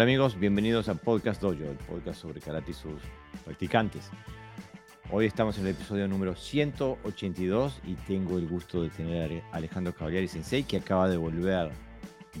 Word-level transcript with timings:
Hola 0.00 0.06
amigos, 0.06 0.38
bienvenidos 0.40 0.88
a 0.88 0.94
Podcast 0.94 1.42
Dojo, 1.42 1.62
el 1.62 1.76
podcast 1.76 2.22
sobre 2.22 2.40
karate 2.40 2.70
y 2.70 2.74
sus 2.74 3.02
practicantes. 3.44 4.08
Hoy 5.10 5.26
estamos 5.26 5.58
en 5.58 5.66
el 5.66 5.72
episodio 5.72 6.08
número 6.08 6.34
182 6.34 7.80
y 7.84 7.96
tengo 8.06 8.38
el 8.38 8.48
gusto 8.48 8.82
de 8.82 8.88
tener 8.88 9.42
a 9.52 9.56
Alejandro 9.56 9.94
Cavaliari 9.94 10.26
Sensei 10.26 10.62
que 10.62 10.78
acaba 10.78 11.06
de 11.06 11.18
volver 11.18 11.70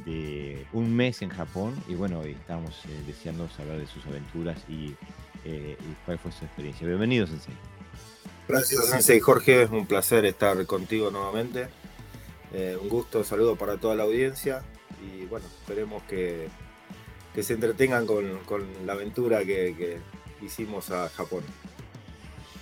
de 0.06 0.66
un 0.72 0.96
mes 0.96 1.20
en 1.20 1.28
Japón 1.28 1.74
y 1.86 1.96
bueno, 1.96 2.20
hoy 2.20 2.30
estamos 2.30 2.82
eh, 2.86 3.02
deseando 3.06 3.46
saber 3.50 3.78
de 3.78 3.86
sus 3.86 4.06
aventuras 4.06 4.56
y, 4.66 4.96
eh, 5.44 5.76
y, 5.78 6.04
cuál 6.06 6.18
fue 6.18 6.32
su 6.32 6.46
experiencia. 6.46 6.86
Bienvenido 6.86 7.26
Sensei. 7.26 7.52
Gracias 8.48 8.86
Sensei 8.86 9.20
Jorge, 9.20 9.64
es 9.64 9.70
un 9.70 9.84
placer 9.84 10.24
estar 10.24 10.64
contigo 10.64 11.10
nuevamente. 11.10 11.68
Eh, 12.54 12.78
un 12.80 12.88
gusto, 12.88 13.22
saludo 13.22 13.56
para 13.56 13.76
toda 13.76 13.94
la 13.96 14.04
audiencia 14.04 14.62
y 15.04 15.26
bueno, 15.26 15.44
esperemos 15.60 16.02
que 16.04 16.48
que 17.34 17.42
se 17.42 17.54
entretengan 17.54 18.06
con, 18.06 18.40
la 18.86 18.92
aventura 18.92 19.44
que, 19.44 19.98
hicimos 20.42 20.90
a 20.90 21.08
Japón. 21.10 21.44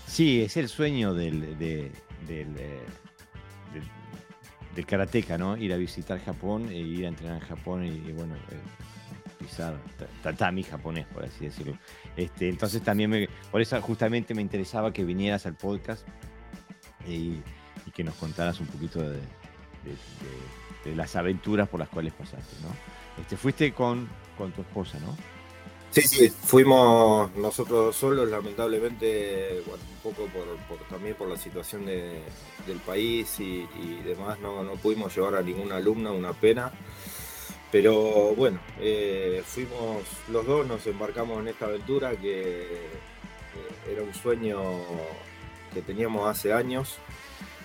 Sí, 0.06 0.42
es 0.42 0.56
el 0.56 0.68
sueño 0.68 1.14
del, 1.14 1.56
de, 1.58 1.92
eh, 2.28 2.84
karateca, 4.84 5.38
¿no? 5.38 5.56
Ir 5.56 5.72
a 5.72 5.76
visitar 5.76 6.18
Japón 6.24 6.68
e 6.70 6.78
ir 6.78 7.04
a 7.04 7.08
entrenar 7.08 7.42
en 7.42 7.48
Japón 7.48 7.84
y, 7.84 8.12
bueno, 8.12 8.34
eh, 8.34 9.38
pisar 9.38 9.78
tatami 10.22 10.62
japonés, 10.64 11.06
por 11.06 11.24
así 11.24 11.44
decirlo. 11.44 11.78
Este, 12.16 12.48
entonces 12.48 12.82
también, 12.82 13.10
me, 13.10 13.28
por 13.50 13.60
eso 13.60 13.80
justamente 13.80 14.34
me 14.34 14.42
interesaba 14.42 14.92
que 14.92 15.04
vinieras 15.04 15.46
al 15.46 15.54
podcast 15.54 16.06
y, 17.06 17.40
y 17.86 17.90
que 17.92 18.04
nos 18.04 18.14
contaras 18.14 18.60
un 18.60 18.66
poquito 18.66 19.00
de, 19.00 19.20
las 20.94 21.16
aventuras 21.16 21.68
por 21.68 21.80
las 21.80 21.88
cuales 21.88 22.12
pasaste, 22.14 22.56
¿no? 22.62 23.20
Este, 23.20 23.36
fuiste 23.36 23.72
con 23.72 24.08
con 24.38 24.52
tu 24.52 24.62
esposa, 24.62 24.98
¿no? 25.00 25.16
Sí, 25.90 26.28
fuimos 26.28 27.34
nosotros 27.34 27.96
solos, 27.96 28.28
lamentablemente, 28.28 29.62
un 29.66 30.00
poco 30.02 30.28
por, 30.28 30.78
también 30.88 31.14
por 31.16 31.28
la 31.28 31.36
situación 31.36 31.86
de, 31.86 32.20
del 32.66 32.78
país 32.78 33.40
y, 33.40 33.66
demás, 34.04 34.38
no, 34.38 34.62
no, 34.62 34.74
pudimos 34.74 35.14
llevar 35.16 35.34
a 35.34 35.42
ninguna 35.42 35.76
alumna, 35.76 36.12
una 36.12 36.32
pena. 36.32 36.72
Pero 37.72 38.34
bueno, 38.34 38.60
eh, 38.80 39.42
fuimos 39.44 40.04
los 40.30 40.46
dos, 40.46 40.66
nos 40.66 40.86
embarcamos 40.86 41.40
en 41.40 41.48
esta 41.48 41.66
aventura 41.66 42.12
que 42.12 42.62
eh, 42.62 43.90
era 43.90 44.02
un 44.02 44.14
sueño 44.14 44.60
que 45.74 45.82
teníamos 45.82 46.28
hace 46.28 46.52
años 46.52 46.98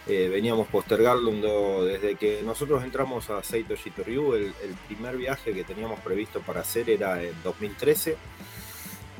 eh, 0.06 0.28
veníamos 0.28 0.68
postergando 0.68 1.86
desde 1.86 2.16
que 2.16 2.42
nosotros 2.44 2.84
entramos 2.84 3.30
a 3.30 3.42
Seito 3.42 3.76
Shitoryu. 3.76 4.34
El, 4.34 4.54
primer 4.88 5.16
viaje 5.16 5.54
que 5.54 5.64
teníamos 5.64 6.00
previsto 6.02 6.42
para 6.42 6.62
hacer 6.62 6.90
era 6.90 7.24
en 7.24 7.42
2013. 7.44 8.18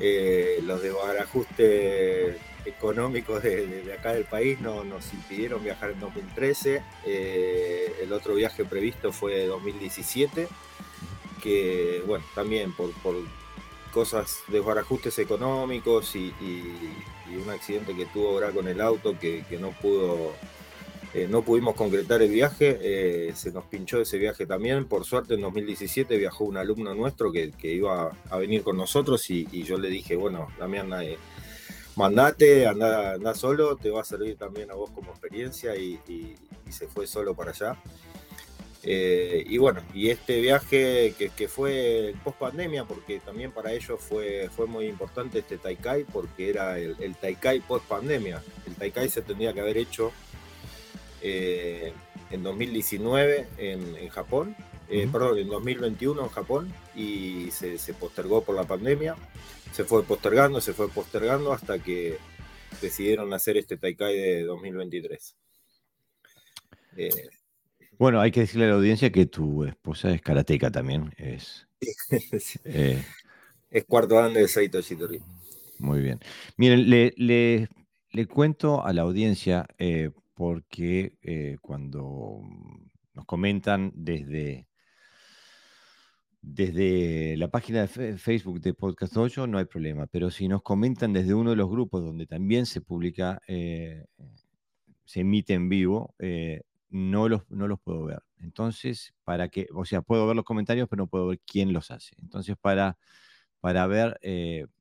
Eh, 0.00 0.60
los 0.62 0.82
desbarajustes 0.82 2.36
económicos 2.66 3.42
de, 3.42 3.82
de, 3.84 3.92
acá 3.92 4.12
del 4.12 4.24
país 4.24 4.60
no, 4.60 4.84
nos 4.84 5.12
impidieron 5.14 5.64
viajar 5.64 5.92
en 5.92 6.00
2013. 6.00 6.82
Eh, 7.06 7.96
el 8.02 8.12
otro 8.12 8.34
viaje 8.34 8.64
previsto 8.66 9.10
fue 9.10 9.46
2017, 9.46 10.48
que 11.42 12.02
bueno, 12.06 12.24
también 12.34 12.72
por, 12.74 12.92
por 13.00 13.14
cosas, 13.90 14.42
desbarajustes 14.48 15.18
económicos 15.18 16.14
y, 16.14 16.34
y, 16.40 16.94
y, 17.30 17.36
un 17.36 17.48
accidente 17.48 17.94
que 17.94 18.06
tuvo 18.06 18.30
ahora 18.30 18.50
con 18.50 18.68
el 18.68 18.80
auto 18.80 19.18
que 19.18 19.44
no 19.58 19.70
pudo 19.70 20.34
eh, 21.14 21.28
no 21.30 21.42
pudimos 21.42 21.76
concretar 21.76 22.22
el 22.22 22.30
viaje, 22.30 22.78
eh, 22.82 23.32
se 23.36 23.52
nos 23.52 23.64
pinchó 23.64 24.00
ese 24.00 24.18
viaje 24.18 24.46
también. 24.46 24.86
Por 24.86 25.04
suerte 25.04 25.34
en 25.34 25.42
2017 25.42 26.16
viajó 26.18 26.44
un 26.44 26.56
alumno 26.56 26.94
nuestro 26.94 27.30
que, 27.30 27.52
iba 27.62 28.10
a 28.30 28.36
venir 28.38 28.62
con 28.62 28.76
nosotros 28.76 29.30
y, 29.30 29.62
yo 29.62 29.78
le 29.78 29.88
dije, 29.88 30.16
bueno, 30.16 30.48
Damián, 30.58 30.92
eh, 31.02 31.16
mandate, 31.96 32.66
anda, 32.66 33.12
anda, 33.12 33.34
solo, 33.34 33.76
te 33.76 33.90
va 33.90 34.00
a 34.00 34.04
servir 34.04 34.36
también 34.36 34.70
a 34.70 34.74
vos 34.74 34.90
como 34.90 35.12
experiencia 35.12 35.76
y, 35.76 36.00
y 36.08 36.34
se 36.72 36.88
fue 36.88 37.06
solo 37.06 37.34
para 37.34 37.52
allá. 37.52 37.76
Eh, 38.86 39.42
y 39.46 39.56
bueno, 39.56 39.80
y 39.94 40.10
este 40.10 40.42
viaje 40.42 41.14
que, 41.16 41.30
que 41.30 41.48
fue 41.48 42.14
post 42.22 42.38
pandemia, 42.38 42.84
porque 42.84 43.18
también 43.18 43.50
para 43.50 43.72
ellos 43.72 43.98
fue, 43.98 44.50
fue 44.54 44.66
muy 44.66 44.86
importante 44.86 45.38
este 45.38 45.56
Taikai, 45.56 46.04
porque 46.04 46.50
era 46.50 46.78
el, 46.78 46.94
el 47.00 47.14
Taikai 47.14 47.60
post 47.60 47.86
pandemia. 47.86 48.42
El 48.66 48.74
Taikai 48.74 49.08
se 49.08 49.22
tendría 49.22 49.54
que 49.54 49.60
haber 49.60 49.78
hecho 49.78 50.12
eh, 51.26 51.92
en 52.30 52.42
2019 52.42 53.46
en, 53.56 53.96
en 53.96 54.08
Japón, 54.10 54.54
eh, 54.90 54.98
uh 54.98 55.08
-huh. 55.08 55.12
perdón, 55.12 55.38
en 55.38 55.48
2021 55.48 56.22
en 56.22 56.28
Japón 56.28 56.72
y 56.94 57.50
se, 57.50 57.78
se, 57.78 57.94
postergó 57.94 58.44
por 58.44 58.54
la 58.54 58.64
pandemia. 58.64 59.16
Se 59.72 59.84
fue 59.84 60.04
postergando, 60.04 60.60
se 60.60 60.74
fue 60.74 60.88
postergando 60.88 61.52
hasta 61.52 61.78
que 61.78 62.18
decidieron 62.82 63.32
hacer 63.32 63.56
este 63.56 63.78
Taikai 63.78 64.14
de 64.16 64.42
2023. 64.44 65.34
Eh, 66.96 67.10
bueno, 67.98 68.20
hay 68.20 68.30
que 68.30 68.40
decirle 68.40 68.66
a 68.66 68.68
la 68.68 68.74
audiencia 68.74 69.10
que 69.10 69.24
tu 69.24 69.64
esposa 69.64 70.10
es 70.10 70.20
karateca 70.20 70.70
también. 70.70 71.10
Es, 71.16 71.66
eh, 72.64 73.02
es 73.70 73.84
cuarto 73.86 74.16
dan 74.16 74.34
de 74.34 74.46
Saito 74.46 74.80
Shitori. 74.80 75.22
Muy 75.78 76.00
bien. 76.00 76.20
Miren, 76.58 76.90
le, 76.90 77.14
le, 77.16 77.68
le 78.10 78.26
cuento 78.26 78.84
a 78.84 78.92
la 78.92 79.02
audiencia 79.02 79.66
eh, 79.78 80.10
porque 80.34 81.16
eh, 81.22 81.56
cuando 81.60 82.40
nos 83.14 83.24
comentan 83.24 83.92
desde, 83.94 84.68
desde 86.42 87.36
la 87.36 87.48
página 87.48 87.86
de 87.86 88.18
Facebook 88.18 88.60
de 88.60 88.74
Podcast 88.74 89.16
8 89.16 89.46
no 89.46 89.58
hay 89.58 89.64
problema, 89.64 90.06
pero 90.08 90.30
si 90.30 90.48
nos 90.48 90.62
comentan 90.62 91.12
desde 91.12 91.34
uno 91.34 91.50
de 91.50 91.56
los 91.56 91.70
grupos 91.70 92.04
donde 92.04 92.26
también 92.26 92.66
se 92.66 92.80
publica, 92.80 93.40
eh, 93.46 94.04
se 95.04 95.20
emite 95.20 95.54
en 95.54 95.68
vivo, 95.68 96.14
eh, 96.18 96.62
no, 96.90 97.28
los, 97.28 97.48
no 97.50 97.68
los 97.68 97.80
puedo 97.80 98.04
ver. 98.04 98.22
Entonces, 98.38 99.14
para 99.24 99.48
que, 99.48 99.68
o 99.74 99.84
sea, 99.84 100.02
puedo 100.02 100.26
ver 100.26 100.36
los 100.36 100.44
comentarios, 100.44 100.88
pero 100.88 101.04
no 101.04 101.06
puedo 101.06 101.28
ver 101.28 101.40
quién 101.46 101.72
los 101.72 101.90
hace. 101.90 102.14
Entonces, 102.20 102.56
para, 102.60 102.98
para 103.60 103.86
ver, 103.86 104.18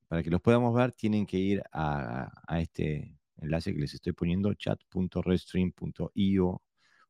para 0.08 0.24
que 0.24 0.30
los 0.30 0.42
podamos 0.42 0.74
ver, 0.76 0.92
tienen 0.94 1.26
que 1.26 1.38
ir 1.38 1.64
a, 1.72 2.32
a 2.48 2.60
este 2.60 3.18
enlace 3.44 3.74
que 3.74 3.80
les 3.80 3.94
estoy 3.94 4.14
poniendo, 4.14 4.54
chat.redstream.io 4.54 6.62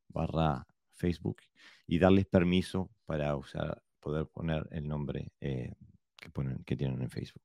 barra 0.08 0.66
Facebook 0.92 1.38
y 1.86 1.98
darles 1.98 2.26
permiso 2.26 2.90
para 3.04 3.36
usar, 3.36 3.82
poder 4.00 4.26
poner 4.26 4.66
el 4.70 4.86
nombre 4.86 5.32
eh, 5.40 5.74
que, 6.64 6.76
tienen 6.76 7.02
en 7.02 7.10
Facebook. 7.10 7.42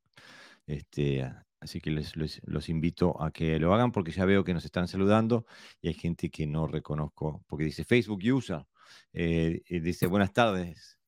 Este, 0.68 1.30
así 1.60 1.82
que 1.82 1.92
les, 1.92 2.14
los 2.16 2.70
invito 2.70 3.22
a 3.22 3.32
que 3.32 3.60
lo 3.60 3.74
hagan 3.74 3.92
porque 3.92 4.12
ya 4.12 4.26
veo 4.26 4.44
que 4.44 4.54
nos 4.54 4.66
están 4.66 4.88
saludando 4.88 5.46
y 5.82 5.88
hay 5.90 5.96
gente 5.96 6.30
que 6.30 6.46
no 6.46 6.68
reconozco, 6.68 7.44
porque 7.48 7.66
dice 7.66 7.84
Facebook 7.84 8.22
user, 8.24 8.66
eh, 9.14 9.62
dice 9.68 10.08
buenas 10.08 10.34
tardes, 10.34 11.00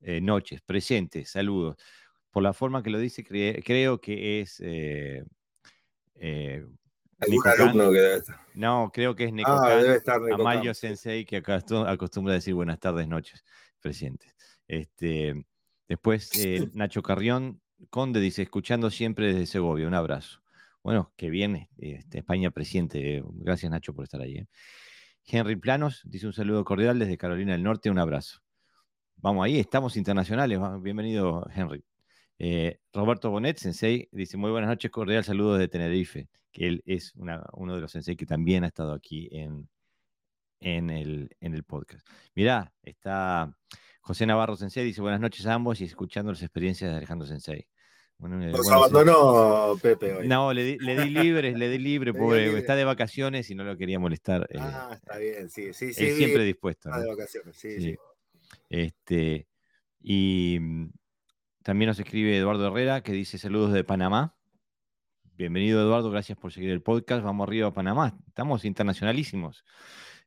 eh, 0.00 0.20
noches, 0.20 0.60
presentes, 0.62 1.30
saludos. 1.30 1.76
Por 2.30 2.42
la 2.42 2.52
forma 2.52 2.82
que 2.82 2.90
lo 2.90 2.98
dice, 2.98 3.24
cre 3.24 3.62
creo 3.64 4.00
que 4.00 4.40
es 4.40 4.60
eh, 4.60 5.24
alumno 7.18 7.90
que 7.90 8.00
debe 8.00 8.16
estar. 8.16 8.40
No, 8.54 8.90
creo 8.92 9.14
que 9.14 9.24
es 9.24 9.32
Neko 9.32 9.50
ah, 9.50 9.76
debe 9.76 9.96
estar 9.96 10.20
Amayo 10.32 10.74
Sensei, 10.74 11.24
que 11.24 11.36
acostumbra 11.36 12.32
a 12.32 12.36
decir 12.36 12.54
buenas 12.54 12.78
tardes, 12.78 13.08
noches, 13.08 13.44
presentes. 13.80 14.34
Este, 14.68 15.46
después, 15.88 16.30
eh, 16.38 16.68
Nacho 16.74 17.02
Carrión, 17.02 17.60
Conde 17.90 18.20
dice, 18.20 18.42
escuchando 18.42 18.90
siempre 18.90 19.32
desde 19.32 19.46
Segovia, 19.46 19.86
un 19.86 19.94
abrazo. 19.94 20.40
Bueno, 20.82 21.12
que 21.16 21.30
bien, 21.30 21.68
este, 21.78 22.18
España 22.18 22.50
presidente. 22.50 23.22
Gracias, 23.34 23.70
Nacho, 23.70 23.94
por 23.94 24.04
estar 24.04 24.20
ahí. 24.20 24.36
¿eh? 24.38 24.46
Henry 25.26 25.56
Planos 25.56 26.02
dice 26.04 26.26
un 26.26 26.32
saludo 26.32 26.64
cordial 26.64 26.98
desde 26.98 27.16
Carolina 27.16 27.52
del 27.52 27.62
Norte, 27.62 27.90
un 27.90 27.98
abrazo. 27.98 28.40
Vamos 29.16 29.44
ahí, 29.44 29.58
estamos 29.58 29.96
internacionales. 29.96 30.58
Bienvenido, 30.82 31.46
Henry. 31.54 31.82
Eh, 32.38 32.80
Roberto 32.92 33.30
Bonet, 33.30 33.56
sensei, 33.56 34.08
dice 34.12 34.36
muy 34.36 34.50
buenas 34.50 34.68
noches, 34.68 34.90
cordial 34.90 35.24
saludo 35.24 35.54
desde 35.54 35.68
Tenerife, 35.68 36.28
que 36.54 36.68
él 36.68 36.82
es 36.86 37.12
una, 37.16 37.44
uno 37.54 37.74
de 37.74 37.80
los 37.80 37.90
sensei 37.90 38.16
que 38.16 38.24
también 38.24 38.64
ha 38.64 38.68
estado 38.68 38.92
aquí 38.94 39.28
en, 39.32 39.68
en, 40.60 40.88
el, 40.88 41.36
en 41.40 41.52
el 41.52 41.64
podcast. 41.64 42.06
Mirá, 42.34 42.72
está 42.82 43.54
José 44.00 44.24
Navarro 44.24 44.56
Sensei, 44.56 44.84
dice 44.84 45.02
buenas 45.02 45.20
noches 45.20 45.44
a 45.46 45.54
ambos 45.54 45.80
y 45.80 45.84
escuchando 45.84 46.30
las 46.30 46.42
experiencias 46.42 46.90
de 46.90 46.96
Alejandro 46.96 47.26
Sensei. 47.26 47.68
Bueno, 48.16 48.36
Nos 48.36 48.58
bueno, 48.58 48.72
abandonó 48.76 49.76
Pepe 49.82 50.14
hoy. 50.14 50.28
No, 50.28 50.52
le 50.52 50.62
di, 50.62 50.78
le 50.78 51.02
di 51.02 51.10
libre, 51.10 51.58
le 51.58 51.68
di 51.68 51.78
libre, 51.78 52.12
le 52.12 52.18
pobre, 52.18 52.44
libre. 52.44 52.60
está 52.60 52.76
de 52.76 52.84
vacaciones 52.84 53.50
y 53.50 53.56
no 53.56 53.64
lo 53.64 53.76
quería 53.76 53.98
molestar. 53.98 54.48
Ah, 54.56 54.90
eh, 54.92 54.94
está 54.94 55.18
bien, 55.18 55.50
sí, 55.50 55.72
sí, 55.72 55.92
sí. 55.92 56.06
Él 56.06 56.16
siempre 56.16 56.44
dispuesto. 56.44 56.88
Está 56.88 56.98
¿no? 57.00 57.02
de 57.02 57.10
vacaciones, 57.10 57.56
sí, 57.56 57.70
sí. 57.72 57.82
sí. 57.82 57.96
Este, 58.68 59.48
y 60.00 60.60
también 61.64 61.88
nos 61.88 61.98
escribe 61.98 62.36
Eduardo 62.36 62.68
Herrera 62.68 63.02
que 63.02 63.12
dice 63.12 63.38
saludos 63.38 63.72
de 63.72 63.82
Panamá. 63.82 64.36
Bienvenido 65.36 65.80
Eduardo, 65.80 66.12
gracias 66.12 66.38
por 66.38 66.52
seguir 66.52 66.70
el 66.70 66.80
podcast. 66.80 67.24
Vamos 67.24 67.48
arriba 67.48 67.66
a 67.66 67.74
Panamá, 67.74 68.16
estamos 68.28 68.64
internacionalísimos. 68.64 69.64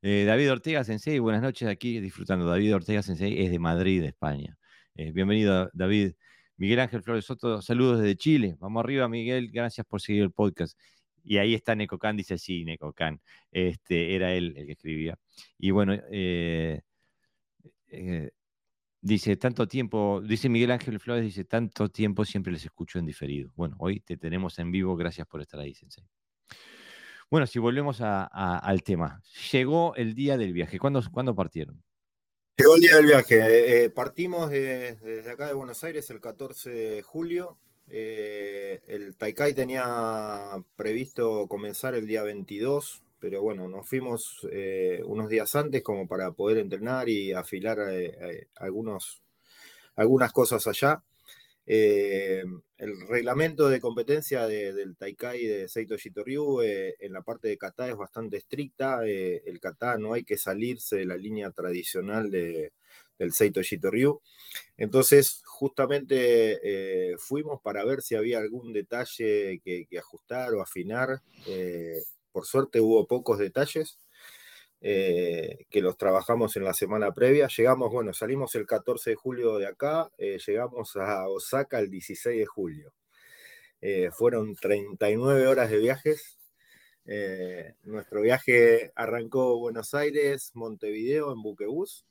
Eh, 0.01 0.25
David 0.27 0.51
Ortega 0.51 0.83
Sensei, 0.83 1.19
buenas 1.19 1.41
noches 1.41 1.65
aquí 1.69 2.01
disfrutando. 2.01 2.45
David 2.45 2.75
Ortega 2.75 3.01
Sensei 3.01 3.41
es 3.41 3.49
de 3.49 3.57
Madrid, 3.57 4.03
España. 4.03 4.57
Eh, 4.95 5.13
bienvenido 5.13 5.69
David. 5.71 6.15
Miguel 6.57 6.81
Ángel 6.81 7.03
Flores 7.03 7.23
Soto, 7.23 7.61
saludos 7.61 8.01
desde 8.01 8.17
Chile. 8.17 8.57
Vamos 8.59 8.83
arriba, 8.83 9.07
Miguel, 9.07 9.49
gracias 9.49 9.87
por 9.87 10.01
seguir 10.01 10.23
el 10.23 10.31
podcast. 10.31 10.77
Y 11.23 11.37
ahí 11.37 11.53
está 11.53 11.73
Necocan, 11.73 12.17
dice 12.17 12.37
sí, 12.37 12.65
Necocan. 12.65 13.21
Este, 13.49 14.13
era 14.13 14.33
él 14.33 14.55
el 14.57 14.65
que 14.65 14.73
escribía. 14.73 15.17
Y 15.57 15.71
bueno, 15.71 15.93
eh, 16.11 16.81
dice, 19.07 19.37
tanto 19.37 19.67
tiempo, 19.67 20.21
dice 20.23 20.49
Miguel 20.49 20.71
Ángel 20.71 20.99
Flores, 20.99 21.23
dice, 21.23 21.45
tanto 21.45 21.89
tiempo 21.89 22.25
siempre 22.25 22.51
les 22.51 22.65
escucho 22.65 22.99
en 22.99 23.05
diferido. 23.05 23.51
Bueno, 23.55 23.75
hoy 23.79 24.01
te 24.01 24.17
tenemos 24.17 24.59
en 24.59 24.71
vivo, 24.71 24.95
gracias 24.95 25.25
por 25.27 25.41
estar 25.41 25.59
ahí, 25.59 25.73
Sensei. 25.73 26.03
Bueno, 27.29 27.47
si 27.47 27.59
volvemos 27.59 27.99
al 28.01 28.83
tema, 28.83 29.21
llegó 29.51 29.95
el 29.95 30.13
día 30.13 30.37
del 30.37 30.53
viaje. 30.53 30.79
¿Cuándo, 30.79 31.01
¿cuándo 31.11 31.35
partieron? 31.35 31.83
Llegó 32.57 32.75
el 32.75 32.81
día 32.81 32.95
del 32.95 33.05
viaje. 33.05 33.83
Eh, 33.83 33.89
partimos 33.89 34.49
desde 34.49 35.29
acá 35.29 35.47
de 35.47 35.53
Buenos 35.53 35.83
Aires 35.83 36.09
el 36.09 36.21
14 36.21 36.69
de 36.69 37.01
julio. 37.01 37.57
Eh, 37.89 38.81
el 38.87 39.15
Taikai 39.15 39.53
tenía 39.53 40.63
previsto 40.75 41.47
comenzar 41.47 41.95
el 41.95 42.07
día 42.07 42.23
22, 42.23 43.03
pero 43.27 43.41
bueno, 43.41 43.67
nos 43.67 43.85
fuimos 43.85 44.47
eh, 44.53 45.01
unos 45.03 45.27
días 45.27 45.53
antes 45.53 45.83
como 45.83 46.07
para 46.07 46.31
poder 46.31 46.59
entrenar 46.59 47.09
y 47.09 47.33
afilar 47.33 47.77
algunos, 48.55 49.21
algunas 49.97 50.31
cosas 50.31 50.65
allá. 50.65 51.03
Eh, 51.69 52.45
el 52.77 53.07
reglamento 53.09 53.67
de 53.67 53.81
competencia 53.81 54.47
del 54.47 54.95
Taikai 54.95 55.45
de 55.45 55.67
Seito 55.67 55.97
Shitoryu 55.97 56.61
eh, 56.61 56.95
en 57.01 57.11
la 57.11 57.21
parte 57.23 57.49
de 57.49 57.57
kata 57.57 57.89
es 57.89 57.97
bastante 57.97 58.37
estricta. 58.37 59.05
Eh, 59.05 59.43
el 59.45 59.59
kata 59.59 59.97
no 59.97 60.13
hay 60.13 60.23
que 60.23 60.37
salirse 60.37 60.95
de 60.95 61.05
la 61.05 61.17
línea 61.17 61.51
tradicional 61.51 62.31
de, 62.31 62.71
del 63.19 63.33
Seito 63.33 63.61
Shitoryu. 63.61 64.21
Entonces, 64.77 65.41
justamente 65.45 67.17
fuimos 67.17 67.61
para 67.61 67.83
ver 67.83 68.01
si 68.01 68.15
había 68.15 68.39
algún 68.39 68.71
detalle 68.71 69.59
que 69.61 69.97
ajustar 69.99 70.53
o 70.53 70.61
afinar. 70.61 71.21
Por 72.37 72.45
suerte 72.45 72.79
hubo 72.79 73.07
pocos 73.07 73.39
detalles. 73.39 73.97
Eh, 74.79 75.65
que 75.71 75.81
los 75.81 75.97
trabajamos 75.97 76.55
en 76.55 76.65
la 76.65 76.75
semana 76.75 77.11
previa. 77.11 77.47
Llegamos, 77.47 77.91
bueno, 77.91 78.13
salimos 78.13 78.53
el 78.53 78.67
14 78.67 79.09
de 79.09 79.15
julio 79.15 79.57
de 79.57 79.65
acá, 79.65 80.11
eh, 80.19 80.37
llegamos 80.45 80.95
a 80.97 81.27
Osaka 81.27 81.79
el 81.79 81.89
16 81.89 82.37
de 82.37 82.45
julio. 82.45 82.93
Eh, 83.81 84.11
fueron 84.11 84.55
39 84.55 85.47
horas 85.47 85.71
de 85.71 85.77
viajes. 85.79 86.37
nuestro 87.85 88.21
viaje 88.21 88.91
arrancó 88.93 89.57
Buenos 89.57 89.95
Aires, 89.95 90.51
Montevideo, 90.53 91.33
en 91.33 91.41
buquebús. 91.41 92.05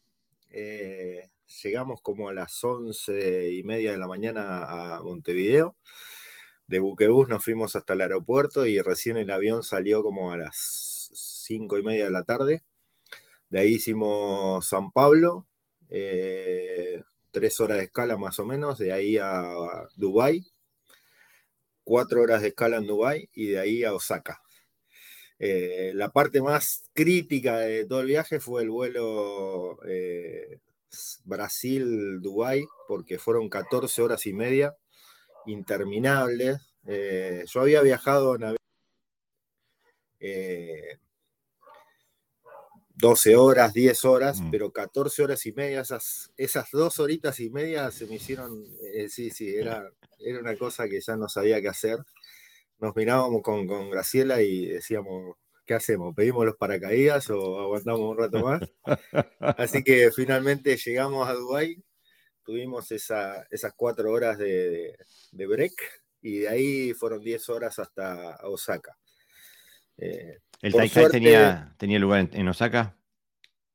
llegamos 1.62 2.00
como 2.02 2.28
a 2.28 2.34
las 2.34 2.64
11 2.64 3.52
y 3.52 3.62
media 3.62 3.92
de 3.92 3.98
la 3.98 4.08
mañana 4.08 4.96
a 4.96 5.02
Montevideo. 5.04 5.76
De 6.66 6.80
buquebús 6.80 7.28
nos 7.28 7.44
fuimos 7.44 7.76
hasta 7.76 7.92
el 7.92 8.00
aeropuerto 8.00 8.66
y 8.66 8.80
recién 8.80 9.16
el 9.16 9.30
avión 9.30 9.62
salió 9.62 10.02
como 10.02 10.32
a 10.32 10.36
las 10.36 11.10
cinco 11.14 11.78
y 11.78 11.82
media 11.82 12.04
de 12.04 12.10
la 12.10 12.24
tarde. 12.24 12.64
De 13.50 13.60
ahí 13.60 13.74
hicimos 13.74 14.66
San 14.66 14.90
Pablo, 14.90 15.46
eh, 15.88 17.02
tres 17.30 17.60
horas 17.60 17.78
de 17.78 17.84
escala 17.84 18.16
más 18.16 18.38
o 18.40 18.46
menos, 18.46 18.78
de 18.78 18.92
ahí 18.92 19.16
a, 19.18 19.44
Dubai, 19.94 20.44
cuatro 21.84 22.22
horas 22.22 22.42
de 22.42 22.48
escala 22.48 22.78
en 22.78 22.86
Dubai 22.86 23.30
y 23.32 23.46
de 23.48 23.60
ahí 23.60 23.84
a 23.84 23.94
Osaka. 23.94 24.42
Eh, 25.38 25.92
la 25.94 26.10
parte 26.10 26.40
más 26.42 26.84
crítica 26.94 27.58
de 27.58 27.84
todo 27.84 28.00
el 28.00 28.06
viaje 28.06 28.40
fue 28.40 28.62
el 28.62 28.70
vuelo 28.70 29.78
eh, 29.86 30.60
Brasil-Dubai, 31.24 32.64
porque 32.88 33.18
fueron 33.18 33.48
14 33.48 34.02
horas 34.02 34.26
y 34.26 34.32
media, 34.32 34.76
interminables. 35.46 36.60
yo 36.84 37.60
había 37.60 37.82
viajado 37.82 38.36
en 38.36 38.44
avión 38.44 38.56
12 42.96 43.36
horas, 43.36 43.74
10 43.74 44.04
horas, 44.06 44.40
mm. 44.40 44.50
pero 44.50 44.72
14 44.72 45.22
horas 45.22 45.44
y 45.44 45.52
media, 45.52 45.82
esas, 45.82 46.32
esas 46.36 46.70
dos 46.72 46.98
horitas 46.98 47.38
y 47.40 47.50
media 47.50 47.90
se 47.90 48.06
me 48.06 48.14
hicieron, 48.14 48.64
eh, 48.94 49.08
sí, 49.10 49.30
sí, 49.30 49.54
era, 49.54 49.90
era 50.18 50.40
una 50.40 50.56
cosa 50.56 50.88
que 50.88 51.00
ya 51.00 51.14
no 51.16 51.28
sabía 51.28 51.60
qué 51.60 51.68
hacer. 51.68 51.98
Nos 52.78 52.96
mirábamos 52.96 53.42
con, 53.42 53.66
con 53.66 53.90
Graciela 53.90 54.40
y 54.40 54.66
decíamos, 54.66 55.36
¿qué 55.66 55.74
hacemos? 55.74 56.14
¿Pedimos 56.14 56.46
los 56.46 56.56
paracaídas 56.56 57.28
o 57.30 57.60
aguantamos 57.60 58.00
un 58.00 58.18
rato 58.18 58.40
más? 58.40 58.62
Así 59.40 59.84
que 59.84 60.10
finalmente 60.10 60.76
llegamos 60.78 61.28
a 61.28 61.34
Dubái, 61.34 61.82
tuvimos 62.46 62.92
esa, 62.92 63.46
esas 63.50 63.74
cuatro 63.76 64.12
horas 64.12 64.38
de, 64.38 64.96
de, 65.32 65.46
break 65.46 65.74
y 66.22 66.38
de 66.38 66.48
ahí 66.48 66.94
fueron 66.94 67.20
10 67.22 67.48
horas 67.50 67.78
hasta 67.80 68.36
Osaka. 68.44 68.96
Eh, 69.98 70.38
¿El 70.62 70.72
Taikai 70.72 71.10
tenía, 71.10 71.74
tenía 71.76 71.98
lugar 71.98 72.28
en, 72.32 72.48
Osaka? 72.48 72.96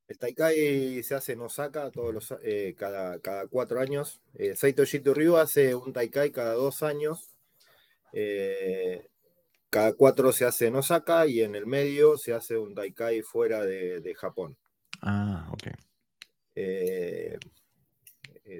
El 0.08 0.18
Taikai 0.18 1.04
se 1.04 1.16
hace 1.16 1.34
en 1.34 1.42
Osaka 1.42 1.92
todos 1.92 2.14
los, 2.14 2.34
eh, 2.44 2.74
cada, 2.78 3.20
cada, 3.20 3.48
cuatro 3.48 3.80
años. 3.80 4.22
Eh, 4.34 4.56
Saito 4.56 4.86
Shitu 4.86 5.14
Ryu 5.14 5.38
hace 5.38 5.76
un 5.76 5.94
Taikai 5.94 6.32
cada 6.32 6.54
dos 6.54 6.84
años. 6.84 7.36
Eh, 8.14 9.08
cada 9.70 9.94
cuatro 9.94 10.32
se 10.32 10.46
hace 10.46 10.68
en 10.68 10.76
Osaka 10.76 11.28
y 11.28 11.42
en 11.42 11.56
el 11.56 11.66
medio 11.66 12.18
se 12.18 12.34
hace 12.34 12.58
un 12.58 12.76
Taikai 12.76 13.22
fuera 13.22 13.64
de, 13.64 14.14
Japón. 14.16 14.58
Ah, 15.02 15.50
ok. 15.52 15.68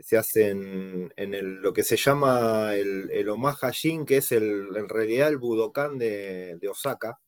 Se 0.04 0.18
hace 0.18 0.50
en, 0.50 1.12
lo 1.62 1.74
que 1.74 1.84
se 1.84 1.98
llama 1.98 2.76
el, 2.76 3.10
el 3.12 3.30
Omaha 3.30 3.72
Shin, 3.72 4.06
que 4.06 4.18
es 4.18 4.32
el, 4.32 4.68
en 4.76 4.90
realidad 4.90 5.30
el 5.30 5.38
Budokan 5.38 5.98
de 5.98 6.68
Osaka. 6.70 7.20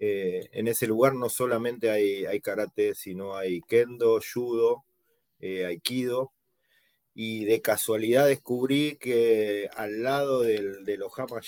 Eh, 0.00 0.48
en 0.52 0.68
ese 0.68 0.86
lugar 0.86 1.14
no 1.14 1.28
solamente 1.28 1.90
hay, 1.90 2.24
hay, 2.24 2.40
karate, 2.40 2.94
sino 2.94 3.36
hay 3.36 3.60
kendo, 3.62 4.20
judo, 4.20 4.84
eh, 5.40 5.66
aikido. 5.66 6.32
Y 7.14 7.46
de 7.46 7.60
casualidad 7.60 8.28
descubrí 8.28 8.96
que 9.00 9.68
al 9.74 10.04
lado 10.04 10.42
del, 10.42 10.84
del 10.84 11.02
Ohama 11.02 11.40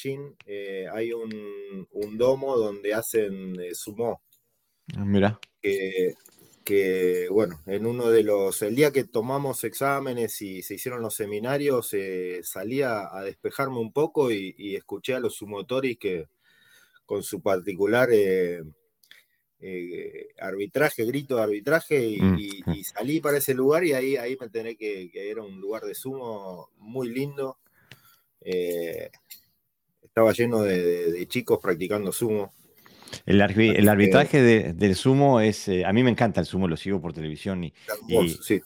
eh, 0.46 0.86
hay 0.92 1.12
un, 1.12 1.86
domo 2.18 2.56
donde 2.56 2.92
hacen 2.92 3.56
sumo. 3.74 4.20
Ah, 4.96 5.04
mira. 5.04 5.38
Que, 6.70 7.28
bueno, 7.30 7.60
en 7.66 7.86
uno 7.86 8.10
de 8.10 8.22
los, 8.22 8.62
el 8.62 8.76
día 8.76 8.92
que 8.92 9.04
tomamos 9.04 9.64
exámenes 9.64 10.40
y 10.42 10.62
se 10.62 10.74
hicieron 10.74 11.02
los 11.02 11.14
seminarios, 11.14 11.94
salía 12.42 13.08
a 13.12 13.22
despejarme 13.22 13.78
un 13.78 13.92
poco 13.92 14.30
y, 14.30 14.54
y 14.56 14.76
escuché 14.76 15.14
a 15.14 15.20
los 15.20 15.34
sumotoris 15.34 15.98
que, 15.98 16.28
con 17.10 17.24
su 17.24 17.42
particular 17.42 18.08
eh, 18.12 18.62
eh, 19.58 20.28
arbitraje, 20.38 21.04
grito 21.04 21.34
de 21.34 21.42
arbitraje, 21.42 22.18
mm, 22.20 22.38
y, 22.38 22.84
salí 22.84 23.18
para 23.18 23.38
ese 23.38 23.52
lugar 23.52 23.82
y 23.82 23.94
ahí, 23.94 24.16
ahí 24.16 24.36
me 24.38 24.46
enteré 24.46 24.76
que, 24.76 25.10
era 25.12 25.42
un 25.42 25.60
lugar 25.60 25.82
de 25.82 25.96
sumo 25.96 26.70
muy 26.76 27.08
lindo. 27.08 27.58
Eh, 28.42 29.10
estaba 30.00 30.30
lleno 30.30 30.62
de, 30.62 31.26
chicos 31.26 31.58
practicando 31.60 32.12
sumo. 32.12 32.54
El, 33.26 33.40
arbitraje 33.40 34.72
del 34.72 34.94
sumo 34.94 35.40
es, 35.40 35.68
a 35.68 35.92
mí 35.92 36.02
me 36.02 36.10
encanta 36.10 36.40
el 36.40 36.46
sumo, 36.46 36.68
lo 36.68 36.76
sigo 36.76 37.00
por 37.00 37.12
televisión 37.12 37.64
y, 37.64 37.72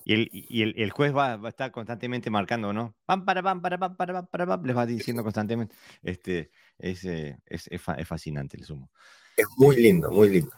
el, 0.05 0.91
juez 0.91 1.15
va, 1.15 1.35
a 1.35 1.49
estar 1.49 1.71
constantemente 1.71 2.31
marcando, 2.31 2.73
¿no? 2.73 2.95
Pam, 3.07 3.25
para, 3.25 3.43
pam, 3.43 3.61
para, 3.61 3.79
pam, 3.79 3.97
para, 3.97 4.23
para, 4.23 4.47
pam, 4.47 4.65
les 4.65 4.77
va 4.77 4.87
diciendo 4.87 5.23
constantemente. 5.23 5.75
Este, 6.03 6.51
es, 6.79 7.05
es, 7.05 7.37
es, 7.47 7.83
fascinante 8.07 8.57
el 8.57 8.65
sumo. 8.65 8.91
Es 9.37 9.47
muy 9.57 9.77
lindo, 9.77 10.11
muy 10.11 10.31
lindo. 10.31 10.53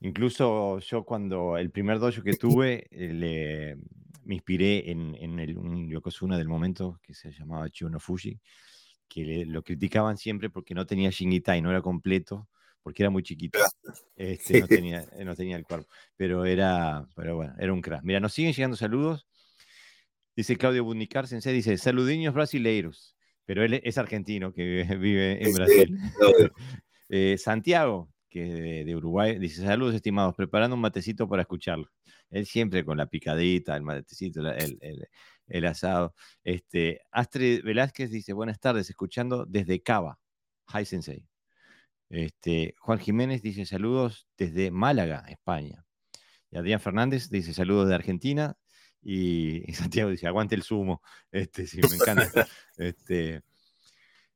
Incluso 0.00 0.78
yo 0.80 1.04
cuando 1.04 1.56
el 1.56 1.70
primer 1.70 1.98
dojo 1.98 2.22
que 2.22 2.34
tuve, 2.34 2.86
le, 2.90 3.76
me 4.24 4.34
inspiré 4.34 4.90
en, 4.90 5.14
en 5.14 5.38
el, 5.38 5.56
un 5.56 5.88
Yokozuna 5.88 6.36
del 6.36 6.48
momento 6.48 7.00
que 7.02 7.14
se 7.14 7.30
llamaba 7.30 7.70
Chiuno 7.70 8.00
Fuji, 8.00 8.40
que 9.08 9.44
lo 9.46 9.62
criticaban 9.62 10.16
siempre 10.16 10.50
porque 10.50 10.74
no 10.74 10.86
tenía 10.86 11.10
Shingitai, 11.10 11.62
no 11.62 11.70
era 11.70 11.82
completo, 11.82 12.48
porque 12.84 13.02
era 13.02 13.10
muy 13.10 13.24
chiquito. 13.24 13.58
Este, 14.14 14.60
no, 14.60 14.68
tenía, 14.68 15.04
no 15.24 15.34
tenía 15.34 15.56
el 15.56 15.64
cuerpo. 15.64 15.88
Pero 16.16 16.44
era, 16.44 17.04
pero 17.16 17.34
bueno, 17.34 17.52
era 17.58 17.72
un 17.72 17.80
crack. 17.80 18.04
Mira, 18.04 18.20
nos 18.20 18.32
siguen 18.32 18.52
llegando 18.52 18.76
saludos. 18.76 19.26
Dice 20.36 20.56
Claudio 20.56 20.84
Bundicar 20.84 21.26
Sensei, 21.26 21.52
dice, 21.52 21.76
saludiños 21.76 22.34
brasileiros 22.34 23.14
pero 23.44 23.62
él 23.64 23.80
es 23.82 23.98
argentino 23.98 24.52
que 24.52 24.84
vive 25.00 25.44
en 25.44 25.54
Brasil. 25.54 25.98
Eh, 27.10 27.36
Santiago, 27.36 28.10
que 28.30 28.80
es 28.80 28.86
de, 28.86 28.96
Uruguay, 28.96 29.38
dice, 29.38 29.62
saludos 29.62 29.94
estimados, 29.94 30.34
preparando 30.34 30.74
un 30.74 30.80
matecito 30.80 31.28
para 31.28 31.42
escucharlo. 31.42 31.86
Él 32.30 32.46
siempre 32.46 32.82
con 32.82 32.96
la 32.96 33.06
picadita, 33.06 33.76
el 33.76 33.82
matecito, 33.82 34.40
el, 35.46 35.66
asado. 35.66 36.14
Este, 36.42 37.02
Astrid 37.12 37.62
Velázquez 37.62 38.10
dice, 38.10 38.32
buenas 38.32 38.58
tardes, 38.58 38.88
escuchando 38.88 39.44
desde 39.44 39.82
Cava. 39.82 40.18
Hi 40.74 40.86
Sensei. 40.86 41.28
Este, 42.14 42.76
Juan 42.78 43.00
Jiménez 43.00 43.42
dice, 43.42 43.66
saludos 43.66 44.28
desde 44.38 44.70
Málaga, 44.70 45.24
España. 45.28 45.84
Y 46.48 46.56
Adrián 46.56 46.78
Fernández 46.78 47.28
dice, 47.28 47.52
saludos 47.52 47.88
de 47.88 47.96
Argentina. 47.96 48.56
Y, 49.02 49.64
Santiago 49.74 50.10
dice, 50.10 50.28
aguante 50.28 50.54
el 50.54 50.62
sumo. 50.62 51.02
Este, 51.32 51.66
sí, 51.66 51.80
me 51.90 51.96
encanta. 51.96 52.46
este, 52.76 53.42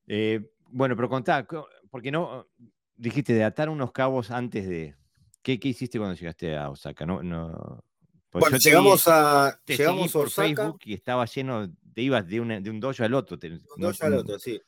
eh, 0.08 0.40
bueno, 0.66 0.96
pero 0.96 1.08
contá, 1.08 1.46
porque 1.88 2.10
no, 2.10 2.48
dijiste 2.96 3.32
de 3.32 3.44
atar 3.44 3.68
unos 3.68 3.92
cabos 3.92 4.32
antes 4.32 4.68
de... 4.68 4.96
¿Qué, 5.40 5.60
qué 5.60 5.68
hiciste 5.68 5.98
cuando 5.98 6.16
llegaste 6.16 6.56
a 6.56 6.70
Osaka? 6.70 7.06
No, 7.06 7.22
no, 7.22 7.84
bueno, 8.32 8.58
llegamos 8.58 9.06
a, 9.06 9.58
llegamos 9.64 10.12
por 10.12 10.30
Facebook 10.30 10.80
y 10.84 10.94
estaba 10.94 11.24
lleno, 11.26 11.72
te 11.94 12.02
ibas 12.02 12.26
de, 12.26 12.60
de 12.60 12.70
un 12.70 12.80
dojo 12.80 13.04
al 13.04 13.14
otro. 13.14 13.38
un 13.40 13.80
dojo 13.80 14.04
al 14.04 14.14
otro, 14.14 14.38
sí. 14.38 14.60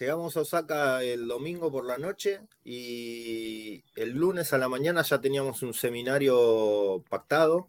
Llegamos 0.00 0.34
a 0.34 0.40
Osaka 0.40 1.04
el 1.04 1.28
domingo 1.28 1.70
por 1.70 1.84
la 1.84 1.98
noche 1.98 2.40
y 2.64 3.84
el 3.94 4.12
lunes 4.12 4.54
a 4.54 4.58
la 4.58 4.66
mañana 4.66 5.02
ya 5.02 5.20
teníamos 5.20 5.62
un 5.62 5.74
seminario 5.74 7.04
pactado, 7.10 7.68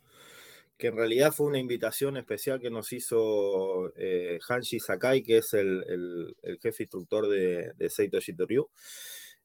que 0.77 0.87
en 0.87 0.95
realidad 0.95 1.33
fue 1.33 1.47
una 1.47 1.59
invitación 1.59 2.15
especial 2.15 2.61
que 2.61 2.69
nos 2.69 2.93
hizo 2.93 3.91
eh, 3.97 4.39
Hanshi 4.47 4.79
Sakai, 4.79 5.23
que 5.23 5.39
es 5.39 5.53
el, 5.53 6.33
jefe 6.61 6.83
instructor 6.83 7.27
de, 7.27 7.73
de 7.75 7.89
Seito 7.89 8.21
Shitoryu. 8.21 8.69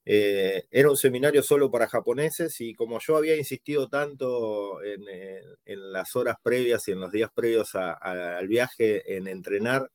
Eh, 0.05 0.63
era 0.71 0.89
un 0.89 0.95
seminario 0.95 1.43
solo 1.43 1.69
para 1.69 1.89
japoneses 1.89 2.61
y 2.61 2.73
como 2.73 2.99
yo 3.05 3.17
había 3.17 3.35
insistido 3.35 3.89
tanto 3.89 4.81
en, 4.81 5.03
eh, 5.09 5.43
las 5.65 6.15
horas 6.15 6.37
previas 6.41 6.87
y 6.87 6.93
en 6.93 7.01
los 7.01 7.11
días 7.11 7.31
previos 7.35 7.75
al 7.75 8.47
viaje 8.47 9.17
en 9.17 9.27
entrenar, 9.27 9.91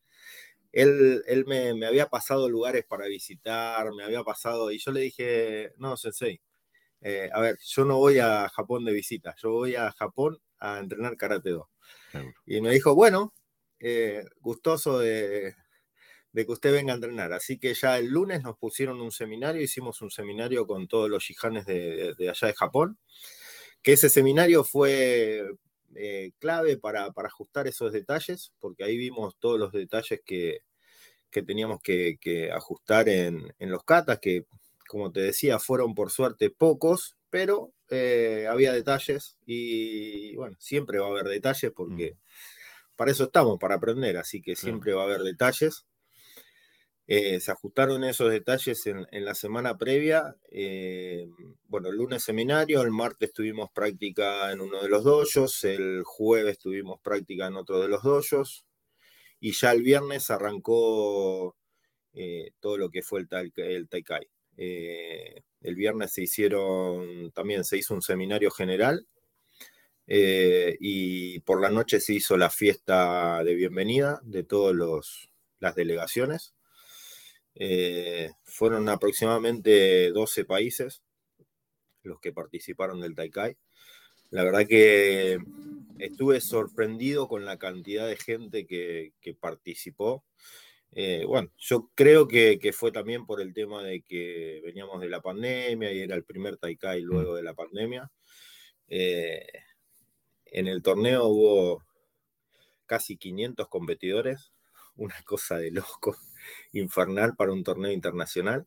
él, 0.73 1.23
él 1.27 1.45
me, 1.47 1.87
había 1.87 2.09
pasado 2.09 2.49
lugares 2.49 2.85
para 2.85 3.07
visitar, 3.07 3.93
me 3.93 4.05
había 4.05 4.25
pasado, 4.25 4.73
y 4.73 4.79
yo 4.79 4.91
le 4.91 5.01
dije, 5.01 5.73
no, 5.77 5.97
Sensei, 5.97 6.41
eh, 7.03 7.29
a 7.33 7.41
ver, 7.41 7.59
yo 7.65 7.85
no 7.85 7.99
voy 7.99 8.19
a 8.19 8.49
Japón 8.49 8.85
de 8.85 8.93
visita, 8.93 9.35
yo 9.43 9.51
voy 9.51 9.75
a 9.77 9.93
Japón 9.93 10.39
a 10.59 10.79
entrenar 10.79 11.17
Karate 11.17 11.51
Do. 11.51 11.69
Y 12.47 12.61
me 12.61 12.71
dijo, 12.71 12.95
bueno, 12.95 13.35
eh, 13.81 14.25
gustoso 14.41 15.01
de, 15.01 15.55
que 16.33 16.47
usted 16.47 16.73
venga 16.73 16.93
a 16.93 16.97
entrenar. 16.97 17.33
Así 17.33 17.59
que 17.59 17.75
ya 17.75 17.99
el 17.99 18.09
lunes 18.09 18.43
nos 18.43 18.57
pusieron 18.57 19.01
un 19.01 19.11
seminario, 19.11 19.61
hicimos 19.61 20.01
un 20.03 20.11
seminario 20.11 20.67
con 20.67 20.87
todos 20.87 21.11
los 21.11 21.25
shihanes 21.25 21.67
de, 21.67 22.15
allá 22.21 22.49
de 22.49 22.55
Japón, 22.55 22.99
que 23.83 23.95
ese 23.95 24.09
seminario 24.09 24.63
fue 24.63 25.45
eh, 25.97 26.33
clave 26.39 26.77
para, 26.79 27.13
ajustar 27.15 27.67
esos 27.67 27.93
detalles, 27.93 28.53
porque 28.59 28.85
ahí 28.85 28.97
vimos 28.97 29.37
todos 29.39 29.59
los 29.59 29.73
detalles 29.73 30.21
que, 30.25 30.61
teníamos 31.31 31.81
que, 31.83 32.51
ajustar 32.55 33.09
en, 33.09 33.53
los 33.59 33.85
katas, 33.85 34.19
que 34.21 34.47
como 34.89 35.11
te 35.11 35.21
decía, 35.21 35.59
fueron 35.59 35.95
por 35.95 36.11
suerte 36.11 36.51
pocos, 36.51 37.17
pero 37.31 37.73
eh, 37.89 38.47
había 38.51 38.73
detalles 38.73 39.39
y 39.47 40.37
bueno, 40.37 40.57
siempre 40.59 40.99
va 40.99 41.07
a 41.07 41.11
haber 41.11 41.27
detalles 41.27 41.73
porque 41.75 42.13
mm. 42.13 42.97
para 42.97 43.11
eso 43.11 43.25
estamos, 43.25 43.59
para 43.59 43.77
aprender, 43.77 44.19
así 44.19 44.43
que 44.43 44.55
siempre 44.55 44.93
va 44.93 45.03
a 45.03 45.07
haber 45.07 45.23
detalles. 45.23 45.87
Eh, 47.15 47.41
se 47.41 47.53
ajustaron 47.53 48.05
esos 48.05 48.31
detalles 48.31 48.87
en, 48.87 49.07
la 49.27 49.35
semana 49.35 49.77
previa. 49.77 50.35
Eh, 50.51 51.29
bueno, 51.69 51.91
el 51.91 51.97
lunes 51.97 52.25
seminario, 52.25 52.81
el 52.81 52.91
martes 52.91 53.35
tuvimos 53.35 53.71
práctica 53.71 54.51
en 54.51 54.63
uno 54.63 54.81
de 54.83 54.89
los 54.89 55.05
dojos, 55.05 55.63
el 55.65 56.05
jueves 56.05 56.59
tuvimos 56.59 57.03
práctica 57.03 57.49
en 57.49 57.57
otro 57.57 57.81
de 57.81 57.89
los 57.89 58.03
dojos 58.03 58.65
y 59.41 59.53
ya 59.53 59.73
el 59.73 59.83
viernes 59.83 60.31
arrancó 60.31 61.55
eh, 62.15 62.53
todo 62.61 62.79
lo 62.79 62.89
que 62.89 63.03
fue 63.03 63.21
el, 63.21 63.53
el 63.57 63.89
Taikai. 63.91 64.27
el 64.57 65.75
viernes 65.75 66.15
se 66.15 66.23
hicieron, 66.23 67.31
también 67.33 67.65
se 67.65 67.77
hizo 67.77 67.93
un 67.93 68.01
seminario 68.01 68.51
general 68.51 69.07
y 70.07 71.41
por 71.41 71.61
la 71.61 71.69
noche 71.69 72.01
se 72.01 72.15
hizo 72.15 72.39
la 72.39 72.49
fiesta 72.49 73.45
de 73.45 73.55
bienvenida 73.55 74.19
de 74.25 74.45
todas 74.45 75.29
las 75.59 75.75
delegaciones. 75.75 76.55
Eh, 77.55 78.31
fueron 78.45 78.89
aproximadamente 78.89 80.11
12 80.11 80.45
países 80.45 81.03
los 82.03 82.21
que 82.21 82.33
participaron 82.33 83.01
del 83.01 83.15
Taikai. 83.15 83.57
La 84.31 84.45
verdad 84.45 84.67
que 84.67 85.39
estuve 85.99 86.41
sorprendido 86.41 87.29
con 87.29 87.45
la 87.45 87.59
cantidad 87.59 88.07
de 88.09 88.17
gente 88.17 88.67
que, 88.67 89.13
participó. 89.39 90.25
Eh, 90.93 91.25
bueno, 91.27 91.51
yo 91.59 91.91
creo 91.95 92.29
que, 92.29 92.73
fue 92.73 92.93
también 92.93 93.27
por 93.27 93.41
el 93.41 93.53
tema 93.55 93.83
de 93.83 94.03
que 94.03 94.61
veníamos 94.65 95.01
de 95.01 95.09
la 95.09 95.21
pandemia 95.21 95.93
y 95.93 96.01
era 96.01 96.17
el 96.17 96.25
primer 96.25 96.57
Taikai 96.57 97.03
luego 97.03 97.37
de 97.37 97.43
la 97.43 97.55
pandemia. 97.55 98.11
Eh, 98.89 99.47
en 100.47 100.67
el 100.67 100.83
torneo 100.83 101.27
hubo 101.27 101.83
casi 102.87 103.17
500 103.17 103.69
competidores, 103.69 104.53
una 104.97 105.17
cosa 105.25 105.59
de 105.59 105.71
loco 105.71 106.17
infernal 106.73 107.35
para 107.37 107.53
un 107.53 107.65
torneo 107.65 107.93
internacional. 107.93 108.67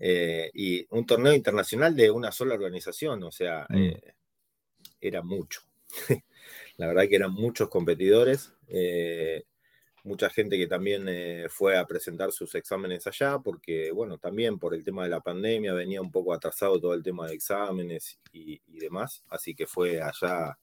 Eh, 0.00 0.50
y 0.54 0.86
un 0.90 1.04
torneo 1.06 1.32
internacional 1.34 1.96
de 1.96 2.10
una 2.10 2.30
sola 2.30 2.54
organización, 2.54 3.22
o 3.24 3.32
sea, 3.32 3.66
mm. 3.68 3.76
eh, 3.76 4.14
era 5.00 5.22
mucho. 5.22 5.62
La 6.76 6.86
verdad 6.86 7.08
que 7.08 7.16
eran 7.16 7.32
muchos 7.32 7.68
competidores, 7.68 8.52
eh, 8.68 9.42
mucha 10.04 10.30
gente 10.30 10.56
que 10.56 10.68
también 10.68 11.06
fue 11.50 11.76
a 11.76 11.84
presentar 11.84 12.30
sus 12.30 12.54
exámenes 12.54 13.06
allá, 13.08 13.40
porque, 13.40 13.90
bueno, 13.90 14.16
también 14.18 14.58
por 14.58 14.74
el 14.74 14.84
tema 14.84 15.02
de 15.02 15.10
la 15.10 15.20
pandemia 15.20 15.74
venía 15.74 16.00
un 16.00 16.12
poco 16.12 16.32
atrasado 16.32 16.80
todo 16.80 16.94
el 16.94 17.02
tema 17.02 17.26
de 17.26 17.34
exámenes 17.34 18.20
y 18.32 18.60
demás, 18.78 19.24
así 19.28 19.54
que 19.56 19.66
fue 19.66 20.00
allá 20.00 20.56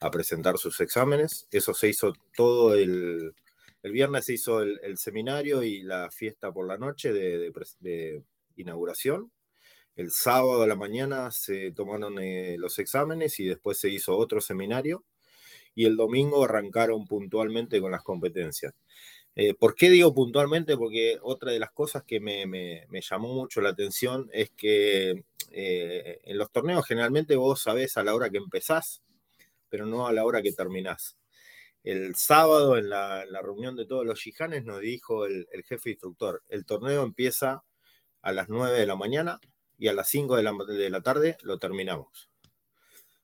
a 0.00 0.10
presentar 0.10 0.58
sus 0.58 0.80
exámenes. 0.80 1.48
Eso 1.50 1.74
se 1.74 1.88
hizo 1.88 2.12
todo 2.34 2.74
el, 2.74 3.34
el 3.82 3.92
viernes 3.92 4.26
se 4.26 4.34
hizo 4.34 4.62
el, 4.62 4.98
seminario 4.98 5.62
y 5.62 5.82
la 5.82 6.10
fiesta 6.10 6.52
por 6.52 6.66
la 6.66 6.76
noche 6.76 7.12
de, 7.12 8.22
inauguración. 8.56 9.32
El 9.96 10.10
sábado 10.10 10.62
a 10.62 10.66
la 10.66 10.76
mañana 10.76 11.30
se 11.30 11.72
tomaron 11.72 12.18
eh, 12.18 12.56
los 12.58 12.78
exámenes 12.78 13.40
y 13.40 13.46
después 13.46 13.78
se 13.78 13.88
hizo 13.88 14.16
otro 14.16 14.40
seminario. 14.40 15.04
Y 15.74 15.86
el 15.86 15.96
domingo 15.96 16.44
arrancaron 16.44 17.06
puntualmente 17.06 17.80
con 17.80 17.92
las 17.92 18.02
competencias. 18.02 18.74
Eh, 19.34 19.54
¿Por 19.54 19.74
qué 19.74 19.88
digo 19.88 20.12
puntualmente? 20.14 20.76
Porque 20.76 21.18
otra 21.22 21.52
de 21.52 21.60
las 21.60 21.70
cosas 21.70 22.02
que 22.02 22.20
me, 22.20 22.86
llamó 23.08 23.32
mucho 23.32 23.60
la 23.60 23.70
atención 23.70 24.28
es 24.32 24.50
que 24.50 25.24
eh, 25.52 26.20
en 26.24 26.38
los 26.38 26.50
torneos 26.50 26.86
generalmente 26.86 27.36
vos 27.36 27.62
sabés 27.62 27.96
a 27.96 28.02
la 28.02 28.14
hora 28.14 28.28
que 28.28 28.38
empezás, 28.38 29.02
pero 29.68 29.86
no 29.86 30.06
a 30.06 30.12
la 30.12 30.24
hora 30.24 30.42
que 30.42 30.52
terminás 30.52 31.16
el 31.82 32.14
sábado 32.14 32.76
en 32.76 32.90
la, 32.90 33.24
reunión 33.42 33.76
de 33.76 33.86
todos 33.86 34.04
los 34.04 34.18
shihanes 34.18 34.64
nos 34.64 34.80
dijo 34.80 35.26
el, 35.26 35.46
jefe 35.64 35.90
instructor, 35.90 36.42
el 36.48 36.66
torneo 36.66 37.02
empieza 37.02 37.64
a 38.22 38.32
las 38.32 38.48
9 38.48 38.78
de 38.78 38.86
la 38.86 38.96
mañana 38.96 39.40
y 39.78 39.88
a 39.88 39.94
las 39.94 40.08
5 40.08 40.36
de 40.36 40.42
la, 40.42 40.52
de 40.52 41.00
tarde 41.00 41.38
lo 41.42 41.58
terminamos. 41.58 42.28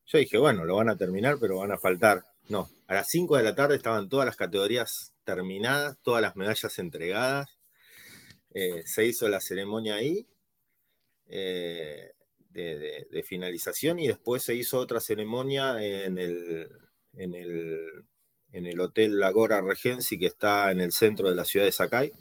Yo 0.06 0.18
dije, 0.18 0.38
bueno, 0.38 0.64
lo 0.64 0.76
van 0.76 0.88
a 0.88 0.96
terminar, 0.96 1.36
pero 1.40 1.58
van 1.58 1.72
a 1.72 1.78
faltar. 1.78 2.24
No, 2.48 2.70
a 2.86 2.94
las 2.94 3.08
5 3.08 3.36
de 3.36 3.42
la 3.42 3.54
tarde 3.54 3.76
estaban 3.76 4.08
todas 4.08 4.24
las 4.24 4.36
categorías 4.36 5.12
terminadas, 5.24 5.98
todas 6.02 6.22
las 6.22 6.36
medallas 6.36 6.78
entregadas. 6.78 7.58
Eh, 8.54 8.84
se 8.86 9.04
hizo 9.04 9.28
la 9.28 9.40
ceremonia 9.40 9.96
ahí 9.96 10.26
eh, 11.26 12.12
de, 12.50 13.22
finalización 13.22 13.98
y 13.98 14.06
después 14.06 14.42
se 14.44 14.54
hizo 14.54 14.78
otra 14.78 15.00
ceremonia 15.00 15.82
en 15.82 16.16
el 16.16 16.68
en 18.56 18.66
el 18.66 18.80
Hotel 18.80 19.20
Lagora 19.20 19.60
Regency, 19.60 20.18
que 20.18 20.26
está 20.26 20.72
en 20.72 20.80
el 20.80 20.90
centro 20.90 21.28
de 21.28 21.34
la 21.34 21.44
ciudad 21.44 21.66
de 21.66 21.72
Sakai, 21.72 22.12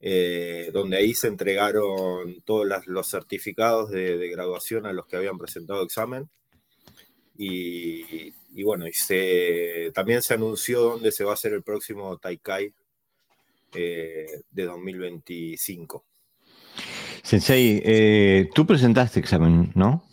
eh, 0.00 0.70
donde 0.72 0.98
ahí 0.98 1.14
se 1.14 1.28
entregaron 1.28 2.42
todos 2.44 2.66
los 2.86 3.10
certificados 3.10 3.90
de, 3.90 4.28
graduación 4.28 4.84
a 4.84 4.92
los 4.92 5.06
que 5.06 5.16
habían 5.16 5.38
presentado 5.38 5.82
examen. 5.82 6.28
Y, 7.38 8.32
bueno, 8.62 8.86
también 9.94 10.22
se 10.22 10.34
anunció 10.34 10.82
dónde 10.82 11.12
se 11.12 11.24
va 11.24 11.30
a 11.30 11.34
hacer 11.34 11.54
el 11.54 11.62
próximo 11.62 12.18
Taikai 12.18 12.72
eh, 13.74 14.42
de 14.50 14.64
2025. 14.64 16.04
Sensei, 17.22 17.82
eh, 17.84 18.50
tú 18.54 18.66
presentaste 18.66 19.20
examen, 19.20 19.72
¿no? 19.74 20.05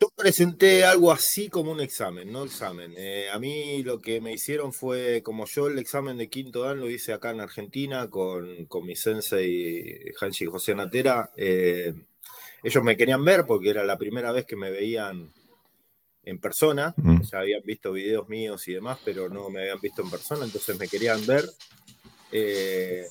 Yo 0.00 0.08
presenté 0.16 0.82
algo 0.84 1.12
así 1.12 1.50
como 1.50 1.72
un 1.72 1.80
examen, 1.80 2.32
no 2.32 2.44
examen. 2.44 2.94
Eh, 2.96 3.28
a 3.30 3.38
mí 3.38 3.82
lo 3.82 4.00
que 4.00 4.22
me 4.22 4.32
hicieron 4.32 4.72
fue, 4.72 5.22
como 5.22 5.44
yo 5.44 5.66
el 5.66 5.78
examen 5.78 6.16
de 6.16 6.30
quinto 6.30 6.62
dan 6.62 6.80
lo 6.80 6.88
hice 6.88 7.12
acá 7.12 7.32
en 7.32 7.40
Argentina 7.40 8.08
con, 8.08 8.64
con 8.64 8.86
mi 8.86 8.96
sensei 8.96 10.10
Hanshi 10.18 10.46
José 10.46 10.74
Natera. 10.74 11.30
Eh, 11.36 11.92
ellos 12.62 12.82
me 12.82 12.96
querían 12.96 13.22
ver 13.22 13.44
porque 13.46 13.68
era 13.68 13.84
la 13.84 13.98
primera 13.98 14.32
vez 14.32 14.46
que 14.46 14.56
me 14.56 14.70
veían 14.70 15.34
en 16.22 16.38
persona. 16.38 16.94
Mm. 16.96 17.20
Ya 17.20 17.40
habían 17.40 17.62
visto 17.62 17.92
videos 17.92 18.26
míos 18.26 18.66
y 18.68 18.72
demás, 18.72 18.98
pero 19.04 19.28
no 19.28 19.50
me 19.50 19.60
habían 19.60 19.80
visto 19.80 20.00
en 20.00 20.10
persona, 20.10 20.46
entonces 20.46 20.78
me 20.78 20.88
querían 20.88 21.26
ver. 21.26 21.44
Eh, 22.32 23.04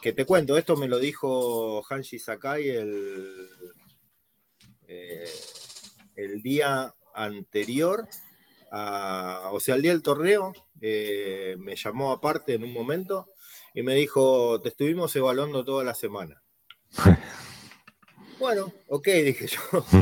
que 0.00 0.12
te 0.12 0.24
cuento, 0.24 0.56
esto 0.56 0.76
me 0.76 0.86
lo 0.86 1.00
dijo 1.00 1.84
Hanshi 1.90 2.20
Sakai 2.20 2.68
el 2.68 3.48
el 6.24 6.42
día 6.42 6.94
anterior 7.14 8.08
o 8.72 9.60
sea, 9.60 9.74
el 9.74 9.82
día 9.82 9.92
del 9.92 10.02
torneo, 10.02 10.52
eh, 10.80 11.56
me 11.58 11.76
llamó 11.76 12.12
aparte 12.12 12.54
en 12.54 12.64
un 12.64 12.72
momento 12.72 13.28
y 13.74 13.82
me 13.82 13.94
dijo, 13.94 14.60
te 14.60 14.68
estuvimos 14.68 15.14
evaluando 15.16 15.64
toda 15.64 15.84
la 15.84 15.94
semana. 15.94 16.42
bueno, 18.38 18.72
ok, 18.88 19.06
dije 19.06 19.46
yo. 19.46 19.60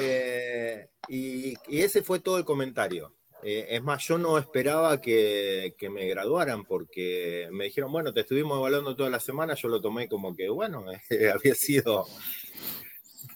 Eh, 0.00 0.90
y, 1.08 1.54
ese 1.68 2.02
fue 2.02 2.20
todo 2.20 2.38
el 2.38 2.44
comentario. 2.44 3.14
Eh, 3.42 3.66
es 3.70 3.82
más, 3.82 4.06
yo 4.06 4.18
no 4.18 4.38
esperaba 4.38 5.00
que, 5.00 5.74
que, 5.76 5.88
me 5.90 6.06
graduaran 6.06 6.64
porque 6.64 7.48
me 7.50 7.64
dijeron, 7.64 7.90
bueno, 7.90 8.12
te 8.12 8.20
estuvimos 8.20 8.58
evaluando 8.58 8.94
toda 8.94 9.10
la 9.10 9.18
semana, 9.18 9.54
yo 9.54 9.68
lo 9.68 9.80
tomé 9.80 10.08
como 10.08 10.36
que, 10.36 10.48
bueno, 10.50 10.84
había 11.34 11.54
sido 11.54 12.06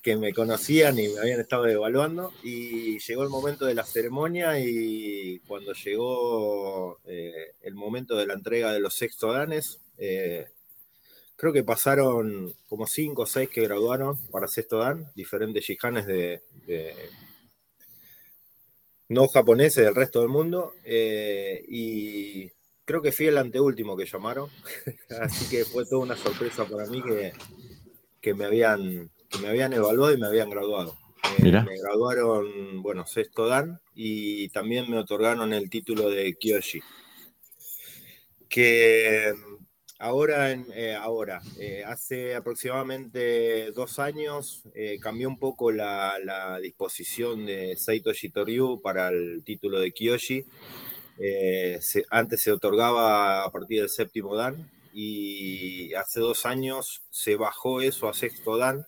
que 0.03 0.17
me 0.17 0.35
conocían 0.35 0.99
y 0.99 1.09
me 1.09 1.21
habían 1.21 1.41
estado 1.41 1.69
evaluando 1.69 2.33
y 2.43 2.99
llegó 2.99 3.23
el 3.23 3.29
momento 3.29 3.67
de 3.67 3.75
la 3.75 3.85
ceremonia 3.85 4.59
y 4.59 5.39
cuando 5.47 5.73
llegó 5.73 6.99
eh, 7.05 7.53
el 7.63 7.75
momento 7.77 8.17
de 8.17 8.27
la 8.27 8.35
entrega 8.35 8.73
de 8.73 8.81
los 8.81 8.95
sexto 8.95 9.33
danes, 9.33 9.81
eh, 9.99 10.49
creo 11.37 11.53
que 11.53 11.63
pasaron 11.63 12.53
como 12.69 12.89
cinco 12.89 13.23
o 13.23 13.27
seis 13.27 13.49
que 13.49 13.63
graduaron 13.63 14.19
para 14.27 14.49
sexto 14.49 14.79
dan, 14.79 15.09
diferentes 15.15 15.65
shihanes 15.65 16.05
de, 16.05 16.43
no 19.09 19.29
japoneses 19.29 19.85
del 19.85 19.95
resto 19.95 20.19
del 20.19 20.31
mundo 20.31 20.73
eh, 20.85 21.65
y 21.69 22.51
creo 22.85 23.01
que 23.03 23.13
fui 23.13 23.27
el 23.27 23.39
anteúltimo 23.39 23.97
que 23.97 24.07
llamaron, 24.07 24.51
así 25.21 25.49
que 25.49 25.65
fue 25.65 25.85
toda 25.85 26.03
una 26.03 26.17
sorpresa 26.17 26.65
para 26.65 26.87
mí 26.87 27.01
que, 27.01 27.33
que 28.21 28.35
me 28.35 28.47
habían 28.47 29.12
me 29.41 29.49
habían 29.49 29.73
evaluado 29.73 30.13
y 30.13 30.19
me 30.19 30.27
habían 30.27 30.51
graduado. 30.51 30.97
Eh, 31.39 31.51
me 31.51 31.79
graduaron, 31.81 32.83
bueno, 32.83 33.07
sexto 33.07 33.47
dan 33.47 33.81
y 33.95 34.49
también 34.51 34.91
me 34.91 34.99
otorgaron 34.99 35.53
el 35.53 35.71
título 35.71 36.11
de 36.11 36.35
Kyoshi. 36.35 36.83
Que 38.49 39.33
ahora, 39.99 40.53
eh, 40.53 40.95
ahora 40.95 41.41
eh, 41.59 41.85
hace 41.87 42.35
aproximadamente 42.35 43.71
dos 43.73 43.99
años 43.99 44.65
cambió 45.01 45.29
un 45.29 45.39
poco 45.39 45.73
la, 45.73 46.59
disposición 46.61 47.47
de 47.47 47.77
Saito 47.77 48.13
Shitoryu 48.13 48.81
para 48.83 49.09
el 49.09 49.43
título 49.45 49.81
de 49.81 49.93
Kyoshi. 49.93 50.45
antes 52.11 52.43
se 52.43 52.53
otorgaba 52.53 53.45
a 53.45 53.51
partir 53.51 53.81
del 53.81 53.89
séptimo 53.89 54.37
dan 54.37 54.71
y 54.93 55.95
hace 55.95 56.21
dos 56.21 56.45
años 56.45 57.03
se 57.11 57.37
bajó 57.37 57.81
eso 57.81 58.09
a 58.09 58.15
sexto 58.15 58.59
dan 58.59 58.87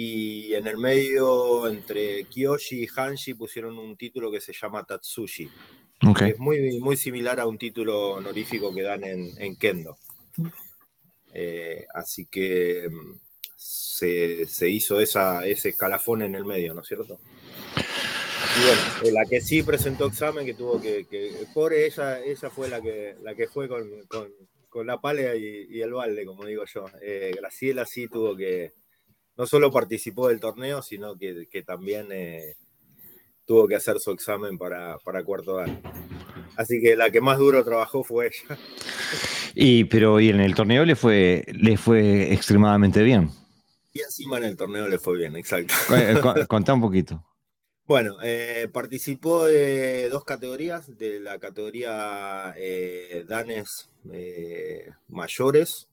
y 0.00 0.54
en 0.54 0.68
el 0.68 0.78
medio, 0.78 1.66
entre 1.66 2.22
Kiyoshi 2.26 2.84
y 2.84 2.86
Hanshi, 2.86 3.34
pusieron 3.34 3.76
un 3.80 3.96
título 3.96 4.30
que 4.30 4.40
se 4.40 4.52
llama 4.52 4.84
Tatsushi. 4.84 5.50
Es 6.24 6.38
muy, 6.38 6.78
muy 6.78 6.96
similar 6.96 7.40
a 7.40 7.48
un 7.48 7.58
título 7.58 8.10
honorífico 8.10 8.72
que 8.72 8.82
dan 8.82 9.02
en, 9.02 9.56
Kendo. 9.56 9.98
Eh, 11.34 11.84
así 11.92 12.26
que 12.26 12.88
mm, 12.88 13.18
se, 13.56 14.70
hizo 14.70 15.00
esa, 15.00 15.44
ese 15.44 15.70
escalafón 15.70 16.22
en 16.22 16.36
el 16.36 16.44
medio, 16.44 16.74
¿no 16.74 16.82
es 16.82 16.86
cierto? 16.86 17.18
Y 18.56 18.66
bueno, 18.66 18.82
eh, 19.02 19.10
la 19.10 19.28
que 19.28 19.40
sí 19.40 19.64
presentó 19.64 20.06
examen, 20.06 20.46
que 20.46 20.54
tuvo 20.54 20.80
que, 20.80 21.08
que 21.10 21.32
pobre, 21.52 21.86
ella, 21.86 22.22
ella 22.22 22.50
fue 22.50 22.68
la 22.68 22.80
que, 22.80 23.16
la 23.20 23.34
que 23.34 23.48
fue 23.48 23.68
con, 23.68 24.86
la 24.86 25.00
pala 25.00 25.34
y, 25.34 25.80
el 25.80 25.92
balde, 25.92 26.24
como 26.24 26.44
digo 26.44 26.62
yo. 26.72 26.86
Eh, 27.02 27.32
Graciela 27.36 27.84
sí 27.84 28.06
tuvo 28.06 28.36
que, 28.36 28.74
no 29.38 29.46
solo 29.46 29.70
participó 29.70 30.28
del 30.28 30.40
torneo, 30.40 30.82
sino 30.82 31.16
que, 31.16 31.46
también 31.64 32.08
eh, 32.10 32.56
tuvo 33.46 33.68
que 33.68 33.76
hacer 33.76 34.00
su 34.00 34.10
examen 34.10 34.58
para, 34.58 34.98
cuarto 35.24 35.56
dan. 35.56 35.80
Así 36.56 36.80
que 36.82 36.96
la 36.96 37.10
que 37.10 37.20
más 37.20 37.38
duro 37.38 37.64
trabajó 37.64 38.02
fue 38.02 38.26
ella. 38.26 38.58
Y 39.54 39.84
pero 39.84 40.20
y 40.20 40.28
en 40.28 40.40
el 40.40 40.54
torneo 40.54 40.84
le 40.84 40.94
fue, 40.96 41.44
le 41.52 41.76
fue 41.76 42.32
extremadamente 42.32 43.02
bien. 43.02 43.30
Y 43.92 44.00
encima 44.00 44.38
en 44.38 44.44
el 44.44 44.56
torneo 44.56 44.88
le 44.88 44.98
fue 44.98 45.16
bien, 45.16 45.36
exacto. 45.36 45.72
Contá 46.48 46.74
un 46.74 46.80
poquito. 46.80 47.24
Bueno, 47.86 48.16
eh, 48.22 48.68
participó 48.72 49.46
de 49.46 50.10
dos 50.10 50.24
categorías, 50.24 50.98
de 50.98 51.20
la 51.20 51.38
categoría 51.38 52.54
eh, 52.56 53.24
danes 53.26 53.88
mayores 55.08 55.88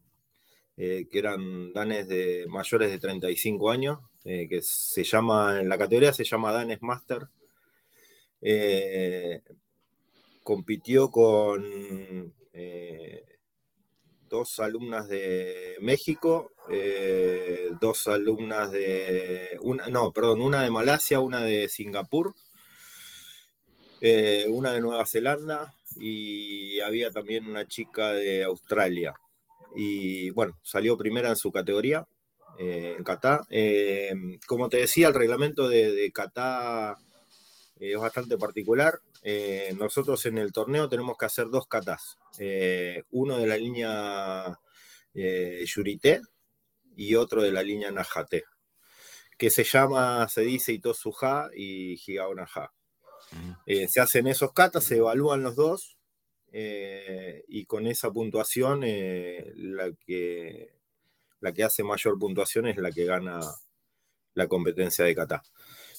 eh, 0.78 1.08
que 1.10 1.20
eran 1.20 1.72
danes 1.72 2.08
de 2.10 2.46
mayores 2.50 2.92
de 2.92 3.00
35 3.00 3.72
años, 3.72 4.00
eh, 4.26 4.48
que 4.50 4.62
se 4.62 5.04
llama, 5.06 5.62
en 5.62 5.70
la 5.70 5.78
categoría 5.78 6.12
se 6.12 6.26
llama 6.26 6.52
Danes 6.52 6.82
Master. 6.82 7.30
Eh, 8.42 9.42
compitió 10.44 11.10
con 11.10 12.34
dos 14.30 14.60
alumnas 14.60 15.08
de 15.08 15.76
México, 15.80 16.52
dos 17.80 18.08
alumnas 18.08 18.72
de, 18.72 19.58
una, 19.62 19.88
no, 19.88 20.12
perdón, 20.12 20.42
una 20.42 20.62
de 20.64 20.72
Malasia, 20.72 21.20
una 21.22 21.42
de 21.42 21.70
Singapur, 21.70 22.36
una 24.50 24.74
de 24.74 24.82
Nueva 24.82 25.06
Zelanda 25.06 25.74
y 25.98 26.80
había 26.82 27.12
también 27.12 27.48
una 27.48 27.66
chica 27.68 28.14
de 28.14 28.44
Australia 28.44 29.16
y 29.76 30.30
bueno, 30.32 30.58
salió 30.64 30.98
primera 30.98 31.30
en 31.30 31.36
su 31.36 31.52
categoría 31.52 32.08
eh, 32.58 32.96
en 32.98 33.04
Catá. 33.04 33.46
Eh, 33.50 34.14
como 34.48 34.70
te 34.70 34.78
decía, 34.78 35.08
el 35.08 35.14
reglamento 35.14 35.68
de, 35.68 35.92
de 35.92 36.12
Catá 36.12 36.98
eh, 37.80 37.92
es 37.94 38.00
bastante 38.00 38.38
particular. 38.38 39.00
nosotros 39.78 40.26
en 40.26 40.38
el 40.38 40.52
torneo 40.52 40.88
tenemos 40.88 41.18
que 41.18 41.26
hacer 41.26 41.50
dos 41.50 41.68
katas. 41.68 42.18
uno 43.12 43.38
de 43.38 43.48
la 43.48 43.58
línea 43.58 44.60
Yurité 45.14 46.22
y 46.96 47.16
otro 47.16 47.42
de 47.42 47.52
la 47.52 47.64
línea 47.64 47.92
Najate, 47.92 48.44
que 49.38 49.50
se 49.50 49.64
llama, 49.64 50.28
se 50.30 50.42
dice 50.42 50.74
Itosuha 50.74 51.50
y 51.56 51.96
Higaonaha. 52.06 52.72
se 53.66 54.00
hacen 54.00 54.28
esos 54.28 54.54
katas, 54.54 54.86
se 54.86 54.98
evalúan 54.98 55.44
los 55.44 55.56
dos 55.56 55.98
eh, 56.58 57.44
y 57.50 57.66
con 57.66 57.86
esa 57.86 58.14
puntuación 58.14 58.86
eh, 58.86 59.52
la, 59.58 59.92
que, 59.92 60.72
la 61.42 61.52
que 61.52 61.66
hace 61.66 61.84
mayor 61.84 62.18
puntuación 62.18 62.66
es 62.68 62.78
la 62.78 62.94
que 62.94 63.04
gana 63.04 63.42
la 64.36 64.48
competencia 64.48 65.04
de 65.04 65.16
kata. 65.16 65.44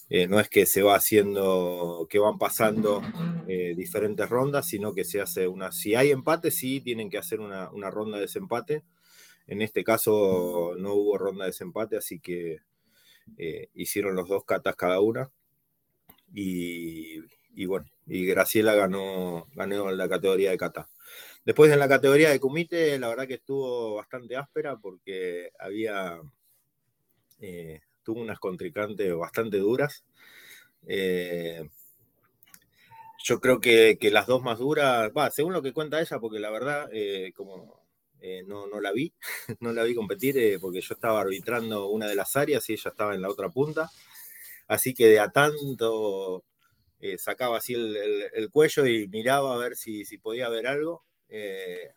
Eh, 0.09 0.27
no 0.27 0.41
es 0.41 0.49
que 0.49 0.65
se 0.65 0.81
va 0.81 0.95
haciendo, 0.95 2.07
que 2.09 2.19
van 2.19 2.39
pasando 2.39 3.03
diferentes 3.47 4.31
rondas, 4.31 4.67
sino 4.67 4.95
que 4.95 5.05
se 5.05 5.21
hace 5.21 5.47
una. 5.47 5.73
Si 5.73 5.95
hay 5.95 6.11
empate, 6.11 6.51
sí 6.51 6.81
tienen 6.81 7.11
que 7.11 7.19
hacer 7.19 7.41
una, 7.41 7.91
ronda 7.91 8.17
de 8.17 8.23
desempate. 8.23 8.83
En 9.47 9.61
este 9.61 9.85
caso 9.85 10.75
no 10.79 10.95
hubo 10.95 11.19
ronda 11.19 11.45
de 11.45 11.51
desempate, 11.51 11.99
así 11.99 12.19
que 12.19 12.61
hicieron 13.75 14.17
los 14.17 14.27
dos 14.27 14.45
katas 14.47 14.75
cada 14.75 15.01
una. 15.01 15.31
Y, 16.33 17.19
y 17.57 17.65
bueno, 17.65 17.87
y 18.07 18.27
Graciela 18.27 18.75
ganó, 18.75 19.49
ganó 19.55 19.91
la 19.91 20.09
categoría 20.09 20.51
de 20.51 20.59
kata. 20.59 20.89
Después 21.43 21.73
en 21.73 21.79
la 21.79 21.89
categoría 21.89 22.29
de 22.31 22.39
kumite, 22.39 22.99
la 22.99 23.09
verdad 23.09 23.27
que 23.27 23.35
estuvo 23.35 23.95
bastante 23.95 24.37
áspera 24.37 24.77
porque 24.77 25.51
había, 25.59 26.21
eh, 27.41 27.81
tuvo 28.03 28.21
unas 28.21 28.39
contrincantes 28.39 29.15
bastante 29.17 29.57
duras. 29.57 30.05
Eh, 30.87 31.67
yo 33.25 33.41
creo 33.41 33.59
que, 33.59 33.99
las 34.13 34.27
dos 34.27 34.43
más 34.43 34.59
duras, 34.59 35.11
va, 35.17 35.31
según 35.31 35.55
lo 35.55 35.63
que 35.63 35.73
cuenta 35.73 36.01
ella, 36.01 36.19
porque 36.21 36.39
la 36.39 36.51
verdad, 36.51 36.91
eh, 36.93 37.33
como 37.35 37.87
no, 38.47 38.67
no, 38.67 38.81
la 38.81 38.93
vi, 38.93 39.15
no 39.61 39.73
la 39.73 39.85
vi 39.85 39.95
competir 39.95 40.59
porque 40.61 40.83
yo 40.83 40.95
estaba 40.95 41.21
arbitrando 41.23 41.89
una 41.89 42.07
de 42.07 42.17
las 42.17 42.37
áreas 42.37 42.69
y 42.69 42.75
ella 42.75 42.91
estaba 42.91 43.15
en 43.15 43.23
la 43.23 43.31
otra 43.31 43.49
punta. 43.49 43.91
Así 44.69 44.93
que 44.93 45.07
de 45.07 45.21
a 45.21 45.31
tanto 45.31 46.45
eh, 47.13 47.19
sacaba 47.19 47.59
así 47.59 47.75
el, 47.75 48.51
cuello 48.51 48.87
y 48.87 49.09
miraba 49.09 49.55
a 49.55 49.59
ver 49.59 49.77
si, 49.77 50.05
podía 50.19 50.49
ver 50.49 50.67
algo. 50.67 51.05
Eh, 51.29 51.93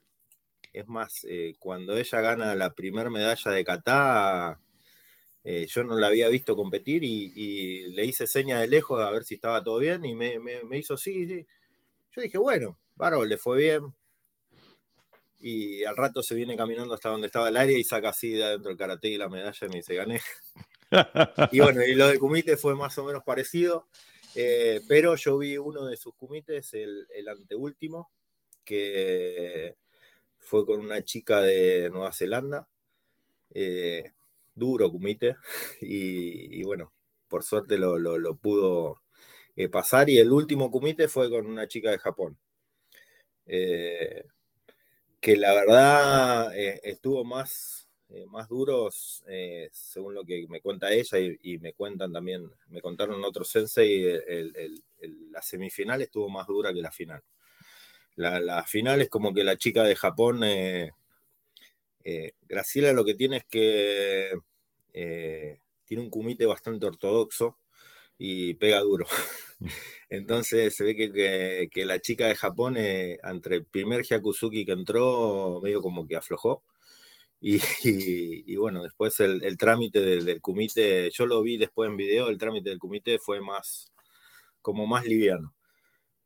es 0.74 0.88
más, 0.88 1.26
eh, 1.28 1.56
cuando 1.60 1.98
ella 1.98 2.22
gana 2.22 2.56
la 2.56 2.74
primera 2.74 3.10
medalla 3.10 3.52
de 3.52 3.64
kata, 3.64 4.60
yo 5.44 5.84
no 5.84 5.98
la 5.98 6.08
había 6.08 6.30
visto 6.30 6.56
competir 6.56 7.04
y, 7.04 7.88
le 7.92 8.06
hice 8.06 8.28
seña 8.28 8.60
de 8.60 8.68
lejos 8.68 9.02
a 9.02 9.10
ver 9.10 9.24
si 9.24 9.36
estaba 9.36 9.64
todo 9.64 9.80
bien 9.80 10.06
y 10.06 10.14
me, 10.16 10.38
hizo 10.78 10.96
sí, 10.96 11.28
sí. 11.28 11.48
Yo 12.16 12.22
dije, 12.22 12.38
bueno, 12.38 12.78
bárbaro, 12.96 13.26
le 13.26 13.38
fue 13.38 13.58
bien. 13.58 13.94
Y 15.40 15.84
al 15.86 15.96
rato 15.96 16.22
se 16.22 16.36
viene 16.36 16.58
caminando 16.58 16.94
hasta 16.94 17.10
donde 17.10 17.28
estaba 17.28 17.50
el 17.50 17.58
área 17.58 17.78
y 17.78 17.84
saca 17.84 18.10
así 18.10 18.32
de 18.32 18.44
adentro 18.44 18.72
el 18.72 18.78
karate 18.78 19.08
y 19.08 19.18
la 19.18 19.30
medalla 19.30 19.68
y 19.68 19.70
me 19.70 19.78
dice, 19.78 19.96
gané. 19.96 20.22
y 21.52 21.60
bueno, 21.60 21.84
y 21.84 21.96
lo 21.96 22.08
de 22.08 22.20
Kumite 22.20 22.58
fue 22.58 22.76
más 22.76 22.98
o 22.98 23.06
menos 23.06 23.24
parecido. 23.24 23.88
Eh, 24.36 24.82
pero 24.88 25.16
yo 25.16 25.38
vi 25.38 25.58
uno 25.58 25.86
de 25.86 25.98
sus 25.98 26.14
comités, 26.16 26.74
el, 26.74 27.08
anteúltimo, 27.28 28.10
que 28.64 29.76
fue 30.40 30.66
con 30.66 30.80
una 30.80 31.04
chica 31.04 31.42
de 31.42 31.90
Nueva 31.90 32.14
Zelanda. 32.14 32.68
Eh, 33.54 34.14
duro 34.56 34.92
comité. 34.92 35.36
Y, 35.82 36.64
bueno, 36.64 36.94
por 37.28 37.44
suerte 37.44 37.78
lo, 37.78 38.36
pudo 38.38 39.02
pasar 39.72 40.10
y 40.10 40.20
el 40.20 40.32
último 40.32 40.72
kumite 40.72 41.08
fue 41.08 41.30
con 41.30 41.46
una 41.46 41.68
chica 41.68 41.92
de 41.92 42.00
Japón. 42.00 42.38
que 43.46 45.36
la 45.38 45.54
verdad 45.54 46.56
estuvo 46.56 47.24
más 47.26 47.89
eh, 48.12 48.26
más 48.26 48.50
duros, 48.50 49.24
eh, 49.28 49.70
según 49.72 50.16
lo 50.16 50.26
que 50.26 50.48
me 50.50 50.62
cuenta 50.62 50.92
ella 50.92 51.20
y, 51.20 51.60
me 51.60 51.74
cuentan 51.74 52.12
también, 52.12 52.50
me 52.70 52.82
contaron 52.82 53.24
otros 53.24 53.50
sensei, 53.50 54.04
la 55.32 55.42
semifinal 55.44 56.02
estuvo 56.02 56.28
más 56.28 56.48
dura 56.48 56.74
que 56.74 56.82
la 56.82 56.92
final. 56.92 57.22
La, 58.16 58.64
final 58.66 59.02
es 59.02 59.10
como 59.10 59.34
que 59.34 59.44
la 59.44 59.58
chica 59.58 59.84
de 59.84 59.96
Japón, 59.96 60.42
eh, 60.44 60.92
Graciela 62.48 62.94
lo 62.94 63.06
que 63.06 63.14
tiene 63.14 63.38
es 63.38 63.46
que 63.46 64.32
tiene 65.86 66.04
un 66.04 66.10
kumite 66.10 66.46
bastante 66.48 66.88
ortodoxo 66.88 67.58
y 68.18 68.56
pega 68.56 68.80
duro. 68.80 69.06
Entonces 70.10 70.76
se 70.76 70.84
ve 70.84 70.96
que, 70.96 71.70
que 71.72 71.86
la 71.86 72.00
chica 72.00 72.28
de 72.28 72.36
Japón, 72.36 72.76
entre 72.78 73.58
el 73.58 73.66
primer 73.66 74.04
Hyakuzuki 74.04 74.66
que 74.66 74.72
entró, 74.72 75.62
medio 75.62 75.82
como 75.82 76.08
que 76.08 76.16
aflojó 76.16 76.64
y, 77.42 78.56
bueno, 78.58 78.84
después 78.84 79.20
el, 79.20 79.58
trámite 79.58 80.02
del, 80.02 80.42
comité, 80.42 81.10
yo 81.12 81.26
lo 81.26 81.42
vi 81.42 81.58
después 81.58 81.90
en 81.90 81.98
video, 81.98 82.30
el 82.30 82.38
trámite 82.38 82.70
del 82.70 82.80
comité 82.80 83.20
fue 83.20 83.40
más, 83.42 83.92
como 84.62 84.88
más 84.88 85.06
liviano. 85.06 85.56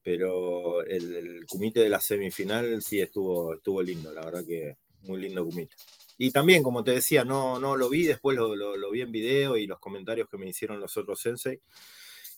Pero 0.01 0.83
el, 0.83 1.15
el 1.15 1.45
comité 1.45 1.81
de 1.81 1.89
la 1.89 2.01
semifinal 2.01 2.81
sí 2.81 2.99
estuvo, 2.99 3.53
estuvo 3.55 3.81
lindo, 3.81 4.11
la 4.11 4.25
verdad 4.25 4.45
que 4.45 4.77
muy 5.03 5.21
lindo 5.21 5.45
comité. 5.45 5.75
Y 6.17 6.31
también, 6.31 6.63
como 6.63 6.83
te 6.83 6.91
decía, 6.91 7.23
no, 7.25 7.59
no 7.59 7.75
lo 7.75 7.89
vi, 7.89 8.03
después 8.03 8.37
lo, 8.37 8.55
lo, 8.55 8.91
vi 8.91 9.01
en 9.01 9.11
video 9.11 9.57
y 9.57 9.67
los 9.67 9.79
comentarios 9.79 10.29
que 10.29 10.37
me 10.37 10.47
hicieron 10.47 10.79
los 10.79 10.95
otros 10.97 11.19
sensei. 11.19 11.59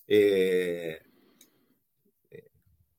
Eh, 0.07 0.99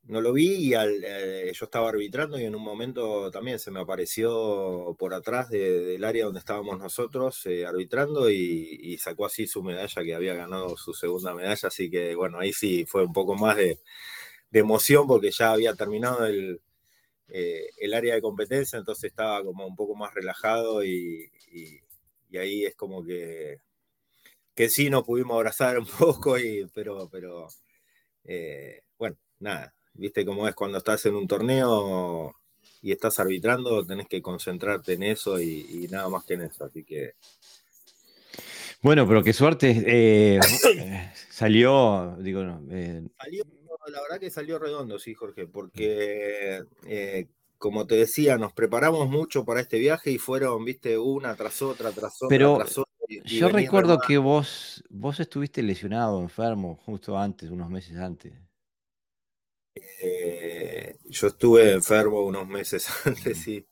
no 0.08 0.20
lo 0.20 0.32
vi 0.32 0.68
y 0.70 0.74
eh, 0.74 1.52
yo 1.52 1.64
estaba 1.64 1.88
arbitrando 1.88 2.38
y 2.38 2.44
en 2.44 2.54
un 2.54 2.62
momento 2.62 3.30
también 3.30 3.58
se 3.58 3.70
me 3.70 3.80
apareció 3.80 4.94
por 4.98 5.14
atrás 5.14 5.50
del 5.50 6.02
área 6.04 6.26
donde 6.26 6.38
estábamos 6.40 6.78
nosotros 6.78 7.44
eh, 7.46 7.66
arbitrando 7.66 8.30
y, 8.30 8.96
sacó 8.98 9.26
así 9.26 9.46
su 9.46 9.62
medalla 9.62 10.02
que 10.02 10.14
había 10.14 10.34
ganado 10.34 10.76
su 10.76 10.94
segunda 10.94 11.34
medalla, 11.34 11.68
así 11.68 11.90
que 11.90 12.14
bueno, 12.14 12.38
ahí 12.40 12.52
sí 12.52 12.86
fue 12.86 13.04
un 13.04 13.12
poco 13.12 13.34
más 13.34 13.56
de, 13.56 13.78
emoción 14.52 15.06
porque 15.06 15.30
ya 15.30 15.52
había 15.52 15.74
terminado 15.74 16.24
el, 16.26 16.62
eh, 17.28 17.68
el, 17.78 17.94
área 17.94 18.14
de 18.14 18.22
competencia, 18.22 18.78
entonces 18.78 19.10
estaba 19.10 19.44
como 19.44 19.66
un 19.66 19.76
poco 19.76 19.94
más 19.96 20.14
relajado 20.14 20.84
y, 20.84 21.30
ahí 22.38 22.64
es 22.66 22.74
como 22.76 23.04
que, 23.04 23.58
que 24.54 24.68
sí 24.70 24.90
nos 24.90 25.04
pudimos 25.04 25.36
abrazar 25.36 25.78
un 25.78 25.86
poco, 25.98 26.38
y, 26.38 26.66
pero, 26.74 27.08
pero 27.10 27.48
bueno, 28.98 29.16
nada 29.40 29.75
viste 29.98 30.24
cómo 30.24 30.46
es 30.48 30.54
cuando 30.54 30.78
estás 30.78 31.04
en 31.06 31.14
un 31.14 31.26
torneo 31.26 32.34
y 32.82 32.92
estás 32.92 33.18
arbitrando, 33.18 33.84
tenés 33.84 34.06
que 34.08 34.22
concentrarte 34.22 34.94
en 34.94 35.02
eso 35.02 35.40
y, 35.40 35.88
nada 35.90 36.08
más 36.08 36.24
que 36.24 36.34
en 36.34 36.42
eso. 36.42 36.64
Así 36.64 36.84
que. 36.84 37.14
Bueno, 38.82 39.06
pero 39.08 39.22
qué 39.22 39.32
suerte. 39.32 39.82
Eh, 39.86 40.40
salió, 41.30 42.16
digo, 42.20 42.44
no, 42.44 42.62
eh, 42.70 43.02
salió, 43.18 43.44
la 43.88 44.02
verdad 44.02 44.20
que 44.20 44.30
salió 44.30 44.58
redondo, 44.58 44.98
sí, 44.98 45.14
Jorge, 45.14 45.46
porque 45.46 46.62
eh, 46.86 47.26
como 47.58 47.86
te 47.86 47.96
decía, 47.96 48.36
nos 48.38 48.52
preparamos 48.52 49.08
mucho 49.08 49.44
para 49.44 49.60
este 49.60 49.78
viaje 49.78 50.10
y 50.10 50.18
fueron, 50.18 50.64
viste, 50.64 50.98
una 50.98 51.34
tras 51.34 51.62
otra, 51.62 51.90
tras 51.90 52.22
otra, 52.22 52.28
pero 52.28 52.58
yo 53.24 53.48
recuerdo 53.48 53.98
que 53.98 54.18
vos, 54.18 54.84
vos 54.90 55.20
estuviste 55.20 55.62
lesionado, 55.62 56.20
enfermo, 56.20 56.76
justo 56.84 57.18
antes, 57.18 57.50
unos 57.50 57.70
meses 57.70 57.96
antes. 57.96 58.32
Eh, 60.00 60.96
yo 61.04 61.28
estuve 61.28 61.72
enfermo 61.72 62.22
unos 62.22 62.46
meses 62.48 62.88
antes, 63.04 63.38
sí. 63.38 63.66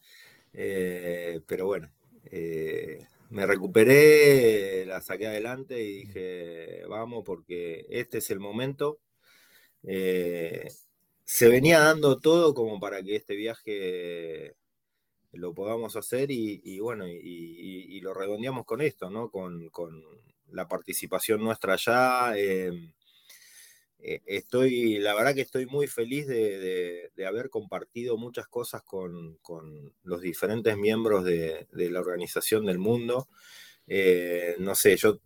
Eh, 0.52 1.40
pero 1.46 1.66
bueno, 1.66 1.90
eh, 2.26 3.06
me 3.30 3.46
recuperé, 3.46 4.86
la 4.86 5.00
saqué 5.00 5.26
adelante 5.26 5.82
y 5.82 6.04
dije, 6.04 6.84
vamos, 6.88 7.24
porque 7.24 7.86
este 7.88 8.18
es 8.18 8.30
el 8.30 8.40
momento. 8.40 9.00
se 9.82 11.48
venía 11.48 11.80
dando 11.80 12.18
todo 12.18 12.54
como 12.54 12.80
para 12.80 13.02
que 13.02 13.16
este 13.16 13.34
viaje 13.34 14.54
lo 15.32 15.52
podamos 15.54 15.96
hacer 15.96 16.30
y, 16.30 16.78
bueno, 16.80 17.06
y, 17.08 18.00
lo 18.00 18.14
redondeamos 18.14 18.66
con 18.66 18.80
esto, 18.82 19.10
¿no? 19.10 19.30
Con, 19.30 19.68
con 19.70 20.02
la 20.50 20.68
participación 20.68 21.42
nuestra 21.42 21.74
allá 21.74 22.36
eh, 22.36 22.92
estoy, 24.04 24.98
la 24.98 25.14
verdad 25.14 25.34
que 25.34 25.40
estoy 25.40 25.66
muy 25.66 25.86
feliz 25.86 26.26
de, 26.26 27.10
haber 27.26 27.48
compartido 27.48 28.18
muchas 28.18 28.46
cosas 28.48 28.82
con, 28.82 29.38
los 30.02 30.20
diferentes 30.20 30.76
miembros 30.76 31.24
de, 31.24 31.66
la 31.72 32.00
organización 32.00 32.66
del 32.66 32.78
mundo. 32.78 33.28
Eh, 33.86 34.56
no 34.58 34.74
sé, 34.74 34.96
yo, 34.96 35.20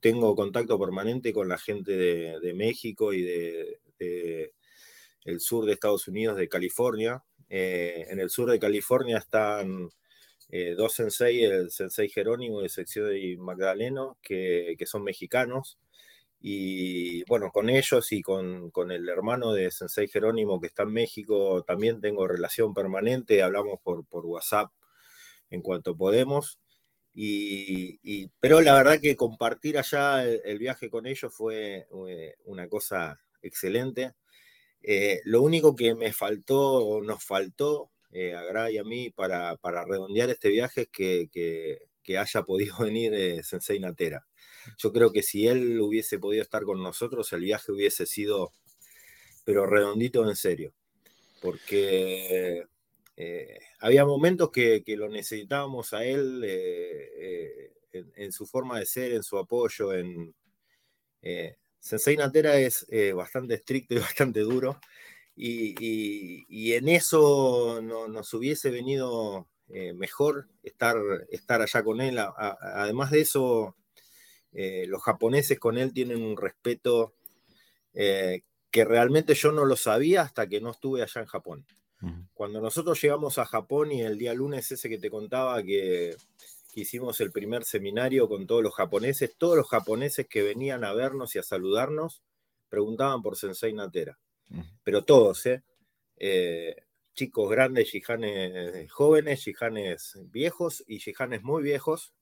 tengo 0.00 0.34
contacto 0.34 0.78
permanente 0.78 1.32
con 1.32 1.48
la 1.48 1.58
gente 1.58 1.96
de, 1.96 2.54
México 2.54 3.12
y 3.12 3.22
de, 3.22 4.52
el 5.24 5.40
sur 5.40 5.66
de 5.66 5.72
Estados 5.72 6.08
Unidos, 6.08 6.36
de 6.36 6.48
California. 6.48 7.22
Eh, 7.48 8.06
en 8.10 8.20
el 8.20 8.30
sur 8.30 8.50
de 8.50 8.58
California 8.58 9.18
están 9.18 9.88
dos 10.76 10.94
sensei, 10.94 11.44
el 11.44 11.70
sensei 11.70 12.08
Jerónimo 12.08 12.60
de 12.60 12.68
sección 12.68 13.08
de 13.08 13.36
Magdaleno, 13.38 14.18
que 14.20 14.84
son 14.84 15.04
mexicanos. 15.04 15.78
Y 16.40 17.22
bueno, 17.24 17.50
con 17.52 17.68
ellos 17.68 18.12
y 18.12 18.22
con, 18.22 18.72
el 18.90 19.08
hermano 19.08 19.52
de 19.52 19.70
Sensei 19.70 20.08
Jerónimo 20.08 20.60
que 20.60 20.68
está 20.68 20.84
en 20.84 20.92
México 20.92 21.62
también 21.64 22.00
tengo 22.00 22.26
relación 22.26 22.72
permanente, 22.72 23.42
hablamos 23.42 23.78
por, 23.82 24.06
por 24.06 24.24
WhatsApp 24.24 24.72
en 25.50 25.60
cuanto 25.62 25.96
podemos. 25.96 26.58
Y, 27.12 28.28
pero 28.40 28.60
la 28.62 28.74
verdad 28.74 29.00
que 29.00 29.16
compartir 29.16 29.76
allá 29.78 30.24
el, 30.24 30.58
viaje 30.58 30.88
con 30.88 31.06
ellos 31.06 31.34
fue 31.34 31.86
eh, 32.08 32.34
una 32.44 32.68
cosa 32.68 33.20
excelente. 33.42 34.14
Eh, 34.82 35.20
lo 35.24 35.42
único 35.42 35.76
que 35.76 35.94
me 35.94 36.12
faltó 36.12 36.58
o 36.60 37.02
nos 37.02 37.22
faltó 37.24 37.90
eh, 38.12 38.34
a 38.34 38.42
Gra 38.44 38.70
y 38.70 38.78
a 38.78 38.84
mí 38.84 39.10
para, 39.10 39.56
para 39.56 39.84
redondear 39.84 40.30
este 40.30 40.48
viaje 40.48 40.82
es 40.82 40.88
que 40.88 41.89
haya 42.18 42.42
podido 42.42 42.76
venir 42.80 43.44
Sensei 43.44 43.78
Natera. 43.80 44.26
Yo 44.78 44.92
creo 44.92 45.12
que 45.12 45.22
si 45.22 45.46
él 45.46 45.80
hubiese 45.80 46.18
podido 46.18 46.42
estar 46.42 46.64
con 46.64 46.82
nosotros, 46.82 47.32
el 47.32 47.42
viaje 47.42 47.72
hubiese 47.72 48.06
sido, 48.06 48.52
pero 49.44 49.66
redondito 49.66 50.28
en 50.28 50.36
serio, 50.36 50.74
porque 51.40 52.66
eh, 53.16 53.58
había 53.80 54.04
momentos 54.04 54.50
que, 54.50 54.82
lo 54.96 55.08
necesitábamos 55.08 55.92
a 55.92 56.04
él 56.04 56.42
eh, 56.42 57.72
eh, 57.92 58.04
en, 58.16 58.32
su 58.32 58.46
forma 58.46 58.78
de 58.78 58.86
ser, 58.86 59.12
en 59.12 59.22
su 59.22 59.36
apoyo. 59.38 59.92
En, 59.92 60.34
Sensei 61.78 62.16
Natera 62.16 62.58
es 62.58 62.86
bastante 63.14 63.54
estricto 63.54 63.94
y 63.94 63.98
bastante 63.98 64.40
duro, 64.40 64.80
y, 65.36 66.72
en 66.72 66.88
eso 66.88 67.80
nos 67.82 68.34
hubiese 68.34 68.70
venido 68.70 69.48
mejor 69.94 70.48
estar, 70.62 70.96
estar 71.30 71.62
allá 71.62 71.82
con 71.82 72.00
él. 72.00 72.18
además 72.18 73.10
de 73.10 73.20
eso, 73.20 73.76
eh, 74.52 74.86
los 74.88 75.02
japoneses 75.02 75.58
con 75.58 75.78
él 75.78 75.92
tienen 75.92 76.22
un 76.22 76.36
respeto 76.36 77.14
eh, 77.94 78.42
que 78.70 78.84
realmente 78.84 79.34
yo 79.34 79.52
no 79.52 79.64
lo 79.64 79.76
sabía 79.76 80.22
hasta 80.22 80.48
que 80.48 80.60
no 80.60 80.70
estuve 80.70 81.02
allá 81.02 81.20
en 81.20 81.26
Japón. 81.26 81.66
Cuando 82.32 82.62
nosotros 82.62 82.98
llegamos 83.02 83.36
a 83.36 83.44
Japón 83.44 83.92
y 83.92 84.00
el 84.00 84.16
día 84.16 84.32
lunes 84.32 84.72
ese 84.72 84.88
que 84.88 84.96
te 84.96 85.10
contaba 85.10 85.62
que, 85.62 86.16
hicimos 86.72 87.20
el 87.20 87.30
primer 87.30 87.64
seminario 87.64 88.26
con 88.26 88.46
todos 88.46 88.62
los 88.62 88.74
japoneses, 88.74 89.34
todos 89.36 89.54
los 89.54 89.68
japoneses 89.68 90.26
que 90.26 90.42
venían 90.42 90.82
a 90.84 90.94
vernos 90.94 91.34
y 91.34 91.40
a 91.40 91.42
saludarnos 91.42 92.22
preguntaban 92.70 93.20
por 93.20 93.36
Sensei 93.36 93.74
Natera. 93.74 94.18
Pero 94.82 95.04
todos, 95.04 95.44
¿eh? 95.44 95.62
¿Eh? 97.10 97.14
chicos 97.14 97.50
grandes, 97.50 97.88
shihanes 97.88 98.90
jóvenes, 98.90 99.40
shihanes 99.40 100.18
viejos 100.30 100.84
y 100.86 100.98
shihanes 100.98 101.42
muy 101.42 101.62
viejos. 101.62 102.12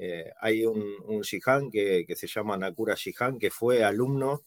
Eh, 0.00 0.30
hay 0.40 0.64
un, 0.64 0.84
un 1.06 1.22
que, 1.72 2.06
se 2.14 2.26
llama 2.28 2.56
Nakura 2.56 2.94
Shihan, 2.94 3.38
que 3.38 3.50
fue 3.50 3.82
alumno 3.82 4.44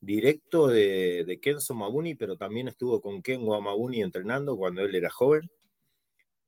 directo 0.00 0.66
de, 0.66 1.38
Kenzo 1.40 1.74
Mabuni, 1.74 2.16
pero 2.16 2.36
también 2.36 2.68
estuvo 2.68 3.00
con 3.00 3.22
Ken 3.22 3.44
Mabuni 3.46 4.02
entrenando 4.02 4.56
cuando 4.56 4.82
él 4.82 4.94
era 4.94 5.10
joven. 5.10 5.48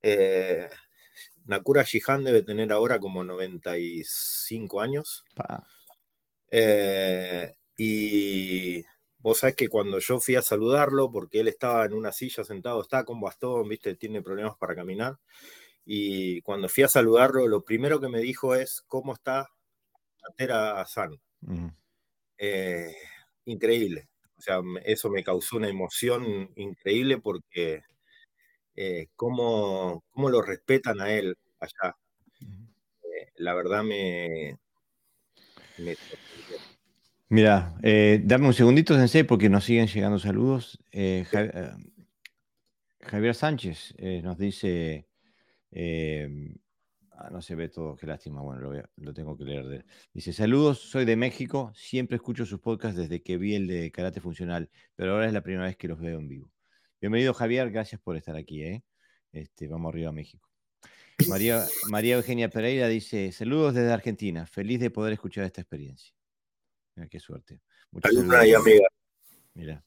Eh, 0.03 0.68
Nakura 1.44 1.85
Shihan 1.85 2.25
debe 2.25 2.42
tener 2.42 2.72
ahora 2.72 2.98
como 2.98 3.22
95 3.22 4.81
años. 4.81 5.25
Eh, 6.51 7.55
y 7.77 8.85
vos 9.22 9.38
sabés 9.38 9.56
que 9.56 9.68
cuando 9.68 9.98
yo 10.00 10.20
fui 10.20 10.35
a 10.35 10.42
saludarlo, 10.42 11.11
porque 11.11 11.40
él 11.40 11.48
estaba 11.48 11.87
en 11.87 11.94
una 11.94 12.12
silla 12.12 12.44
sentado, 12.44 12.82
está 12.82 13.04
con 13.04 13.20
bastón, 13.20 13.68
viste, 13.68 13.94
tiene 13.94 14.22
problemas 14.22 14.56
para 14.58 14.74
caminar. 14.74 15.18
Y 15.85 16.40
cuando 16.42 16.68
fui 16.68 16.85
a 16.85 16.88
saludarlo, 16.88 17.48
lo 17.48 17.64
primero 17.64 18.00
que 18.00 18.08
me 18.08 18.20
dijo 18.20 18.54
es, 18.54 18.82
¿cómo 18.87 19.14
está 19.14 19.48
Natera 20.22 20.85
San? 20.87 21.20
Eh, 22.38 22.94
increíble. 23.46 24.08
O 24.38 24.40
sea, 24.42 24.61
eso 24.85 25.08
me 25.08 25.22
causó 25.22 25.56
una 25.56 25.68
emoción 25.68 26.50
increíble 26.56 27.18
porque 27.18 27.82
eh, 28.74 29.08
cómo, 29.14 30.04
lo 30.16 30.42
respetan 30.42 31.00
a 31.00 31.12
él 31.12 31.37
allá. 31.61 31.96
Eh, 32.40 33.32
la 33.37 33.54
verdad 33.54 33.85
me... 33.85 34.58
Mira, 37.32 37.74
eh, 37.82 38.20
dame 38.22 38.46
un 38.46 38.54
segundito, 38.54 38.94
Sensei, 38.94 39.24
porque 39.24 39.48
nos 39.48 39.64
siguen 39.64 39.86
llegando 39.86 40.18
saludos. 40.18 40.78
Javier 43.00 43.34
Sánchez 43.34 43.94
nos 44.22 44.38
dice, 44.38 45.08
Ah, 47.24 47.30
no 47.30 47.40
se 47.40 47.54
ve 47.54 47.68
todo, 47.68 47.94
qué 47.94 48.04
lástima. 48.04 48.40
Bueno, 48.40 48.72
lo, 48.96 49.14
tengo 49.14 49.38
que 49.38 49.44
leer. 49.44 49.66
De 49.68 49.84
Dice: 50.12 50.32
Saludos, 50.32 50.80
soy 50.80 51.04
de 51.04 51.14
México. 51.14 51.72
Siempre 51.72 52.16
escucho 52.16 52.44
sus 52.44 52.58
podcasts 52.58 52.96
desde 52.96 53.22
que 53.22 53.38
vi 53.38 53.54
el 53.54 53.68
de 53.68 53.92
karate 53.92 54.20
funcional, 54.20 54.70
pero 54.96 55.12
ahora 55.12 55.26
es 55.26 55.32
la 55.32 55.40
primera 55.42 55.66
vez 55.66 55.76
que 55.76 55.86
los 55.86 56.00
veo 56.00 56.18
en 56.18 56.28
vivo. 56.28 56.50
Bienvenido, 57.00 57.32
Javier. 57.32 57.70
Gracias 57.70 58.00
por 58.00 58.16
estar 58.16 58.34
aquí. 58.34 58.64
¿eh? 58.64 58.82
Este, 59.30 59.68
vamos 59.68 59.92
arriba 59.92 60.08
a 60.08 60.12
México. 60.12 60.48
María, 61.28 61.64
María 61.88 62.16
Eugenia 62.16 62.48
Pereira 62.48 62.88
dice: 62.88 63.30
Saludos 63.30 63.74
desde 63.74 63.92
Argentina. 63.92 64.44
Feliz 64.46 64.80
de 64.80 64.90
poder 64.90 65.12
escuchar 65.12 65.44
esta 65.44 65.60
experiencia. 65.60 66.12
Mira, 66.94 67.09
qué 67.09 67.20
suerte. 67.20 67.61
Muchas 67.90 68.16
amiga. 68.16 68.88
Mira. 69.55 69.85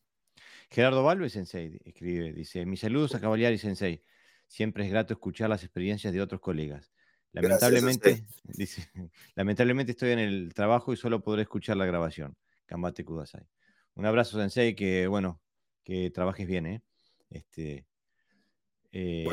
Gerardo 0.69 1.03
Valve 1.03 1.29
Sensei 1.29 1.79
escribe: 1.85 2.33
Dice: 2.33 2.65
Mis 2.65 2.79
saludos 2.79 3.15
a 3.15 3.19
Cavaliari 3.19 3.57
Sensei. 3.57 4.03
Siempre 4.47 4.85
es 4.85 4.91
grato 4.91 5.13
escuchar 5.13 5.49
las 5.49 5.63
experiencias 5.63 6.13
de 6.13 6.21
otros 6.21 6.41
colegas. 6.41 6.91
Lamentablemente, 7.31 8.25
dice, 8.43 8.89
lamentablemente 9.35 9.91
estoy 9.91 10.11
en 10.11 10.19
el 10.19 10.53
trabajo 10.53 10.93
y 10.93 10.97
solo 10.97 11.21
podré 11.21 11.43
escuchar 11.43 11.77
la 11.77 11.85
grabación. 11.85 12.35
Kambate 12.65 13.03
Kudasai. 13.03 13.47
Un 13.95 14.05
abrazo, 14.05 14.37
Sensei, 14.39 14.75
que 14.75 15.07
bueno, 15.07 15.41
que 15.83 16.11
trabajes 16.11 16.47
bien, 16.47 16.65
¿eh? 16.65 16.81
Este, 17.29 17.85
eh, 18.97 19.25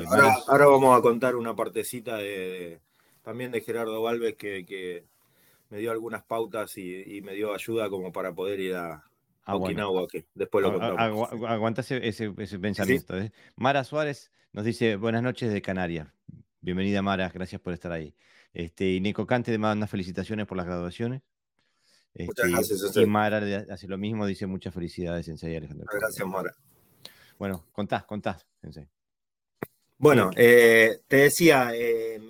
ahora, 0.48 0.66
vamos 0.66 0.98
a 0.98 1.00
contar 1.00 1.36
una 1.36 1.54
partecita 1.54 2.16
de, 2.16 2.80
también 3.22 3.52
de 3.52 3.60
Gerardo 3.60 4.02
Valves 4.02 4.34
que, 4.34 5.06
me 5.72 5.78
dio 5.78 5.90
algunas 5.90 6.22
pautas 6.22 6.76
y, 6.76 7.22
me 7.22 7.32
dio 7.32 7.54
ayuda 7.54 7.88
como 7.88 8.12
para 8.12 8.34
poder 8.34 8.60
ir 8.60 8.74
a, 8.74 9.02
ah, 9.44 9.56
Okinawa, 9.56 10.06
que 10.06 10.26
después 10.34 10.62
lo 10.62 10.78
contamos. 10.78 11.32
aguanta 11.48 11.80
ese, 11.80 12.30
pensamiento. 12.60 13.16
¿eh? 13.16 13.32
Mara 13.56 13.82
Suárez 13.82 14.30
nos 14.52 14.66
dice 14.66 14.96
buenas 14.96 15.22
noches 15.22 15.50
de 15.50 15.62
Canarias. 15.62 16.08
Bienvenida 16.60 17.00
Mara, 17.00 17.30
gracias 17.32 17.58
por 17.58 17.72
estar 17.72 17.90
ahí. 17.90 18.14
Este, 18.52 18.84
y 18.90 19.00
Nico 19.00 19.26
Cante 19.26 19.50
te 19.50 19.56
manda 19.56 19.86
felicitaciones 19.86 20.46
por 20.46 20.58
las 20.58 20.66
graduaciones. 20.66 21.22
muchas 22.18 22.44
este, 22.44 22.50
gracias. 22.50 22.96
Y 22.98 23.06
Mara 23.06 23.40
hace 23.70 23.88
lo 23.88 23.96
mismo, 23.96 24.26
dice 24.26 24.46
muchas 24.46 24.74
felicidades, 24.74 25.24
Sensei 25.24 25.56
Alejandro. 25.56 25.86
Gracias, 25.90 26.28
Mara. 26.28 26.54
Bueno, 27.38 27.64
contás, 27.72 28.04
contás, 28.04 28.46
Sensei. 28.60 28.86
Bueno, 29.96 30.32
eh, 30.36 31.00
te 31.08 31.16
decía, 31.16 31.70
eh, 31.74 32.20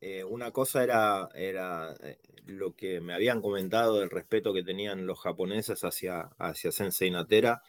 eh, 0.00 0.24
una 0.24 0.50
cosa 0.50 0.82
era, 0.82 1.28
era 1.34 1.94
lo 2.46 2.74
que 2.74 3.00
me 3.00 3.14
habían 3.14 3.42
comentado 3.42 4.00
del 4.00 4.10
respeto 4.10 4.54
que 4.54 4.62
tenían 4.62 5.06
los 5.06 5.20
japoneses 5.20 5.84
hacia, 5.84 6.30
hacia 6.38 6.72
Sensei 6.72 7.10
Natera 7.10 7.62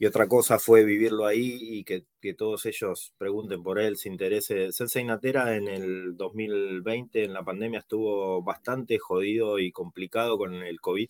y 0.00 0.06
otra 0.06 0.28
cosa 0.28 0.60
fue 0.60 0.84
vivirlo 0.84 1.26
ahí 1.26 1.58
y 1.60 1.84
que, 1.84 2.04
todos 2.34 2.66
ellos 2.66 3.12
pregunten 3.18 3.62
por 3.62 3.80
él, 3.80 3.96
se 3.96 4.08
interese. 4.08 4.70
Sensei 4.70 5.02
Natera 5.02 5.56
en 5.56 5.66
el 5.66 6.16
2020, 6.16 7.24
en 7.24 7.32
la 7.32 7.42
pandemia, 7.42 7.80
estuvo 7.80 8.40
bastante 8.42 8.98
jodido 8.98 9.58
y 9.58 9.72
complicado 9.72 10.38
con 10.38 10.54
el 10.54 10.80
COVID. 10.80 11.08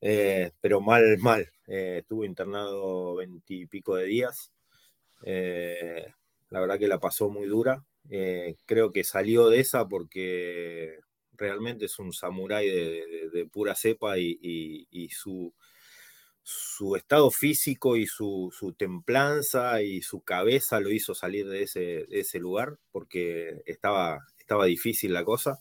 Eh, 0.00 0.50
pero 0.60 0.80
mal, 0.80 1.18
mal. 1.18 1.46
Eh, 1.66 1.98
estuvo 2.00 2.24
internado 2.24 3.16
veintipico 3.16 3.96
de 3.96 4.04
días. 4.06 4.50
Eh, 5.22 6.06
la 6.48 6.60
verdad 6.60 6.78
que 6.78 6.88
la 6.88 6.98
pasó 6.98 7.28
muy 7.28 7.46
dura. 7.46 7.84
Creo 8.66 8.92
que 8.92 9.04
salió 9.04 9.48
de 9.48 9.60
esa 9.60 9.88
porque 9.88 10.98
realmente 11.32 11.86
es 11.86 11.98
un 11.98 12.12
samurái 12.12 12.68
de, 12.68 13.48
pura 13.52 13.74
cepa 13.74 14.18
y 14.18 15.08
su 16.48 16.94
estado 16.94 17.32
físico 17.32 17.96
y 17.96 18.06
su, 18.06 18.52
templanza 18.78 19.82
y 19.82 20.00
su 20.00 20.20
cabeza 20.20 20.78
lo 20.78 20.92
hizo 20.92 21.12
salir 21.12 21.48
de 21.48 21.64
ese, 21.64 22.38
lugar 22.38 22.78
porque 22.92 23.62
estaba, 23.66 24.24
estaba 24.38 24.66
difícil 24.66 25.12
la 25.12 25.24
cosa. 25.24 25.58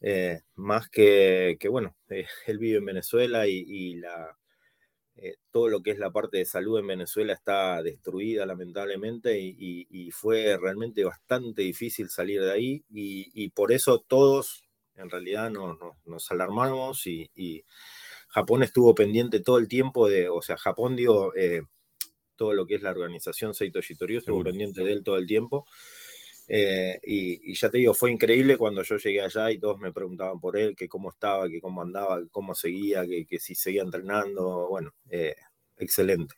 Eh, 0.00 0.42
más 0.54 0.88
que, 0.88 1.56
que 1.58 1.68
bueno, 1.68 1.96
eh, 2.10 2.26
él 2.46 2.58
vive 2.58 2.78
en 2.78 2.84
Venezuela 2.84 3.48
y, 3.48 3.96
la, 3.96 4.38
eh, 5.16 5.36
todo 5.50 5.68
lo 5.68 5.82
que 5.82 5.92
es 5.92 5.98
la 5.98 6.10
parte 6.10 6.38
de 6.38 6.44
salud 6.44 6.78
en 6.78 6.86
Venezuela 6.86 7.32
está 7.32 7.82
destruida 7.82 8.46
lamentablemente 8.46 9.38
y, 9.38 10.10
fue 10.12 10.56
realmente 10.56 11.04
bastante 11.04 11.62
difícil 11.62 12.08
salir 12.08 12.40
de 12.40 12.52
ahí 12.52 12.84
y, 12.90 13.48
por 13.50 13.72
eso 13.72 14.00
todos 14.00 14.64
en 14.96 15.10
realidad 15.10 15.50
nos, 15.50 15.76
nos 16.04 16.30
alarmamos 16.30 17.06
y 17.06 17.64
Japón 18.34 18.64
estuvo 18.64 18.96
pendiente 18.96 19.38
todo 19.38 19.58
el 19.58 19.68
tiempo 19.68 20.08
de, 20.08 20.28
o 20.28 20.42
sea, 20.42 20.56
Japón 20.56 20.96
dio 20.96 21.32
eh, 21.36 21.62
todo 22.34 22.52
lo 22.52 22.66
que 22.66 22.74
es 22.74 22.82
la 22.82 22.90
organización 22.90 23.54
Seito 23.54 23.80
Shitoryu, 23.80 24.18
estuvo 24.18 24.42
pendiente 24.42 24.82
de 24.82 24.90
él 24.90 25.04
todo 25.04 25.18
el 25.18 25.28
tiempo. 25.28 25.66
Eh, 26.46 27.00
y, 27.02 27.54
ya 27.54 27.70
te 27.70 27.78
digo, 27.78 27.94
fue 27.94 28.12
increíble 28.12 28.58
cuando 28.58 28.82
yo 28.82 28.96
llegué 28.96 29.22
allá 29.22 29.50
y 29.50 29.58
todos 29.58 29.78
me 29.78 29.92
preguntaban 29.92 30.40
por 30.40 30.56
él, 30.56 30.76
que 30.76 30.88
cómo 30.88 31.10
estaba, 31.10 31.48
que 31.48 31.60
cómo 31.60 31.82
andaba, 31.82 32.20
cómo 32.30 32.54
seguía, 32.54 33.04
que, 33.06 33.38
si 33.38 33.54
seguía 33.54 33.82
entrenando, 33.82 34.68
bueno, 34.68 34.92
eh, 35.10 35.36
excelente. 35.76 36.34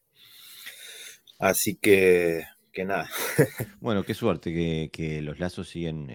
Así 1.38 1.76
que, 1.76 2.44
que 2.72 2.84
nada. 2.84 3.10
bueno, 3.80 4.04
qué 4.04 4.14
suerte 4.14 4.90
que, 4.90 5.22
los 5.22 5.38
lazos 5.38 5.68
siguen, 5.68 6.08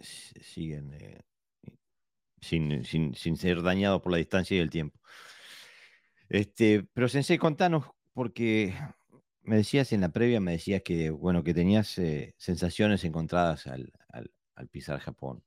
siguen 0.00 1.22
sin, 2.40 2.84
sin, 2.84 3.36
ser 3.36 3.62
dañado 3.62 4.02
por 4.02 4.12
la 4.12 4.18
distancia 4.18 4.56
y 4.56 4.60
el 4.60 4.70
tiempo. 4.70 4.98
Este, 6.28 6.84
pero 6.94 7.08
Sensei, 7.08 7.38
contanos, 7.38 7.84
porque 8.14 8.74
me 9.44 9.56
decías 9.56 9.92
en 9.92 10.00
la 10.00 10.10
previa, 10.10 10.40
me 10.40 10.52
decías 10.52 10.82
que, 10.82 11.10
bueno, 11.10 11.42
que 11.42 11.54
tenías 11.54 11.98
eh, 11.98 12.34
sensaciones 12.36 13.04
encontradas 13.04 13.66
al, 13.66 13.92
pisar 14.70 15.00
Japón. 15.00 15.42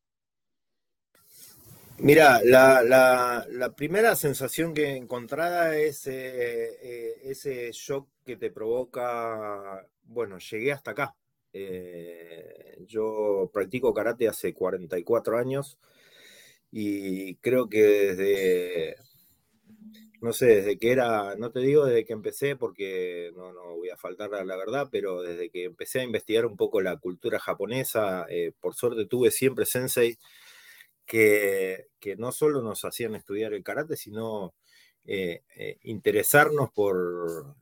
Mira, 1.99 2.41
la, 2.43 3.73
primera 3.77 4.15
sensación 4.15 4.73
que 4.73 4.97
encontrada 4.97 5.77
es 5.77 6.05
eh, 6.08 6.77
eh, 6.81 7.13
ese 7.23 7.71
shock 7.71 8.10
que 8.25 8.36
te 8.36 8.51
provoca, 8.51 9.88
bueno, 10.03 10.38
llegué 10.39 10.73
hasta 10.73 10.91
acá. 10.91 11.15
yo 12.88 13.49
practico 13.53 13.93
karate 13.93 14.27
hace 14.27 14.53
44 14.53 15.38
años 15.38 15.77
y 16.71 17.36
creo 17.36 17.69
que 17.69 17.81
desde, 17.84 18.95
no 20.26 20.34
sé, 20.34 20.48
desde 20.48 20.80
que 20.80 20.92
era, 20.92 21.36
no 21.36 21.52
te 21.52 21.60
digo 21.60 21.86
desde 21.86 22.04
que 22.04 22.14
empecé 22.14 22.56
porque 22.56 23.32
no, 23.36 23.54
no 23.54 23.76
voy 23.76 23.90
a 23.92 23.98
faltar 23.98 24.34
a 24.34 24.44
la 24.44 24.58
verdad, 24.58 24.90
pero 24.92 25.22
desde 25.22 25.52
que 25.52 25.66
empecé 25.66 26.00
a 26.00 26.04
investigar 26.04 26.48
un 26.48 26.58
poco 26.58 26.82
la 26.82 26.98
cultura 26.98 27.40
japonesa, 27.40 28.26
eh, 28.28 28.52
por 28.60 28.74
suerte 28.74 29.06
tuve 29.06 29.30
siempre 29.30 29.68
sensei 29.68 30.18
que, 31.06 31.90
que, 32.00 32.16
no 32.16 32.32
solo 32.32 32.64
nos 32.64 32.84
hacían 32.86 33.14
estudiar 33.14 33.54
el 33.54 33.64
karate, 33.64 33.96
sino 33.98 34.56
eh, 35.06 35.44
eh, 35.56 35.78
interesarnos 35.84 36.72
por, 36.74 37.56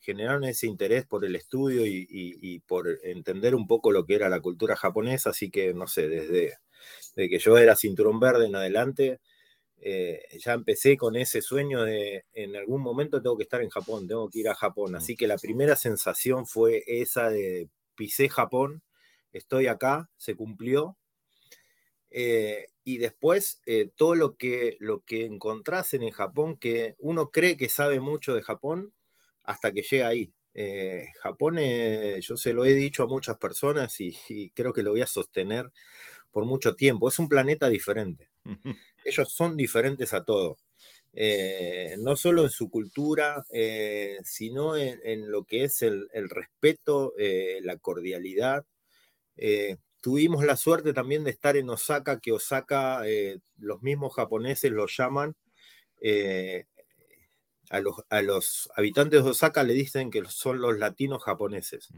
generar 0.00 0.42
ese 0.44 0.66
interés 0.66 1.06
por 1.06 1.24
el 1.24 1.36
estudio 1.36 1.86
y, 1.86 2.06
y, 2.10 2.58
por 2.60 2.88
entender 3.04 3.54
un 3.54 3.68
poco 3.68 3.92
lo 3.92 4.04
que 4.04 4.16
era 4.16 4.28
la 4.28 4.40
cultura 4.40 4.74
japonesa, 4.74 5.30
así 5.30 5.48
que 5.48 5.74
no 5.74 5.86
sé, 5.86 6.08
desde 6.08 6.58
de 7.14 7.28
que 7.28 7.38
yo 7.38 7.56
era 7.56 7.76
cinturón 7.76 8.18
verde 8.18 8.46
en 8.46 8.56
adelante, 8.56 9.20
eh, 9.82 10.22
ya 10.38 10.52
empecé 10.52 10.96
con 10.96 11.16
ese 11.16 11.40
sueño 11.42 11.82
de 11.84 12.24
en 12.34 12.54
algún 12.56 12.82
momento 12.82 13.22
tengo 13.22 13.36
que 13.36 13.44
estar 13.44 13.62
en 13.62 13.70
Japón, 13.70 14.06
tengo 14.06 14.28
que 14.28 14.40
ir 14.40 14.48
a 14.48 14.54
Japón. 14.54 14.94
Así 14.94 15.16
que 15.16 15.26
la 15.26 15.38
primera 15.38 15.76
sensación 15.76 16.46
fue 16.46 16.82
esa 16.86 17.30
de 17.30 17.70
pisé 17.94 18.28
Japón, 18.28 18.82
estoy 19.32 19.66
acá, 19.68 20.10
se 20.16 20.34
cumplió. 20.36 20.96
Eh, 22.10 22.66
y 22.84 22.98
después 22.98 23.60
eh, 23.66 23.90
todo 23.96 24.14
lo 24.16 24.36
que, 24.36 24.76
lo 24.80 25.00
que 25.04 25.24
en 25.26 26.10
Japón, 26.10 26.56
que 26.58 26.96
uno 26.98 27.30
cree 27.30 27.56
que 27.56 27.68
sabe 27.68 28.00
mucho 28.00 28.34
de 28.34 28.42
Japón 28.42 28.92
hasta 29.44 29.72
que 29.72 29.82
llega 29.82 30.08
ahí. 30.08 30.34
Japón, 31.22 31.58
yo 32.20 32.36
se 32.36 32.52
lo 32.52 32.64
he 32.64 32.74
dicho 32.74 33.04
a 33.04 33.06
muchas 33.06 33.38
personas 33.38 33.98
y 34.00 34.50
creo 34.50 34.72
que 34.72 34.82
lo 34.82 34.90
voy 34.90 35.00
a 35.00 35.06
sostener 35.06 35.70
por 36.32 36.44
mucho 36.44 36.74
tiempo. 36.76 37.08
Es 37.08 37.18
un 37.18 37.28
planeta 37.28 37.68
diferente. 37.68 38.29
Ellos 39.04 39.32
son 39.32 39.56
diferentes 39.56 40.12
a 40.14 40.24
todo. 40.24 40.58
Eh, 41.12 41.96
no 41.98 42.14
solo 42.14 42.44
en 42.44 42.50
su 42.50 42.70
cultura, 42.70 43.44
eh, 43.52 44.18
sino 44.22 44.76
en, 44.76 45.30
lo 45.30 45.44
que 45.44 45.64
es 45.64 45.82
el, 45.82 46.08
respeto, 46.28 47.14
eh, 47.18 47.60
la 47.62 47.76
cordialidad. 47.78 48.64
tuvimos 50.00 50.44
la 50.44 50.56
suerte 50.56 50.92
también 50.92 51.24
de 51.24 51.30
estar 51.30 51.56
en 51.56 51.68
Osaka, 51.70 52.20
que 52.20 52.32
Osaka 52.32 53.02
los 53.58 53.82
mismos 53.82 54.14
japoneses 54.14 54.70
lo 54.70 54.86
llaman 54.86 55.36
eh, 56.00 56.64
a, 57.68 57.80
los, 57.80 57.94
a, 58.08 58.22
los, 58.22 58.70
habitantes 58.74 59.22
de 59.22 59.30
Osaka 59.30 59.62
le 59.62 59.74
dicen 59.74 60.10
que 60.10 60.24
son 60.26 60.60
los 60.60 60.78
latinos 60.78 61.22
japoneses, 61.22 61.88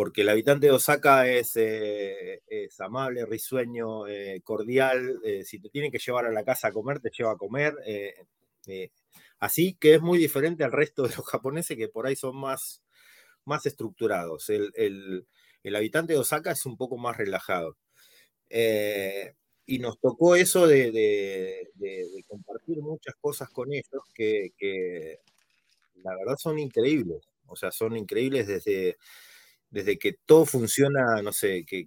porque 0.00 0.22
el 0.22 0.30
habitante 0.30 0.66
de 0.68 0.72
Osaka 0.72 1.28
es, 1.28 1.52
eh, 1.56 2.40
amable, 2.78 3.26
risueño, 3.26 4.08
eh, 4.08 4.40
cordial, 4.42 5.20
si 5.44 5.58
te 5.58 5.68
tiene 5.68 5.90
que 5.90 5.98
llevar 5.98 6.24
a 6.24 6.32
la 6.32 6.42
casa 6.42 6.68
a 6.68 6.72
comer, 6.72 7.00
te 7.00 7.10
lleva 7.10 7.32
a 7.32 7.36
comer. 7.36 7.74
así 9.40 9.74
que 9.74 9.96
es 9.96 10.00
muy 10.00 10.18
diferente 10.18 10.64
al 10.64 10.72
resto 10.72 11.02
de 11.02 11.14
los 11.14 11.26
japoneses 11.26 11.76
que 11.76 11.88
por 11.88 12.06
ahí 12.06 12.16
son 12.16 12.34
más, 12.36 12.82
más 13.44 13.66
estructurados. 13.66 14.48
El, 14.48 14.72
el, 14.74 15.26
el 15.62 15.76
habitante 15.76 16.14
de 16.14 16.18
Osaka 16.18 16.52
es 16.52 16.64
un 16.64 16.78
poco 16.78 16.96
más 16.96 17.18
relajado. 17.18 17.76
Eh, 18.48 19.34
y 19.66 19.80
nos 19.80 20.00
tocó 20.00 20.34
eso 20.34 20.66
de, 20.66 21.68
compartir 22.26 22.78
muchas 22.78 23.14
cosas 23.20 23.50
con 23.50 23.70
ellos 23.70 24.02
que, 24.14 25.18
la 25.96 26.16
verdad 26.16 26.36
son 26.38 26.58
increíbles. 26.58 27.28
O 27.46 27.54
sea, 27.54 27.70
son 27.70 27.98
increíbles 27.98 28.46
desde, 28.46 28.96
desde 29.70 29.98
que 29.98 30.14
todo 30.26 30.46
funciona, 30.46 31.22
no 31.22 31.32
sé, 31.32 31.64
que, 31.66 31.86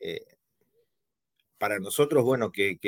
eh, 0.00 0.20
para 1.58 1.78
nosotros, 1.78 2.24
bueno, 2.24 2.52
que, 2.52 2.78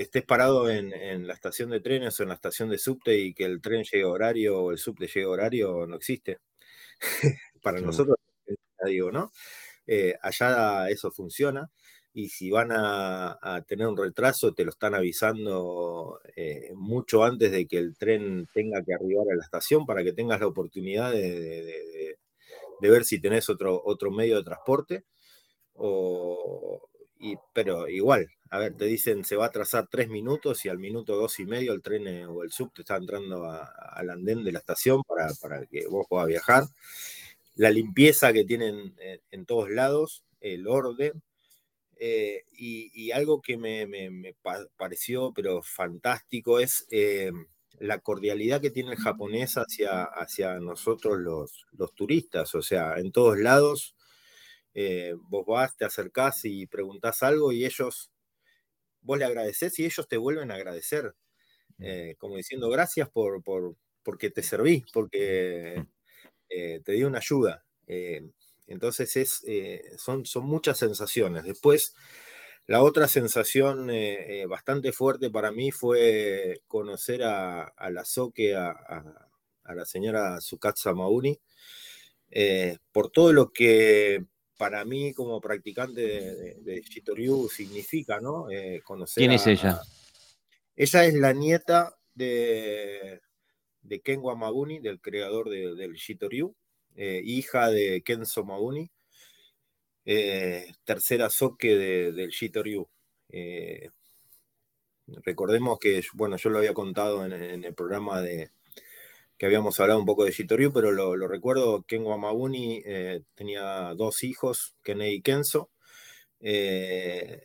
estés 0.00 0.24
parado 0.24 0.70
en, 0.70 1.26
la 1.26 1.34
estación 1.34 1.70
de 1.70 1.80
trenes 1.80 2.18
o 2.20 2.22
en 2.24 2.30
la 2.30 2.34
estación 2.34 2.68
de 2.70 2.78
subte 2.78 3.18
y 3.18 3.34
que 3.34 3.44
el 3.44 3.60
tren 3.62 3.84
llegue 3.84 4.04
a 4.04 4.08
horario 4.08 4.58
o 4.60 4.72
el 4.72 4.78
subte 4.78 5.06
llegue 5.06 5.24
a 5.24 5.30
horario, 5.30 5.86
no 5.86 5.96
existe. 5.96 6.38
para 7.62 7.80
nosotros, 7.80 8.16
digo, 8.86 9.12
¿no? 9.12 9.32
Eh, 9.86 10.14
allá 10.22 10.88
eso 10.90 11.10
funciona 11.10 11.70
y 12.14 12.28
si 12.28 12.50
van 12.50 12.70
a, 12.72 13.64
tener 13.66 13.86
un 13.86 13.96
retraso, 13.96 14.52
te 14.54 14.64
lo 14.64 14.70
están 14.70 14.94
avisando 14.94 16.20
eh, 16.36 16.70
mucho 16.74 17.24
antes 17.24 17.50
de 17.52 17.66
que 17.66 17.78
el 17.78 17.96
tren 17.96 18.46
tenga 18.52 18.82
que 18.84 18.94
arribar 18.94 19.26
a 19.32 19.36
la 19.36 19.42
estación 19.42 19.86
para 19.86 20.04
que 20.04 20.12
tengas 20.12 20.40
la 20.40 20.46
oportunidad 20.46 21.12
de, 21.12 22.18
ver 22.90 23.04
si 23.04 23.20
tenés 23.20 23.48
otro, 23.50 23.80
otro 23.84 24.10
medio 24.10 24.36
de 24.36 24.44
transporte. 24.44 25.04
pero 27.52 27.88
igual, 27.88 28.28
a 28.50 28.58
ver, 28.58 28.76
te 28.76 28.84
dicen 28.86 29.24
se 29.24 29.36
va 29.36 29.44
a 29.44 29.48
atrasar 29.48 29.88
tres 29.90 30.08
minutos 30.08 30.64
y 30.64 30.68
al 30.68 30.78
minuto 30.78 31.16
dos 31.16 31.38
y 31.40 31.46
medio 31.46 31.72
el 31.72 31.82
tren 31.82 32.06
eh, 32.06 32.26
o 32.26 32.42
el 32.42 32.52
sub 32.52 32.72
te 32.72 32.82
está 32.82 32.96
entrando 32.96 33.44
al 33.44 34.10
andén 34.10 34.44
de 34.44 34.52
la 34.52 34.58
estación 34.58 35.02
para, 35.04 35.32
para, 35.40 35.66
que 35.66 35.86
vos 35.86 36.06
puedas 36.08 36.28
viajar. 36.28 36.64
La 37.54 37.70
limpieza 37.70 38.32
que 38.32 38.44
tienen 38.44 38.94
en 39.30 39.46
todos 39.46 39.70
lados, 39.70 40.24
el 40.40 40.66
orden, 40.66 41.22
eh, 42.04 42.42
y, 42.58 43.12
algo 43.12 43.40
que 43.40 43.56
me, 43.56 44.34
pareció, 44.76 45.32
pero 45.32 45.62
fantástico, 45.62 46.58
es 46.58 46.84
eh, 46.90 47.30
la 47.78 48.00
cordialidad 48.00 48.60
que 48.60 48.70
tiene 48.70 48.92
el 48.92 48.98
japonés 48.98 49.54
hacia, 49.54 50.04
hacia 50.04 50.58
nosotros 50.60 51.18
los, 51.18 51.66
los 51.72 51.94
turistas. 51.94 52.54
O 52.54 52.62
sea, 52.62 52.98
en 52.98 53.12
todos 53.12 53.38
lados, 53.38 53.94
eh, 54.74 55.14
vos 55.28 55.44
vas, 55.46 55.76
te 55.76 55.84
acercás 55.84 56.44
y 56.44 56.66
preguntás 56.66 57.22
algo 57.22 57.52
y 57.52 57.64
ellos, 57.64 58.10
vos 59.00 59.18
le 59.18 59.24
agradeces 59.24 59.78
y 59.78 59.84
ellos 59.84 60.08
te 60.08 60.16
vuelven 60.16 60.50
a 60.50 60.54
agradecer, 60.54 61.14
mm. 61.78 62.12
como 62.18 62.36
diciendo 62.36 62.68
gracias 62.70 63.10
por, 63.10 63.42
por, 63.42 63.76
porque 64.02 64.30
te 64.30 64.42
serví, 64.42 64.84
porque 64.92 65.84
mm. 65.84 66.82
te 66.84 66.92
di 66.92 67.04
una 67.04 67.18
ayuda. 67.18 67.64
Entonces 68.66 69.16
es, 69.16 69.44
eh, 69.46 69.82
son, 69.98 70.24
son 70.24 70.46
muchas 70.46 70.78
sensaciones. 70.78 71.44
Después, 71.44 71.94
la 72.66 72.82
otra 72.82 73.08
sensación 73.08 73.90
eh, 73.90 74.42
eh, 74.42 74.46
bastante 74.46 74.92
fuerte 74.92 75.30
para 75.30 75.52
mí 75.52 75.70
fue 75.70 76.60
conocer 76.66 77.22
a, 77.22 77.64
a 77.64 77.90
la 77.90 78.04
Soke, 78.04 78.54
a, 78.54 79.28
la 79.64 79.84
señora 79.84 80.38
Tsukatsa 80.38 80.92
Mauni, 80.92 81.38
por 82.92 83.10
todo 83.10 83.32
lo 83.32 83.52
que 83.52 84.24
para 84.58 84.84
mí 84.84 85.12
como 85.12 85.40
practicante 85.40 86.00
de, 86.00 86.54
de, 86.60 86.80
Shitoryu 86.82 87.48
significa, 87.48 88.20
¿no? 88.20 88.46
conocer 88.84 89.22
¿Quién 89.22 89.32
es 89.32 89.46
ella? 89.46 89.80
ella 90.76 91.04
es 91.04 91.14
la 91.14 91.32
nieta 91.32 91.96
de, 92.14 93.20
de 93.82 94.00
Kenwa 94.00 94.36
Mabuni, 94.36 94.78
del 94.78 95.00
creador 95.00 95.48
del 95.48 95.94
Shitoryu. 95.94 96.54
Eh, 96.94 97.22
hija 97.24 97.70
de 97.70 98.02
Kenzo 98.02 98.44
Mauni, 98.44 98.90
eh, 100.04 100.72
tercera 100.84 101.30
soque 101.30 101.76
del 102.12 102.30
Shitoryu. 102.30 102.88
Eh, 103.28 103.90
recordemos 105.24 105.78
que, 105.78 106.02
bueno, 106.14 106.36
yo 106.36 106.50
lo 106.50 106.58
había 106.58 106.74
contado 106.74 107.24
en, 107.24 107.64
el 107.64 107.74
programa 107.74 108.20
de 108.20 108.50
que 109.38 109.46
habíamos 109.46 109.78
hablado 109.80 110.00
un 110.00 110.06
poco 110.06 110.24
de 110.24 110.32
Shitoryu, 110.32 110.72
pero 110.72 110.92
lo, 110.92 111.26
recuerdo, 111.28 111.82
Ken 111.82 112.04
Wamabuni 112.04 112.82
tenía 113.34 113.94
dos 113.96 114.22
hijos, 114.22 114.76
Kenei 114.82 115.14
y 115.16 115.22
Kenzo. 115.22 115.70
el 116.40 117.40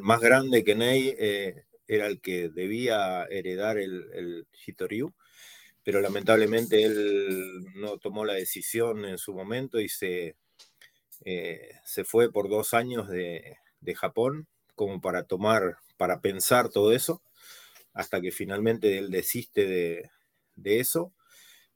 más 0.00 0.20
grande, 0.20 0.64
Kenei, 0.64 1.14
era 1.88 2.06
el 2.06 2.20
que 2.20 2.48
debía 2.50 3.24
heredar 3.30 3.78
el, 3.78 4.10
el 4.12 4.46
pero 5.86 6.00
lamentablemente 6.00 6.82
él 6.82 7.64
no 7.76 7.98
tomó 7.98 8.24
la 8.24 8.32
decisión 8.32 9.04
en 9.04 9.18
su 9.18 9.32
momento 9.32 9.78
y 9.78 9.88
se, 9.88 10.34
eh, 11.24 11.72
se 11.84 12.04
fue 12.04 12.30
por 12.30 12.48
dos 12.48 12.74
años 12.74 13.08
de, 13.08 13.56
Japón 13.94 14.48
como 14.74 15.00
para 15.00 15.22
tomar, 15.22 15.76
para 15.96 16.20
pensar 16.20 16.68
todo 16.70 16.92
eso, 16.92 17.22
hasta 17.92 18.20
que 18.20 18.32
finalmente 18.32 18.98
él 18.98 19.10
desiste 19.10 19.66
de, 19.66 20.10
eso 20.64 21.12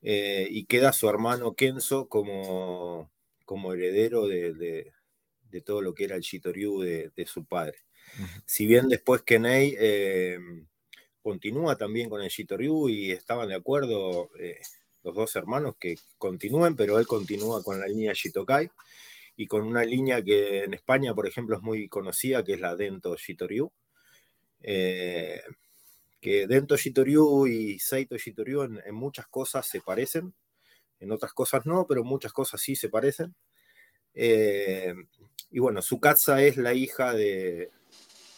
eh, 0.03 0.49
y 0.51 0.65
queda 0.65 0.93
su 0.93 1.09
hermano 1.09 1.55
Kenzo 1.55 2.09
como, 2.09 3.13
como 3.45 3.73
heredero 3.73 4.27
de, 4.27 4.93
todo 5.65 5.83
lo 5.83 5.95
que 5.95 6.05
era 6.05 6.17
el 6.17 6.23
Shitoryu 6.23 6.81
de, 6.81 7.27
su 7.27 7.45
padre. 7.45 7.79
Si 8.45 8.67
bien 8.67 8.89
después 8.89 9.23
Kenei 9.23 9.77
eh, 9.79 10.39
continúa 11.23 11.77
también 11.77 12.09
con 12.09 12.23
el 12.23 12.29
Shitoryu 12.29 12.89
y 12.89 13.13
estaban 13.13 13.49
de 13.49 13.55
acuerdo 13.55 14.31
eh, 14.39 14.61
los 15.03 15.15
dos 15.15 15.37
hermanos 15.37 15.77
que 15.79 15.97
continúen, 16.19 16.77
pero 16.77 16.99
él 16.99 17.07
continúa 17.07 17.63
con 17.63 17.79
la 17.79 17.87
línea 17.87 18.13
Shitokai 18.15 18.71
y 19.37 19.47
con 19.47 19.63
una 19.63 19.85
línea 19.85 20.23
que 20.23 20.65
en 20.65 20.75
España, 20.75 21.15
por 21.15 21.27
ejemplo, 21.27 21.57
es 21.57 21.63
muy 21.63 21.89
conocida, 21.89 22.45
que 22.45 22.55
es 22.55 22.61
la 22.61 22.77
Dento 22.77 23.17
Shitoryu. 23.17 23.73
Eh, 24.63 25.41
que 26.21 26.47
Dento 26.47 26.77
Shitoryu 26.77 27.47
y 27.47 27.79
Seito 27.79 28.17
Shitoryu 28.17 28.63
en, 28.63 28.95
muchas 28.95 29.27
cosas 29.27 29.67
se 29.67 29.81
parecen, 29.81 30.35
en 30.99 31.13
otras 31.13 31.33
cosas 31.33 31.65
no, 31.65 31.87
pero 31.87 32.03
en 32.03 32.07
muchas 32.07 32.33
cosas 32.33 32.61
sí 32.61 32.77
se 32.77 32.91
parecen. 32.91 33.35
Eh, 34.13 34.95
y 35.51 35.59
bueno, 35.59 35.81
Sukatsa 35.81 36.43
es 36.43 36.57
la 36.57 36.75
hija 36.75 37.15
de, 37.15 37.71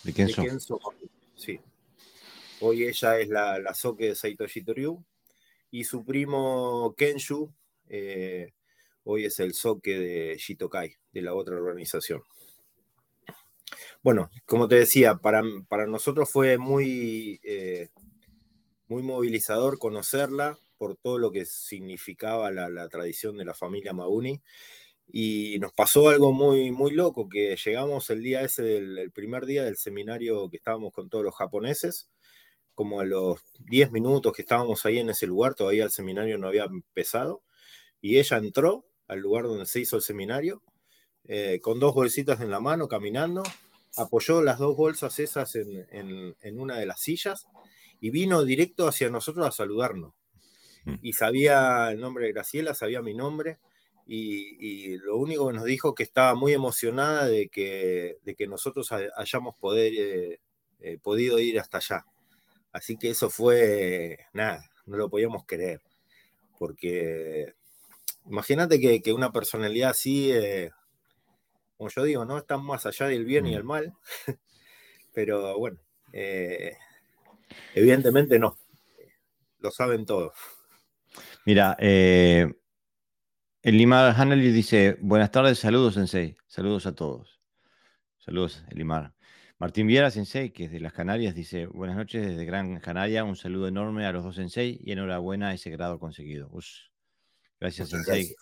de 0.05 0.13
Kenzo. 0.13 0.79
Sí, 1.35 1.59
Hoy 2.61 2.85
ella 2.85 3.19
es 3.19 3.29
la, 3.29 3.59
la 3.59 3.75
soke 3.75 4.05
de 4.05 4.15
Saito 4.15 4.47
Shitoryu. 4.47 5.03
Y 5.73 5.85
su 5.85 6.05
primo 6.05 6.95
Kenshu 6.97 7.53
eh, 7.89 8.53
hoy 9.05 9.25
es 9.25 9.39
el 9.41 9.55
soke 9.55 9.99
de 9.99 10.37
Shitokai, 10.39 10.97
de 11.13 11.23
la 11.23 11.35
otra 11.35 11.57
organización. 11.57 12.23
Bueno, 14.03 14.31
como 14.47 14.69
te 14.69 14.77
decía, 14.77 15.17
para, 15.17 15.43
para 15.69 15.87
nosotros 15.87 16.31
fue 16.31 16.59
muy, 16.59 17.41
eh, 17.45 17.91
muy 18.89 19.03
movilizador 19.03 19.79
conocerla 19.79 20.59
por 20.77 20.97
todo 20.97 21.19
lo 21.19 21.31
que 21.31 21.45
significaba 21.45 22.51
la, 22.51 22.89
tradición 22.89 23.37
de 23.37 23.45
la 23.45 23.55
familia 23.55 23.93
Mauni. 23.93 24.43
Y 25.07 25.59
nos 25.61 25.73
pasó 25.73 26.09
algo 26.09 26.33
muy, 26.33 26.71
muy 26.71 26.93
loco, 26.93 27.29
que 27.29 27.57
llegamos 27.57 28.09
el 28.11 28.23
día 28.23 28.43
ese 28.43 28.63
del 28.63 29.13
primer 29.13 29.47
día 29.47 29.65
del 29.65 29.77
seminario 29.77 30.49
que 30.49 30.57
estábamos 30.57 30.93
con 30.93 31.09
todos 31.09 31.25
los 31.25 31.35
japoneses 31.35 32.09
como 32.75 33.01
a 33.01 33.05
los 33.05 33.41
10 33.61 33.93
minutos 33.93 34.33
que 34.33 34.43
estábamos 34.43 34.85
ahí 34.87 34.99
en 34.99 35.11
ese 35.11 35.27
lugar, 35.27 35.55
todavía 35.55 35.85
el 35.85 35.91
seminario 35.91 36.39
no 36.39 36.49
había 36.49 36.65
empezado, 36.65 37.43
y 38.01 38.19
ella 38.19 38.39
entró 38.39 38.87
al 39.13 39.21
lugar 39.21 39.45
donde 39.45 39.67
se 39.67 39.81
hizo 39.81 39.97
el 39.97 40.03
seminario, 40.03 40.63
eh, 41.25 41.61
con 41.63 41.79
dos 41.79 41.95
bolsitas 41.95 42.41
en 42.41 42.51
la 42.51 42.61
mano, 42.61 42.89
caminando, 42.89 43.43
apoyó 43.97 44.43
las 44.43 44.59
dos 44.59 44.77
bolsas 44.77 45.19
esas 45.19 45.55
en, 45.55 46.35
una 46.59 46.79
de 46.79 46.87
las 46.87 47.01
sillas 47.01 47.47
y 48.01 48.11
vino 48.11 48.45
directo 48.45 48.89
hacia 48.89 49.11
nosotros 49.11 49.47
a 49.47 49.53
saludarnos. 49.53 50.15
Mm. 50.85 50.95
Y 51.03 51.13
sabía 51.13 51.91
el 51.93 52.01
nombre 52.01 52.27
de 52.27 52.33
Graciela, 52.33 52.75
sabía 52.75 53.03
mi 53.03 53.15
nombre, 53.15 53.59
y, 54.07 54.97
lo 54.99 55.17
único 55.17 55.49
que 55.49 55.55
nos 55.55 55.65
dijo 55.65 55.95
que 55.95 56.03
estaba 56.03 56.35
muy 56.35 56.53
emocionada 56.53 57.27
de 57.27 57.49
que, 57.49 58.19
de 58.25 58.35
que 58.35 58.47
nosotros 58.47 58.91
hayamos 59.17 59.55
poder, 59.57 59.93
eh, 59.97 60.41
eh, 60.81 60.99
podido 61.01 61.39
ir 61.39 61.61
hasta 61.61 61.79
allá. 61.79 62.05
Así 62.73 62.97
que 62.97 63.11
eso 63.11 63.31
fue, 63.31 64.19
nada, 64.33 64.69
no 64.87 64.97
lo 64.97 65.09
podíamos 65.09 65.45
creer. 65.47 65.81
Porque 66.59 67.55
imagínate 68.27 68.81
que, 68.81 69.13
una 69.13 69.33
personalidad 69.33 69.91
así, 69.91 70.33
eh, 70.33 70.71
como 71.77 71.91
yo 71.91 72.05
digo, 72.05 72.25
no 72.25 72.39
está 72.39 72.59
más 72.59 72.87
allá 72.87 73.07
del 73.07 73.25
bien 73.25 73.47
y 73.47 73.55
el 73.55 73.65
mm. 73.65 73.67
mal. 73.67 73.93
Pero 75.13 75.59
bueno. 75.59 75.79
Eh, 76.13 76.77
Evidentemente 77.75 78.39
no. 78.39 78.57
Lo 79.61 79.71
saben 79.71 80.05
todos. 80.05 80.33
Mira, 81.45 81.77
eh, 81.79 82.53
Elimar 83.63 84.15
Hanley 84.17 84.51
dice, 84.51 84.97
buenas 85.01 85.31
tardes, 85.31 85.59
saludos 85.59 85.95
Sensei, 85.95 86.37
saludos 86.47 86.87
a 86.87 86.95
todos. 86.95 87.41
Saludos, 88.19 88.65
Elimar. 88.71 89.15
Martín 89.59 89.87
Viera, 89.87 90.11
Sensei, 90.11 90.51
que 90.51 90.65
es 90.65 90.73
de 90.73 90.81
las 90.81 90.93
Canarias, 90.93 91.35
dice, 91.35 91.67
buenas 91.67 91.97
noches 91.97 92.27
desde 92.27 92.45
Gran 92.45 92.81
Canaria, 92.81 93.23
un 93.23 93.37
saludo 93.37 93.69
enorme 93.69 94.07
a 94.07 94.13
los 94.13 94.25
dos 94.25 94.35
Sensei 94.37 94.81
y 94.83 94.93
enhorabuena 94.93 95.49
a 95.49 95.55
ese 95.55 95.71
grado 95.71 96.01
conseguido. 96.01 96.49
Gracias, 97.63 97.89
Sensei. 97.89 98.35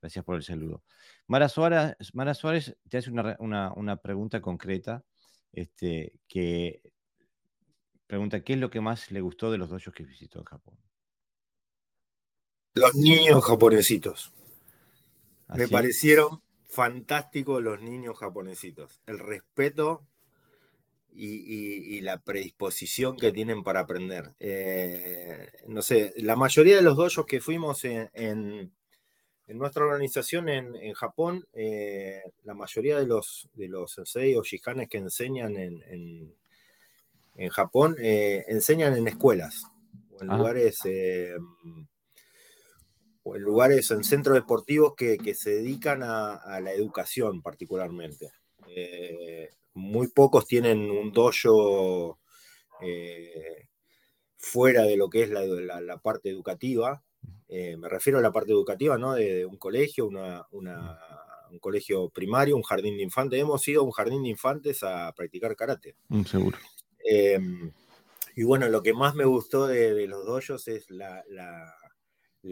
Gracias. 0.00 0.24
por 0.24 0.36
el 0.36 0.42
saludo. 0.42 0.82
Mara 1.26 1.48
Suárez, 1.48 1.96
Mara 2.12 2.34
Suárez 2.34 2.76
te 2.88 2.98
hace 2.98 3.10
una, 3.10 3.96
pregunta 4.02 4.40
concreta, 4.40 5.04
este, 5.52 6.12
que 6.28 6.82
pregunta, 8.06 8.44
¿qué 8.44 8.52
es 8.52 8.60
lo 8.60 8.70
que 8.70 8.80
más 8.80 9.10
le 9.10 9.20
gustó 9.20 9.50
de 9.50 9.58
los 9.58 9.68
dos 9.68 9.82
que 9.94 10.04
visitó 10.04 10.38
en 10.38 10.44
Japón? 10.44 10.78
Los 12.74 12.94
niños 12.94 13.42
japonesitos. 13.44 14.32
Me 15.48 15.64
¿Ah, 15.64 15.68
parecieron 15.70 16.42
fantásticos 16.68 17.62
los 17.62 17.80
niños 17.80 18.18
japonesitos. 18.18 19.00
El 19.06 19.18
respeto 19.18 20.06
y, 21.16 22.00
la 22.00 22.18
predisposición 22.18 23.16
que 23.16 23.32
tienen 23.32 23.62
para 23.62 23.80
aprender. 23.80 24.34
Eh, 24.38 25.50
no 25.66 25.82
sé, 25.82 26.12
la 26.16 26.36
mayoría 26.36 26.76
de 26.76 26.82
los 26.82 26.96
dojos 26.96 27.26
que 27.26 27.40
fuimos 27.40 27.84
en, 27.84 28.72
nuestra 29.48 29.84
organización 29.84 30.48
en, 30.48 30.92
Japón, 30.94 31.46
eh, 31.52 32.22
la 32.44 32.54
mayoría 32.54 32.98
de 32.98 33.06
los, 33.06 33.48
de 33.54 33.68
los 33.68 33.92
sensei 33.92 34.34
o 34.36 34.42
shihanes 34.42 34.88
que 34.88 34.98
enseñan 34.98 35.56
en, 35.56 36.34
en 37.36 37.48
Japón, 37.50 37.96
eh, 37.98 38.44
enseñan 38.48 38.96
en 38.96 39.08
escuelas 39.08 39.64
o 40.10 40.22
en 40.22 40.28
lugares 40.28 40.80
en 43.34 43.42
lugares, 43.42 43.90
en 43.90 44.04
centros 44.04 44.34
deportivos 44.34 44.94
que, 44.96 45.18
se 45.34 45.50
dedican 45.50 46.02
a, 46.02 46.60
la 46.60 46.72
educación 46.72 47.42
particularmente. 47.42 48.30
Eh, 48.68 49.50
muy 49.76 50.08
pocos 50.08 50.46
tienen 50.46 50.90
un 50.90 51.12
dojo 51.12 52.18
eh, 52.80 53.68
fuera 54.36 54.82
de 54.82 54.96
lo 54.96 55.08
que 55.08 55.22
es 55.22 55.30
la, 55.30 55.98
parte 55.98 56.30
educativa. 56.30 57.02
Eh, 57.48 57.76
me 57.76 57.88
refiero 57.88 58.18
a 58.18 58.22
la 58.22 58.32
parte 58.32 58.52
educativa, 58.52 58.98
¿no? 58.98 59.14
De, 59.14 59.44
un 59.44 59.58
colegio, 59.58 60.08
un 60.08 61.58
colegio 61.60 62.08
primario, 62.08 62.56
un 62.56 62.62
jardín 62.62 62.96
de 62.96 63.02
infantes. 63.02 63.38
Hemos 63.38 63.66
ido 63.68 63.82
a 63.82 63.84
un 63.84 63.92
jardín 63.92 64.22
de 64.22 64.30
infantes 64.30 64.82
a 64.82 65.12
practicar 65.14 65.54
karate. 65.54 65.94
Mm, 66.08 66.24
seguro. 66.24 66.58
y 68.34 68.42
bueno, 68.44 68.68
lo 68.68 68.82
que 68.82 68.94
más 68.94 69.14
me 69.14 69.24
gustó 69.24 69.66
de, 69.66 70.06
los 70.06 70.24
dojos 70.24 70.68
es 70.68 70.90
la 70.90 71.22
la 71.28 71.74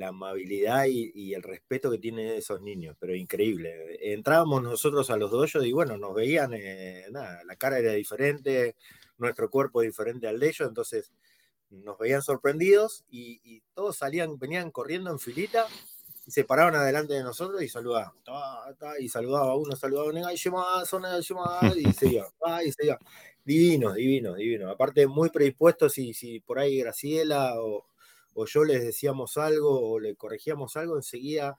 amabilidad 0.02 0.86
y, 0.86 1.34
el 1.34 1.42
respeto 1.42 1.90
que 1.90 1.98
tienen 1.98 2.28
esos 2.30 2.60
niños, 2.60 2.96
pero 2.98 3.14
increíble. 3.14 3.98
Entrábamos 4.12 4.62
nosotros 4.62 5.10
a 5.10 5.16
los 5.16 5.30
dojos 5.30 5.64
y 5.64 5.72
bueno, 5.72 5.96
nos 5.96 6.14
veían, 6.14 6.52
eh, 6.54 7.06
nada, 7.10 7.42
la 7.44 7.56
cara 7.56 7.78
era 7.78 7.92
diferente, 7.92 8.76
nuestro 9.18 9.50
cuerpo 9.50 9.80
diferente 9.80 10.26
al 10.26 10.40
de 10.40 10.48
ellos, 10.48 10.68
entonces 10.68 11.12
nos 11.70 11.98
veían 11.98 12.22
sorprendidos 12.22 13.04
y, 13.10 13.62
todos 13.74 13.96
salían, 13.96 14.38
venían 14.38 14.70
corriendo 14.70 15.10
en 15.10 15.18
filita 15.18 15.66
y 16.26 16.30
se 16.30 16.44
paraban 16.44 16.74
adelante 16.74 17.14
de 17.14 17.22
nosotros 17.22 17.62
y 17.62 17.68
saludaban. 17.68 18.12
y 18.98 19.08
saludaba 19.08 19.56
uno, 19.56 19.76
saludaba 19.76 20.08
uno, 20.08 20.32
y 20.32 20.38
se 20.38 20.48
iba, 20.48 20.64
y 22.64 22.72
se 22.72 22.86
iba. 22.86 22.98
Divinos, 23.44 23.94
divinos, 23.94 24.36
divinos. 24.36 24.72
Aparte, 24.72 25.06
muy 25.06 25.28
predispuestos, 25.28 25.92
si, 25.92 26.14
si 26.14 26.40
por 26.40 26.58
ahí 26.58 26.78
Graciela 26.78 27.60
o 27.60 27.84
o 28.34 28.46
yo 28.46 28.64
les 28.64 28.82
decíamos 28.82 29.36
algo 29.36 29.90
o 29.90 30.00
le 30.00 30.14
corregíamos 30.16 30.76
algo, 30.76 30.96
enseguida 30.96 31.56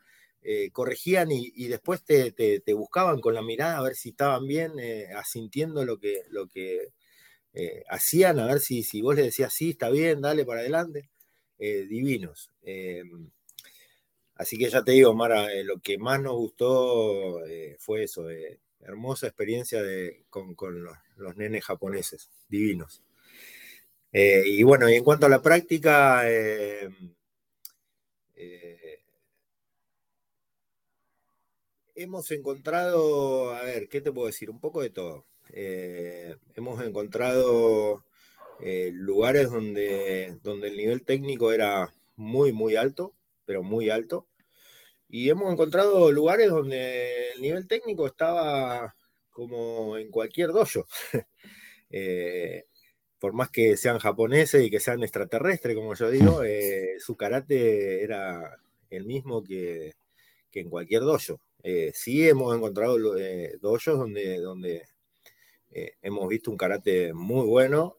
eh, 0.48 0.70
corregían 0.72 1.32
y, 1.32 1.68
después 1.70 2.04
te, 2.04 2.62
buscaban 2.76 3.20
con 3.20 3.34
la 3.34 3.42
mirada 3.42 3.80
a 3.80 3.82
ver 3.82 3.96
si 3.96 4.10
estaban 4.10 4.46
bien, 4.46 4.74
eh, 4.78 5.08
asintiendo 5.16 5.84
lo 5.86 5.98
que, 6.00 6.22
lo 6.30 6.48
que 6.48 6.94
eh, 7.54 7.84
hacían, 7.90 8.38
a 8.40 8.46
ver 8.46 8.60
si, 8.60 8.84
si 8.84 9.02
vos 9.02 9.16
les 9.16 9.26
decías, 9.26 9.52
sí, 9.52 9.72
está 9.72 9.90
bien, 9.90 10.22
dale 10.22 10.46
para 10.46 10.60
adelante. 10.60 11.10
divinos. 11.58 12.52
así 14.36 14.58
que 14.60 14.70
ya 14.70 14.84
te 14.84 14.92
digo, 14.92 15.16
Mara, 15.16 15.48
lo 15.64 15.80
que 15.80 15.98
más 15.98 16.22
nos 16.22 16.36
gustó 16.36 17.40
fue 17.80 18.04
eso, 18.04 18.28
hermosa 18.82 19.26
experiencia 19.26 19.82
de, 19.82 20.26
con, 20.30 20.56
los, 20.84 20.96
los 21.16 21.36
nenes 21.38 21.66
japoneses, 21.66 22.30
divinos. 22.50 23.02
Eh, 24.18 24.44
y 24.46 24.64
bueno, 24.64 24.90
y 24.90 24.96
en 24.96 25.04
cuanto 25.04 25.26
a 25.26 25.30
la 25.30 25.42
práctica, 25.42 26.22
eh, 26.32 26.90
eh, 28.36 29.00
hemos 31.96 32.32
encontrado, 32.32 33.54
a 33.54 33.64
ver, 33.64 33.90
¿qué 33.90 34.00
te 34.00 34.14
puedo 34.14 34.28
decir? 34.28 34.50
Un 34.50 34.60
poco 34.62 34.82
de 34.82 34.90
todo. 34.90 35.26
hemos 36.56 36.82
encontrado 36.82 38.06
lugares 38.94 39.50
donde, 39.52 40.38
donde 40.44 40.70
el 40.70 40.78
nivel 40.78 41.04
técnico 41.04 41.52
era 41.52 41.94
muy, 42.16 42.54
muy 42.54 42.78
alto, 42.78 43.14
pero 43.46 43.64
muy 43.64 43.90
alto. 43.90 44.28
Y 45.10 45.30
hemos 45.30 45.52
encontrado 45.52 46.12
lugares 46.12 46.50
donde 46.50 47.32
el 47.34 47.42
nivel 47.42 47.68
técnico 47.68 48.08
estaba 48.08 48.96
como 49.32 49.98
en 49.98 50.10
cualquier 50.12 50.52
dojo. 50.54 50.88
por 53.20 53.34
más 53.34 53.50
que 53.50 53.78
sean 53.78 54.00
japoneses 54.00 54.64
y 54.64 54.70
que 54.70 54.80
sean 54.80 55.04
extraterrestres, 55.04 55.76
como 55.76 55.94
yo 55.96 56.10
digo, 56.10 56.44
eh, 56.46 56.96
su 57.00 57.16
karate 57.16 58.04
era 58.04 58.58
el 58.90 59.06
mismo 59.06 59.44
que, 59.44 59.94
en 60.54 60.70
cualquier 60.70 61.02
dojo. 61.02 61.42
Eh, 61.64 61.92
sí 61.94 62.28
hemos 62.28 62.56
encontrado 62.56 63.18
eh, 63.18 63.58
dojos 63.62 63.98
donde, 63.98 64.40
donde 64.40 64.88
hemos 66.02 66.30
visto 66.30 66.50
un 66.52 66.56
karate 66.56 67.14
muy 67.14 67.46
bueno. 67.46 67.98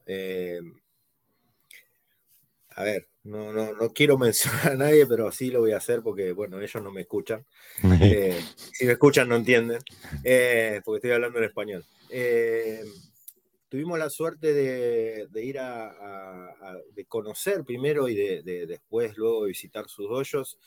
a 2.71 2.85
ver, 2.85 3.09
no, 3.25 3.53
no, 3.53 3.75
no, 3.75 3.91
quiero 3.91 4.17
mencionar 4.19 4.73
a 4.73 4.77
nadie, 4.77 5.07
pero 5.07 5.31
sí 5.31 5.51
lo 5.51 5.61
voy 5.61 5.73
a 5.73 5.77
hacer 5.79 6.01
porque, 6.03 6.33
bueno, 6.33 6.59
ellos 6.61 6.83
no 6.83 6.91
me 6.91 7.03
escuchan. 7.03 7.45
si 8.73 8.87
me 8.87 8.93
escuchan 8.93 9.29
no 9.29 9.37
entienden, 9.37 9.81
porque 10.85 10.97
estoy 10.97 11.11
hablando 11.11 11.39
en 11.39 11.45
español 11.45 11.85
tuvimos 13.77 13.99
la 13.99 14.09
suerte 14.09 14.55
de, 14.55 15.45
ir 15.45 15.59
a, 15.59 16.81
de 16.95 17.05
conocer 17.05 17.63
primero 17.63 18.09
y 18.09 18.15
de, 18.15 18.67
después 18.67 19.15
luego 19.19 19.45
visitar 19.45 19.87
sus 19.87 20.09
doyos, 20.09 20.59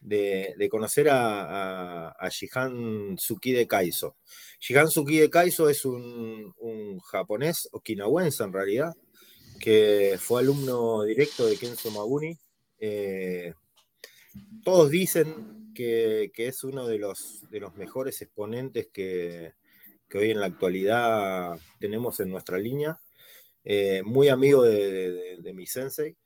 de, 0.00 0.66
conocer 0.70 1.10
a, 1.10 2.08
a, 2.08 2.28
Shihan 2.30 3.14
de 3.14 3.66
Kaiso. 3.66 4.16
Shihan 4.58 4.86
de 4.88 5.28
Kaiso 5.28 5.68
es 5.68 5.84
un, 5.84 6.98
japonés 7.00 7.68
okinawense 7.72 8.42
en 8.42 8.54
realidad, 8.54 8.94
que 9.58 10.16
fue 10.18 10.40
alumno 10.40 11.02
directo 11.02 11.44
de 11.44 11.58
Kenzo 11.58 11.90
Maguni. 11.90 12.38
Eh, 12.78 13.52
todos 14.64 14.88
dicen 14.88 15.74
que, 15.74 16.32
es 16.34 16.64
uno 16.64 16.86
de 16.86 16.96
los, 16.96 17.42
de 17.50 17.60
los 17.60 17.76
mejores 17.76 18.22
exponentes 18.22 18.88
que, 18.90 19.52
que 20.10 20.18
hoy 20.18 20.30
en 20.32 20.40
la 20.40 20.46
actualidad 20.46 21.58
tenemos 21.78 22.20
en 22.20 22.30
nuestra 22.30 22.58
línea, 22.58 23.00
eh, 23.64 24.02
muy 24.04 24.28
amigo 24.28 24.64
de, 24.64 25.52
mi 25.54 25.66
sensei. 25.66 26.16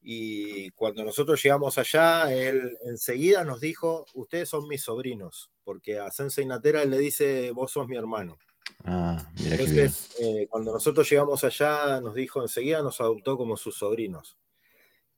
Y 0.00 0.70
cuando 0.70 1.04
nosotros 1.04 1.42
llegamos 1.42 1.76
allá, 1.76 2.32
él 2.32 2.78
enseguida 2.86 3.44
nos 3.44 3.60
dijo, 3.60 4.06
ustedes 4.14 4.48
son 4.48 4.66
mis 4.66 4.82
sobrinos, 4.82 5.50
porque 5.64 5.98
a 5.98 6.10
Sensei 6.10 6.46
Natera 6.46 6.82
él 6.82 6.90
le 6.90 6.98
dice, 6.98 7.50
vos 7.50 7.70
sos 7.70 7.86
mi 7.88 7.96
hermano. 7.96 8.38
Ah, 8.84 9.30
Entonces, 9.44 10.16
eh, 10.20 10.46
cuando 10.48 10.72
nosotros 10.72 11.08
llegamos 11.10 11.44
allá, 11.44 12.00
nos 12.00 12.14
dijo, 12.14 12.40
enseguida 12.40 12.80
nos 12.80 13.00
adoptó 13.00 13.36
como 13.36 13.56
sus 13.56 13.76
sobrinos. 13.76 14.38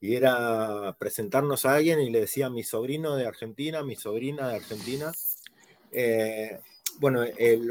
Y 0.01 0.17
era 0.17 0.97
presentarnos 0.99 1.67
a 1.67 1.75
alguien 1.75 2.01
y 2.01 2.11
le 2.11 2.21
decía, 2.21 2.51
mi 2.51 2.65
sobrino 2.65 3.15
de 3.17 3.27
Argentina, 3.27 3.85
mi 3.85 3.97
sobrina 3.97 4.49
de 4.49 4.57
Argentina. 4.57 5.13
Eh, 5.93 6.59
bueno, 7.01 7.25
el, 7.25 7.67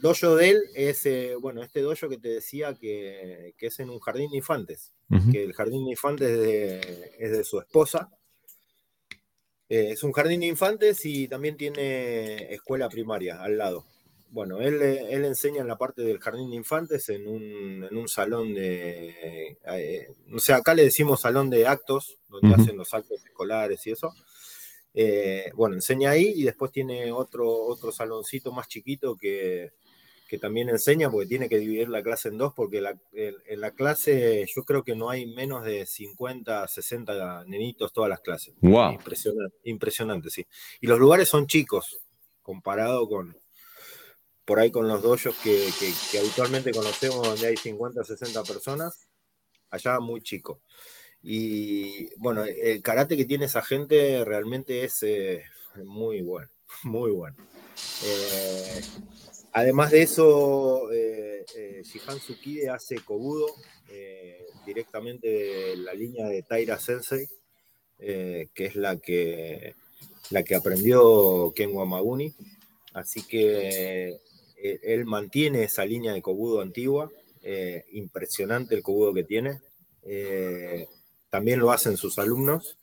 dojo 0.00 0.36
de 0.36 0.50
él 0.50 0.62
es, 0.76 1.04
eh, 1.04 1.34
bueno, 1.40 1.64
este 1.64 1.80
dojo 1.80 2.08
que 2.08 2.16
te 2.16 2.28
decía 2.28 2.74
que, 2.74 3.52
es 3.58 3.80
en 3.80 3.90
un 3.90 3.98
jardín 3.98 4.30
de 4.30 4.36
infantes, 4.36 4.92
que 5.32 5.42
el 5.42 5.52
jardín 5.52 5.84
de 5.84 5.90
infantes 5.90 6.30
es 7.18 7.32
de 7.32 7.42
su 7.42 7.58
esposa. 7.58 8.08
Eh, 9.68 9.90
es 9.90 10.04
un 10.04 10.12
jardín 10.12 10.40
de 10.40 10.46
infantes 10.46 11.04
y 11.04 11.26
también 11.26 11.56
tiene 11.56 12.54
escuela 12.54 12.88
primaria 12.88 13.42
al 13.42 13.58
lado. 13.58 13.84
Bueno, 14.30 14.60
él, 14.60 14.80
él 14.80 15.24
enseña 15.24 15.60
en 15.60 15.68
la 15.68 15.76
parte 15.76 16.02
del 16.02 16.20
jardín 16.20 16.50
de 16.50 16.56
infantes 16.56 17.08
en 17.08 17.26
un, 17.26 18.08
salón 18.08 18.54
de, 18.54 19.58
eh, 19.66 20.08
no 20.26 20.38
sé, 20.38 20.52
acá 20.52 20.74
le 20.74 20.84
decimos 20.84 21.22
salón 21.22 21.50
de 21.50 21.66
actos, 21.66 22.18
donde 22.28 22.54
hacen 22.54 22.76
los 22.76 22.94
actos 22.94 23.24
escolares 23.24 23.84
y 23.88 23.90
eso. 23.90 24.14
Eh, 24.94 25.50
bueno, 25.54 25.74
enseña 25.74 26.10
ahí 26.10 26.32
y 26.34 26.42
después 26.42 26.72
tiene 26.72 27.12
otro, 27.12 27.48
otro 27.48 27.92
saloncito 27.92 28.52
más 28.52 28.68
chiquito 28.68 29.16
que, 29.16 29.72
que 30.28 30.38
también 30.38 30.68
enseña, 30.68 31.10
porque 31.10 31.26
tiene 31.26 31.48
que 31.48 31.58
dividir 31.58 31.88
la 31.88 32.02
clase 32.02 32.28
en 32.28 32.36
dos, 32.36 32.52
porque 32.54 32.82
en, 33.12 33.60
la 33.60 33.70
clase 33.72 34.46
yo 34.54 34.62
creo 34.64 34.84
que 34.84 34.94
no 34.94 35.08
hay 35.08 35.26
menos 35.26 35.64
de 35.64 35.86
50, 35.86 36.68
60 36.68 37.44
nenitos 37.46 37.92
todas 37.92 38.10
las 38.10 38.20
clases. 38.20 38.54
Wow. 38.60 38.92
Impresionante, 38.92 39.56
impresionante, 39.64 40.30
sí. 40.30 40.46
Y 40.80 40.86
los 40.86 40.98
lugares 40.98 41.28
son 41.28 41.46
chicos, 41.46 42.00
comparado 42.42 43.08
con 43.08 43.36
por 44.44 44.58
ahí 44.58 44.70
con 44.70 44.88
los 44.88 45.02
dojos 45.02 45.36
que, 45.42 45.68
que, 46.10 46.18
habitualmente 46.18 46.72
conocemos, 46.72 47.26
donde 47.26 47.48
hay 47.48 47.56
50, 47.56 48.02
60 48.02 48.42
personas, 48.44 49.06
allá 49.70 50.00
muy 50.00 50.22
chico. 50.22 50.62
Y 51.22 52.14
bueno, 52.16 52.44
el 52.44 52.80
karate 52.82 53.16
que 53.16 53.24
tiene 53.24 53.46
esa 53.46 53.62
gente 53.62 54.24
realmente 54.24 54.84
es 54.84 55.02
eh, 55.02 55.44
muy 55.84 56.22
bueno, 56.22 56.48
muy 56.84 57.10
bueno. 57.10 57.36
Eh, 58.04 58.80
además 59.52 59.90
de 59.90 60.02
eso, 60.02 60.90
eh, 60.92 61.44
Shihan 61.82 62.18
Tsukide 62.18 62.70
hace 62.70 62.96
Kobudo 62.96 63.46
directamente 64.66 65.28
de 65.28 65.76
la 65.78 65.94
línea 65.94 66.28
de 66.28 66.42
Taira 66.42 66.78
Sensei, 66.78 67.26
que 67.98 68.48
es 68.54 68.76
la 68.76 68.98
que, 68.98 69.74
la 70.28 70.42
que 70.42 70.54
aprendió 70.54 71.52
Ken 71.54 71.74
Wamaguni. 71.74 72.34
Así 72.92 73.26
que 73.26 74.18
él 74.62 75.06
mantiene 75.06 75.64
esa 75.64 75.86
línea 75.86 76.12
de 76.12 76.20
Kobudo 76.20 76.60
antigua. 76.60 77.10
impresionante 77.92 78.74
el 78.74 78.82
Kobudo 78.82 79.14
que 79.14 79.24
tiene 79.24 79.58
también 81.30 81.60
lo 81.60 81.70
hacen 81.70 81.96
sus 81.96 82.18
alumnos. 82.18 82.76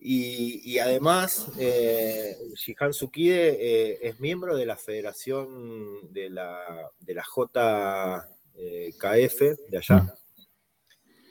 Y, 0.00 0.78
además, 0.78 1.48
eh, 1.58 2.36
Shihan 2.54 2.92
Tsukide 2.92 3.56
eh, 3.60 3.98
es 4.02 4.20
miembro 4.20 4.56
de 4.56 4.64
la 4.64 4.76
Federación 4.76 6.12
de 6.12 6.30
la, 6.30 6.88
de 7.00 7.14
la 7.14 7.24
JKF 7.24 9.40
de 9.68 9.76
allá. 9.76 10.14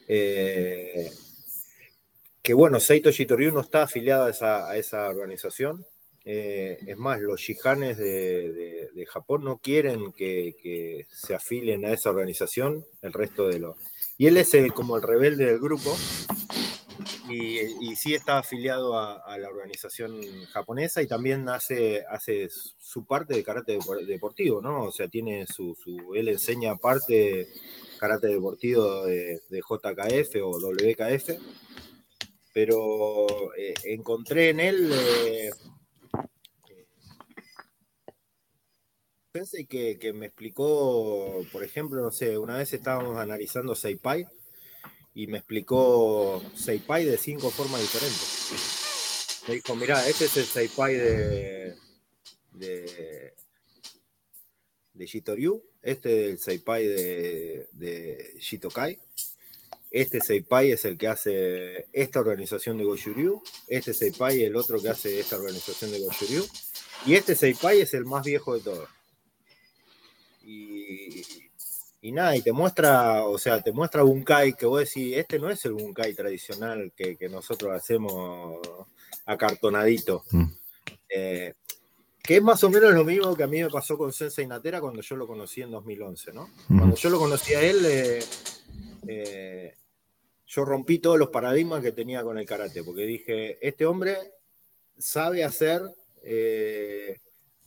Eh, 0.09 1.11
que 2.41 2.53
bueno, 2.53 2.79
Seito 2.79 3.11
Shitoryu 3.11 3.51
no 3.51 3.59
está 3.61 3.83
afiliado 3.83 4.25
a 4.25 4.29
esa, 4.29 4.69
a 4.69 4.77
esa 4.77 5.09
organización. 5.09 5.85
Eh, 6.23 6.77
es 6.85 6.97
más, 6.97 7.21
los 7.21 7.39
Shihanes 7.39 7.97
de, 7.97 8.89
de, 8.93 9.05
Japón 9.05 9.45
no 9.45 9.59
quieren 9.59 10.11
que, 10.11 10.55
que, 10.61 11.07
se 11.09 11.35
afilen 11.35 11.85
a 11.85 11.93
esa 11.93 12.09
organización, 12.09 12.85
el 13.01 13.13
resto 13.13 13.47
de 13.47 13.59
los 13.59 13.77
y 14.17 14.27
él 14.27 14.37
es 14.37 14.55
como 14.73 14.97
el 14.97 15.03
rebelde 15.03 15.45
del 15.45 15.59
grupo 15.59 15.95
y, 17.29 17.95
sí 17.95 18.13
está 18.13 18.39
afiliado 18.39 18.97
a, 18.97 19.37
la 19.37 19.49
organización 19.49 20.21
japonesa 20.51 21.01
y 21.01 21.07
también 21.07 21.47
hace, 21.49 22.03
hace 22.09 22.47
su 22.49 23.05
parte 23.05 23.35
de 23.35 23.43
karate 23.43 23.77
deportivo, 24.05 24.61
¿no? 24.61 24.83
O 24.83 24.91
sea, 24.91 25.07
tiene 25.07 25.45
su, 25.47 25.75
él 26.15 26.29
enseña 26.29 26.75
parte 26.77 27.47
karate 27.99 28.27
deportivo 28.27 29.05
de, 29.05 29.41
JKF 29.49 30.35
o 30.43 30.59
WKF, 30.59 31.29
pero 32.53 33.27
eh, 33.57 33.73
encontré 33.85 34.49
en 34.49 34.59
él 34.59 34.91
eh, 34.93 35.49
que, 39.67 39.97
que, 39.99 40.13
me 40.13 40.27
explicó, 40.27 41.45
por 41.51 41.63
ejemplo, 41.63 42.01
no 42.01 42.11
sé, 42.11 42.37
una 42.37 42.57
vez 42.57 42.73
estábamos 42.73 43.17
analizando 43.17 43.75
Seipai 43.75 44.27
y 45.13 45.27
me 45.27 45.39
explicó 45.39 46.41
Seipai 46.55 47.05
de 47.05 47.17
cinco 47.17 47.49
formas 47.49 47.81
diferentes. 47.81 49.43
Me 49.47 49.55
dijo, 49.55 49.75
mira, 49.75 50.07
este 50.07 50.25
es 50.25 50.37
el 50.37 50.45
Seipai 50.45 50.95
de, 50.95 51.75
de, 52.53 53.33
de 54.93 55.05
Shitoryu, 55.05 55.63
este 55.81 56.25
es 56.25 56.31
el 56.31 56.39
Seipai 56.39 56.87
de, 56.87 57.67
de 57.71 58.35
Shitokai, 58.39 58.99
este 59.91 60.19
Seipai 60.19 60.71
es 60.71 60.83
el 60.85 60.97
que 60.97 61.07
hace 61.07 61.87
esta 61.93 62.19
organización 62.19 62.77
de 62.77 62.83
Goshuryu, 62.83 63.41
este 63.67 63.93
Seipai 63.93 64.41
es 64.41 64.47
el 64.49 64.55
otro 64.55 64.81
que 64.81 64.89
hace 64.89 65.19
esta 65.19 65.37
organización 65.37 65.91
de 65.91 65.99
Goshuryu, 65.99 66.45
y 67.05 67.15
este 67.15 67.35
Seipai 67.35 67.81
es 67.81 67.93
el 67.93 68.05
más 68.05 68.25
viejo 68.25 68.55
de 68.55 68.61
todos. 68.61 68.96
Y, 72.01 72.11
nada, 72.11 72.35
y 72.35 72.41
te 72.41 72.51
muestra, 72.51 73.25
o 73.25 73.37
sea, 73.37 73.61
te 73.61 73.71
muestra 73.71 74.03
Bunkai 74.03 74.53
que 74.53 74.65
vos 74.65 74.79
decís, 74.79 75.17
este 75.17 75.39
no 75.39 75.49
es 75.49 75.63
el 75.65 75.73
Bunkai 75.73 76.13
tradicional 76.13 76.93
que, 76.95 77.17
nosotros 77.29 77.73
hacemos 77.73 78.59
acartonadito. 79.25 80.23
Mm. 80.31 80.45
Eh, 81.09 81.53
que 82.21 82.37
es 82.37 82.43
más 82.43 82.61
o 82.63 82.69
menos 82.69 82.93
lo 82.93 83.05
mismo 83.05 83.35
que 83.35 83.43
a 83.43 83.47
mí 83.47 83.61
me 83.61 83.69
pasó 83.69 83.97
con 83.97 84.11
Sensei 84.11 84.45
Natera 84.45 84.81
cuando 84.81 85.01
yo 85.01 85.15
lo 85.15 85.25
conocí 85.25 85.61
en 85.61 85.71
2011, 85.71 86.33
¿no? 86.33 86.49
Cuando 86.67 86.95
yo 86.97 87.09
lo 87.09 87.19
conocí 87.19 87.53
a 87.53 87.61
él, 87.61 87.85
eh, 87.85 88.19
eh, 89.07 89.75
yo 90.45 90.65
rompí 90.65 90.99
todos 90.99 91.17
los 91.17 91.29
paradigmas 91.29 91.81
que 91.81 91.93
tenía 91.93 92.23
con 92.23 92.37
el 92.37 92.45
karate, 92.45 92.83
porque 92.83 93.03
dije, 93.03 93.65
este 93.65 93.85
hombre 93.85 94.17
sabe 94.97 95.45
hacer 95.45 95.81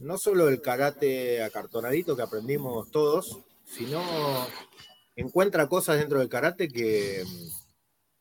no 0.01 0.19
solo 0.19 0.49
el 0.49 0.61
karate 0.61 1.43
acartonadito 1.43 2.17
que 2.17 2.23
aprendimos 2.23 2.91
todos, 2.91 3.39
sino 3.65 4.03
encuentra 5.15 5.69
cosas 5.69 5.99
dentro 5.99 6.19
del 6.19 6.29
karate 6.29 6.69
que, 6.69 7.23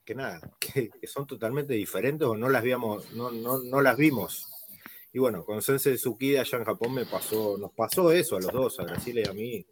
que 0.03 0.15
nada, 0.15 0.41
que, 0.59 0.91
son 1.07 1.25
totalmente 1.25 1.73
diferentes 1.73 2.27
o 2.27 2.36
no 2.36 2.49
las, 2.49 2.61
habíamos, 2.61 3.11
no, 3.13 3.32
no, 3.32 3.82
las 3.82 3.97
vimos. 3.97 4.47
Y 5.11 5.19
bueno, 5.19 5.43
con 5.43 5.61
Sensei 5.61 5.95
Tsukida 5.95 6.41
allá 6.41 6.57
en 6.57 6.65
Japón 6.65 6.93
me 6.93 7.05
pasó, 7.05 7.57
nos 7.57 7.71
pasó 7.73 8.11
eso 8.11 8.36
a 8.38 8.41
los 8.41 8.51
dos, 8.51 8.80
a 8.80 8.84
Brasil 8.84 9.19
y 9.19 9.27
a 9.27 9.34
mí. 9.34 9.65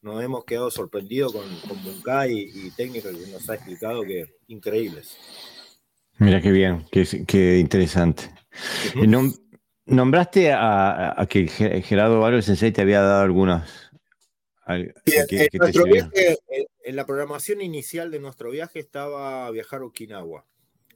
Nos 0.00 0.22
hemos 0.22 0.44
quedado 0.44 0.70
sorprendidos 0.70 1.32
con, 1.32 1.42
con 1.60 1.82
Bunkai 1.82 2.32
y, 2.32 2.70
técnicas 2.72 3.14
que 3.16 3.26
nos 3.26 3.48
ha 3.48 3.54
explicado 3.54 4.02
que 4.02 4.36
increíbles. 4.48 5.16
Mira 6.18 6.40
qué 6.40 6.52
bien, 6.52 6.86
qué, 6.90 7.58
interesante. 7.58 8.30
Nombraste 9.86 10.52
a, 10.52 11.26
que 11.28 11.46
Gerardo 11.48 12.20
Barrio 12.20 12.40
Sensei 12.40 12.72
te 12.72 12.80
había 12.80 13.02
dado 13.02 13.22
algunas. 13.22 13.90
en, 14.66 14.94
la 16.96 17.04
programación 17.04 17.60
inicial 17.60 18.10
de 18.10 18.18
nuestro 18.18 18.50
viaje 18.50 18.78
estaba 18.78 19.50
viajar 19.50 19.82
a 19.82 19.84
Okinawa. 19.84 20.46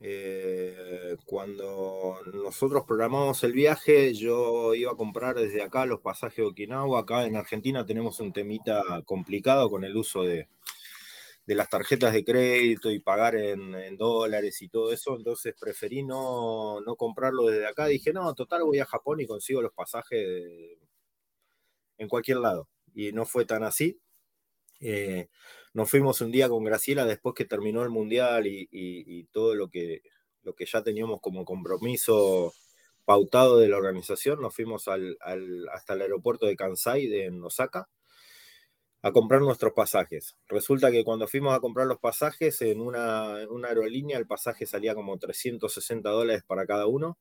Eh, 0.01 1.17
cuando 1.27 2.17
nosotros 2.33 2.85
programamos 2.87 3.45
el 3.45 3.53
viaje, 3.53 4.15
yo 4.15 4.75
iba 4.75 4.93
a 4.93 4.97
comprar 4.97 5.37
desde 5.37 5.61
acá 5.61 5.85
los 5.85 6.01
pasajes 6.01 6.37
de 6.37 6.45
Okinawa. 6.45 7.01
Acá 7.01 7.27
en 7.27 7.37
Argentina 7.37 7.85
tenemos 7.85 8.21
un 8.21 8.33
temita 8.33 8.83
complicado 9.05 9.69
con 9.69 9.85
el 9.85 9.95
uso 9.97 10.23
de, 10.23 10.49
de 11.49 11.55
las 11.55 11.71
tarjetas 11.71 12.13
de 12.13 12.27
crédito 12.27 12.91
y 12.91 12.99
pagar 12.99 13.35
en, 13.35 13.97
dólares 13.97 14.61
y 14.61 14.69
todo 14.69 14.93
eso, 14.93 15.17
entonces 15.17 15.55
preferí 15.59 16.03
no, 16.05 16.83
no, 16.83 16.95
comprarlo 16.95 17.47
desde 17.47 17.67
acá. 17.67 17.87
Dije, 17.87 18.13
no, 18.13 18.35
total 18.35 18.65
voy 18.65 18.81
a 18.81 18.85
Japón 18.85 19.21
y 19.21 19.27
consigo 19.27 19.63
los 19.63 19.73
pasajes 19.73 20.77
en 21.97 22.07
cualquier 22.07 22.37
lado. 22.37 22.69
Y 22.95 23.13
no 23.13 23.25
fue 23.25 23.47
tan 23.47 23.65
así. 23.65 23.99
Eh, 24.81 25.29
nos 25.73 25.91
fuimos 25.91 26.21
un 26.21 26.33
día 26.33 26.51
con 26.51 26.65
Graciela 26.65 27.07
después 27.07 27.35
que 27.35 27.47
terminó 27.47 27.83
el 27.83 27.89
mundial 27.89 28.47
y, 28.47 29.25
todo 29.33 29.55
lo 29.55 29.71
que, 29.71 30.03
lo 30.43 30.55
que 30.55 30.67
ya 30.67 30.83
teníamos 30.83 31.23
como 31.23 31.47
compromiso 31.47 32.53
pautado 33.07 33.57
de 33.57 33.69
la 33.69 33.79
organización. 33.79 34.43
Nos 34.43 34.55
fuimos 34.55 34.87
al, 34.87 35.17
hasta 35.73 35.95
el 35.95 36.03
aeropuerto 36.03 36.45
de 36.45 36.57
Kansai 36.57 37.07
de 37.07 37.31
Osaka 37.43 37.89
a 39.03 39.13
comprar 39.13 39.41
nuestros 39.41 39.73
pasajes. 39.73 40.37
Resulta 40.49 40.91
que 40.91 41.05
cuando 41.05 41.29
fuimos 41.29 41.55
a 41.55 41.61
comprar 41.61 41.87
los 41.87 41.99
pasajes 41.99 42.61
en 42.63 42.81
una, 42.81 43.35
aerolínea, 43.37 44.19
el 44.19 44.27
pasaje 44.27 44.67
salía 44.67 44.95
como 44.95 45.19
360 45.19 46.11
dólares 46.11 46.43
para 46.47 46.67
cada 46.67 46.87
uno. 46.87 47.17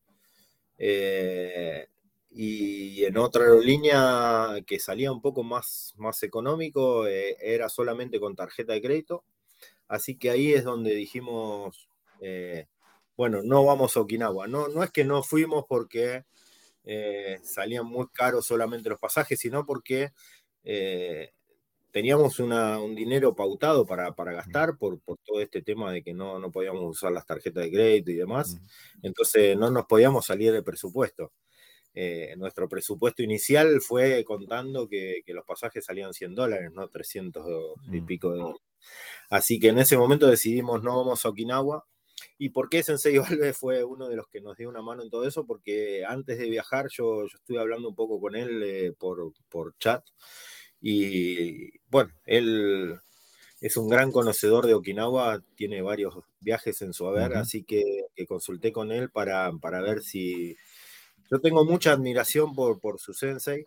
Eh, 0.78 1.88
y 2.32 3.04
en 3.06 3.18
otra 3.18 3.44
aerolínea 3.44 4.64
que 4.66 4.80
salía 4.80 5.12
un 5.12 5.22
poco 5.22 5.44
más, 5.44 5.94
más 5.98 6.22
económico, 6.24 7.08
eh, 7.08 7.38
era 7.40 7.70
solamente 7.70 8.20
con 8.20 8.36
tarjeta 8.36 8.74
de 8.74 8.82
crédito. 8.82 9.24
Así 9.88 10.18
que 10.18 10.32
ahí 10.32 10.54
es 10.54 10.64
donde 10.64 10.96
dijimos, 10.96 11.90
eh, 12.22 12.68
bueno, 13.16 13.42
no 13.44 13.64
vamos 13.64 13.96
a 13.96 14.02
Okinawa. 14.02 14.48
No, 14.48 14.68
no 14.68 14.84
es 14.84 14.92
que 14.92 15.06
no 15.06 15.24
fuimos 15.24 15.66
porque 15.68 16.26
salían 17.44 17.86
muy 17.86 18.08
caros 18.14 18.46
solamente 18.46 18.90
los 18.90 19.00
pasajes, 19.00 19.38
sino 19.40 19.66
porque 19.66 20.14
teníamos 21.98 22.40
un 22.40 22.94
dinero 22.94 23.34
pautado 23.34 23.84
para, 23.84 24.12
gastar 24.12 24.78
por, 24.78 25.00
todo 25.26 25.42
este 25.42 25.64
tema 25.64 25.92
de 25.92 26.04
que 26.04 26.14
no, 26.14 26.38
no, 26.38 26.52
podíamos 26.52 26.84
usar 26.84 27.12
las 27.12 27.26
tarjetas 27.26 27.64
de 27.64 27.72
crédito 27.72 28.12
y 28.12 28.14
demás. 28.14 28.56
entonces 29.02 29.58
no 29.58 29.72
nos 29.72 29.88
podíamos 29.88 30.28
salir 30.28 30.52
del 30.52 30.64
presupuesto. 30.64 31.32
Eh, 31.96 32.36
nuestro 32.38 32.70
presupuesto 32.70 33.24
inicial 33.24 33.82
fue 33.82 34.24
contando 34.26 34.88
que, 34.88 35.24
los 35.26 35.44
pasajes 35.44 35.86
salían 35.86 36.14
100 36.14 36.36
dólares, 36.36 36.72
no 36.72 36.88
300 36.88 37.44
y 37.92 38.02
mm. 38.02 38.06
pico 38.06 38.32
de 38.32 38.38
dólares. 38.42 38.62
Así 39.32 39.60
que 39.60 39.70
en 39.70 39.80
ese 39.80 39.98
momento 39.98 40.28
decidimos 40.28 40.84
no 40.84 40.98
vamos 40.98 41.26
a 41.26 41.30
Okinawa. 41.30 41.84
¿Y 42.38 42.50
por 42.50 42.70
qué 42.70 42.84
Sensei 42.84 43.18
Valve 43.18 43.54
fue 43.54 43.84
uno 43.84 44.08
de 44.08 44.18
los 44.18 44.28
que 44.28 44.40
nos 44.40 44.56
dio 44.56 44.70
una 44.70 44.84
mano 44.84 45.02
en 45.02 45.10
todo 45.10 45.28
eso? 45.28 45.48
Porque 45.48 46.06
antes 46.08 46.38
de 46.38 46.48
viajar 46.48 46.90
yo, 46.92 47.24
yo 47.24 47.38
estuve 47.38 47.60
hablando 47.60 47.90
un 47.90 47.96
poco 47.96 48.22
con 48.22 48.36
él 48.36 48.62
eh, 48.62 48.94
por, 49.00 49.34
por 49.50 49.76
chat 49.80 50.04
Y 50.82 51.80
bueno, 51.90 52.12
él 52.26 53.00
es 53.62 53.78
un 53.78 53.90
gran 53.90 54.12
conocedor 54.12 54.68
de 54.68 54.76
Okinawa, 54.76 55.42
tiene 55.56 55.82
varios 55.82 56.16
viajes 56.40 56.82
en 56.82 56.94
su 56.94 57.08
haber, 57.08 57.36
así 57.36 57.64
que, 57.64 57.84
consulté 58.28 58.72
con 58.72 58.92
él 58.92 59.10
para, 59.10 59.52
para, 59.62 59.82
ver 59.82 60.02
si... 60.02 60.56
Yo 61.32 61.40
tengo 61.40 61.66
mucha 61.66 61.92
admiración 61.92 62.54
por, 62.54 62.80
por 62.80 63.00
su 63.00 63.14
sensei, 63.14 63.66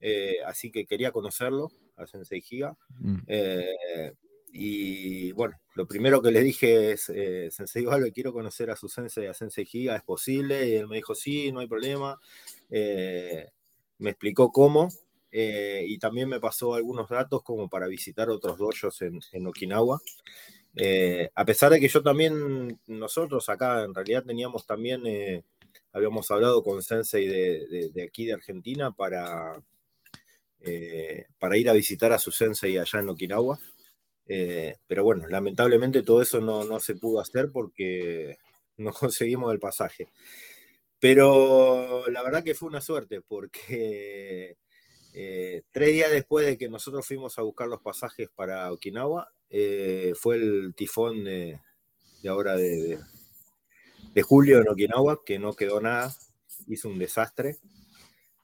eh, 0.00 0.36
así 0.44 0.70
que 0.70 0.86
quería 0.86 1.12
conocerlo, 1.12 1.70
a 1.96 2.06
Sensei 2.06 2.40
Giga. 2.40 2.76
Mm. 3.00 3.18
Eh, 3.26 4.12
y 4.52 5.32
bueno, 5.32 5.56
lo 5.74 5.86
primero 5.86 6.20
que 6.20 6.30
le 6.30 6.40
dije 6.42 6.92
es, 6.92 7.10
eh, 7.14 7.48
Sensei 7.50 7.84
Valve, 7.84 8.12
quiero 8.12 8.32
conocer 8.32 8.70
a 8.70 8.76
su 8.76 8.88
Sensei, 8.88 9.26
a 9.26 9.34
Sensei 9.34 9.64
Giga, 9.64 9.96
¿es 9.96 10.02
posible? 10.02 10.68
Y 10.68 10.74
él 10.74 10.88
me 10.88 10.96
dijo, 10.96 11.14
sí, 11.14 11.52
no 11.52 11.60
hay 11.60 11.66
problema. 11.68 12.18
me 12.70 14.10
explicó 14.10 14.50
cómo, 14.50 14.88
eh, 15.30 15.84
y 15.86 15.98
también 15.98 16.28
me 16.28 16.40
pasó 16.40 16.74
algunos 16.74 17.08
datos 17.08 17.42
como 17.42 17.68
para 17.68 17.86
visitar 17.86 18.30
otros 18.30 18.58
dojos 18.58 19.02
en, 19.02 19.46
Okinawa. 19.46 20.00
Eh, 20.74 21.30
a 21.34 21.44
pesar 21.44 21.72
de 21.72 21.80
que 21.80 21.88
yo 21.88 22.02
también, 22.02 22.78
nosotros 22.86 23.48
acá 23.48 23.84
en 23.84 23.94
realidad 23.94 24.24
teníamos 24.24 24.66
también, 24.66 25.06
eh, 25.06 25.44
habíamos 25.92 26.30
hablado 26.30 26.62
con 26.62 26.82
Sensei 26.82 27.26
de, 27.26 28.02
aquí 28.02 28.26
de 28.26 28.34
Argentina 28.34 28.90
para, 28.92 29.62
para 31.38 31.56
ir 31.56 31.68
a 31.68 31.74
visitar 31.74 32.12
a 32.12 32.18
su 32.18 32.30
Sensei 32.30 32.78
allá 32.78 33.00
en 33.00 33.08
Okinawa. 33.10 33.58
pero 34.86 35.04
bueno, 35.04 35.26
lamentablemente 35.28 36.02
todo 36.02 36.22
eso 36.22 36.40
no, 36.40 36.64
no 36.64 36.80
se 36.80 36.94
pudo 36.94 37.20
hacer 37.20 37.50
porque 37.52 38.38
no 38.78 38.92
conseguimos 38.92 39.52
el 39.52 39.58
pasaje. 39.58 40.08
Pero 41.00 42.08
la 42.10 42.22
verdad 42.22 42.42
que 42.42 42.54
fue 42.54 42.68
una 42.68 42.80
suerte 42.80 43.20
porque 43.20 44.56
eh, 45.14 45.62
tres 45.72 45.92
días 45.92 46.10
después 46.10 46.46
de 46.46 46.58
que 46.58 46.68
nosotros 46.68 47.06
fuimos 47.06 47.38
a 47.38 47.42
buscar 47.42 47.68
los 47.68 47.80
pasajes 47.80 48.28
para 48.34 48.72
Okinawa, 48.72 49.32
eh, 49.50 50.12
fue 50.14 50.36
el 50.36 50.74
tifón 50.74 51.24
de, 51.24 51.60
ahora 52.28 52.56
de, 52.56 52.98
julio 54.22 54.60
en 54.60 54.68
Okinawa, 54.68 55.22
que 55.24 55.38
no 55.38 55.54
quedó 55.54 55.80
nada, 55.80 56.14
hizo 56.66 56.88
un 56.88 56.98
desastre. 56.98 57.56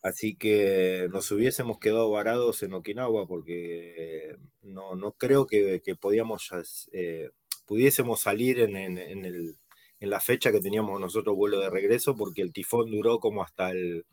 Así 0.02 0.36
que 0.36 1.08
nos 1.10 1.30
hubiésemos 1.30 1.78
quedado 1.78 2.10
varados 2.10 2.62
en 2.62 2.74
Okinawa 2.74 3.26
porque 3.26 4.36
no, 4.62 4.96
no 4.96 5.12
creo 5.12 5.46
que, 5.46 5.80
podíamos, 5.98 6.50
eh, 6.92 7.30
pudiésemos 7.66 8.20
salir 8.20 8.60
en, 8.60 8.76
en 8.76 10.10
la 10.10 10.20
fecha 10.20 10.52
que 10.52 10.60
teníamos 10.60 11.00
nosotros 11.00 11.34
vuelo 11.34 11.58
de 11.60 11.70
regreso 11.70 12.16
porque 12.16 12.42
el 12.42 12.52
tifón 12.52 12.90
duró 12.90 13.18
como 13.18 13.42
hasta 13.42 13.70
el 13.70 14.04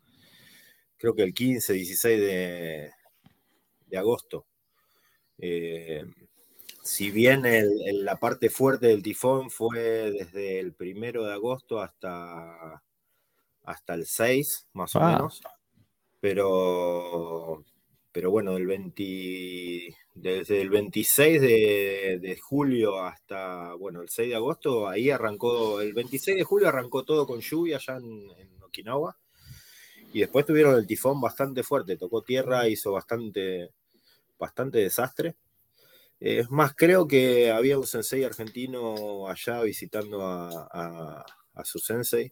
creo 1.02 1.16
que 1.16 1.24
el 1.24 1.34
15, 1.34 1.72
16 1.72 2.20
de, 2.20 2.92
agosto. 3.98 4.46
Eh, 5.36 6.04
si 6.84 7.10
bien 7.10 7.42
la 8.04 8.20
parte 8.20 8.48
fuerte 8.48 8.86
del 8.86 9.02
tifón 9.02 9.50
fue 9.50 10.12
desde 10.12 10.60
el 10.60 10.74
primero 10.74 11.24
de 11.24 11.32
agosto 11.32 11.80
hasta, 11.80 12.80
hasta 13.64 13.94
el 13.94 14.06
6, 14.06 14.68
más 14.74 14.94
o 14.94 15.00
ah. 15.00 15.12
menos, 15.12 15.42
pero, 16.20 17.64
pero 18.12 18.30
bueno, 18.30 18.54
del 18.54 18.68
20, 18.68 19.96
desde 20.14 20.60
el 20.60 20.70
26 20.70 21.40
de, 21.40 22.38
julio 22.40 23.02
hasta, 23.02 23.74
bueno, 23.74 24.02
el 24.02 24.08
6 24.08 24.28
de 24.28 24.36
agosto, 24.36 24.86
ahí 24.86 25.10
arrancó, 25.10 25.80
el 25.80 25.94
26 25.94 26.36
de 26.36 26.44
julio 26.44 26.68
arrancó 26.68 27.02
todo 27.02 27.26
con 27.26 27.40
lluvia 27.40 27.78
allá 27.78 27.96
en 27.96 28.62
Okinawa, 28.62 29.16
y 30.12 30.20
después 30.20 30.46
tuvieron 30.46 30.76
el 30.76 30.86
tifón 30.86 31.20
bastante 31.20 31.62
fuerte, 31.62 31.96
tocó 31.96 32.22
tierra, 32.22 32.68
hizo 32.68 32.92
bastante, 32.92 33.70
bastante 34.38 34.78
desastre. 34.78 35.36
Es 36.20 36.50
más, 36.50 36.74
creo 36.74 37.08
que 37.08 37.50
había 37.50 37.78
un 37.78 37.86
sensei 37.86 38.22
argentino 38.22 39.26
allá 39.28 39.62
visitando 39.62 40.20
a, 40.22 41.24
su 41.64 41.78
sensei, 41.78 42.30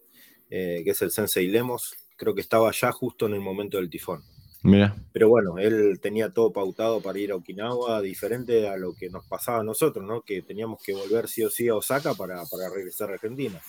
eh, 0.49 0.83
que 0.85 0.91
es 0.91 1.03
el 1.03 1.11
sensei 1.11 1.49
Lemos. 1.49 1.95
Creo 2.17 2.35
que 2.35 2.41
estaba 2.41 2.69
allá 2.69 2.93
justo 2.93 3.27
en 3.27 3.35
el 3.35 3.41
momento 3.41 3.79
del 3.79 3.91
tifón. 3.91 4.23
Mira. 4.63 4.95
Pero 5.13 5.29
bueno, 5.29 5.59
él 5.59 5.99
tenía 6.01 6.33
todo 6.33 6.53
pautado 6.53 7.01
para 7.01 7.19
ir 7.19 7.33
a 7.33 7.37
Okinawa, 7.37 8.03
diferente 8.03 8.69
a 8.69 8.77
lo 8.77 8.95
que 8.95 9.09
nos 9.09 9.27
pasaba 9.27 9.61
a 9.61 9.65
nosotros, 9.65 10.05
¿no? 10.05 10.21
Que 10.21 10.43
teníamos 10.43 10.83
que 10.83 10.93
volver 10.93 11.29
sí 11.29 11.43
o 11.43 11.51
sí 11.51 11.67
a 11.69 11.75
Osaka 11.75 12.15
para, 12.15 12.45
para 12.45 12.69
regresar 12.69 13.11
a 13.11 13.15
Argentina. 13.15 13.61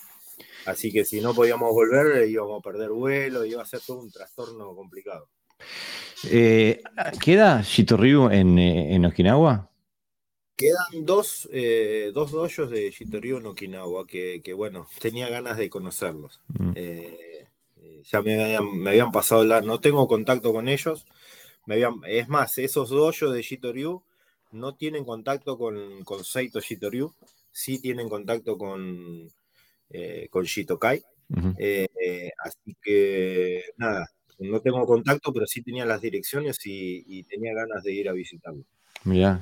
Así 0.65 0.91
que 0.91 1.05
si 1.05 1.21
no 1.21 1.33
podíamos 1.33 1.71
volver, 1.71 2.27
íbamos 2.29 2.59
a 2.59 2.63
perder 2.63 2.89
vuelo, 2.89 3.45
iba 3.45 3.61
a 3.61 3.65
ser 3.65 3.81
todo 3.85 3.99
un 3.99 4.11
trastorno 4.11 4.75
complicado. 4.75 5.27
Eh, 6.29 6.81
¿Queda 7.23 7.61
Shitoryu 7.61 8.29
en, 8.29 8.59
eh, 8.59 8.95
en, 8.95 9.05
Okinawa? 9.05 9.69
Quedan 10.55 11.05
dos, 11.05 11.49
eh, 11.51 12.11
dos 12.13 12.31
dojos 12.31 12.69
de 12.69 12.91
Shitoryu 12.91 13.37
en 13.37 13.47
Okinawa 13.47 14.05
que, 14.05 14.53
bueno, 14.55 14.87
tenía 14.99 15.29
ganas 15.29 15.57
de 15.57 15.69
conocerlos. 15.69 16.39
Mm. 16.47 16.71
ya 18.11 18.21
me 18.21 18.89
habían, 18.89 19.11
pasado 19.11 19.43
la. 19.43 19.61
No 19.61 19.79
tengo 19.79 20.07
contacto 20.07 20.53
con 20.53 20.67
ellos. 20.67 21.05
Me 21.65 21.75
habían, 21.75 21.95
es 22.07 22.27
más, 22.27 22.57
esos 22.57 22.89
dojos 22.89 23.33
de 23.33 23.41
Shitoryu 23.41 24.03
no 24.51 24.75
tienen 24.75 25.05
contacto 25.05 25.57
con, 25.57 26.03
con 26.03 26.23
Seito 26.23 26.59
Shitoryu, 26.59 27.13
sí 27.51 27.79
tienen 27.79 28.09
contacto 28.09 28.57
con, 28.57 29.29
eh, 29.93 30.27
con 30.29 30.43
Shitokai. 30.43 31.01
Eh, 31.57 31.87
así 32.43 32.75
que 32.81 33.63
nada, 33.77 34.05
no 34.41 34.59
tengo 34.59 34.85
contacto, 34.85 35.31
pero 35.33 35.45
sí 35.45 35.61
tenía 35.61 35.85
las 35.85 36.01
direcciones 36.01 36.57
y, 36.65 37.23
tenía 37.23 37.53
ganas 37.53 37.83
de 37.83 37.93
ir 37.93 38.09
a 38.09 38.13
visitarlo. 38.13 38.63
Mira, 39.03 39.39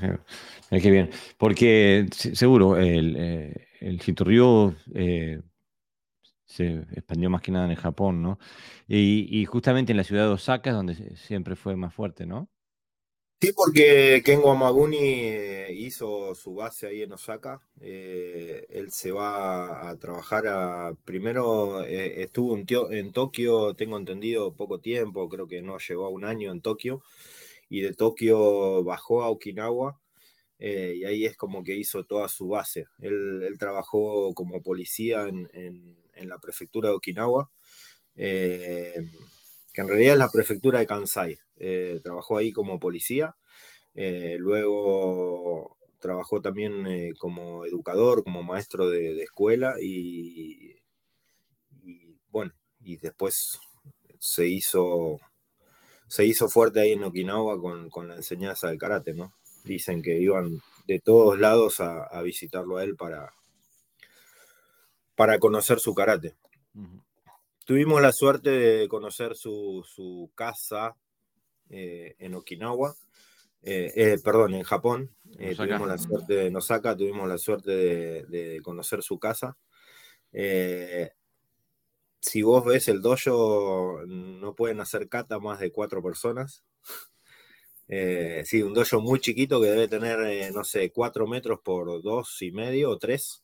qué 0.70 0.92
bien. 0.92 1.10
Porque 1.38 2.08
seguro, 2.12 2.78
el, 2.78 3.16
eh, 3.18 3.68
el 3.82 4.02
eh, 4.96 5.42
se 6.46 6.74
expandió 6.94 7.30
más 7.30 7.42
que 7.42 7.52
nada 7.52 7.70
en 7.70 7.76
Japón, 7.76 8.22
¿no? 8.22 8.40
Y, 8.88 9.28
y, 9.30 9.46
justamente 9.46 9.92
en 9.92 9.98
la 9.98 10.04
ciudad 10.04 10.26
de 10.26 10.34
Osaka 10.34 10.70
es 10.70 10.76
donde 10.76 11.16
siempre 11.16 11.56
fue 11.56 11.76
más 11.76 11.94
fuerte, 11.94 12.26
¿no? 12.26 12.50
Sí, 13.42 13.54
porque 13.54 14.22
Ken 14.26 14.42
Wamaguni 14.44 14.98
eh, 14.98 15.74
hizo 15.74 16.36
su 16.36 16.56
base 16.56 16.88
ahí 16.88 17.04
en 17.04 17.14
Osaka. 17.14 17.62
Eh, 17.80 18.66
él 18.70 18.92
se 18.92 19.12
va 19.12 19.90
a 19.90 19.96
trabajar 19.98 20.46
a. 20.48 20.94
Primero 21.06 21.82
eh, 21.86 22.22
estuvo 22.22 22.58
en, 22.58 22.66
en, 22.92 23.14
Tokio, 23.14 23.76
tengo 23.76 23.98
entendido, 23.98 24.54
poco 24.56 24.80
tiempo, 24.82 25.30
creo 25.30 25.48
que 25.48 25.62
no 25.62 25.78
llegó 25.78 26.06
a 26.06 26.10
un 26.10 26.26
año 26.26 26.52
en 26.52 26.60
Tokio. 26.62 27.02
Y 27.70 27.82
de 27.82 27.94
Tokio 27.94 28.84
bajó 28.84 29.24
a 29.24 29.30
Okinawa. 29.30 30.00
y 30.60 31.06
ahí 31.06 31.26
es 31.26 31.38
como 31.38 31.64
que 31.64 31.76
hizo 31.78 32.04
toda 32.06 32.28
su 32.30 32.50
base. 32.50 32.88
Él, 33.00 33.56
trabajó 33.60 34.34
como 34.34 34.62
policía 34.62 35.28
en, 35.30 35.50
en, 35.54 36.30
la 36.30 36.40
prefectura 36.40 36.90
de 36.90 36.96
Okinawa, 36.96 37.50
que 38.16 38.94
en 39.76 39.88
realidad 39.88 40.14
es 40.14 40.20
la 40.20 40.32
prefectura 40.32 40.80
de 40.80 40.88
Kansai. 40.88 41.40
Eh, 41.60 42.00
trabajó 42.02 42.38
ahí 42.38 42.54
como 42.54 42.80
policía, 42.80 43.36
eh, 43.94 44.38
luego 44.40 45.78
trabajó 46.00 46.42
también 46.42 46.88
eh, 46.88 47.14
como 47.18 47.66
educador, 47.66 48.24
como 48.24 48.44
maestro 48.44 48.90
de, 48.90 49.22
escuela 49.22 49.76
y, 49.82 50.78
bueno, 52.30 52.54
y 52.80 52.96
después 52.96 53.60
se 54.20 54.48
hizo, 54.48 55.20
se 56.08 56.26
hizo 56.26 56.48
fuerte 56.48 56.80
ahí 56.80 56.94
en 56.94 57.04
Okinawa 57.04 57.60
con, 57.92 58.08
la 58.08 58.16
enseñanza 58.16 58.70
del 58.70 58.78
karate, 58.78 59.14
¿no? 59.14 59.34
Dicen 59.66 60.02
que 60.02 60.18
iban 60.18 60.62
de 60.88 61.00
todos 61.02 61.38
lados 61.38 61.82
a, 61.82 62.22
visitarlo 62.22 62.78
a 62.78 62.86
él 62.86 62.96
para, 62.96 63.34
para 65.16 65.40
conocer 65.40 65.80
su 65.82 65.94
karate. 65.94 66.36
Tuvimos 67.66 68.02
la 68.02 68.14
suerte 68.14 68.50
de 68.50 68.88
conocer 68.88 69.36
su, 69.36 69.86
su 69.86 70.32
casa 70.36 70.96
eh, 71.70 72.16
en 72.20 72.34
Okinawa, 72.36 72.96
eh, 73.62 73.92
eh, 73.96 74.18
perdón, 74.24 74.56
en 74.56 74.64
Japón. 74.64 75.16
tuvimos 75.56 75.88
la 75.88 75.98
suerte 75.98 76.34
de 76.34 76.56
Osaka, 76.56 76.96
tuvimos 76.96 77.28
la 77.28 77.38
suerte 77.38 77.72
de, 78.26 78.60
conocer 78.64 79.04
su 79.04 79.20
casa. 79.20 79.58
si 82.22 82.42
vos 82.42 82.66
ves 82.66 82.88
el 82.88 83.02
dojo, 83.02 84.02
no 84.08 84.56
pueden 84.56 84.82
hacer 84.82 85.08
kata 85.10 85.40
más 85.40 85.60
de 85.60 85.72
cuatro 85.72 86.02
personas. 86.02 86.64
sí, 87.88 88.64
un 88.64 88.74
dojo 88.74 89.02
muy 89.02 89.20
chiquito 89.20 89.62
que 89.62 89.68
debe 89.68 89.88
tener, 89.88 90.52
no 90.54 90.64
sé, 90.64 90.92
cuatro 90.92 91.28
metros 91.28 91.60
por 91.64 92.02
dos 92.02 92.42
y 92.42 92.52
medio 92.52 92.92
o 92.92 92.98
tres. 92.98 93.44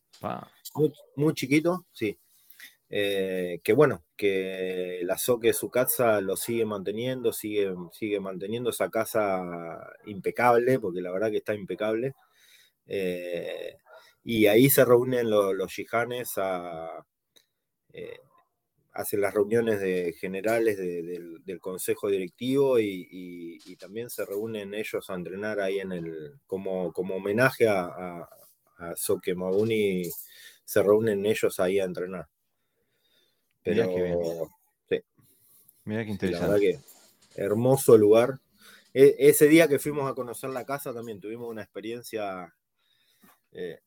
Muy, 0.74 0.92
muy, 1.16 1.34
chiquito, 1.34 1.86
sí. 1.92 2.18
Eh, 2.90 3.60
que 3.64 3.74
bueno, 3.74 4.04
que 4.16 5.02
la 5.04 5.18
Soque 5.18 5.54
su 5.54 5.70
casa 5.70 6.22
lo 6.22 6.36
sigue 6.38 6.66
manteniendo, 6.66 7.34
sigue, 7.34 7.74
sigue 7.92 8.20
manteniendo 8.20 8.70
esa 8.70 8.90
casa 8.90 9.42
impecable, 10.06 10.80
porque 10.80 11.02
la 11.02 11.12
verdad 11.12 11.32
que 11.32 11.38
está 11.38 11.56
impecable. 11.56 12.14
Eh, 12.88 13.78
y 14.24 14.48
ahí 14.48 14.70
se 14.70 14.86
reúnen 14.86 15.30
los 15.30 15.76
yihanes 15.76 16.34
a, 16.38 17.06
eh, 17.94 18.20
hacen 18.94 19.22
las 19.22 19.34
reuniones 19.34 19.80
de 19.82 20.14
generales 20.14 20.78
del, 20.78 21.60
consejo 21.62 22.10
directivo 22.10 22.80
y, 22.80 23.60
también 23.80 24.10
se 24.10 24.26
reúnen 24.26 24.74
ellos 24.74 25.10
a 25.10 25.16
entrenar 25.16 25.60
ahí 25.60 25.80
en 25.80 25.92
el, 25.92 26.34
como, 26.48 26.94
como 26.94 27.16
homenaje 27.18 27.68
a, 27.68 28.28
a, 28.78 28.96
Soke 28.96 29.36
Mabuni, 29.36 30.04
se 30.66 30.84
reúnen 30.84 31.26
ellos 31.26 31.60
ahí 31.60 31.80
a 31.80 31.86
entrenar. 31.86 32.28
Pero, 33.66 34.52
sí. 34.88 35.02
Mira 35.84 36.06
qué 36.06 36.12
interesante. 36.12 36.48
La 36.48 36.54
verdad 36.54 36.80
que 36.80 36.96
hermoso 37.36 37.98
lugar. 37.98 38.40
E, 38.94 39.16
ese 39.20 39.48
día 39.48 39.68
que 39.68 39.80
fuimos 39.80 40.10
a 40.10 40.16
conocer 40.16 40.50
la 40.52 40.66
casa 40.66 40.94
también 40.94 41.20
tuvimos 41.20 41.50
una 41.50 41.64
experiencia 41.64 42.54
eh, 43.52 43.80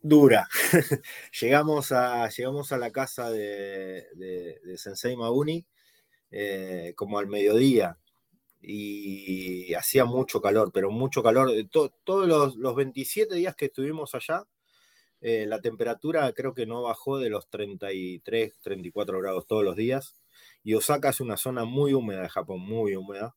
dura. 0.00 0.48
llegamos, 1.40 1.92
a, 1.92 2.28
llegamos 2.28 2.72
a 2.72 2.78
la 2.78 2.90
casa 2.90 3.30
de, 3.30 4.60
Sensei 4.76 5.16
Mauni 5.16 5.66
eh, 6.30 6.92
como 6.96 7.18
al 7.18 7.26
mediodía 7.26 7.98
y 8.64 9.74
hacía 9.74 10.04
mucho 10.04 10.40
calor, 10.40 10.70
pero 10.72 10.90
mucho 10.90 11.22
calor. 11.22 11.50
todos 12.04 12.56
los, 12.56 12.76
27 12.76 13.34
días 13.34 13.56
que 13.56 13.64
estuvimos 13.64 14.14
allá, 14.14 14.44
eh, 15.24 15.46
la 15.46 15.60
temperatura 15.60 16.32
creo 16.32 16.52
que 16.52 16.66
no 16.66 16.82
bajó 16.82 17.18
de 17.18 17.30
los 17.30 17.48
33, 17.48 18.58
34 18.60 19.20
grados 19.20 19.46
todos 19.46 19.62
los 19.64 19.76
días. 19.76 20.20
Y 20.64 20.74
Osaka 20.74 21.10
es 21.10 21.20
una 21.20 21.36
zona 21.36 21.64
muy 21.64 21.94
húmeda 21.94 22.22
de 22.22 22.28
Japón, 22.28 22.60
muy 22.60 22.96
húmeda. 22.96 23.36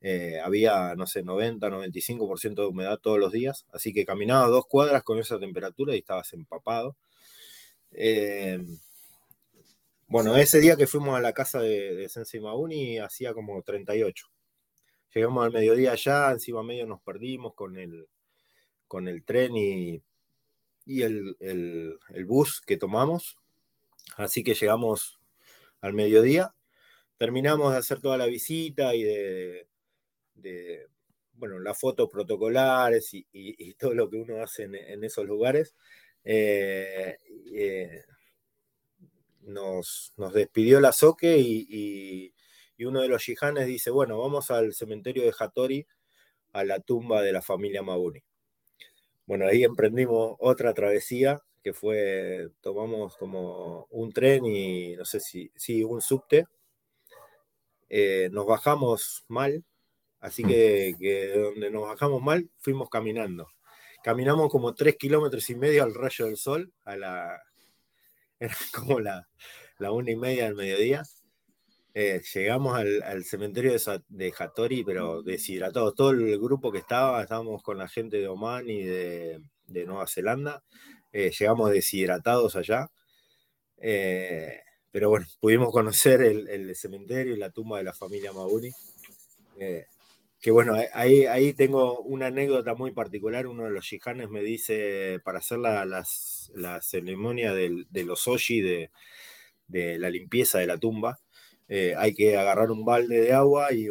Eh, 0.00 0.40
había, 0.40 0.94
no 0.96 1.06
sé, 1.06 1.22
90, 1.22 1.68
95% 1.68 2.62
de 2.62 2.66
humedad 2.66 2.98
todos 2.98 3.18
los 3.18 3.30
días, 3.30 3.66
así 3.72 3.92
que 3.92 4.04
caminaba 4.04 4.48
dos 4.48 4.66
cuadras 4.66 5.02
con 5.04 5.18
esa 5.18 5.38
temperatura 5.38 5.94
y 5.94 5.98
estabas 5.98 6.32
empapado. 6.32 6.96
Eh, 7.92 8.58
bueno, 10.08 10.36
ese 10.36 10.60
día 10.60 10.76
que 10.76 10.86
fuimos 10.86 11.16
a 11.16 11.20
la 11.20 11.32
casa 11.32 11.60
de, 11.60 12.08
Sensei 12.08 12.40
Mauni 12.40 12.98
hacía 12.98 13.34
como 13.34 13.62
38. 13.62 14.26
Llegamos 15.14 15.44
al 15.44 15.52
mediodía 15.52 15.92
allá, 15.92 16.30
encima 16.32 16.62
medio 16.62 16.86
nos 16.86 17.02
perdimos 17.02 17.54
con 17.54 17.76
el, 17.76 18.08
con 18.88 19.08
el 19.08 19.24
tren 19.24 19.56
y, 19.56 20.02
y 20.84 21.02
el, 21.02 21.36
el 21.40 22.24
bus 22.26 22.60
que 22.60 22.76
tomamos. 22.76 23.36
Así 24.16 24.44
que 24.44 24.54
llegamos 24.54 25.18
al 25.80 25.94
mediodía, 25.94 26.54
terminamos 27.22 27.72
de 27.72 27.78
hacer 27.78 28.00
toda 28.00 28.16
la 28.16 28.26
visita 28.26 28.94
y 28.94 29.04
de, 29.04 29.68
bueno, 31.34 31.58
las 31.60 31.78
fotos 31.78 32.08
protocolares 32.10 33.10
y, 33.12 33.74
todo 33.74 33.94
lo 33.94 34.10
que 34.10 34.16
uno 34.16 34.42
hace 34.42 34.64
en, 34.64 35.04
esos 35.04 35.26
lugares. 35.26 35.74
Eh, 36.24 37.16
eh, 37.54 38.02
nos, 39.42 40.12
despidió 40.32 40.80
la 40.80 40.92
Soque 40.92 41.38
y, 41.38 42.34
uno 42.84 43.00
de 43.00 43.06
los 43.06 43.24
yihanes 43.24 43.68
dice, 43.68 43.90
bueno, 43.90 44.18
vamos 44.18 44.50
al 44.50 44.74
cementerio 44.74 45.22
de 45.22 45.32
Hattori, 45.38 45.86
a 46.52 46.64
la 46.64 46.80
tumba 46.80 47.22
de 47.22 47.32
la 47.32 47.40
familia 47.40 47.80
Mabuni. 47.84 48.24
Bueno, 49.26 49.46
ahí 49.46 49.64
emprendimos 49.64 50.36
otra 50.38 50.74
travesía 50.74 51.40
que 51.62 51.72
fue, 51.72 52.48
tomamos 52.60 53.16
como 53.16 53.86
un 53.90 54.12
tren 54.12 54.44
y 54.46 54.96
no 54.96 55.04
sé 55.04 55.20
si, 55.20 55.50
si 55.56 55.84
un 55.84 56.00
subte. 56.00 56.46
Eh, 57.88 58.30
nos 58.32 58.46
bajamos 58.46 59.24
mal, 59.28 59.64
Así 60.22 60.44
mm. 60.44 60.48
que, 60.48 61.32
donde 61.34 61.70
nos 61.70 61.82
bajamos 61.88 62.22
mal, 62.22 62.48
fuimos 62.58 62.88
caminando. 62.88 63.48
Caminamos 64.04 64.50
como 64.50 64.72
tres 64.72 64.96
kilómetros 64.96 65.50
y 65.50 65.56
medio 65.56 65.82
al 65.82 65.94
rayo 65.94 66.26
del 66.26 66.36
sol, 66.36 66.72
a 66.84 66.96
la, 66.96 67.42
era 68.40 68.56
como 68.72 69.00
la, 69.00 69.26
una 69.80 70.10
y 70.12 70.16
media 70.16 70.44
del 70.44 70.54
mediodía. 70.54 71.02
Eh, 71.94 72.22
llegamos 72.34 72.78
al, 72.78 73.24
cementerio 73.24 73.72
de, 73.72 74.02
de, 74.08 74.32
Hattori, 74.36 74.82
pero 74.84 75.22
deshidratados. 75.22 75.94
Todo 75.94 76.10
el 76.10 76.38
grupo 76.38 76.72
que 76.72 76.78
estaba, 76.78 77.22
estábamos 77.22 77.62
con 77.62 77.78
la 77.78 77.88
gente 77.88 78.18
de 78.18 78.28
Oman 78.28 78.68
y 78.68 78.82
de, 78.82 79.40
Nueva 79.86 80.06
Zelanda. 80.06 80.62
Eh, 81.12 81.30
llegamos 81.38 81.70
deshidratados 81.70 82.56
allá. 82.56 82.90
Eh, 83.78 84.60
pero 84.90 85.10
bueno, 85.10 85.26
pudimos 85.40 85.72
conocer 85.72 86.22
el, 86.22 86.74
cementerio 86.76 87.34
y 87.34 87.38
la 87.38 87.50
tumba 87.50 87.78
de 87.78 87.84
la 87.84 87.92
familia 87.92 88.32
Mabuni 88.32 88.70
que 90.42 90.50
bueno, 90.50 90.74
ahí, 90.92 91.52
tengo 91.52 92.00
una 92.00 92.26
anécdota 92.26 92.74
muy 92.74 92.90
particular. 92.90 93.46
Uno 93.46 93.62
de 93.62 93.70
los 93.70 93.84
shihanes 93.84 94.28
me 94.28 94.42
dice, 94.42 95.20
para 95.24 95.38
hacer 95.38 95.58
la, 95.58 96.04
ceremonia 96.82 97.54
de 97.54 98.04
los 98.04 98.26
oshi, 98.26 98.60
de, 98.60 98.90
la 99.68 100.10
limpieza 100.10 100.58
de 100.58 100.66
la 100.66 100.78
tumba, 100.78 101.20
eh, 101.68 101.94
hay 101.96 102.14
que 102.14 102.36
agarrar 102.36 102.70
un 102.70 102.84
balde 102.84 103.20
de 103.20 103.32
agua 103.32 103.72
y 103.72 103.88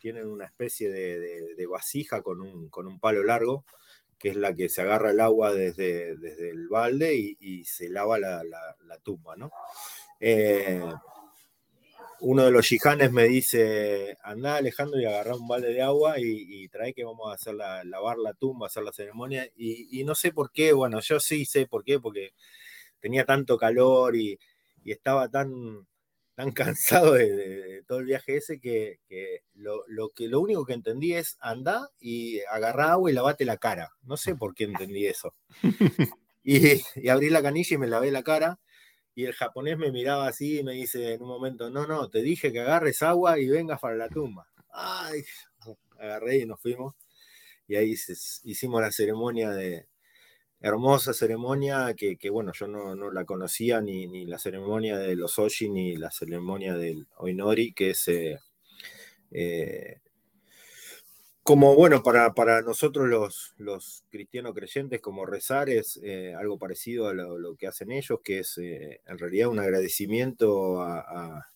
tienen 0.00 0.26
una 0.28 0.44
especie 0.44 0.90
de, 0.90 1.66
vasija 1.66 2.22
con 2.22 2.40
un, 2.40 3.00
palo 3.00 3.22
largo, 3.22 3.64
que 4.18 4.30
es 4.30 4.36
la 4.36 4.54
que 4.54 4.68
se 4.68 4.82
agarra 4.82 5.10
el 5.10 5.20
agua 5.20 5.52
desde, 5.52 6.10
el 6.10 6.68
balde 6.68 7.14
y, 7.14 7.64
se 7.64 7.88
lava 7.88 8.18
la, 8.18 8.42
tumba, 9.02 9.36
¿no? 9.36 9.50
Eh, 10.20 10.80
uno 12.22 12.44
de 12.44 12.52
los 12.52 12.68
yihanes 12.70 13.10
me 13.10 13.24
dice, 13.24 14.16
anda 14.22 14.54
Alejandro 14.54 15.00
y 15.00 15.04
agarra 15.04 15.34
un 15.34 15.48
balde 15.48 15.72
de 15.72 15.82
agua 15.82 16.20
y, 16.20 16.68
trae 16.68 16.94
que 16.94 17.04
vamos 17.04 17.28
a 17.30 17.34
hacer 17.34 17.54
la, 17.54 17.82
lavar 17.82 18.16
la 18.16 18.32
tumba, 18.32 18.68
hacer 18.68 18.84
la 18.84 18.92
ceremonia. 18.92 19.48
Y, 19.56 20.04
no 20.04 20.14
sé 20.14 20.32
por 20.32 20.52
qué, 20.52 20.72
bueno, 20.72 21.00
yo 21.00 21.18
sí 21.18 21.44
sé 21.44 21.66
por 21.66 21.82
qué, 21.82 21.98
porque 21.98 22.32
tenía 23.00 23.24
tanto 23.24 23.58
calor 23.58 24.14
y, 24.16 24.38
estaba 24.84 25.28
tan, 25.28 25.86
tan 26.34 26.52
cansado 26.52 27.12
de, 27.12 27.82
todo 27.86 27.98
el 27.98 28.06
viaje 28.06 28.36
ese 28.36 28.60
que, 28.60 29.00
lo, 29.54 29.84
que 30.14 30.28
lo 30.28 30.40
único 30.40 30.64
que 30.64 30.72
entendí 30.74 31.14
es 31.14 31.36
anda 31.40 31.88
y 32.00 32.40
agarra 32.50 32.92
agua 32.92 33.10
y 33.10 33.14
lavate 33.14 33.44
la 33.44 33.58
cara. 33.58 33.90
No 34.02 34.16
sé 34.16 34.34
por 34.34 34.54
qué 34.54 34.64
entendí 34.64 35.06
eso. 35.06 35.34
y, 36.44 36.82
y 36.96 37.08
abrí 37.08 37.30
la 37.30 37.42
canilla 37.42 37.74
y 37.74 37.78
me 37.78 37.86
lavé 37.86 38.10
la 38.10 38.22
cara 38.22 38.58
y 39.14 39.24
el 39.26 39.34
japonés 39.34 39.76
me 39.76 39.92
miraba 39.92 40.26
así 40.26 40.60
y 40.60 40.64
me 40.64 40.72
dice 40.72 41.14
en 41.14 41.22
un 41.22 41.28
momento, 41.28 41.70
no, 41.70 41.86
no, 41.86 42.08
te 42.08 42.22
dije 42.22 42.52
que 42.52 42.60
agarres 42.60 43.02
agua 43.02 43.38
y 43.38 43.48
vengas 43.48 43.80
para 43.80 43.96
la 43.96 44.08
tumba. 44.08 44.48
Ay, 44.70 45.22
agarré 45.98 46.38
y 46.38 46.46
nos 46.46 46.60
fuimos. 46.60 46.94
Y 47.68 47.76
ahí 47.76 47.94
hicimos 48.44 48.80
la 48.80 48.90
ceremonia 48.90 49.50
de, 49.50 49.86
hermosa 50.62 51.12
ceremonia 51.12 51.92
que, 51.94 52.30
bueno, 52.30 52.52
yo 52.54 52.68
no, 52.68 53.10
la 53.10 53.24
conocía, 53.24 53.80
ni, 53.80 54.06
ni, 54.06 54.26
la 54.26 54.38
ceremonia 54.38 54.96
de 54.96 55.16
los 55.16 55.38
Oshi, 55.38 55.68
ni 55.68 55.96
la 55.96 56.12
ceremonia 56.12 56.74
del 56.74 57.08
Oinori, 57.16 57.72
que 57.72 57.90
es 57.90 58.06
eh, 58.06 58.38
eh, 59.32 59.98
como 61.42 61.74
bueno, 61.74 62.04
para, 62.04 62.32
para 62.32 62.62
nosotros 62.62 63.08
los, 63.08 63.54
los, 63.58 64.04
cristianos 64.08 64.54
creyentes, 64.54 65.00
como 65.00 65.26
rezar 65.26 65.68
es 65.68 65.98
eh, 66.04 66.32
algo 66.38 66.58
parecido 66.58 67.08
a 67.08 67.14
lo, 67.14 67.56
que 67.56 67.66
hacen 67.66 67.90
ellos, 67.90 68.20
que 68.22 68.38
es 68.38 68.56
en 68.58 69.18
realidad 69.18 69.48
un 69.48 69.58
agradecimiento 69.58 70.80
a, 70.80 71.48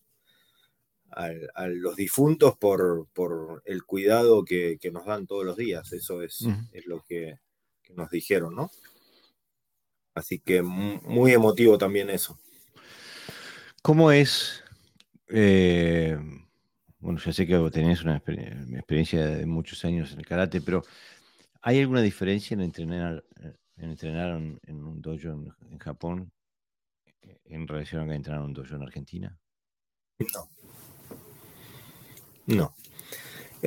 los 1.69 1.95
difuntos 1.95 2.59
por, 2.59 3.07
por 3.15 3.63
el 3.65 3.85
cuidado 3.85 4.45
que, 4.45 4.79
nos 4.93 5.07
dan 5.07 5.29
todos 5.29 5.45
los 5.45 5.57
días. 5.57 5.93
Eso 5.93 6.23
es, 6.23 6.45
es 6.73 6.87
lo 6.87 7.05
que, 7.09 7.39
nos 7.95 8.11
dijeron, 8.11 8.57
¿no? 8.57 8.71
Así 10.17 10.39
que 10.39 10.63
muy 10.63 11.33
emotivo 11.33 11.77
también 11.77 12.09
eso. 12.09 12.39
¿Cómo 13.83 14.11
es? 14.11 14.65
Eh, 15.29 16.19
bueno, 16.99 17.21
ya 17.21 17.35
sé 17.35 17.47
que 17.47 17.71
tenés 17.71 18.03
una 18.03 18.17
experiencia 18.17 19.27
de 19.27 19.45
muchos 19.45 19.85
años 19.85 20.13
en 20.13 20.21
el 20.21 20.27
karate, 20.27 20.63
pero 20.63 20.83
¿hay 21.61 21.81
alguna 21.81 22.01
diferencia 22.01 22.55
en 22.55 22.63
entrenar 22.63 23.23
en, 23.77 23.91
entrenar 23.91 24.31
en, 24.31 24.85
un 24.85 25.03
dojo 25.03 25.29
en, 25.29 25.79
Japón 25.79 26.33
en 27.45 27.69
relación 27.69 28.11
a 28.11 28.15
entrenar 28.15 28.41
en 28.41 28.47
un 28.47 28.55
dojo 28.55 28.75
en 28.75 28.83
Argentina? 28.83 29.39
No. 30.19 30.49
No. 32.47 32.75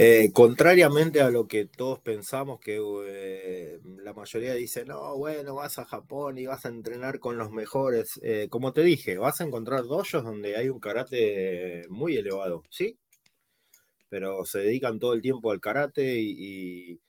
Eh, 0.02 0.32
contrariamente 0.32 1.20
a 1.20 1.30
lo 1.30 1.46
que 1.46 1.66
todos 1.66 2.00
pensamos, 2.00 2.62
que 2.62 2.80
eh, 3.06 3.82
la 4.02 4.14
mayoría 4.14 4.54
dice, 4.54 4.86
no, 4.86 5.18
bueno, 5.18 5.56
vas 5.56 5.78
a 5.78 5.84
Japón 5.84 6.38
y 6.38 6.46
vas 6.46 6.66
a 6.66 6.70
entrenar 6.70 7.20
con 7.20 7.38
los 7.38 7.52
mejores. 7.52 8.18
Eh, 8.24 8.48
como 8.50 8.72
te 8.72 8.82
dije, 8.82 9.18
vas 9.18 9.42
a 9.42 9.44
encontrar 9.44 9.84
dojos 9.84 10.24
donde 10.24 10.56
hay 10.56 10.70
un 10.70 10.80
karate 10.80 11.86
muy 11.90 12.16
elevado, 12.16 12.64
¿sí? 12.70 12.98
pero 14.08 14.46
se 14.46 14.60
dedican 14.60 15.00
todo 15.00 15.12
el 15.12 15.22
tiempo 15.22 15.52
al 15.52 15.60
karate 15.60 16.18
y, 16.22 17.02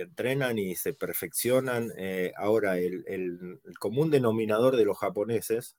entrenan 0.00 0.58
y 0.58 0.76
se 0.76 0.94
perfeccionan. 0.94 1.92
Ahora, 2.36 2.78
el, 2.78 3.60
común 3.78 4.10
denominador 4.10 4.76
de 4.76 4.86
los 4.86 4.96
japoneses 4.96 5.76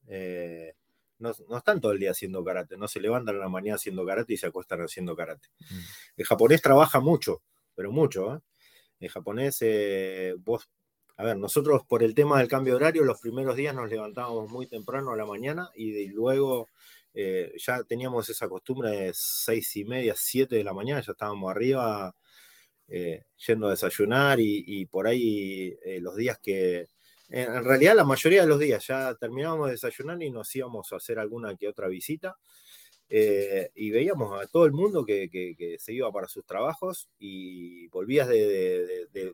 eh, 1.20 1.34
no, 1.48 1.58
están 1.58 1.82
todo 1.82 1.92
el 1.92 2.00
día 2.00 2.12
haciendo 2.12 2.44
karate, 2.44 2.78
no 2.78 2.88
se 2.88 3.00
levantan 3.00 3.36
a 3.36 3.40
la 3.40 3.50
mañana 3.50 3.76
haciendo 3.76 4.06
karate 4.06 4.34
y 4.34 4.38
se 4.38 4.48
acuestan 4.48 4.82
haciendo 4.82 5.16
karate. 5.16 5.50
Mm. 5.70 5.80
El 6.18 6.26
japonés 6.26 6.62
trabaja 6.62 7.00
mucho, 7.00 7.42
pero 7.76 7.92
mucho. 7.92 8.36
¿eh? 8.36 8.40
El 9.00 9.10
japonés, 9.10 9.64
vos 10.40 10.70
a 11.20 11.24
ver, 11.24 11.38
nosotros 11.38 11.82
por 11.86 12.02
el 12.02 12.16
tema 12.16 12.40
del 12.40 12.48
cambio 12.48 12.74
de 12.74 12.78
horario, 12.78 13.04
los 13.04 13.20
primeros 13.20 13.58
días 13.58 13.76
nos 13.76 13.90
levantábamos 13.90 14.50
muy 14.50 14.68
temprano 14.68 15.12
a 15.12 15.18
la 15.18 15.26
mañana 15.26 15.70
y 15.76 16.08
luego 16.08 16.70
eh, 17.14 17.52
ya 17.58 17.84
teníamos 17.84 18.30
esa 18.30 18.48
costumbre 18.48 18.92
de 18.92 19.12
seis 19.14 19.76
y 19.76 19.84
media, 19.84 20.14
siete 20.16 20.56
de 20.56 20.64
la 20.64 20.74
mañana, 20.74 21.02
ya 21.02 21.12
estábamos 21.12 21.52
arriba 21.52 22.16
eh, 22.88 23.26
yendo 23.46 23.68
a 23.68 23.72
desayunar 23.72 24.40
y, 24.40 24.86
por 24.86 25.08
ahí 25.08 25.78
eh, 25.84 26.00
los 26.00 26.16
días 26.16 26.40
que, 26.40 26.88
en 27.30 27.64
realidad 27.64 27.96
la 27.96 28.04
mayoría 28.04 28.42
de 28.42 28.48
los 28.48 28.60
días 28.60 28.86
ya 28.88 29.16
terminábamos 29.16 29.68
de 29.68 29.74
desayunar 29.74 30.22
y 30.22 30.32
nos 30.32 30.56
íbamos 30.56 30.92
a 30.92 30.98
hacer 30.98 31.20
alguna 31.20 31.56
que 31.56 31.68
otra 31.68 31.88
visita. 31.88 32.38
y 33.10 33.92
veíamos 33.92 34.40
a 34.42 34.48
todo 34.48 34.66
el 34.66 34.72
mundo 34.72 35.06
que, 35.06 35.78
se 35.80 35.94
iba 35.94 36.12
para 36.12 36.28
sus 36.28 36.46
trabajos 36.46 37.10
y 37.20 37.88
volvías 37.88 38.28
de, 38.28 39.08
de, 39.12 39.34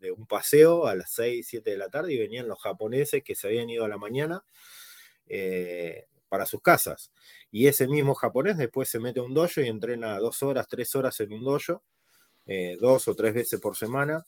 de, 0.00 0.12
un 0.12 0.26
paseo 0.26 0.86
a 0.86 0.94
las 0.94 1.12
6, 1.12 1.46
7 1.48 1.70
de 1.70 1.78
la 1.78 1.88
tarde 1.88 2.14
y 2.14 2.18
venían 2.18 2.48
los 2.48 2.60
japoneses 2.60 3.22
que 3.22 3.34
se 3.34 3.46
habían 3.48 3.70
ido 3.70 3.84
a 3.84 3.88
la 3.88 3.98
mañana 3.98 4.44
para 6.28 6.46
sus 6.46 6.62
casas. 6.62 7.10
Y 7.50 7.66
ese 7.66 7.88
mismo 7.88 8.14
japonés 8.14 8.56
después 8.56 8.88
se 8.88 9.00
mete 9.00 9.20
a 9.20 9.22
un 9.22 9.34
dojo 9.34 9.60
y 9.60 9.68
entrena 9.68 10.18
dos 10.18 10.42
horas, 10.42 10.68
tres 10.68 10.94
horas 10.94 11.18
en 11.20 11.32
un 11.32 11.44
dojo, 11.44 11.82
eh, 12.46 12.76
dos 12.80 13.08
o 13.08 13.14
tres 13.14 13.34
veces 13.34 13.60
por 13.60 13.76
semana. 13.76 14.24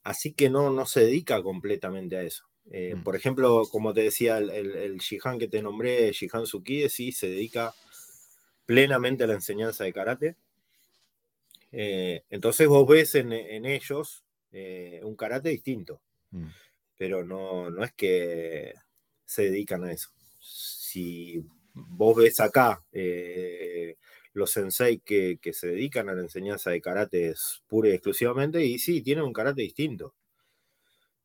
Eh, 0.00 0.10
así 0.10 0.32
que 0.32 0.50
no, 0.50 0.70
no 0.70 0.86
se 0.86 1.00
dedica 1.00 1.42
completamente 1.42 2.16
a 2.16 2.22
eso. 2.22 2.44
Eh, 2.70 2.94
mm. 2.96 3.02
Por 3.02 3.16
ejemplo, 3.16 3.62
como 3.70 3.92
te 3.92 4.02
decía, 4.02 4.38
el, 4.38 4.50
el, 4.50 4.98
Shihan 4.98 5.38
que 5.38 5.48
te 5.48 5.62
nombré, 5.62 6.12
Shihan 6.12 6.44
Tsukide, 6.44 6.88
sí 6.88 7.12
se 7.12 7.28
dedica 7.28 7.74
plenamente 8.66 9.24
a 9.24 9.26
la 9.26 9.34
enseñanza 9.34 9.84
de 9.84 9.92
karate. 9.92 10.36
entonces 11.72 12.66
vos 12.68 12.86
ves 12.86 13.14
en, 13.14 13.32
ellos 13.32 14.24
un 15.02 15.16
karate 15.16 15.48
distinto, 15.50 16.00
mm. 16.30 16.48
pero 16.96 17.24
no, 17.24 17.70
no 17.70 17.84
es 17.84 17.92
que 17.92 18.74
se 19.24 19.44
dedican 19.44 19.84
a 19.84 19.92
eso. 19.92 20.10
Si 20.40 21.44
vos 21.74 22.16
ves 22.16 22.40
acá 22.40 22.82
eh, 22.92 23.96
los 24.32 24.50
sensei 24.50 25.00
que, 25.00 25.38
se 25.52 25.68
dedican 25.68 26.08
a 26.08 26.14
la 26.14 26.22
enseñanza 26.22 26.70
de 26.70 26.80
karate 26.80 27.34
pura 27.66 27.88
y 27.88 27.92
exclusivamente, 27.92 28.64
y 28.64 28.78
sí, 28.78 29.02
tienen 29.02 29.24
un 29.24 29.32
karate 29.32 29.62
distinto. 29.62 30.14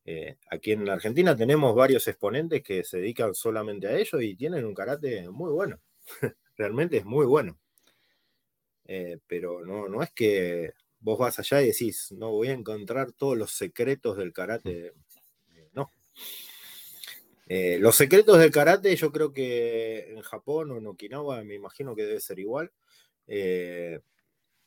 Eh, 0.04 0.36
aquí 0.50 0.72
en 0.72 0.84
la 0.84 0.94
Argentina 0.94 1.36
tenemos 1.36 1.74
varios 1.74 2.06
exponentes 2.06 2.62
que 2.62 2.84
se 2.84 2.98
dedican 2.98 3.34
solamente 3.34 3.88
a 3.88 3.96
ello 3.96 4.20
y 4.20 4.36
tienen 4.36 4.64
un 4.64 4.74
karate 4.74 5.28
muy 5.30 5.50
bueno. 5.50 5.80
Realmente 6.56 6.98
es 6.98 7.04
muy 7.04 7.26
bueno. 7.26 7.58
Eh, 8.84 9.18
pero 9.26 9.64
no, 9.64 9.88
no 9.88 10.02
es 10.02 10.10
que 10.12 10.72
vos 11.00 11.18
vas 11.18 11.38
allá 11.38 11.62
y 11.62 11.66
decís, 11.66 12.12
no 12.12 12.30
voy 12.30 12.48
a 12.48 12.52
encontrar 12.52 13.12
todos 13.12 13.36
los 13.36 13.52
secretos 13.52 14.16
del 14.16 14.32
karate. 14.32 14.92
No. 15.72 15.90
Eh, 17.48 17.78
los 17.80 17.94
secretos 17.94 18.38
del 18.38 18.50
karate, 18.50 18.94
yo 18.96 19.12
creo 19.12 19.32
que 19.32 20.12
en 20.12 20.20
Japón 20.22 20.70
o 20.72 20.78
en 20.78 20.86
Okinawa, 20.86 21.42
me 21.44 21.54
imagino 21.54 21.94
que 21.94 22.04
debe 22.04 22.20
ser 22.20 22.38
igual. 22.38 22.72
Eh, 23.26 24.00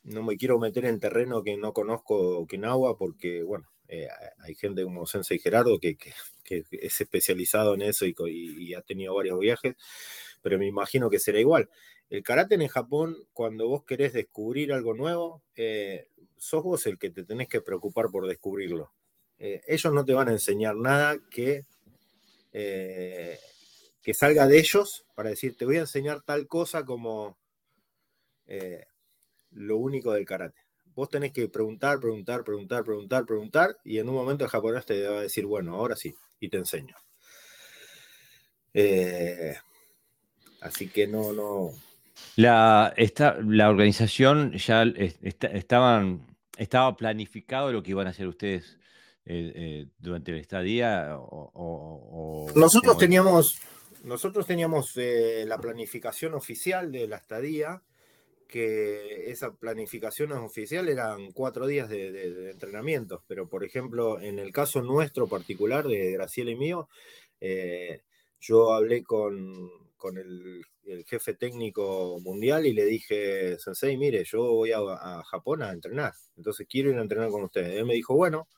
no 0.04 0.22
me 0.22 0.36
quiero 0.36 0.58
meter 0.58 0.86
en 0.86 0.98
terreno 0.98 1.42
que 1.42 1.56
no 1.56 1.72
conozco 1.72 2.38
Okinawa 2.38 2.96
porque, 2.96 3.42
bueno, 3.42 3.68
eh, 3.88 4.08
hay 4.38 4.54
gente 4.54 4.82
como 4.84 5.06
Sensei 5.06 5.38
Gerardo 5.38 5.78
que, 5.78 5.96
es 6.44 7.00
especializado 7.00 7.74
en 7.74 7.82
eso 7.82 8.06
y, 8.06 8.74
ha 8.74 8.82
tenido 8.82 9.14
varios 9.14 9.38
viajes, 9.38 9.76
pero 10.42 10.58
me 10.58 10.66
imagino 10.66 11.10
que 11.10 11.18
será 11.18 11.38
igual. 11.38 11.68
El 12.08 12.22
karate 12.22 12.56
en 12.56 12.66
Japón, 12.66 13.16
cuando 13.32 13.68
vos 13.68 13.84
querés 13.84 14.12
descubrir 14.12 14.72
algo 14.72 14.94
nuevo, 14.94 15.42
sos 16.38 16.64
vos 16.64 16.86
el 16.86 16.98
que 16.98 17.10
te 17.10 17.24
tenés 17.24 17.48
que 17.48 17.60
preocupar 17.60 18.06
por 18.10 18.26
descubrirlo. 18.26 18.92
ellos 19.38 19.92
no 19.92 20.04
te 20.04 20.14
van 20.14 20.28
a 20.28 20.32
enseñar 20.32 20.74
nada 20.74 21.18
que 21.30 21.66
eh, 22.52 23.38
que 24.02 24.14
salga 24.14 24.46
de 24.46 24.58
ellos 24.58 25.04
para 25.14 25.30
decir, 25.30 25.56
te 25.56 25.64
voy 25.64 25.76
a 25.76 25.80
enseñar 25.80 26.22
tal 26.22 26.46
cosa 26.46 26.84
como 26.84 27.38
eh, 28.50 28.84
lo 29.52 29.78
único 29.78 30.12
del 30.12 30.26
karate. 30.26 30.58
Vos 30.94 31.08
tenés 31.08 31.32
que 31.32 31.48
preguntar, 31.48 31.98
preguntar, 32.00 32.44
preguntar, 32.44 32.84
preguntar, 32.84 33.24
preguntar, 33.24 33.76
y 33.84 33.98
en 33.98 34.08
un 34.08 34.14
momento 34.16 34.44
el 34.44 34.50
japonés 34.50 34.84
te 34.84 35.06
va 35.06 35.18
a 35.18 35.22
decir, 35.22 35.46
bueno, 35.46 35.76
ahora 35.76 35.96
sí, 35.96 36.14
y 36.40 36.48
te 36.48 36.58
enseño. 36.58 36.96
Eh, 38.74 39.56
así 40.60 40.88
que 40.88 41.06
no, 41.06 41.32
no. 41.32 41.70
La, 42.36 42.92
esta, 42.96 43.38
la 43.40 43.70
organización 43.70 44.52
ya 44.52 44.82
estaban, 44.82 46.36
estaba 46.58 46.96
planificado 46.96 47.72
lo 47.72 47.82
que 47.82 47.92
iban 47.92 48.06
a 48.06 48.10
hacer 48.10 48.26
ustedes 48.26 48.78
eh, 49.26 49.52
eh, 49.54 49.86
durante 49.98 50.32
el 50.32 50.38
estadía? 50.38 51.16
O, 51.16 52.50
nosotros, 52.56 52.98
teníamos, 52.98 53.60
nosotros 54.02 54.46
teníamos 54.46 54.96
eh, 54.96 55.44
la 55.46 55.58
planificación 55.58 56.34
oficial 56.34 56.90
de 56.90 57.06
la 57.06 57.18
estadía, 57.18 57.82
que 58.50 59.30
esa 59.30 59.52
planificación 59.54 60.32
oficial 60.32 60.88
eran 60.88 61.32
cuatro 61.32 61.66
días 61.66 61.88
de, 61.88 62.50
entrenamientos, 62.50 63.22
pero 63.26 63.48
por 63.48 63.64
ejemplo, 63.64 64.20
en 64.20 64.38
el 64.38 64.52
caso 64.52 64.82
nuestro 64.82 65.26
particular, 65.28 65.86
de 65.86 66.12
Graciela 66.12 66.50
y 66.50 66.56
mío, 66.56 66.88
yo 68.40 68.72
hablé 68.72 69.02
con, 69.02 69.70
con 69.96 70.18
el, 70.18 70.64
jefe 71.06 71.34
técnico 71.34 72.18
mundial 72.20 72.66
y 72.66 72.72
le 72.72 72.84
dije, 72.84 73.56
Sensei, 73.60 73.96
mire, 73.96 74.24
yo 74.24 74.42
voy 74.42 74.72
a, 74.72 74.78
a, 74.78 75.22
Japón 75.22 75.62
a 75.62 75.70
entrenar, 75.70 76.12
entonces 76.36 76.66
quiero 76.68 76.90
ir 76.90 76.98
a 76.98 77.02
entrenar 77.02 77.30
con 77.30 77.44
ustedes. 77.44 77.76
Él 77.76 77.84
me 77.84 77.94
dijo, 77.94 78.16
bueno, 78.16 78.48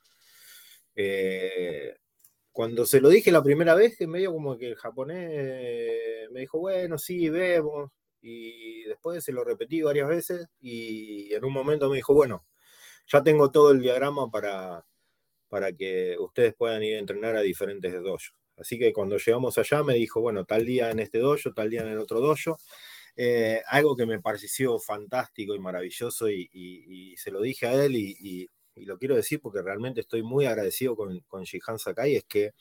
eh, 0.95 1.97
cuando 2.53 2.87
se 2.87 3.01
lo 3.01 3.09
dije 3.09 3.33
la 3.33 3.43
primera 3.43 3.75
vez, 3.75 4.01
medio 4.03 4.33
como 4.33 4.57
que 4.57 4.69
el 4.69 4.77
japonés 4.77 6.31
me 6.31 6.41
dijo, 6.41 6.59
bueno, 6.59 6.97
sí, 6.99 7.29
vemos. 7.29 7.91
Y 8.23 8.85
después 8.85 9.25
se 9.25 9.33
lo 9.33 9.45
repetí 9.45 9.83
varias 9.83 10.09
veces 10.09 10.49
y 10.61 11.35
en 11.35 11.45
un 11.45 11.53
momento 11.53 11.91
me 11.91 11.97
dijo, 11.97 12.15
bueno, 12.15 12.47
ya 13.07 13.23
tengo 13.23 13.51
todo 13.51 13.73
el 13.73 13.81
diagrama 13.81 14.31
para, 14.31 14.87
para 15.49 15.73
que 15.73 16.17
ustedes 16.19 16.55
puedan 16.55 16.83
ir 16.83 16.97
a 16.97 17.01
entrenar 17.01 17.37
a 17.37 17.41
diferentes 17.41 17.93
dojos. 18.03 18.33
Así 18.57 18.79
que 18.79 18.93
cuando 18.93 19.17
llegamos 19.19 19.59
allá 19.59 19.83
me 19.83 19.95
dijo, 19.95 20.21
bueno, 20.21 20.45
tal 20.45 20.65
día 20.65 20.91
en 20.91 21.01
este 21.01 21.19
dojo, 21.19 21.53
tal 21.53 21.69
día 21.69 21.83
en 21.83 21.89
el 21.89 21.99
otro 21.99 22.21
dojo. 22.21 22.59
Eh, 23.17 23.61
algo 23.67 23.95
que 23.97 24.07
me 24.07 24.21
pareció 24.21 24.79
fantástico 24.79 25.55
y 25.55 25.59
maravilloso 25.59 26.31
y, 26.31 27.15
se 27.19 27.31
lo 27.31 27.43
dije 27.43 27.67
a 27.67 27.85
él 27.85 27.97
y, 27.97 28.49
lo 28.77 28.99
quiero 28.99 29.15
decir 29.17 29.41
porque 29.41 29.61
realmente 29.61 30.01
estoy 30.01 30.23
muy 30.23 30.47
agradecido 30.47 30.97
con, 30.97 31.21
con 31.29 31.43
Shihan 31.43 31.79
Sakai, 31.79 32.17
es 32.17 32.25
que 32.25 32.53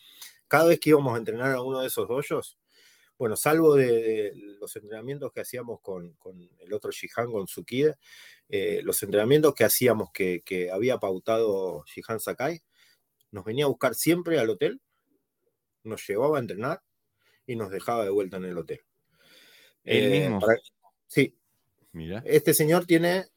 cada 0.49 0.65
vez 0.65 0.79
que 0.81 0.89
íbamos 0.89 1.15
a 1.15 1.17
entrenar 1.17 1.53
a 1.55 1.61
uno 1.61 1.79
de 1.79 1.87
esos 1.87 2.05
dojos, 2.09 2.57
bueno, 3.21 3.35
salvo 3.35 3.75
de, 3.75 4.33
los 4.59 4.75
entrenamientos 4.75 5.31
que 5.31 5.41
hacíamos 5.41 5.79
con, 5.79 6.17
el 6.57 6.73
otro 6.73 6.89
Shihan, 6.89 7.31
con 7.31 7.45
Tsukide, 7.45 7.97
eh, 8.49 8.81
los 8.83 9.03
entrenamientos 9.03 9.53
que 9.53 9.63
hacíamos 9.63 10.09
que, 10.11 10.71
había 10.73 10.97
pautado 10.97 11.85
Shihan 11.85 12.19
Sakai, 12.19 12.63
nos 13.29 13.45
venía 13.45 13.65
a 13.65 13.67
buscar 13.67 13.93
siempre 13.93 14.39
al 14.39 14.49
hotel, 14.49 14.81
nos 15.83 16.03
llevaba 16.07 16.37
a 16.37 16.41
entrenar 16.41 16.81
y 17.45 17.55
nos 17.55 17.69
dejaba 17.69 18.05
de 18.05 18.09
vuelta 18.09 18.37
en 18.37 18.45
el 18.45 18.57
hotel. 18.57 18.81
¿El 19.83 20.09
mismo? 20.09 20.39
Eh, 20.51 20.57
sí. 21.05 21.37
Mira. 21.91 22.23
Este 22.25 22.55
señor 22.55 22.87
tiene 22.87 23.27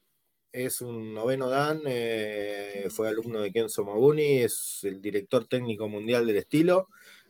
es 0.50 0.80
un 0.80 1.12
noveno 1.12 1.50
Dan, 1.50 1.82
eh, 1.84 2.86
fue 2.88 3.08
alumno 3.08 3.40
de 3.40 3.52
Kenzo 3.52 3.84
Mabuni, 3.84 4.38
es 4.38 4.78
el 4.84 5.02
director 5.02 5.46
técnico 5.46 5.88
mundial 5.88 6.26
del 6.26 6.36
estilo. 6.36 6.88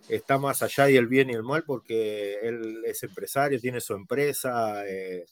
Está 0.08 0.38
más 0.38 0.62
allá 0.62 0.86
del 0.86 1.06
bien 1.06 1.30
y 1.30 1.32
el 1.32 1.42
mal 1.42 1.64
porque 1.64 2.38
él 2.42 2.82
es 2.84 3.02
empresario, 3.02 3.60
tiene 3.60 3.80
su 3.80 3.94
empresa. 3.94 4.86
Eh, 4.86 5.24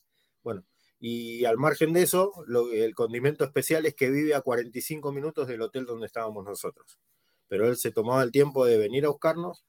bueno, 0.42 0.64
y 0.98 1.44
al 1.44 1.58
margen 1.58 1.92
de 1.92 2.02
eso, 2.02 2.32
el 2.72 2.94
condimento 2.94 3.44
especial 3.44 3.84
es 3.86 3.94
que 3.94 4.10
vive 4.10 4.34
a 4.34 4.40
45 4.40 5.12
minutos 5.12 5.48
del 5.48 5.62
hotel 5.62 5.84
donde 5.84 6.06
estábamos 6.06 6.44
nosotros. 6.44 6.98
Pero 7.48 7.68
él 7.68 7.76
se 7.76 7.90
tomaba 7.90 8.22
el 8.22 8.30
tiempo 8.30 8.64
de 8.64 8.78
venir 8.78 9.04
a 9.04 9.08
buscarnos, 9.08 9.64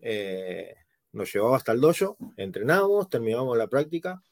eh, 0.00 0.74
nos 1.12 1.32
llevaba 1.32 1.56
hasta 1.56 1.72
el 1.72 1.80
dojo, 1.80 2.16
entrenábamos, 2.36 3.08
terminábamos 3.08 3.56
la 3.56 3.68
práctica 3.68 4.22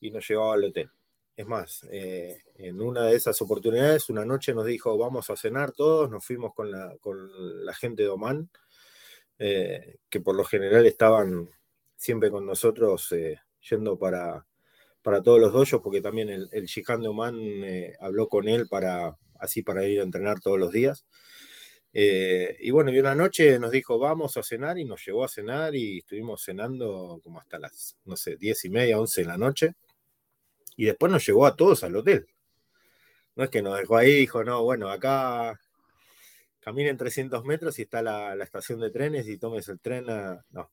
y 0.00 0.10
nos 0.10 0.28
llevaba 0.28 0.54
al 0.54 0.64
hotel. 0.64 0.90
Es 1.36 1.46
más, 1.46 1.86
eh, 1.90 2.42
en 2.56 2.80
una 2.80 3.06
de 3.06 3.16
esas 3.16 3.40
oportunidades, 3.40 4.10
una 4.10 4.24
noche 4.24 4.54
nos 4.54 4.66
dijo, 4.66 4.96
vamos 4.98 5.30
a 5.30 5.36
cenar 5.36 5.72
todos, 5.72 6.10
nos 6.10 6.24
fuimos 6.24 6.54
con 6.54 6.70
la, 6.70 6.96
con 7.00 7.64
la 7.64 7.74
gente 7.74 8.02
de 8.02 8.08
Oman, 8.10 8.50
eh, 9.38 9.96
que 10.08 10.20
por 10.20 10.36
lo 10.36 10.44
general 10.44 10.86
estaban 10.86 11.48
siempre 11.96 12.30
con 12.30 12.46
nosotros 12.46 13.10
eh, 13.12 13.38
yendo 13.68 13.98
para, 13.98 14.46
para 15.02 15.22
todos 15.22 15.40
los 15.40 15.52
dojos, 15.52 15.80
porque 15.82 16.00
también 16.00 16.28
el, 16.28 16.48
el 16.52 16.66
de 16.66 17.08
Oman 17.08 17.38
habló 18.00 18.28
con 18.28 18.48
él 18.48 18.68
para, 18.68 19.16
así 19.38 19.62
para 19.62 19.86
ir 19.86 20.00
a 20.00 20.04
entrenar 20.04 20.40
todos 20.40 20.58
los 20.58 20.72
días. 20.72 21.04
y 21.92 22.70
bueno, 22.70 22.90
y 22.92 22.98
una 22.98 23.14
noche 23.14 23.58
nos 23.58 23.70
dijo, 23.70 23.98
vamos 23.98 24.36
a 24.36 24.42
cenar, 24.42 24.78
y 24.78 24.84
nos 24.84 25.04
llevó 25.04 25.24
a 25.24 25.28
cenar, 25.28 25.74
y 25.74 25.98
estuvimos 25.98 26.44
cenando 26.44 27.20
como 27.22 27.40
hasta 27.40 27.58
las, 27.58 27.96
no 28.04 28.16
sé, 28.16 28.36
diez 28.36 28.64
y 28.64 28.70
media, 28.70 29.00
once 29.00 29.22
de 29.22 29.26
la 29.28 29.38
noche 29.38 29.74
y 30.76 30.86
después 30.86 31.12
nos 31.12 31.26
llevó 31.26 31.46
a 31.46 31.56
todos 31.56 31.84
al 31.84 31.96
hotel. 31.96 32.26
No 33.36 33.44
es 33.44 33.50
que 33.50 33.62
nos 33.62 33.78
dejó 33.78 33.96
ahí 33.96 34.12
dijo, 34.12 34.44
no, 34.44 34.62
bueno, 34.62 34.88
acá 34.90 35.58
caminen 36.62 36.96
300 36.96 37.44
metros 37.44 37.78
y 37.78 37.82
está 37.82 38.02
la, 38.02 38.34
estación 38.42 38.80
de 38.80 38.90
trenes 38.90 39.28
y 39.28 39.36
tomes 39.36 39.68
el 39.68 39.80
tren. 39.80 40.06
no. 40.50 40.70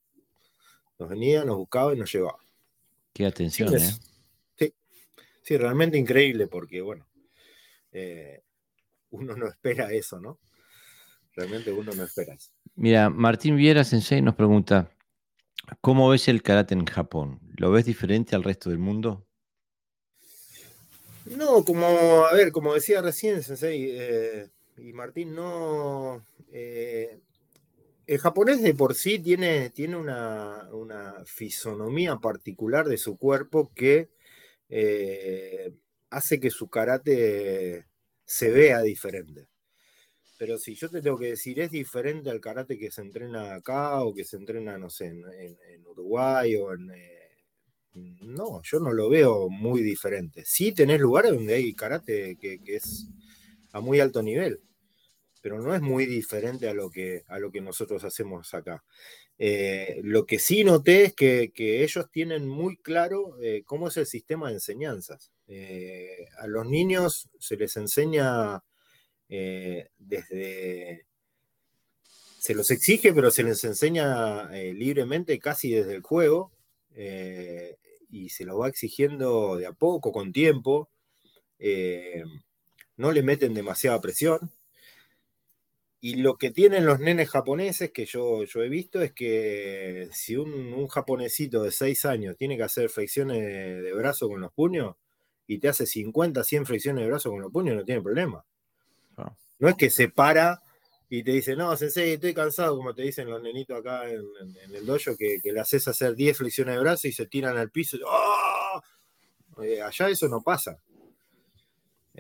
Nos 1.00 1.10
venía, 1.10 1.46
nos 1.46 1.56
buscaba 1.56 1.94
y 1.94 1.98
nos 1.98 2.12
llevaba. 2.12 2.40
Qué 3.14 3.26
atención, 3.26 3.74
¿eh? 3.74 3.90
Sí, 4.58 4.74
sí, 5.42 5.58
realmente 5.58 5.98
increíble 5.98 6.48
porque, 6.48 6.82
bueno, 6.82 7.08
eh, 7.92 8.44
uno 9.12 9.36
no 9.36 9.48
espera 9.48 9.92
eso, 9.94 10.20
¿no? 10.20 10.40
Realmente 11.34 11.72
uno 11.72 11.94
no 11.94 12.04
espera 12.04 12.34
eso. 12.34 12.52
Mira, 12.76 13.10
Martín 13.10 13.56
Viera 13.56 13.86
Sensei 13.86 14.22
nos 14.22 14.36
pregunta, 14.36 14.92
¿cómo 15.80 16.10
ves 16.10 16.28
el 16.28 16.44
karate 16.44 16.74
en 16.74 16.86
Japón? 16.86 17.40
¿Lo 17.56 17.72
ves 17.72 17.86
diferente 17.86 18.36
al 18.36 18.44
resto 18.44 18.70
del 18.70 18.80
mundo? 18.80 19.26
No, 21.26 21.64
como, 21.64 22.26
a 22.26 22.34
ver, 22.34 22.52
como 22.52 22.74
decía 22.74 23.02
recién 23.02 23.42
Sensei, 23.42 23.90
eh, 23.92 24.50
y 24.82 24.94
Martín, 24.94 25.36
no. 25.36 26.26
Eh, 26.52 27.20
el 28.08 28.18
japonés 28.18 28.62
de 28.62 28.74
por 28.74 28.96
sí 28.96 29.20
tiene, 29.20 29.70
tiene 29.70 29.96
una, 29.96 30.68
fisonomía 31.26 32.18
particular 32.18 32.88
de 32.88 32.98
su 32.98 33.18
cuerpo 33.18 33.72
que 33.76 34.10
eh, 34.70 35.72
hace 36.10 36.40
que 36.40 36.50
su 36.50 36.70
karate 36.70 37.86
se 38.26 38.50
vea 38.52 38.82
diferente. 38.82 39.48
Pero 40.38 40.58
si 40.58 40.74
yo 40.74 40.90
te 40.90 41.02
tengo 41.02 41.18
que 41.18 41.32
decir, 41.32 41.60
es 41.60 41.72
diferente 41.72 42.30
al 42.30 42.40
karate 42.40 42.78
que 42.78 42.92
se 42.92 43.02
entrena 43.02 43.56
acá 43.56 44.02
o 44.02 44.14
que 44.14 44.24
se 44.24 44.38
entrena, 44.38 44.78
no 44.78 44.90
sé, 44.90 45.08
en, 45.08 45.86
Uruguay 45.86 46.56
o 46.56 46.74
en... 46.74 46.92
no, 48.22 48.62
yo 48.64 48.80
no 48.80 48.94
lo 48.94 49.10
veo 49.10 49.50
muy 49.50 49.82
diferente. 49.82 50.44
Sí 50.46 50.72
tenés 50.72 51.00
lugares 51.00 51.34
donde 51.34 51.56
hay 51.56 51.74
karate 51.74 52.38
que 52.38 52.60
es 52.66 53.08
a 53.74 53.82
muy 53.82 54.00
alto 54.00 54.24
nivel 54.24 54.62
pero 55.42 55.62
no 55.62 55.74
es 55.74 55.82
muy 55.82 56.06
diferente 56.06 56.68
a 56.68 56.74
lo 56.74 56.90
que, 56.90 57.24
a 57.28 57.40
lo 57.40 57.52
que 57.52 57.62
nosotros 57.62 58.04
hacemos 58.04 58.54
acá. 58.54 58.84
Eh, 59.42 60.02
lo 60.04 60.26
que 60.26 60.38
sí 60.38 60.66
noté 60.66 61.06
es 61.06 61.14
que, 61.14 61.52
ellos 61.84 62.12
tienen 62.12 62.46
muy 62.46 62.76
claro 62.76 63.42
eh, 63.42 63.64
cómo 63.66 63.88
es 63.88 63.96
el 63.96 64.06
sistema 64.06 64.50
de 64.50 64.56
enseñanzas. 64.56 65.32
Eh, 65.48 66.28
a 66.38 66.48
los 66.48 66.68
niños 66.68 67.30
se 67.40 67.56
les 67.56 67.76
enseña 67.78 68.62
desde... 69.98 71.06
Se 72.40 72.56
los 72.56 72.72
exige, 72.72 73.14
pero 73.14 73.32
se 73.32 73.44
les 73.44 73.64
enseña 73.64 74.50
libremente 74.52 75.38
casi 75.40 75.72
desde 75.72 75.94
el 75.94 76.02
juego 76.02 76.52
y 78.10 78.30
se 78.30 78.46
los 78.46 78.60
va 78.60 78.70
exigiendo 78.70 79.58
de 79.58 79.68
a 79.68 79.74
poco, 79.74 80.12
con 80.12 80.32
tiempo. 80.32 80.90
no 82.98 83.12
le 83.12 83.24
meten 83.24 83.54
demasiada 83.54 84.02
presión. 84.02 84.52
Y 86.02 86.16
lo 86.16 86.38
que 86.38 86.50
tienen 86.52 86.86
los 86.86 87.00
nenes 87.00 87.30
japoneses 87.30 87.92
que 87.92 88.06
yo, 88.06 88.44
yo 88.46 88.64
he 88.64 88.70
visto 88.70 89.02
es 89.02 89.12
que 89.12 90.08
si 90.14 90.38
un, 90.38 90.88
japonesito 90.88 91.64
de 91.64 91.72
6 91.72 92.06
años 92.06 92.38
tiene 92.38 92.56
que 92.56 92.64
hacer 92.64 92.90
flexiones 92.90 93.38
de, 93.84 93.94
brazo 93.94 94.30
con 94.30 94.40
los 94.40 94.54
puños 94.54 94.96
y 95.46 95.60
te 95.60 95.68
hace 95.68 95.86
50, 95.86 96.44
100 96.44 96.66
flexiones 96.66 97.04
de 97.04 97.10
brazo 97.10 97.32
con 97.32 97.42
los 97.42 97.52
puños, 97.52 97.76
no 97.76 97.84
tiene 97.84 98.02
problema. 98.02 98.46
Ah. 99.18 99.36
No 99.60 99.68
es 99.68 99.76
que 99.76 99.90
se 99.90 100.08
para 100.08 100.62
y 101.10 101.24
te 101.24 101.32
dice, 101.32 101.56
no, 101.56 101.76
sensei, 101.76 102.12
estoy 102.12 102.34
cansado, 102.34 102.78
como 102.78 102.94
te 102.94 103.02
dicen 103.02 103.30
los 103.30 103.42
nenitos 103.42 103.80
acá 103.80 104.10
en, 104.10 104.24
el 104.74 104.86
dojo, 104.86 105.18
que, 105.18 105.42
le 105.44 105.60
haces 105.60 105.88
hacer 105.88 106.16
10 106.16 106.38
flexiones 106.38 106.76
de 106.76 106.82
brazo 106.82 107.08
y 107.08 107.12
se 107.12 107.26
tiran 107.26 107.58
al 107.58 107.72
piso. 107.72 107.98
Eh, 109.62 109.82
allá 109.82 110.08
eso 110.08 110.30
no 110.30 110.42
pasa. 110.42 110.78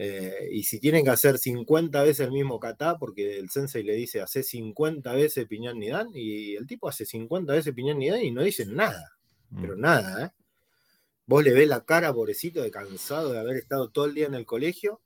Eh, 0.02 0.48
y 0.54 0.64
si 0.64 0.80
tienen 0.80 1.04
que 1.04 1.10
hacer 1.10 1.38
50 1.38 2.02
veces 2.04 2.26
el 2.26 2.32
mismo 2.32 2.58
kata, 2.58 2.98
porque 2.98 3.38
el 3.38 3.50
sensei 3.50 3.84
le 3.84 3.96
dice, 3.96 4.22
hace 4.22 4.44
50 4.44 5.12
veces 5.12 5.46
piñán 5.46 5.78
nidan, 5.78 6.08
y 6.14 6.56
el 6.56 6.66
tipo 6.68 6.88
hace 6.88 7.06
50 7.06 7.52
veces 7.52 7.74
piñán 7.74 8.00
nidan 8.00 8.22
y 8.22 8.32
no 8.32 8.42
dice 8.42 8.66
nada, 8.66 9.18
pero 9.60 9.76
mm. 9.76 9.82
nada, 9.82 10.26
¿eh? 10.26 10.30
Vos 11.26 11.44
le 11.44 11.52
ves 11.52 11.68
la 11.68 11.84
cara, 11.84 12.14
pobrecito, 12.14 12.62
de 12.62 12.72
cansado 12.72 13.34
de 13.34 13.40
haber 13.40 13.58
estado 13.58 13.90
todo 13.90 14.06
el 14.06 14.14
día 14.14 14.28
en 14.28 14.36
el 14.36 14.46
colegio, 14.46 15.02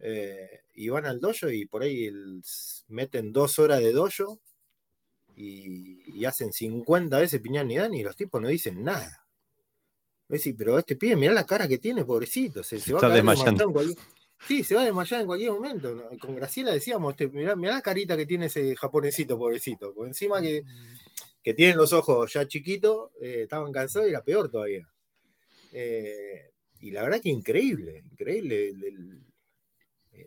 eh, 0.00 0.60
y 0.74 0.90
van 0.90 1.06
al 1.06 1.18
dojo 1.18 1.48
y 1.48 1.64
por 1.64 1.82
ahí 1.82 2.12
meten 2.88 3.32
dos 3.32 3.58
horas 3.58 3.80
de 3.80 3.92
dojo 3.92 4.42
y, 5.36 6.22
hacen 6.26 6.52
50 6.52 7.18
veces 7.18 7.40
piñán 7.40 7.68
nidan 7.68 7.94
y 7.94 8.02
los 8.02 8.14
tipos 8.14 8.42
no 8.42 8.48
dicen 8.48 8.84
nada 8.84 9.25
pero 10.28 10.78
este 10.78 10.96
pibe, 10.96 11.16
mirá 11.16 11.32
la 11.32 11.46
cara 11.46 11.68
que 11.68 11.78
tiene, 11.78 12.04
pobrecito. 12.04 12.62
Se, 12.62 12.78
va 12.92 13.06
a 13.06 13.10
desmayando. 13.10 13.64
En 13.64 13.72
cualquier... 13.72 13.98
Sí, 14.46 14.62
se 14.64 14.74
va 14.74 14.82
a 14.82 14.84
desmayar 14.84 15.20
en 15.20 15.26
cualquier 15.26 15.52
momento. 15.52 16.10
Con 16.20 16.34
Graciela 16.34 16.72
decíamos, 16.72 17.12
este, 17.12 17.28
mirá, 17.28 17.54
la 17.56 17.82
carita 17.82 18.16
que 18.16 18.26
tiene 18.26 18.46
ese 18.46 18.76
japonesito, 18.76 19.38
pobrecito. 19.38 19.94
Por 19.94 20.06
encima 20.06 20.40
que, 20.40 20.64
que 21.42 21.54
tienen 21.54 21.76
los 21.76 21.92
ojos 21.92 22.32
ya 22.32 22.46
chiquitos, 22.46 23.10
eh, 23.20 23.42
estaban 23.42 23.72
cansados 23.72 24.08
y 24.08 24.10
era 24.10 24.22
peor 24.22 24.50
todavía. 24.50 24.88
Eh, 25.72 26.50
y 26.80 26.90
la 26.90 27.02
verdad 27.02 27.20
que 27.20 27.28
increíble, 27.28 28.04
increíble. 28.10 28.72
Eh, 30.12 30.26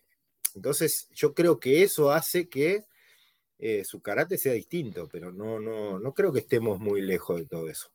entonces, 0.56 1.08
yo 1.14 1.34
creo 1.34 1.60
que 1.60 1.84
eso 1.84 2.12
hace 2.12 2.48
que 2.50 2.86
su 3.84 4.02
karate 4.02 4.38
sea 4.38 4.54
distinto, 4.54 5.10
pero 5.12 5.34
no, 5.34 5.60
no, 5.60 6.00
no 6.00 6.14
creo 6.14 6.32
que 6.32 6.40
estemos 6.40 6.80
muy 6.80 7.02
lejos 7.02 7.40
de 7.40 7.46
todo 7.46 7.70
eso. 7.70 7.92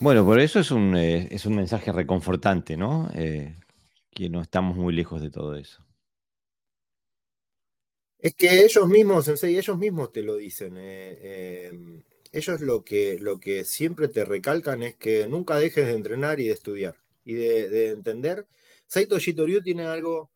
Bueno, 0.00 0.24
por 0.24 0.40
eso 0.40 0.60
es 0.60 0.70
un, 0.70 0.96
eh, 0.96 1.28
es 1.30 1.46
un 1.46 1.56
mensaje 1.56 1.92
reconfortante, 1.92 2.76
¿no? 2.76 3.10
Eh, 3.14 3.56
que 4.10 4.28
no 4.28 4.42
estamos 4.42 4.76
muy 4.76 4.94
lejos 4.94 5.20
de 5.22 5.30
todo 5.30 5.56
eso. 5.56 5.84
Es 8.18 8.34
que 8.34 8.64
ellos 8.64 8.86
mismos, 8.86 9.24
Sensei, 9.24 9.56
ellos 9.56 9.78
mismos 9.78 10.12
te 10.12 10.22
lo 10.22 10.36
dicen. 10.36 10.74
Eh, 10.76 11.70
ellos 12.32 12.60
lo 12.60 12.84
que, 12.84 13.18
lo 13.18 13.40
que 13.40 13.64
siempre 13.64 14.08
te 14.08 14.24
recalcan 14.24 14.82
es 14.82 14.96
que 14.96 15.26
nunca 15.26 15.58
dejes 15.58 15.86
de 15.86 15.94
entrenar 15.94 16.38
y 16.40 16.46
de 16.46 16.52
estudiar 16.52 16.96
y 17.24 17.34
de, 17.34 17.90
entender. 17.90 18.46
Saito 18.86 19.18
Shitoryu 19.18 19.62
tiene 19.62 19.86
algo 19.86 20.30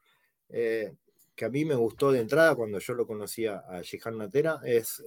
que 0.49 1.45
a 1.45 1.49
mí 1.49 1.65
me 1.65 1.75
gustó 1.75 2.13
de 2.13 2.21
entrada 2.21 2.55
cuando 2.55 2.79
yo 2.79 2.95
lo 2.95 3.07
conocía 3.07 3.65
a 3.69 3.83
Shihan 3.83 4.17
Natera, 4.17 4.61
es 4.65 5.03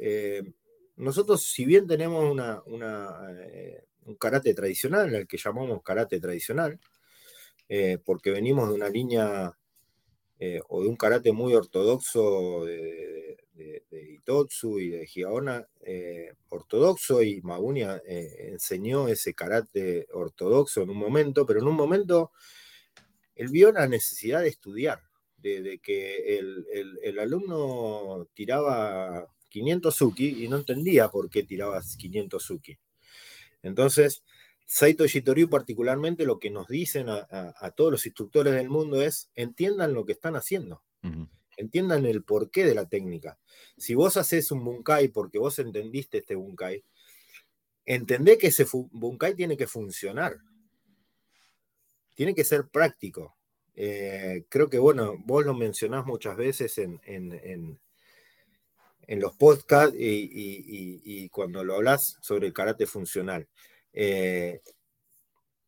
nosotros, 0.98 1.44
si 1.44 1.66
bien 1.66 1.88
tenemos 1.88 2.30
una 2.32 2.62
un 4.08 4.16
karate 4.16 4.54
tradicional, 4.54 5.14
al 5.14 5.28
que 5.28 5.38
llamamos 5.38 5.84
karate 5.84 6.20
tradicional, 6.20 6.80
eh, 7.70 7.98
porque 8.04 8.32
venimos 8.32 8.70
de 8.70 8.76
una 8.76 8.90
línea 8.90 9.58
eh, 10.40 10.62
o 10.70 10.82
de 10.82 10.88
un 10.88 10.96
karate 10.96 11.32
muy 11.32 11.54
ortodoxo 11.54 12.66
de, 12.66 13.38
Itotsu 13.90 14.80
y 14.80 14.90
de 14.90 15.10
Higaona, 15.14 15.68
eh, 15.82 16.34
ortodoxo, 16.50 17.24
y 17.24 17.42
Magunia 17.42 18.02
enseñó 18.06 19.08
ese 19.08 19.34
karate 19.34 20.08
ortodoxo 20.12 20.84
en 20.84 20.90
un 20.90 20.98
momento, 20.98 21.46
pero 21.46 21.60
en 21.62 21.68
un 21.68 21.76
momento 21.76 22.32
él 23.36 23.48
vio 23.50 23.72
la 23.72 23.88
necesidad 23.88 24.42
de 24.42 24.50
estudiar, 24.50 25.02
de, 25.38 25.80
que 25.82 26.38
el, 26.38 27.20
alumno 27.20 28.28
tiraba 28.34 29.28
500 29.50 29.96
suki 29.96 30.44
y 30.44 30.48
no 30.50 30.58
entendía 30.58 31.10
por 31.10 31.30
qué 31.30 31.44
tiraba 31.44 31.82
500 31.98 32.44
suki. 32.44 32.78
Entonces, 33.64 34.24
Saito 34.66 35.08
Shitoryu 35.08 35.50
particularmente 35.50 36.26
lo 36.26 36.40
que 36.40 36.50
nos 36.50 36.68
dicen 36.68 37.08
a, 37.10 37.72
todos 37.76 37.92
los 37.92 38.06
instructores 38.06 38.54
del 38.54 38.70
mundo 38.70 39.02
es, 39.02 39.32
entiendan 39.34 39.94
lo 39.94 40.06
que 40.06 40.12
están 40.12 40.36
haciendo, 40.36 40.84
entiendan 41.56 42.06
el 42.06 42.24
porqué 42.24 42.66
de 42.66 42.76
la 42.76 42.88
técnica. 42.88 43.40
Si 43.78 43.96
vos 43.96 44.18
haces 44.18 44.52
un 44.52 44.66
bunkai 44.66 45.08
porque 45.08 45.40
vos 45.40 45.58
entendiste 45.60 46.18
este 46.18 46.36
bunkai, 46.36 46.84
entendé 47.86 48.38
que 48.38 48.48
ese 48.48 48.66
bunkai 48.72 49.36
tiene 49.36 49.56
que 49.56 49.68
funcionar, 49.68 50.38
tiene 52.14 52.36
que 52.36 52.44
ser 52.44 52.68
práctico. 52.68 53.38
Eh, 53.74 54.46
creo 54.50 54.70
que, 54.70 54.80
bueno, 54.80 55.16
vos 55.26 55.46
lo 55.46 55.54
mencionás 55.54 56.06
muchas 56.06 56.36
veces 56.36 56.78
en, 56.78 57.00
en 57.06 57.80
los 59.08 59.36
podcasts 59.36 59.96
y, 59.98 61.30
cuando 61.30 61.64
lo 61.64 61.76
hablas 61.76 62.18
sobre 62.22 62.48
el 62.48 62.54
karate 62.54 62.86
funcional. 62.86 63.48
Eh, 63.94 64.62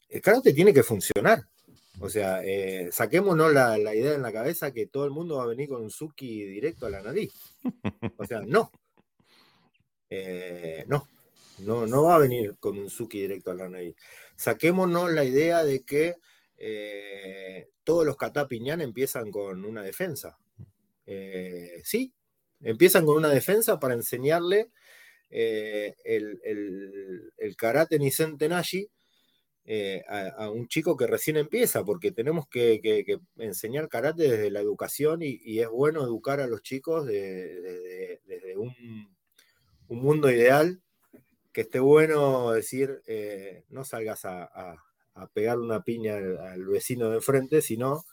el 0.09 0.21
karate 0.21 0.53
tiene 0.53 0.73
que 0.73 0.83
funcionar. 0.83 1.43
O 2.01 2.09
sea, 2.09 2.43
eh, 2.43 2.89
saquémonos 2.91 3.53
la, 3.53 3.77
idea 3.95 4.13
en 4.13 4.21
la 4.21 4.31
cabeza 4.31 4.71
que 4.71 4.87
todo 4.87 5.05
el 5.05 5.11
mundo 5.11 5.37
va 5.37 5.43
a 5.43 5.47
venir 5.47 5.69
con 5.69 5.81
un 5.81 5.89
suki 5.89 6.43
directo 6.43 6.85
a 6.85 6.89
la 6.89 7.01
nariz. 7.01 7.33
O 8.17 8.25
sea, 8.25 8.41
no. 8.41 8.71
Eh, 10.09 10.83
no. 10.87 11.07
No, 11.59 11.85
no 11.85 12.03
va 12.03 12.15
a 12.15 12.19
venir 12.19 12.55
con 12.59 12.77
un 12.77 12.89
suki 12.89 13.21
directo 13.21 13.51
a 13.51 13.55
la 13.55 13.69
nariz. 13.69 13.95
Saquémonos 14.35 15.11
la 15.11 15.23
idea 15.23 15.63
de 15.63 15.81
que 15.83 16.15
todos 17.83 18.05
los 18.05 18.17
kata 18.17 18.47
empiezan 18.49 19.31
con 19.31 19.63
una 19.63 19.81
defensa. 19.81 20.37
sí, 21.83 22.13
Empiezan 22.61 23.05
con 23.05 23.17
una 23.17 23.29
defensa 23.29 23.79
para 23.79 23.93
enseñarle 23.93 24.69
eh, 25.29 25.95
el, 26.05 27.55
karate 27.55 27.99
Nisen 27.99 28.37
Tenashi 28.37 28.89
eh, 29.65 30.03
a, 30.07 30.49
un 30.49 30.67
chico 30.67 30.97
que 30.97 31.05
recién 31.07 31.37
empieza, 31.37 31.83
porque 31.85 32.11
tenemos 32.11 32.47
que, 32.47 33.19
enseñar 33.37 33.87
karate 33.87 34.23
desde 34.23 34.49
la 34.49 34.61
educación 34.61 35.19
y, 35.21 35.59
es 35.59 35.69
bueno 35.69 36.03
educar 36.03 36.39
a 36.39 36.47
los 36.47 36.61
chicos 36.63 37.05
desde 37.05 38.57
un, 38.57 38.73
mundo 39.89 40.31
ideal, 40.31 40.81
que 41.53 41.61
esté 41.61 41.79
bueno 41.79 42.51
decir, 42.51 43.01
eh, 43.07 43.63
no 43.69 43.83
salgas 43.83 44.25
a, 44.25 44.75
pegar 45.33 45.59
una 45.59 45.83
piña 45.83 46.15
al, 46.15 46.65
vecino 46.65 47.09
de 47.09 47.17
enfrente, 47.17 47.61
sino 47.61 48.05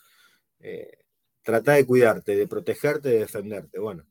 trata 1.42 1.72
de 1.74 1.86
cuidarte, 1.86 2.36
de 2.36 2.46
protegerte, 2.48 3.08
de 3.08 3.18
defenderte. 3.20 3.78
Bueno, 3.78 4.04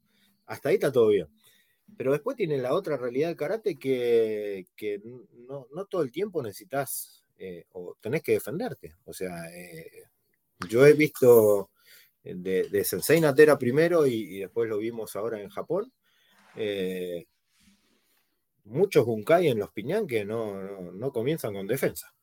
hasta 0.46 0.70
ahí 0.70 0.76
está 0.76 0.91
todo 0.91 1.08
bien. 1.08 1.28
Pero 1.98 2.12
después 2.12 2.36
tiene 2.36 2.58
la 2.58 2.74
otra 2.74 2.98
realidad 2.98 3.30
del 3.30 3.38
karate 3.38 3.78
que, 3.78 4.66
no, 5.48 5.68
no, 5.72 5.86
todo 5.86 6.02
el 6.02 6.12
tiempo 6.12 6.41
necesitas 6.41 7.26
eh, 7.38 7.66
o 7.74 7.96
tenés 8.02 8.22
que 8.22 8.34
defenderte. 8.34 8.96
O 9.06 9.14
sea, 9.14 9.50
eh, 9.54 10.04
yo 10.68 10.86
he 10.86 10.93
visto 10.93 11.72
de, 12.24 12.84
Sensei 12.84 13.22
Natera 13.22 13.58
primero 13.58 14.06
y, 14.08 14.39
después 14.39 14.68
lo 14.70 14.78
vimos 14.78 15.16
ahora 15.16 15.39
en 15.39 15.50
Japón. 15.50 15.91
Eh, 16.56 17.26
muchos 18.66 19.06
Bunkai 19.06 19.48
en 19.48 19.60
los 19.60 19.72
piñán 19.72 20.08
que 20.08 20.26
no, 20.26 21.12
comienzan 21.14 21.54
con 21.54 21.68
defensa. 21.68 22.14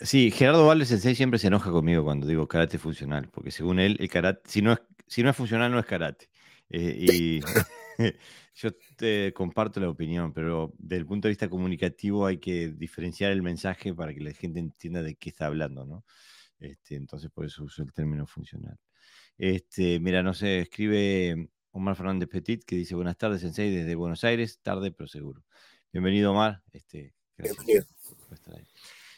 sí, 0.00 0.30
Gerardo 0.30 0.66
Valles 0.66 0.88
Sensei 0.88 1.14
siempre 1.14 1.38
se 1.38 1.48
enoja 1.48 1.70
conmigo 1.70 2.04
cuando 2.04 2.26
digo 2.26 2.48
karate 2.48 2.78
funcional, 2.78 3.28
porque 3.30 3.50
según 3.50 3.80
él, 3.80 3.96
el 4.00 4.08
karate, 4.08 4.48
si 4.48 4.62
no 4.62 4.72
es, 4.72 4.80
si 5.06 5.22
no 5.22 5.30
es 5.30 5.36
funcional, 5.36 5.70
no 5.70 5.78
es 5.78 5.86
karate. 5.86 6.28
y 6.68 7.40
Yo 8.58 8.70
te 8.96 9.34
comparto 9.34 9.80
la 9.80 9.90
opinión, 9.90 10.32
pero 10.32 10.72
desde 10.78 11.00
el 11.00 11.06
punto 11.06 11.28
de 11.28 11.32
vista 11.32 11.50
comunicativo 11.50 12.24
hay 12.24 12.38
que 12.38 12.68
diferenciar 12.68 13.30
el 13.30 13.42
mensaje 13.42 13.92
para 13.92 14.14
que 14.14 14.20
la 14.20 14.32
gente 14.32 14.60
entienda 14.60 15.02
de 15.02 15.14
qué 15.14 15.28
está 15.28 15.46
hablando, 15.46 15.84
¿no? 15.84 16.06
Este, 16.58 16.96
entonces, 16.96 17.30
por 17.30 17.44
eso 17.44 17.64
uso 17.64 17.82
el 17.82 17.92
término 17.92 18.26
funcional. 18.26 18.78
Este, 19.36 20.00
mira, 20.00 20.22
no 20.22 20.32
sé, 20.32 20.60
escribe 20.60 21.50
Omar 21.70 21.96
Fernández 21.96 22.30
Petit 22.30 22.64
que 22.64 22.76
dice 22.76 22.94
buenas 22.94 23.18
tardes, 23.18 23.42
Sensei, 23.42 23.70
desde 23.70 23.94
Buenos 23.94 24.24
Aires, 24.24 24.58
tarde 24.62 24.90
pero 24.90 25.06
seguro. 25.06 25.44
Bienvenido, 25.92 26.32
Omar. 26.32 26.62
Este, 26.72 27.14
gracias 27.36 27.86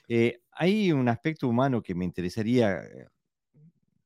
eh, 0.08 0.40
hay 0.50 0.90
un 0.90 1.08
aspecto 1.08 1.46
humano 1.46 1.80
que 1.80 1.94
me 1.94 2.04
interesaría, 2.04 2.82
eh, 2.82 3.06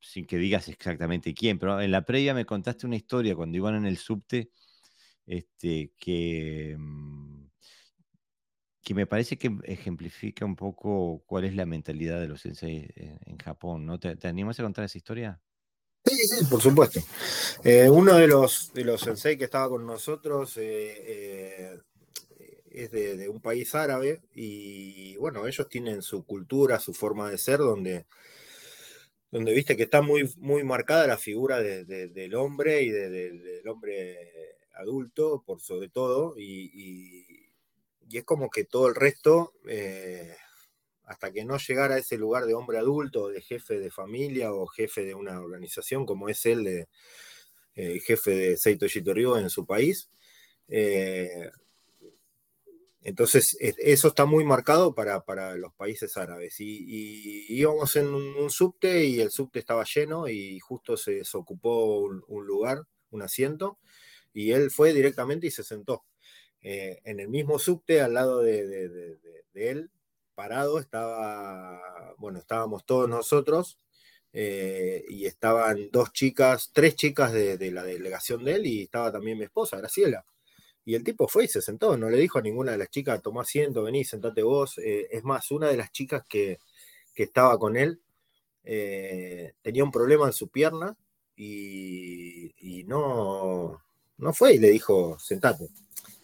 sin 0.02 0.26
que 0.26 0.36
digas 0.36 0.68
exactamente 0.68 1.32
quién, 1.32 1.58
pero 1.58 1.80
en 1.80 1.92
la 1.92 2.04
previa 2.04 2.34
me 2.34 2.44
contaste 2.44 2.86
una 2.86 2.96
historia 2.96 3.36
cuando 3.36 3.56
iban 3.56 3.76
en 3.76 3.86
el 3.86 3.96
subte 3.96 4.50
este, 5.26 5.92
que, 5.98 6.74
mm, 6.76 7.46
que 8.82 8.94
me 8.94 9.06
parece 9.06 9.38
que 9.38 9.56
ejemplifica 9.62 10.44
un 10.44 10.56
poco 10.56 11.22
cuál 11.26 11.44
es 11.44 11.54
la 11.54 11.66
mentalidad 11.66 12.20
de 12.20 12.28
los 12.28 12.40
sensei 12.40 12.90
en, 12.96 13.38
Japón, 13.38 13.86
¿no? 13.86 13.98
¿Te, 13.98 14.16
animas 14.26 14.58
a 14.60 14.64
contar 14.64 14.84
esa 14.84 14.98
historia? 14.98 15.40
Sí, 16.04 16.16
sí, 16.16 16.44
por 16.46 16.60
supuesto. 16.60 17.00
Eh, 17.62 17.88
uno 17.88 18.16
de 18.16 18.26
los, 18.26 18.72
de 18.72 18.84
los 18.84 19.00
sensei 19.00 19.38
que 19.38 19.44
estaba 19.44 19.68
con 19.68 19.86
nosotros 19.86 20.56
eh, 20.56 21.04
eh, 21.06 21.78
es 22.70 22.90
de, 22.90 23.28
un 23.28 23.40
país 23.40 23.74
árabe 23.74 24.22
y 24.34 25.16
bueno, 25.16 25.46
ellos 25.46 25.68
tienen 25.68 26.02
su 26.02 26.24
cultura, 26.24 26.80
su 26.80 26.92
forma 26.92 27.30
de 27.30 27.38
ser, 27.38 27.58
donde, 27.58 28.06
donde 29.32 29.54
viste 29.54 29.76
que 29.76 29.84
está 29.84 30.02
muy, 30.02 30.30
muy 30.36 30.62
marcada 30.62 31.06
la 31.06 31.16
figura 31.16 31.60
del 31.60 32.34
hombre 32.34 32.82
y 32.82 32.90
del 32.90 33.66
hombre 33.66 34.18
adulto, 34.74 35.42
por 35.44 35.60
sobre 35.60 35.88
todo, 35.88 36.34
y, 36.36 37.48
es 38.12 38.24
como 38.24 38.50
que 38.50 38.64
todo 38.64 38.88
el 38.88 38.94
resto, 38.94 39.54
eh, 39.66 40.36
hasta 41.04 41.32
que 41.32 41.46
no 41.46 41.56
llegara 41.56 41.94
a 41.94 41.98
ese 41.98 42.18
lugar 42.18 42.44
de 42.44 42.52
hombre 42.52 42.76
adulto, 42.76 43.28
de 43.28 43.40
jefe 43.40 43.80
de 43.80 43.90
familia 43.90 44.52
o 44.52 44.66
jefe 44.66 45.02
de 45.02 45.14
una 45.14 45.40
organización 45.40 46.04
como 46.04 46.28
es 46.28 46.44
él, 46.44 46.62
de, 46.64 46.88
eh, 47.74 48.00
jefe 48.00 48.32
de 48.32 48.56
Seito 48.58 48.86
Shitoryu 48.86 49.36
en 49.36 49.48
su 49.48 49.64
país, 49.64 50.10
eh, 50.68 51.50
entonces, 53.02 53.56
eso 53.60 54.08
está 54.08 54.24
muy 54.26 54.44
marcado 54.44 54.94
para, 54.94 55.56
los 55.56 55.74
países 55.74 56.16
árabes. 56.16 56.60
Y, 56.60 57.46
íbamos 57.48 57.96
en 57.96 58.08
un, 58.14 58.50
subte 58.50 59.04
y 59.04 59.20
el 59.20 59.30
subte 59.30 59.58
estaba 59.58 59.84
lleno 59.84 60.28
y 60.28 60.58
justo 60.60 60.96
se 60.96 61.12
desocupó 61.16 61.98
un 61.98 62.46
lugar, 62.46 62.82
un 63.10 63.22
asiento 63.22 63.78
y 64.34 64.52
él 64.52 64.70
fue 64.70 64.92
directamente 64.92 65.46
y 65.46 65.50
se 65.50 65.64
sentó. 65.64 66.04
Eh, 66.62 67.00
en 67.04 67.20
el 67.20 67.28
mismo 67.28 67.58
subte, 67.58 68.00
al 68.00 68.14
lado 68.14 68.40
de, 68.40 69.18
él, 69.54 69.90
parado, 70.34 70.78
estaba, 70.78 71.80
bueno, 72.18 72.38
estábamos 72.38 72.84
todos 72.86 73.08
nosotros 73.08 73.78
eh, 74.32 75.04
y 75.08 75.26
estaban 75.26 75.90
dos 75.90 76.12
chicas, 76.12 76.70
tres 76.72 76.94
chicas 76.96 77.32
de, 77.32 77.70
la 77.70 77.84
delegación 77.84 78.44
de 78.44 78.54
él 78.54 78.66
y 78.66 78.82
estaba 78.82 79.12
también 79.12 79.38
mi 79.38 79.44
esposa, 79.44 79.78
Graciela. 79.78 80.24
Y 80.84 80.94
el 80.94 81.04
tipo 81.04 81.28
fue 81.28 81.44
y 81.44 81.48
se 81.48 81.62
sentó, 81.62 81.96
no 81.96 82.10
le 82.10 82.18
dijo 82.18 82.38
a 82.38 82.42
ninguna 82.42 82.72
de 82.72 82.78
las 82.78 82.90
chicas, 82.90 83.22
toma 83.22 83.42
asiento, 83.42 83.82
vení, 83.82 84.04
sentate 84.04 84.42
vos. 84.42 84.78
Eh, 84.78 85.08
es 85.10 85.22
más, 85.24 85.50
una 85.50 85.68
de 85.68 85.76
las 85.76 85.92
chicas 85.92 86.22
que, 86.28 86.58
estaba 87.14 87.56
con 87.58 87.76
él 87.76 88.00
tenía 88.64 89.84
un 89.84 89.92
problema 89.92 90.26
en 90.26 90.32
su 90.32 90.48
pierna 90.48 90.96
y 91.36 92.84
no, 92.86 93.80
no 94.22 94.32
fue 94.32 94.54
y 94.54 94.58
le 94.58 94.70
dijo, 94.70 95.18
sentate. 95.18 95.68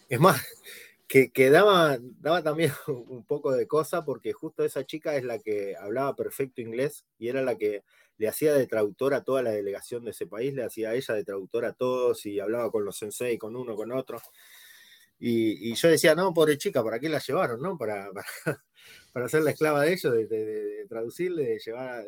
Es 0.07 0.19
más, 0.19 0.41
que, 1.07 1.49
daba, 1.49 1.99
también 2.43 2.71
un 2.87 3.23
poco 3.25 3.51
de 3.51 3.67
cosa 3.67 4.05
porque 4.05 4.33
justo 4.33 4.63
esa 4.63 4.85
chica 4.85 5.15
es 5.15 5.23
la 5.23 5.37
que 5.39 5.75
hablaba 5.75 6.15
perfecto 6.15 6.61
inglés 6.61 7.05
y 7.17 7.27
era 7.27 7.41
la 7.41 7.55
que 7.55 7.83
le 8.19 8.27
hacía 8.27 8.53
de 8.53 8.67
traductor 8.67 9.15
a 9.15 9.23
toda 9.23 9.41
la 9.41 9.51
delegación 9.51 10.05
de 10.05 10.11
ese 10.11 10.27
país, 10.27 10.53
le 10.53 10.63
hacía 10.63 10.91
a 10.91 10.95
ella 10.95 11.15
de 11.15 11.23
traductor 11.23 11.65
a 11.65 11.73
todos 11.73 12.25
y 12.27 12.39
hablaba 12.39 12.69
con 12.69 12.85
los 12.85 12.97
sensei, 12.97 13.39
con 13.39 13.55
uno, 13.55 13.75
con 13.75 13.91
otro. 13.91 14.21
Y, 15.17 15.73
yo 15.73 15.89
decía, 15.89 16.15
no, 16.15 16.33
pobre 16.33 16.57
chica, 16.57 16.83
¿para 16.83 16.99
qué 16.99 17.09
la 17.09 17.19
llevaron? 17.19 17.61
¿no? 17.61 17.77
Para, 17.77 18.09
para, 19.13 19.27
ser 19.27 19.41
la 19.41 19.51
esclava 19.51 19.81
de 19.83 19.93
ellos, 19.93 20.13
de, 20.13 20.27
de 20.27 20.85
traducirle, 20.87 21.43
de 21.43 21.59
llevar, 21.59 22.05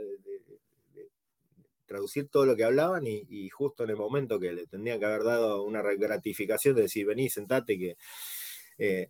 traducir 1.92 2.30
todo 2.30 2.46
lo 2.46 2.56
que 2.56 2.64
hablaban 2.64 3.06
y, 3.06 3.50
justo 3.50 3.84
en 3.84 3.90
el 3.90 3.98
momento 3.98 4.40
que 4.40 4.54
le 4.54 4.66
tendría 4.68 4.98
que 4.98 5.06
haber 5.06 5.24
dado 5.24 5.64
una 5.64 5.82
gratificación 5.82 6.76
de 6.76 6.84
decir, 6.84 7.06
vení, 7.06 7.30
sentate, 7.30 7.78
que... 7.78 7.98
Eh, 8.78 9.10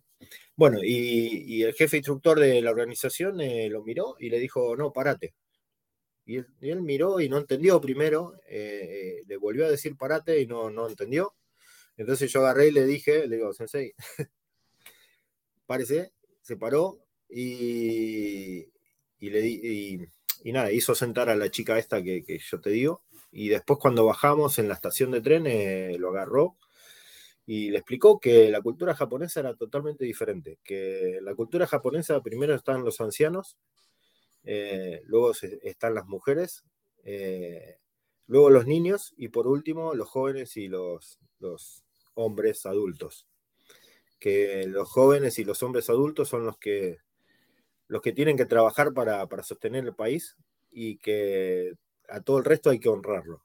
bueno, 0.56 0.80
y, 0.82 1.62
el 1.62 1.74
jefe 1.74 1.98
instructor 1.98 2.38
de 2.40 2.60
la 2.60 2.70
organización 2.70 3.40
eh, 3.40 3.68
lo 3.70 3.82
miró 3.82 4.16
y 4.18 4.30
le 4.30 4.38
dijo, 4.38 4.76
no, 4.76 4.92
parate. 4.92 5.34
Y 6.24 6.36
él, 6.36 6.82
miró 6.82 7.20
y 7.20 7.28
no 7.28 7.38
entendió 7.38 7.80
primero, 7.80 8.34
eh, 8.48 9.22
le 9.26 9.36
volvió 9.36 9.66
a 9.66 9.70
decir 9.70 9.96
parate 9.96 10.40
y 10.40 10.46
no, 10.46 10.70
no 10.70 10.88
entendió. 10.88 11.34
Entonces 11.96 12.30
yo 12.32 12.40
agarré 12.40 12.68
y 12.68 12.72
le 12.72 12.86
dije, 12.86 13.26
le 13.26 13.36
digo, 13.36 13.52
Sensei, 13.52 13.94
parece, 15.66 16.12
se 16.40 16.56
paró 16.56 17.00
y, 17.28 18.68
y 19.18 19.30
le 19.30 19.40
di, 19.40 20.08
y 20.44 20.52
nada, 20.52 20.72
hizo 20.72 20.94
sentar 20.94 21.28
a 21.28 21.36
la 21.36 21.50
chica 21.50 21.78
esta 21.78 22.02
que, 22.02 22.24
yo 22.38 22.60
te 22.60 22.70
digo. 22.70 23.02
Y 23.30 23.48
después 23.48 23.78
cuando 23.78 24.04
bajamos 24.04 24.58
en 24.58 24.68
la 24.68 24.74
estación 24.74 25.10
de 25.10 25.20
tren, 25.20 25.46
eh, 25.46 25.96
lo 25.98 26.10
agarró 26.10 26.56
y 27.46 27.70
le 27.70 27.78
explicó 27.78 28.20
que 28.20 28.50
la 28.50 28.60
cultura 28.60 28.94
japonesa 28.94 29.40
era 29.40 29.54
totalmente 29.54 30.04
diferente. 30.04 30.58
Que 30.64 31.18
la 31.22 31.34
cultura 31.34 31.66
japonesa 31.66 32.20
primero 32.22 32.54
están 32.54 32.84
los 32.84 33.00
ancianos, 33.00 33.56
eh, 34.44 35.02
luego 35.04 35.32
están 35.62 35.94
las 35.94 36.06
mujeres, 36.06 36.64
eh, 37.04 37.78
luego 38.26 38.50
los 38.50 38.66
niños 38.66 39.14
y 39.16 39.28
por 39.28 39.46
último 39.46 39.94
los 39.94 40.08
jóvenes 40.08 40.56
y 40.56 40.68
los, 40.68 41.18
los 41.38 41.84
hombres 42.14 42.66
adultos. 42.66 43.26
Que 44.18 44.66
los 44.68 44.88
jóvenes 44.88 45.38
y 45.38 45.44
los 45.44 45.62
hombres 45.62 45.90
adultos 45.90 46.28
son 46.28 46.44
los 46.44 46.58
que 46.58 46.98
los 47.88 48.00
que 48.00 48.12
tienen 48.12 48.38
que 48.38 48.46
trabajar 48.46 48.94
para, 48.94 49.26
sostener 49.42 49.84
el 49.84 49.94
país 49.94 50.36
y 50.70 50.96
que 50.98 51.74
a 52.08 52.20
todo 52.20 52.38
el 52.38 52.44
resto 52.44 52.70
hay 52.70 52.78
que 52.78 52.88
honrarlo. 52.88 53.44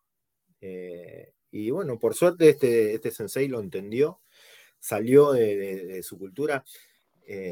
Eh, 0.61 1.33
y 1.51 1.69
bueno, 1.71 1.99
por 1.99 2.15
suerte 2.15 2.49
este, 2.49 2.93
este 2.93 3.11
sensei 3.11 3.49
lo 3.49 3.59
entendió, 3.59 4.21
salió 4.79 5.33
de, 5.33 6.01
su 6.03 6.17
cultura. 6.17 6.63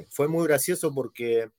Fue 0.09 0.29
muy 0.29 0.47
gracioso 0.47 0.93
porque 0.93 1.49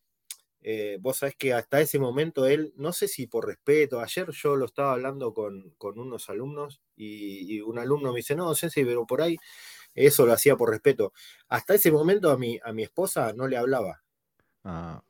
eh, 0.68 0.98
vos 1.00 1.18
sabés 1.18 1.36
que 1.36 1.54
hasta 1.54 1.80
ese 1.80 1.98
momento 1.98 2.46
él, 2.46 2.74
no 2.76 2.92
sé 2.92 3.08
si 3.08 3.26
por 3.26 3.46
respeto, 3.46 4.00
ayer 4.00 4.28
yo 4.32 4.56
lo 4.56 4.66
estaba 4.66 4.92
hablando 4.92 5.32
con, 5.32 5.74
unos 5.80 6.28
alumnos 6.28 6.82
y, 6.96 7.60
un 7.60 7.78
alumno 7.78 8.12
me 8.12 8.18
dice, 8.18 8.34
no, 8.34 8.54
sensei, 8.54 8.84
pero 8.84 9.06
por 9.06 9.22
ahí 9.22 9.36
eso 9.94 10.26
lo 10.26 10.32
hacía 10.32 10.56
por 10.56 10.70
respeto. 10.70 11.12
Hasta 11.48 11.74
ese 11.74 11.90
momento 11.90 12.30
a 12.30 12.36
mi, 12.38 12.58
a 12.62 12.72
mi 12.72 12.82
esposa 12.82 13.32
no 13.32 13.48
le 13.48 13.56
hablaba. 13.56 14.02
Ah 14.64 15.02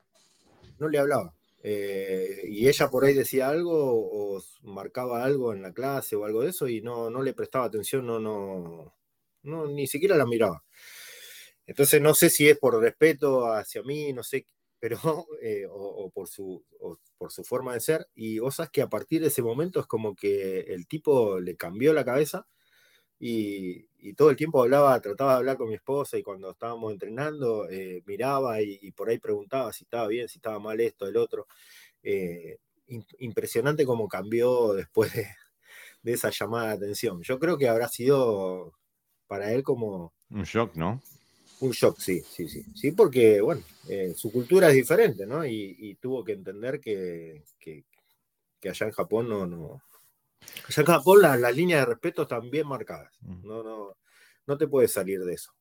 no 0.78 0.88
le 0.88 0.98
hablaba. 0.98 1.34
Eh, 1.62 2.42
y 2.48 2.68
ella 2.68 2.88
por 2.88 3.04
ahí 3.04 3.14
decía 3.14 3.48
algo 3.48 3.72
o 3.74 4.42
marcaba 4.62 5.24
algo 5.24 5.52
en 5.52 5.62
la 5.62 5.72
clase 5.72 6.14
o 6.14 6.24
algo 6.24 6.42
de 6.42 6.50
eso 6.50 6.68
y 6.68 6.80
no, 6.80 7.10
no 7.10 7.22
le 7.22 7.34
prestaba 7.34 7.64
atención, 7.64 8.06
no, 8.06 8.20
no, 8.20 8.94
no 9.42 9.66
ni 9.66 9.86
siquiera 9.88 10.16
la 10.16 10.26
miraba. 10.26 10.62
entonces 11.66 12.00
no 12.00 12.14
sé 12.14 12.30
si 12.30 12.48
es 12.48 12.58
por 12.58 12.80
respeto 12.80 13.52
hacia 13.52 13.82
mí, 13.82 14.12
no 14.12 14.22
sé, 14.22 14.46
pero, 14.86 14.98
o, 15.72 16.10
por 16.14 16.28
su, 16.28 16.64
por 17.18 17.32
su 17.32 17.42
forma 17.42 17.74
de 17.74 17.80
ser. 17.80 18.06
Y 18.14 18.38
vos 18.38 18.54
sabes 18.56 18.70
que 18.70 18.82
a 18.82 18.88
partir 18.88 19.20
de 19.20 19.28
ese 19.28 19.42
momento 19.42 19.80
es 19.80 19.86
como 19.86 20.14
que 20.14 20.60
el 20.60 20.86
tipo 20.86 21.40
le 21.40 21.56
cambió 21.56 21.92
la 21.92 22.04
cabeza 22.04 22.46
y, 23.18 23.86
todo 24.14 24.30
el 24.30 24.36
tiempo 24.36 24.62
hablaba, 24.62 25.00
trataba 25.00 25.32
de 25.32 25.38
hablar 25.38 25.56
con 25.56 25.68
mi 25.68 25.74
esposa 25.74 26.16
y 26.16 26.22
cuando 26.22 26.52
estábamos 26.52 26.92
entrenando 26.92 27.66
miraba 28.06 28.62
y, 28.62 28.92
por 28.92 29.08
ahí 29.08 29.18
preguntaba 29.18 29.72
si 29.72 29.82
estaba 29.82 30.06
bien, 30.06 30.28
si 30.28 30.38
estaba 30.38 30.60
mal 30.60 30.80
esto, 30.80 31.08
el 31.08 31.16
otro. 31.16 31.48
impresionante 33.18 33.84
cómo 33.84 34.06
cambió 34.06 34.72
después 34.74 35.12
de, 35.12 35.26
de 36.02 36.12
esa 36.12 36.30
llamada 36.30 36.68
de 36.68 36.74
atención. 36.74 37.20
Yo 37.22 37.40
creo 37.40 37.58
que 37.58 37.68
habrá 37.68 37.88
sido 37.88 38.74
para 39.26 39.52
él 39.52 39.64
como... 39.64 40.14
Un 40.30 40.44
shock, 40.44 40.76
¿no? 40.76 41.02
Un 41.60 41.70
shock, 41.70 41.98
sí, 41.98 42.20
sí, 42.20 42.48
sí. 42.48 42.64
Sí, 42.74 42.92
porque, 42.92 43.40
bueno, 43.40 43.62
eh, 43.88 44.12
su 44.16 44.30
cultura 44.30 44.68
es 44.68 44.74
diferente, 44.74 45.26
¿no? 45.26 45.44
Y, 45.44 45.96
tuvo 46.00 46.22
que 46.24 46.32
entender 46.32 46.80
que, 46.80 47.42
allá 48.62 48.86
en 48.86 48.92
Japón 48.92 49.28
no... 49.28 49.46
no... 49.46 49.82
Allá 50.68 50.82
en 50.82 50.86
Japón 50.86 51.22
las 51.22 51.56
líneas 51.56 51.80
de 51.80 51.86
respeto 51.86 52.22
están 52.22 52.50
bien 52.50 52.68
marcadas. 52.68 53.12
No, 53.20 53.62
no, 53.62 53.96
no 54.46 54.58
te 54.58 54.68
puedes 54.68 54.92
salir 54.92 55.20
de 55.24 55.34
eso. 55.34 55.52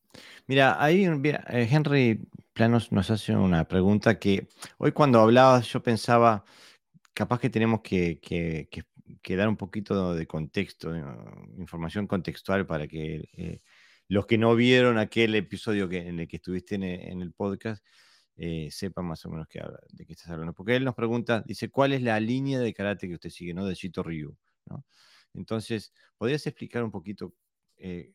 Mira, 0.48 0.82
ahí 0.84 1.06
eh, 1.06 1.68
Henry 1.70 2.28
Planos 2.54 2.92
nos 2.92 3.10
hace 3.10 3.36
una 3.36 3.68
pregunta 3.68 4.20
que 4.20 4.48
hoy 4.78 4.92
cuando 4.92 5.20
hablabas 5.20 5.68
yo 5.68 5.82
pensaba, 5.82 6.46
capaz 7.14 7.40
que 7.40 7.50
tenemos 7.50 7.82
que, 7.82 8.20
que, 8.20 8.70
que 9.22 9.36
dar 9.36 9.50
un 9.50 9.58
poquito 9.58 10.14
de 10.14 10.28
contexto, 10.28 10.94
información 11.58 12.08
contextual 12.08 12.66
para 12.66 12.88
que 12.88 13.28
eh, 13.34 13.62
los 14.08 14.26
que 14.26 14.38
no 14.38 14.56
vieron 14.56 14.98
aquel 14.98 15.36
episodio 15.36 15.90
en 15.92 16.20
el 16.20 16.28
que 16.28 16.38
estuviste 16.38 16.76
en, 16.76 16.84
el 17.22 17.34
podcast 17.34 17.84
eh, 18.38 18.70
sepan 18.72 19.06
más 19.06 19.26
o 19.26 19.30
menos 19.30 19.48
de 19.90 20.06
qué 20.06 20.14
estás 20.14 20.30
hablando. 20.30 20.54
Porque 20.54 20.76
él 20.76 20.84
nos 20.84 20.96
pregunta, 20.96 21.44
dice, 21.46 21.70
¿cuál 21.70 21.94
es 21.94 22.02
la 22.02 22.20
línea 22.20 22.60
de 22.60 22.74
karate 22.74 23.08
que 23.08 23.16
usted 23.16 23.30
sigue, 23.30 23.54
¿no? 23.54 23.66
De 23.66 23.76
Chito 23.76 24.04
Ryu. 24.04 24.36
Entonces, 25.34 25.92
¿podrías 26.18 26.46
explicar 26.48 26.84
un 26.84 26.92
poquito 26.92 27.34
eh, 27.78 28.14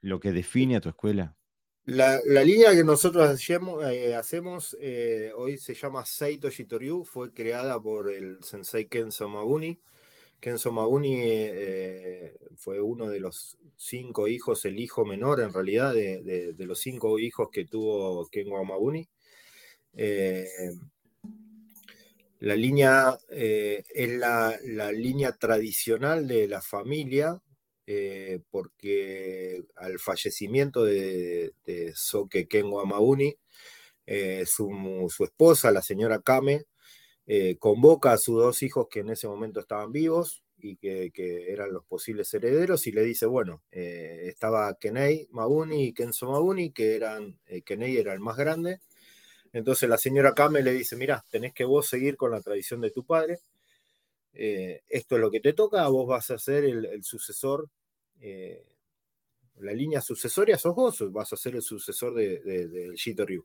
lo 0.00 0.20
que 0.20 0.32
define 0.32 0.76
a 0.76 0.80
tu 0.80 0.88
escuela? 0.88 1.36
La, 1.84 2.20
línea 2.42 2.72
que 2.72 2.82
nosotros 2.82 3.28
hacemos, 3.28 4.76
eh, 4.80 5.32
hoy 5.36 5.56
se 5.56 5.74
llama 5.74 6.04
Seito 6.04 6.50
Shitoryu, 6.50 7.04
fue 7.04 7.32
creada 7.32 7.80
por 7.80 8.10
el 8.10 8.42
sensei 8.42 8.86
Kenzo 8.86 9.28
Maguni. 9.28 9.80
Kenzo 10.46 10.70
Maguni 10.70 11.22
eh, 11.24 12.36
fue 12.54 12.80
uno 12.80 13.08
de 13.08 13.18
los 13.18 13.58
cinco 13.76 14.28
hijos, 14.28 14.64
el 14.64 14.78
hijo 14.78 15.04
menor 15.04 15.40
en 15.40 15.52
realidad 15.52 15.92
de, 15.92 16.54
los 16.58 16.78
cinco 16.78 17.18
hijos 17.18 17.48
que 17.50 17.64
tuvo 17.64 18.28
Kengo 18.28 18.64
Maguni. 18.64 19.08
Eh, 19.96 20.46
la 22.38 22.54
línea 22.54 23.18
es 23.28 24.10
la, 24.10 24.56
línea 24.92 25.32
tradicional 25.32 26.28
de 26.28 26.46
la 26.46 26.62
familia 26.62 27.42
eh, 27.88 28.38
porque 28.48 29.64
al 29.74 29.98
fallecimiento 29.98 30.84
de, 30.84 31.54
Soke 31.96 32.46
Kenwa 32.46 32.84
Mauni, 32.84 33.36
eh, 34.06 34.44
su, 34.46 34.70
esposa, 35.24 35.72
la 35.72 35.82
señora 35.82 36.20
Kame, 36.20 36.66
eh, 37.26 37.56
convoca 37.58 38.12
a 38.12 38.18
sus 38.18 38.36
dos 38.36 38.62
hijos 38.62 38.88
que 38.90 39.00
en 39.00 39.10
ese 39.10 39.28
momento 39.28 39.60
estaban 39.60 39.92
vivos 39.92 40.44
y 40.58 40.76
que, 40.76 41.12
eran 41.52 41.72
los 41.72 41.84
posibles 41.84 42.32
herederos 42.34 42.86
y 42.86 42.92
le 42.92 43.02
dice, 43.02 43.26
bueno, 43.26 43.62
estaba 43.70 44.74
Kenei 44.78 45.28
Mauni 45.30 45.84
y 45.84 45.92
Kenzo 45.92 46.30
Mauni, 46.30 46.70
que 46.72 46.96
eran, 46.96 47.38
Kenei 47.64 47.96
era 47.98 48.14
el 48.14 48.20
más 48.20 48.36
grande. 48.36 48.80
Entonces 49.52 49.88
la 49.88 49.98
señora 49.98 50.34
Kame 50.34 50.62
le 50.62 50.72
dice, 50.72 50.96
mira, 50.96 51.24
tenés 51.30 51.52
que 51.52 51.64
vos 51.64 51.88
seguir 51.88 52.16
con 52.16 52.30
la 52.30 52.40
tradición 52.40 52.80
de 52.80 52.90
tu 52.90 53.04
padre 53.04 53.40
eh, 54.38 54.82
esto 54.88 55.14
es 55.14 55.20
lo 55.20 55.30
que 55.30 55.40
te 55.40 55.54
toca, 55.54 55.88
vos 55.88 56.06
vas 56.06 56.30
a 56.30 56.38
ser 56.38 56.64
el, 56.64 57.02
sucesor, 57.02 57.70
eh, 58.20 58.66
la 59.58 59.72
línea 59.72 60.00
sucesoria 60.00 60.58
sos 60.58 60.74
vos, 60.74 61.12
vas 61.12 61.32
a 61.32 61.36
ser 61.36 61.56
el 61.56 61.62
sucesor 61.62 62.14
de, 62.14 62.40
de, 62.40 63.24
Ryu. 63.24 63.44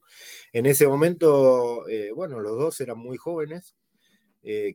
En 0.51 0.65
ese 0.65 0.87
momento, 0.87 1.87
eh, 1.87 2.11
bueno, 2.11 2.39
los 2.39 2.57
dos 2.57 2.81
eran 2.81 2.97
muy 2.97 3.17
jóvenes, 3.17 3.75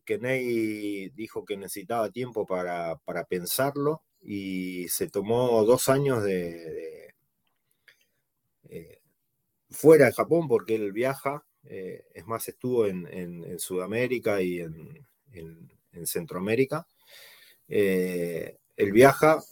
Kenei 0.05 1.09
dijo 1.11 1.45
que 1.45 1.57
necesitaba 1.57 2.11
tiempo 2.11 2.47
para, 2.47 3.01
pensarlo 3.29 4.03
y 4.23 4.87
se 4.89 5.09
tomó 5.09 5.65
dos 5.65 5.89
años 5.89 6.23
de, 6.23 7.15
fuera 9.71 10.07
de 10.07 10.13
Japón 10.13 10.47
porque 10.47 10.77
él 10.77 10.93
viaja, 10.93 11.45
es 11.65 12.27
más, 12.27 12.47
estuvo 12.49 12.87
en, 12.87 13.59
Sudamérica 13.59 14.41
y 14.41 14.61
en 14.61 15.07
en 15.97 16.07
Centroamérica. 16.07 16.87
Eh, 17.69 18.59
él 18.77 18.93
viaja 18.93 19.43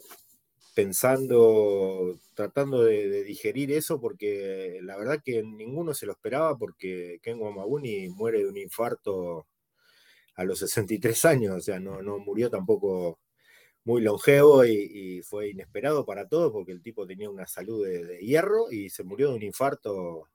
pensando, 0.75 2.19
tratando 2.35 2.83
de, 2.83 3.23
digerir 3.23 3.71
eso, 3.71 3.99
porque 3.99 4.79
la 4.83 4.97
verdad 4.97 5.21
que 5.23 5.41
ninguno 5.41 5.93
se 5.93 6.05
lo 6.05 6.11
esperaba, 6.11 6.57
porque 6.57 7.19
Ken 7.23 7.39
Wamaguni 7.39 8.09
muere 8.09 8.39
de 8.39 8.49
un 8.49 8.57
infarto 8.57 9.47
a 10.35 10.43
los 10.43 10.59
63 10.59 11.25
años, 11.25 11.55
o 11.55 11.61
sea, 11.61 11.79
no, 11.79 12.01
no 12.01 12.19
murió 12.19 12.49
tampoco 12.49 13.19
muy 13.85 14.01
longevo 14.01 14.65
y, 14.65 15.21
fue 15.23 15.49
inesperado 15.49 16.05
para 16.05 16.27
todos, 16.27 16.51
porque 16.51 16.73
el 16.73 16.81
tipo 16.81 17.07
tenía 17.07 17.29
una 17.29 17.47
salud 17.47 17.85
de, 17.85 18.19
hierro 18.19 18.71
y 18.71 18.89
se 18.89 19.03
murió 19.03 19.29
de 19.29 19.35
un 19.35 19.43
infarto. 19.43 20.27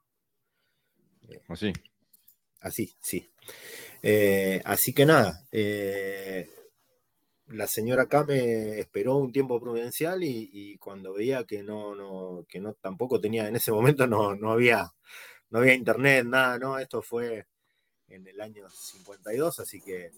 Así. 1.49 1.73
Así, 2.61 2.95
sí. 3.01 3.29
Eh, 4.03 4.61
así 4.65 4.93
que 4.95 5.05
nada, 5.05 5.45
eh, 5.53 6.49
la 7.51 7.67
señora 7.67 8.07
Kame 8.07 8.79
esperó 8.79 9.17
un 9.17 9.33
tiempo 9.33 9.61
prudencial 9.61 10.23
y, 10.23 10.77
cuando 10.79 11.13
veía 11.13 11.45
que 11.45 11.63
no, 11.63 11.95
no, 11.95 12.45
que 12.49 12.61
no 12.61 12.75
tampoco 12.75 13.21
tenía, 13.21 13.49
en 13.49 13.57
ese 13.57 13.73
momento 13.73 14.07
no, 14.07 14.35
no, 14.37 14.53
había, 14.53 14.93
no 15.51 15.59
había 15.59 15.75
internet, 15.75 16.25
nada, 16.27 16.59
no, 16.59 16.79
esto 16.79 17.03
fue 17.03 17.47
en 18.09 18.27
el 18.27 18.41
año 18.41 18.69
52, 18.71 19.61
así 19.61 19.81
que 19.81 20.13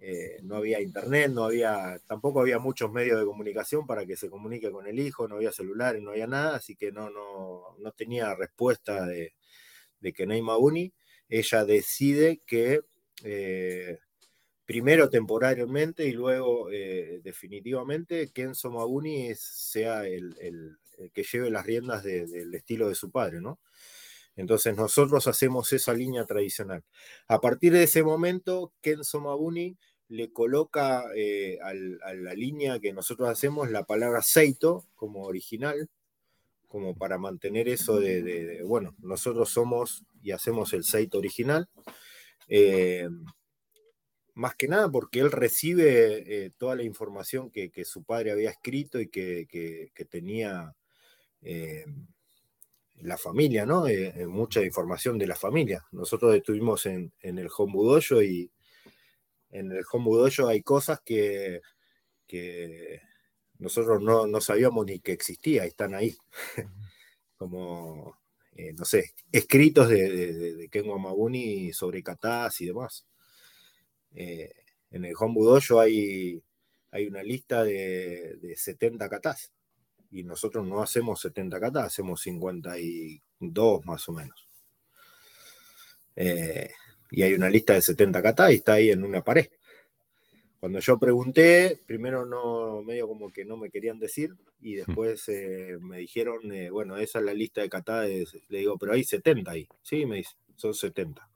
eh, 0.00 0.38
no 0.42 0.56
había 0.56 0.80
internet, 0.80 1.30
no 1.32 1.44
había, 1.44 1.98
tampoco 2.06 2.40
había 2.40 2.58
muchos 2.58 2.90
medios 2.90 3.18
de 3.20 3.26
comunicación 3.26 3.86
para 3.86 4.04
que 4.04 4.16
se 4.16 4.28
comunique 4.28 4.70
con 4.70 4.86
el 4.86 4.98
hijo, 4.98 5.28
no 5.28 5.36
había 5.36 5.52
celulares, 5.52 6.02
no 6.02 6.10
había 6.10 6.26
nada, 6.26 6.56
así 6.56 6.76
que 6.76 6.92
no, 6.92 7.10
no, 7.10 7.76
no 7.78 7.92
tenía 7.92 8.34
respuesta 8.34 9.06
de, 9.06 9.34
de 10.00 10.12
Kenei 10.12 10.42
Uni 10.42 10.92
Ella 11.28 11.64
decide 11.64 12.40
que 12.46 12.80
eh, 13.22 13.98
primero 14.64 15.10
temporariamente 15.10 16.06
y 16.06 16.12
luego 16.12 16.70
eh, 16.70 17.20
definitivamente 17.22 18.30
Kenzo 18.32 18.70
Maguni 18.70 19.34
sea 19.34 20.06
el, 20.06 20.76
que 21.12 21.22
lleve 21.22 21.50
las 21.50 21.66
riendas 21.66 22.04
del 22.04 22.54
estilo 22.54 22.88
de 22.88 22.94
su 22.94 23.10
padre, 23.10 23.40
¿no? 23.40 23.58
Entonces 24.36 24.76
nosotros 24.76 25.26
hacemos 25.26 25.72
esa 25.72 25.92
línea 25.92 26.24
tradicional. 26.24 26.82
A 27.28 27.40
partir 27.40 27.72
de 27.72 27.84
ese 27.84 28.02
momento, 28.02 28.72
Kenzo 28.80 29.20
Maguni 29.20 29.76
le 30.08 30.32
coloca 30.32 31.04
eh, 31.14 31.58
a 31.62 31.72
la 31.74 32.34
línea 32.34 32.80
que 32.80 32.92
nosotros 32.92 33.28
hacemos 33.28 33.70
la 33.70 33.84
palabra 33.84 34.22
Seito 34.22 34.86
como 34.94 35.24
original, 35.24 35.88
como 36.68 36.96
para 36.96 37.18
mantener 37.18 37.68
eso 37.68 38.00
de, 38.00 38.62
bueno, 38.64 38.96
nosotros 38.98 39.50
somos 39.50 40.04
y 40.22 40.32
hacemos 40.32 40.72
el 40.72 40.84
Seito 40.84 41.18
original. 41.18 41.68
Eh, 42.48 43.08
más 44.34 44.54
que 44.56 44.68
nada 44.68 44.90
porque 44.90 45.20
él 45.20 45.30
recibe 45.30 46.46
eh, 46.46 46.50
toda 46.56 46.76
la 46.76 46.82
información 46.82 47.50
que, 47.50 47.70
su 47.84 48.02
padre 48.04 48.32
había 48.32 48.50
escrito 48.50 49.00
y 49.00 49.08
que, 49.08 49.90
tenía 50.10 50.74
eh, 51.42 51.84
la 52.96 53.16
familia, 53.16 53.66
¿no? 53.66 53.86
mucha 54.28 54.62
información 54.62 55.18
de 55.18 55.26
la 55.26 55.36
familia. 55.36 55.84
Nosotros 55.92 56.34
estuvimos 56.34 56.86
en, 56.86 57.12
el 57.20 57.48
Hombudoyo 57.56 58.22
y 58.22 58.50
en 59.50 59.72
el 59.72 59.84
Hombudoyo 59.90 60.48
hay 60.48 60.62
cosas 60.62 61.00
que, 61.04 61.60
nosotros 63.58 64.02
no, 64.02 64.40
sabíamos 64.40 64.86
ni 64.86 64.98
que 64.98 65.12
existía, 65.12 65.64
están 65.64 65.94
ahí. 65.94 66.16
Como 67.36 68.16
eh, 68.56 68.72
no 68.72 68.84
sé, 68.84 69.14
escritos 69.32 69.88
de, 69.88 70.08
de, 70.08 70.54
de 70.54 70.68
Ken 70.68 70.88
Wamaguni 70.88 71.72
sobre 71.72 72.02
katas 72.02 72.60
y 72.60 72.66
demás. 72.66 73.04
Eh, 74.14 74.52
en 74.90 75.04
el 75.04 75.14
Hombudoyo 75.18 75.80
hay, 75.80 76.42
hay 76.90 77.06
una 77.06 77.22
lista 77.22 77.64
de, 77.64 78.54
70 78.56 79.08
katas 79.08 79.52
y 80.10 80.22
nosotros 80.22 80.66
no 80.66 80.82
hacemos 80.82 81.20
70 81.20 81.58
katas, 81.58 81.86
hacemos 81.86 82.20
52 82.22 83.84
más 83.86 84.08
o 84.08 84.12
menos. 84.12 84.48
Eh, 86.16 86.70
y 87.10 87.22
hay 87.22 87.34
una 87.34 87.50
lista 87.50 87.74
de 87.74 87.82
70 87.82 88.22
katas 88.22 88.52
y 88.52 88.54
está 88.54 88.74
ahí 88.74 88.90
en 88.90 89.04
una 89.04 89.22
pared. 89.22 89.48
cuando 90.60 90.78
yo 90.78 90.98
pregunté, 90.98 91.80
primero 91.86 92.24
no, 92.24 92.82
medio 92.82 93.08
como 93.08 93.30
que 93.30 93.44
no 93.44 93.56
me 93.56 93.70
querían 93.70 93.98
decir, 93.98 94.34
y 94.60 94.76
después 94.76 95.28
eh, 95.28 95.76
me 95.80 95.98
dijeron, 95.98 96.50
eh, 96.50 96.70
bueno, 96.70 96.96
esa 96.96 97.18
es 97.18 97.24
la 97.26 97.34
lista 97.34 97.60
de 97.60 97.68
catades. 97.68 98.34
Le 98.48 98.60
digo, 98.60 98.78
pero 98.78 98.94
hay 98.94 99.04
70 99.04 99.50
ahí. 99.50 99.68
Sí, 99.82 100.06
me 100.06 100.16
dice, 100.16 100.30
son 100.56 100.72
70. 100.72 101.28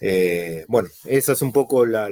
Eh, 0.00 0.64
bueno, 0.68 0.88
esa 1.04 1.32
es 1.32 1.42
un 1.42 1.52
poco 1.52 1.84
la, 1.84 2.08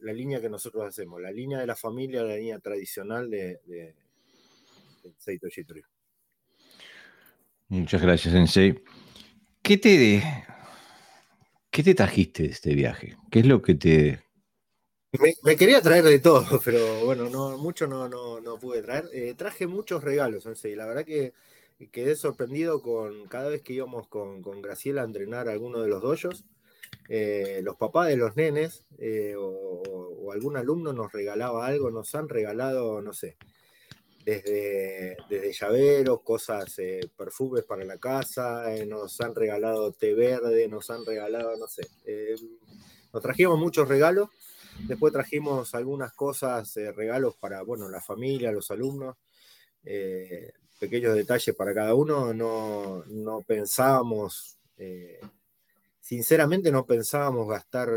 línea 0.00 0.40
que 0.40 0.48
nosotros 0.48 0.86
hacemos, 0.86 1.20
la 1.20 1.32
línea 1.32 1.58
de 1.58 1.66
la 1.66 1.76
familia, 1.76 2.22
la 2.22 2.36
línea 2.36 2.58
tradicional 2.60 3.30
de, 3.30 3.60
de, 3.66 3.94
Seito 5.18 5.48
Muchas 7.68 8.02
gracias, 8.02 8.32
Sensei. 8.32 8.82
¿Qué 9.62 9.76
te, 9.76 10.22
¿Qué 11.70 11.82
te 11.82 11.94
trajiste 11.94 12.44
de 12.44 12.48
este 12.50 12.74
viaje? 12.74 13.16
¿Qué 13.30 13.40
es 13.40 13.46
lo 13.46 13.60
que 13.60 13.74
te 13.74 14.26
me, 15.42 15.56
quería 15.56 15.80
traer 15.80 16.04
de 16.04 16.18
todo, 16.18 16.44
pero 16.64 17.04
bueno, 17.04 17.28
no, 17.28 17.56
mucho 17.58 17.86
no, 17.86 18.08
no, 18.08 18.58
pude 18.58 18.82
traer. 18.82 19.08
Eh, 19.12 19.34
traje 19.36 19.66
muchos 19.66 20.02
regalos, 20.02 20.46
y 20.64 20.74
la 20.74 20.86
verdad 20.86 21.04
que 21.04 21.32
quedé 21.92 22.16
sorprendido 22.16 22.80
con 22.82 23.26
cada 23.28 23.48
vez 23.48 23.62
que 23.62 23.74
íbamos 23.74 24.08
con, 24.08 24.42
Graciela 24.62 25.02
a 25.02 25.04
entrenar 25.04 25.48
a 25.48 25.52
alguno 25.52 25.80
de 25.80 25.88
los 25.88 26.02
doyos. 26.02 26.44
Eh, 27.08 27.60
los 27.62 27.76
papás 27.76 28.08
de 28.08 28.16
los 28.16 28.36
nenes 28.36 28.84
eh, 28.98 29.34
o, 29.38 30.32
algún 30.32 30.56
alumno 30.56 30.92
nos 30.92 31.12
regalaba 31.12 31.66
algo, 31.66 31.90
nos 31.90 32.14
han 32.14 32.28
regalado, 32.28 33.00
no 33.00 33.12
sé, 33.12 33.36
desde, 34.24 35.16
desde 35.30 35.52
llaveros, 35.52 36.20
cosas, 36.22 36.76
perfumes 37.16 37.62
para 37.62 37.84
la 37.84 37.96
casa, 37.98 38.64
nos 38.86 39.20
han 39.20 39.34
regalado 39.34 39.92
té 39.92 40.14
verde, 40.14 40.68
nos 40.68 40.90
han 40.90 41.06
regalado, 41.06 41.56
no 41.56 41.68
sé, 41.68 41.88
nos 43.12 43.22
trajimos 43.22 43.58
muchos 43.58 43.88
regalos 43.88 44.28
Después 44.84 45.12
trajimos 45.12 45.74
algunas 45.74 46.12
cosas, 46.12 46.76
eh, 46.76 46.92
regalos 46.92 47.36
para, 47.36 47.62
bueno, 47.62 47.88
la 47.88 48.00
familia, 48.00 48.52
los 48.52 48.70
alumnos, 48.70 49.16
eh, 49.84 50.52
pequeños 50.78 51.14
detalles 51.14 51.54
para 51.56 51.74
cada 51.74 51.94
uno. 51.94 52.34
No, 52.34 53.04
no 53.06 53.42
pensábamos, 53.42 54.58
eh, 54.76 55.20
sinceramente 56.06 56.70
no 56.70 56.86
pensábamos 56.86 57.48
gastar, 57.48 57.90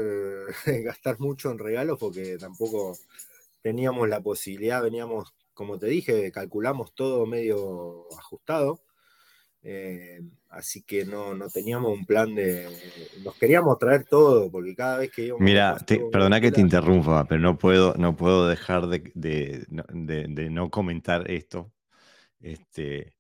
gastar 0.84 1.20
mucho 1.20 1.52
en 1.52 1.60
regalos 1.60 2.00
porque 2.00 2.40
tampoco 2.40 2.98
teníamos 3.62 4.10
la 4.10 4.20
posibilidad, 4.20 4.82
veníamos, 4.82 5.36
como 5.54 5.78
te 5.78 5.86
dije, 5.86 6.32
calculamos 6.32 6.96
todo 6.96 7.28
medio 7.28 8.08
ajustado. 8.18 8.82
Eh, 9.62 10.22
así 10.48 10.82
que 10.82 11.06
no, 11.06 11.36
no 11.36 11.50
teníamos 11.50 11.92
un 11.92 12.06
plan 12.06 12.34
de. 12.34 12.68
Nos 13.24 13.36
queríamos 13.36 13.78
traer 13.78 14.06
todo, 14.06 14.50
porque 14.50 14.74
cada 14.74 14.98
vez 14.98 15.12
que 15.12 15.26
íbamos. 15.26 15.44
Mira, 15.44 15.78
perdona 16.12 16.42
que 16.42 16.52
te 16.52 16.62
interrumpa, 16.62 17.26
pero 17.26 17.42
no 17.42 17.58
puedo, 17.58 17.94
no 17.96 18.16
puedo 18.16 18.48
dejar 18.48 18.88
de, 18.88 19.68
no 19.70 20.70
comentar 20.72 21.30
esto. 21.30 21.72
Este, 22.40 23.14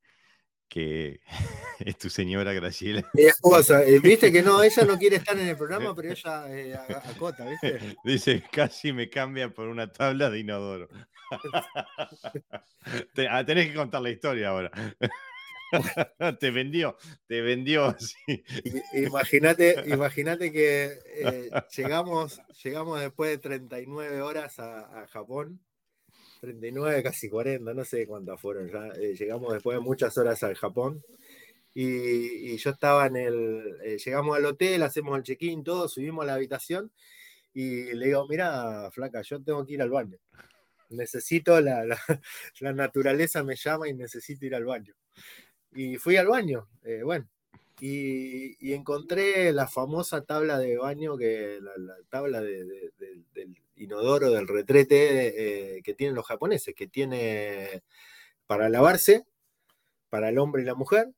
que 0.69 1.19
es 1.79 1.97
tu 1.97 2.09
señora 2.09 2.53
Graciela. 2.53 3.09
Esposa, 3.13 3.83
eh, 3.83 3.99
viste 3.99 4.31
que 4.31 4.41
no, 4.41 4.63
ella 4.63 4.85
no 4.85 4.97
quiere 4.97 5.17
estar 5.17 5.37
en 5.37 5.47
el 5.47 5.57
programa, 5.57 5.93
pero 5.95 6.09
ella 6.13 6.45
eh, 6.47 6.77
acota, 7.05 7.45
¿viste? 7.49 7.97
Dice, 8.03 8.43
casi 8.51 8.93
me 8.93 9.09
cambia 9.09 9.49
por 9.49 9.67
una 9.67 9.91
tabla 9.91 10.29
de 10.29 10.39
inodoro. 10.39 10.87
Ah, 13.29 13.43
tenés 13.45 13.67
que 13.67 13.73
contar 13.73 14.01
la 14.01 14.09
historia 14.09 14.49
ahora. 14.49 14.71
te 16.39 16.51
vendió, 16.51 16.97
te 17.27 17.41
vendió. 17.41 17.95
Imagínate, 18.93 19.83
imagínate 19.87 20.51
que 20.51 20.99
eh, 21.05 21.49
llegamos, 21.75 22.41
llegamos 22.63 22.99
después 22.99 23.31
de 23.31 23.37
39 23.37 24.21
horas 24.21 24.59
a, 24.59 25.05
Japón, 25.09 25.59
39, 26.39 27.03
casi 27.03 27.29
40, 27.29 27.73
no 27.73 27.85
sé 27.85 28.07
cuántas 28.07 28.39
fueron 28.39 28.69
ya. 28.69 28.87
Eh, 28.99 29.15
llegamos 29.15 29.53
después 29.53 29.77
de 29.77 29.81
muchas 29.81 30.17
horas 30.17 30.41
al 30.43 30.55
Japón. 30.55 31.03
Y, 31.73 32.57
yo 32.57 32.71
estaba 32.71 33.07
en 33.07 33.15
el. 33.17 33.77
Eh, 33.83 33.97
llegamos 34.03 34.37
al 34.37 34.45
hotel, 34.45 34.83
hacemos 34.83 35.17
el 35.17 35.23
check-in, 35.23 35.63
todo, 35.63 35.87
subimos 35.87 36.23
a 36.23 36.27
la 36.27 36.33
habitación 36.35 36.91
y 37.53 37.93
le 37.93 38.07
digo: 38.07 38.27
Mira, 38.27 38.89
flaca, 38.91 39.21
yo 39.21 39.41
tengo 39.41 39.65
que 39.65 39.73
ir 39.73 39.81
al 39.81 39.89
baño. 39.91 40.17
Necesito, 40.89 41.61
la, 41.61 41.85
la 42.59 42.73
naturaleza 42.73 43.43
me 43.43 43.55
llama 43.55 43.87
y 43.89 43.93
necesito 43.93 44.45
ir 44.45 44.55
al 44.55 44.65
baño 44.65 44.95
y 45.73 45.97
fui 45.97 46.17
al 46.17 46.27
baño, 46.27 46.67
eh, 46.83 47.01
bueno, 47.03 47.27
y, 47.79 48.73
encontré 48.73 49.53
la 49.53 49.67
famosa 49.67 50.23
tabla 50.25 50.57
de 50.59 50.77
baño, 50.77 51.17
que 51.17 51.59
la, 51.61 51.95
tabla 52.09 52.41
del 52.41 53.55
inodoro, 53.79 54.31
del 54.31 54.47
retrete 54.47 55.77
eh, 55.77 55.81
que 55.83 55.93
tienen 55.93 56.15
los 56.15 56.25
japoneses, 56.25 56.75
que 56.75 56.87
tiene 56.87 57.83
para 58.45 58.69
lavarse, 58.69 59.25
para 60.09 60.29
el 60.29 60.37
hombre 60.37 60.61
y 60.61 60.65
la 60.65 60.75
mujer, 60.75 61.09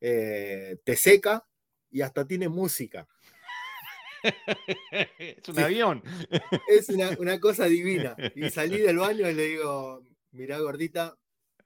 eh, 0.00 0.76
te 0.84 0.96
seca 0.96 1.46
y 1.90 2.02
hasta 2.02 2.26
tiene 2.26 2.48
música. 2.48 3.08
es 5.18 5.48
un 5.48 5.58
avión. 5.58 6.02
Es 6.68 6.88
una, 6.88 7.10
una 7.18 7.38
cosa 7.40 7.66
divina. 7.66 8.16
Y 8.34 8.50
salí 8.50 8.78
del 8.78 8.98
baño 8.98 9.28
y 9.28 9.34
le 9.34 9.46
digo, 9.46 10.04
mirá 10.32 10.58
gordita, 10.58 11.16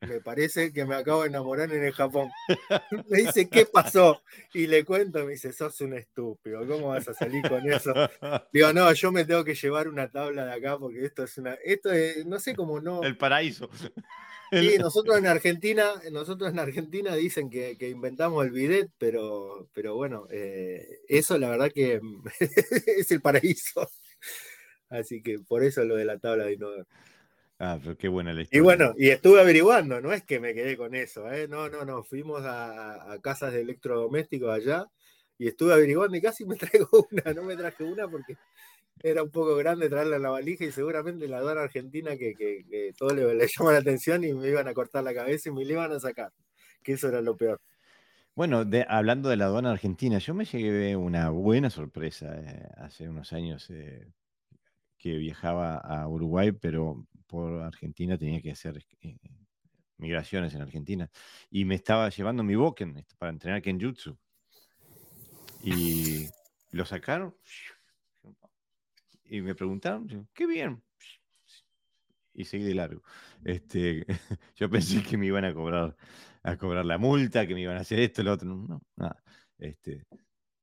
me 0.00 0.20
parece 0.20 0.72
que 0.72 0.84
me 0.84 0.94
acabo 0.94 1.22
de 1.22 1.28
enamorar 1.28 1.70
en 1.72 1.84
el 1.84 1.92
Japón. 1.92 2.30
Me 3.08 3.18
dice, 3.18 3.48
¿qué 3.48 3.66
pasó? 3.66 4.22
Y 4.54 4.66
le 4.66 4.84
cuento, 4.84 5.24
me 5.24 5.32
dice, 5.32 5.52
sos 5.52 5.80
un 5.82 5.94
estúpido, 5.94 6.66
¿cómo 6.66 6.88
vas 6.88 7.08
a 7.08 7.14
salir 7.14 7.46
con 7.48 7.70
eso? 7.70 7.92
Digo, 8.52 8.72
no, 8.72 8.92
yo 8.92 9.12
me 9.12 9.24
tengo 9.24 9.44
que 9.44 9.54
llevar 9.54 9.88
una 9.88 10.10
tabla 10.10 10.46
de 10.46 10.52
acá 10.52 10.78
porque 10.78 11.04
esto 11.04 11.24
es 11.24 11.36
una, 11.38 11.54
esto 11.64 11.92
es, 11.92 12.24
no 12.26 12.38
sé 12.38 12.54
cómo 12.54 12.80
no. 12.80 13.02
El 13.02 13.16
paraíso. 13.16 13.68
Sí, 14.50 14.76
nosotros 14.78 15.16
en 15.18 15.26
Argentina, 15.26 15.90
nosotros 16.10 16.50
en 16.50 16.58
Argentina 16.58 17.14
dicen 17.14 17.50
que, 17.50 17.76
inventamos 17.88 18.44
el 18.44 18.50
bidet, 18.50 18.90
pero, 18.98 19.68
pero 19.72 19.94
bueno, 19.94 20.26
eh, 20.30 21.00
eso 21.08 21.38
la 21.38 21.50
verdad 21.50 21.70
que 21.72 22.00
es 22.86 23.10
el 23.10 23.20
paraíso. 23.20 23.88
Así 24.88 25.22
que 25.22 25.38
por 25.38 25.62
eso 25.62 25.84
lo 25.84 25.94
de 25.94 26.04
la 26.04 26.18
tabla 26.18 26.44
de 26.44 26.54
inodoro. 26.54 26.86
Ah, 27.62 27.78
pero 27.78 27.94
qué 27.94 28.08
buena 28.08 28.32
la 28.32 28.40
historia. 28.40 28.58
Y 28.58 28.62
bueno, 28.62 28.94
y 28.96 29.10
estuve 29.10 29.38
averiguando, 29.38 30.00
no 30.00 30.14
es 30.14 30.24
que 30.24 30.40
me 30.40 30.54
quedé 30.54 30.78
con 30.78 30.94
eso, 30.94 31.30
¿eh? 31.30 31.46
no, 31.46 31.68
no, 31.68 31.84
no, 31.84 32.02
fuimos 32.02 32.40
a, 32.46 33.18
casas 33.22 33.52
de 33.52 33.60
electrodomésticos 33.60 34.48
allá 34.48 34.86
y 35.36 35.46
estuve 35.46 35.74
averiguando 35.74 36.16
y 36.16 36.22
casi 36.22 36.46
me 36.46 36.56
traigo 36.56 36.88
una, 37.10 37.34
no 37.34 37.42
me 37.42 37.56
traje 37.56 37.84
una 37.84 38.08
porque 38.08 38.38
era 39.02 39.22
un 39.22 39.30
poco 39.30 39.56
grande 39.56 39.90
traerla 39.90 40.16
en 40.16 40.22
la 40.22 40.30
valija 40.30 40.64
y 40.64 40.72
seguramente 40.72 41.28
la 41.28 41.36
aduana 41.36 41.60
argentina 41.60 42.16
que, 42.16 42.34
que, 42.34 42.94
todo 42.96 43.14
le, 43.14 43.34
le 43.34 43.46
llama 43.46 43.72
la 43.72 43.80
atención 43.80 44.24
y 44.24 44.32
me 44.32 44.48
iban 44.48 44.66
a 44.66 44.72
cortar 44.72 45.04
la 45.04 45.12
cabeza 45.12 45.50
y 45.50 45.52
me 45.52 45.66
la 45.66 45.72
iban 45.72 45.92
a 45.92 46.00
sacar, 46.00 46.32
que 46.82 46.92
eso 46.92 47.08
era 47.08 47.20
lo 47.20 47.36
peor. 47.36 47.60
Bueno, 48.34 48.64
hablando 48.88 49.28
de 49.28 49.36
la 49.36 49.46
aduana 49.46 49.72
argentina, 49.72 50.16
yo 50.16 50.32
me 50.32 50.46
llegué 50.46 50.96
una 50.96 51.28
buena 51.28 51.68
sorpresa 51.68 52.40
eh, 52.40 52.68
hace 52.78 53.06
unos 53.06 53.34
años 53.34 53.68
eh, 53.68 54.08
que 54.96 55.18
viajaba 55.18 55.76
a 55.76 56.08
Uruguay, 56.08 56.52
pero 56.52 57.06
por 57.30 57.62
Argentina 57.62 58.18
tenía 58.18 58.42
que 58.42 58.50
hacer 58.50 58.84
eh, 59.02 59.16
migraciones 59.98 60.52
en 60.54 60.62
Argentina. 60.62 61.08
Y 61.50 61.64
me 61.64 61.76
estaba 61.76 62.08
llevando 62.08 62.42
mi 62.42 62.56
Boken 62.56 62.98
este, 62.98 63.14
para 63.16 63.30
entrenar 63.30 63.62
Kenjutsu. 63.62 64.18
Y 65.62 66.26
lo 66.72 66.84
sacaron. 66.84 67.34
Y 69.24 69.40
me 69.42 69.54
preguntaron, 69.54 70.28
qué 70.34 70.46
bien. 70.46 70.82
Y 72.34 72.44
seguí 72.44 72.64
de 72.64 72.74
largo. 72.74 73.02
Este, 73.44 74.04
yo 74.56 74.68
pensé 74.68 75.02
que 75.02 75.16
me 75.16 75.26
iban 75.26 75.44
a 75.44 75.54
cobrar, 75.54 75.96
a 76.42 76.56
cobrar 76.56 76.84
la 76.84 76.98
multa, 76.98 77.46
que 77.46 77.54
me 77.54 77.60
iban 77.60 77.76
a 77.76 77.80
hacer 77.80 78.00
esto, 78.00 78.22
lo 78.22 78.32
otro. 78.32 78.48
No, 78.48 78.82
nada. 78.96 79.22
Este, 79.58 80.04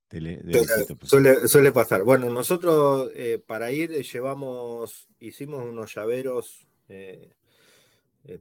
pues. 0.10 1.52
suele, 1.52 1.72
pasar. 1.72 2.04
Bueno, 2.04 2.30
nosotros 2.30 3.12
eh, 3.16 3.42
para 3.46 3.72
ir 3.72 3.92
eh, 3.92 4.04
llevamos, 4.04 5.08
hicimos 5.20 5.64
unos 5.64 5.94
llaveros 5.94 6.68
eh, 6.88 7.34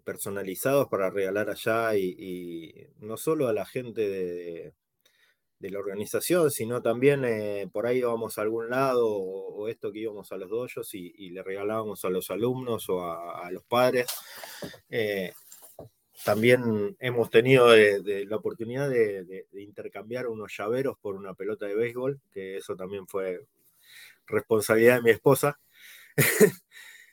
personalizados 0.05 0.89
para 0.89 1.11
regalar 1.11 1.51
allá 1.51 1.97
y, 1.97 2.89
no 2.99 3.17
solo 3.17 3.49
a 3.49 3.53
la 3.53 3.67
gente 3.67 4.09
de, 4.09 4.75
la 5.61 5.79
organización, 5.81 6.53
sino 6.53 6.81
también 6.81 7.25
por 7.73 7.87
ahí 7.87 7.99
íbamos 7.99 8.39
a 8.39 8.43
algún 8.43 8.71
lado 8.71 9.09
o, 9.09 9.69
esto 9.69 9.91
que 9.91 10.01
íbamos 10.01 10.31
a 10.31 10.37
los 10.37 10.49
doyos 10.49 10.95
y, 10.95 11.31
le 11.31 11.43
regalábamos 11.43 12.05
a 12.05 12.11
los 12.11 12.31
alumnos 12.31 12.89
o 12.89 13.03
a, 13.03 13.47
a 13.47 13.51
los 13.51 13.65
padres 13.65 14.07
también 16.25 16.97
hemos 16.99 17.31
tenido 17.31 17.75
la 17.75 18.37
oportunidad 18.37 18.89
de, 18.89 19.47
intercambiar 19.53 20.27
unos 20.29 20.55
llaveros 20.57 20.97
por 20.99 21.15
una 21.15 21.35
pelota 21.35 21.67
de 21.67 21.75
béisbol, 21.75 22.21
que 22.33 22.57
eso 22.57 22.77
también 22.77 23.07
fue 23.07 23.47
responsabilidad 24.27 24.97
de 24.97 25.03
mi 25.03 25.11
esposa. 25.11 25.59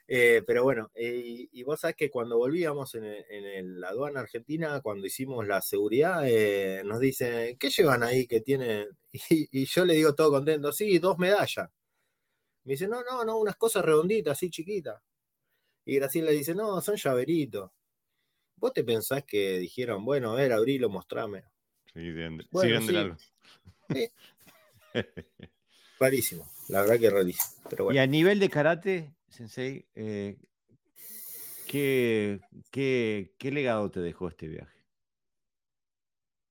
Eh, 0.06 0.44
pero 0.46 0.64
bueno, 0.64 0.92
eh, 0.96 1.48
y 1.52 1.64
vos 1.64 1.80
sabés 1.80 1.96
que 1.96 2.12
cuando 2.12 2.38
volvíamos 2.38 2.94
en, 2.96 3.80
la 3.80 3.88
aduana 3.90 4.20
argentina, 4.20 4.82
cuando 4.82 5.08
hicimos 5.08 5.48
la 5.48 5.62
seguridad, 5.62 6.28
eh, 6.28 6.84
nos 6.86 7.00
dicen, 7.00 7.58
¿qué 7.58 7.70
llevan 7.70 8.04
ahí 8.04 8.28
que 8.28 8.42
tienen? 8.42 8.90
Y, 9.30 9.66
yo 9.66 9.86
le 9.86 9.94
digo 9.94 10.14
todo 10.14 10.32
contento, 10.32 10.72
sí, 10.74 11.00
dos 11.00 11.18
medallas. 11.18 11.70
Me 12.66 12.74
dice, 12.74 12.88
no, 12.88 13.02
no, 13.04 13.24
no, 13.26 13.38
unas 13.40 13.56
cosas 13.56 13.86
redonditas, 13.86 14.34
así 14.34 14.50
chiquitas. 14.50 15.02
Y 15.86 15.96
Graciela 15.96 16.32
dice, 16.32 16.54
no, 16.56 16.82
son 16.82 16.96
llaveritos. 16.96 17.72
¿Vos 18.64 18.72
te 18.74 18.86
pensás 18.86 19.26
que 19.26 19.58
dijeron, 19.60 20.06
bueno, 20.06 20.32
a 20.32 20.36
ver, 20.36 20.54
abrilo, 20.54 20.88
mostrame? 20.90 21.44
Sí, 21.94 22.00
de, 22.00 22.48
bueno, 22.50 23.18
sí. 23.90 24.10
rarísimo, 26.00 26.50
la 26.70 26.80
verdad 26.80 26.98
que 26.98 27.10
rarísimo. 27.10 27.92
Y 27.92 27.98
a 27.98 28.08
nivel 28.08 28.40
de 28.40 28.50
karate, 28.50 29.14
Sensei, 29.28 29.86
eh, 29.96 30.38
¿qué, 31.68 32.40
qué 32.72 33.52
legado 33.52 33.92
te 33.92 34.00
dejó 34.00 34.30
este 34.30 34.48
viaje? 34.48 34.80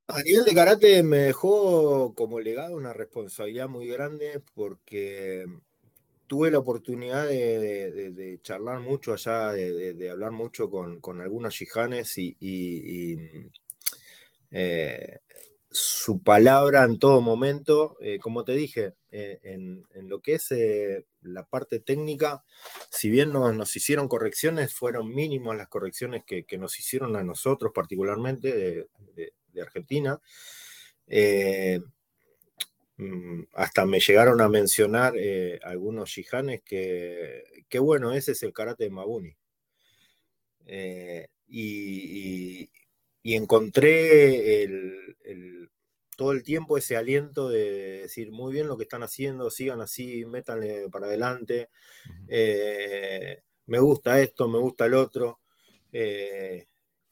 A 0.09 0.23
nivel 0.23 0.45
de 0.45 0.55
karate 0.55 1.03
me 1.03 1.17
dejó 1.17 2.15
como 2.15 2.41
legado 2.41 2.77
una 2.77 2.93
responsabilidad 2.93 3.71
muy 3.71 3.87
grande 3.89 4.43
porque 4.53 5.47
tuve 6.33 6.51
la 6.51 6.61
oportunidad 6.61 7.29
de, 7.29 8.41
charlar 8.43 8.81
mucho 8.81 9.13
allá, 9.13 9.53
de, 9.53 10.09
hablar 10.11 10.31
mucho 10.31 10.71
con, 10.71 11.21
algunos 11.21 11.53
shihanes 11.53 12.17
y, 12.17 13.19
eh, 14.51 15.19
su 15.71 16.23
palabra 16.23 16.85
en 16.85 16.99
todo 16.99 17.21
momento, 17.21 17.99
eh, 18.01 18.19
como 18.19 18.45
te 18.45 18.53
dije, 18.53 18.95
eh, 19.11 19.41
en, 19.43 19.85
lo 20.09 20.23
que 20.23 20.37
es 20.37 20.49
la 21.21 21.45
parte 21.45 21.81
técnica, 21.81 22.43
si 22.91 23.11
bien 23.11 23.31
nos, 23.31 23.77
hicieron 23.77 24.09
correcciones, 24.09 24.73
fueron 24.73 25.15
mínimas 25.15 25.59
las 25.59 25.69
correcciones 25.69 26.25
que, 26.25 26.47
nos 26.57 26.79
hicieron 26.79 27.15
a 27.15 27.23
nosotros 27.23 27.73
particularmente 27.75 28.87
de 29.53 29.61
Argentina. 29.61 30.19
Eh, 33.03 33.11
mm, 33.11 33.47
hasta 33.55 33.87
me 33.87 34.01
llegaron 34.01 34.41
a 34.41 34.49
mencionar 34.49 35.15
eh, 35.17 35.59
algunos 35.63 36.11
shihanes 36.11 36.63
que, 36.63 37.45
que, 37.69 37.79
bueno, 37.79 38.13
ese 38.13 38.33
es 38.33 38.43
el 38.43 38.53
karate 38.53 38.85
de 38.85 38.91
Mabuni. 38.91 39.37
Eh, 40.67 41.29
y, 41.49 42.71
encontré 43.25 44.67
todo 46.17 46.33
el 46.33 46.43
tiempo 46.43 46.77
ese 46.77 46.97
aliento 46.97 47.49
de 47.49 48.03
decir, 48.03 48.31
muy 48.31 48.53
bien 48.53 48.69
lo 48.69 48.77
que 48.77 48.83
están 48.85 49.03
haciendo, 49.03 49.51
sigan 49.51 49.81
así, 49.81 50.25
métanle 50.27 50.89
para 50.91 51.07
adelante, 51.07 51.69
me 52.29 53.79
gusta 53.79 54.21
esto, 54.21 54.49
me 54.49 54.59
gusta 54.59 54.87
el 54.87 54.95
otro 54.95 55.41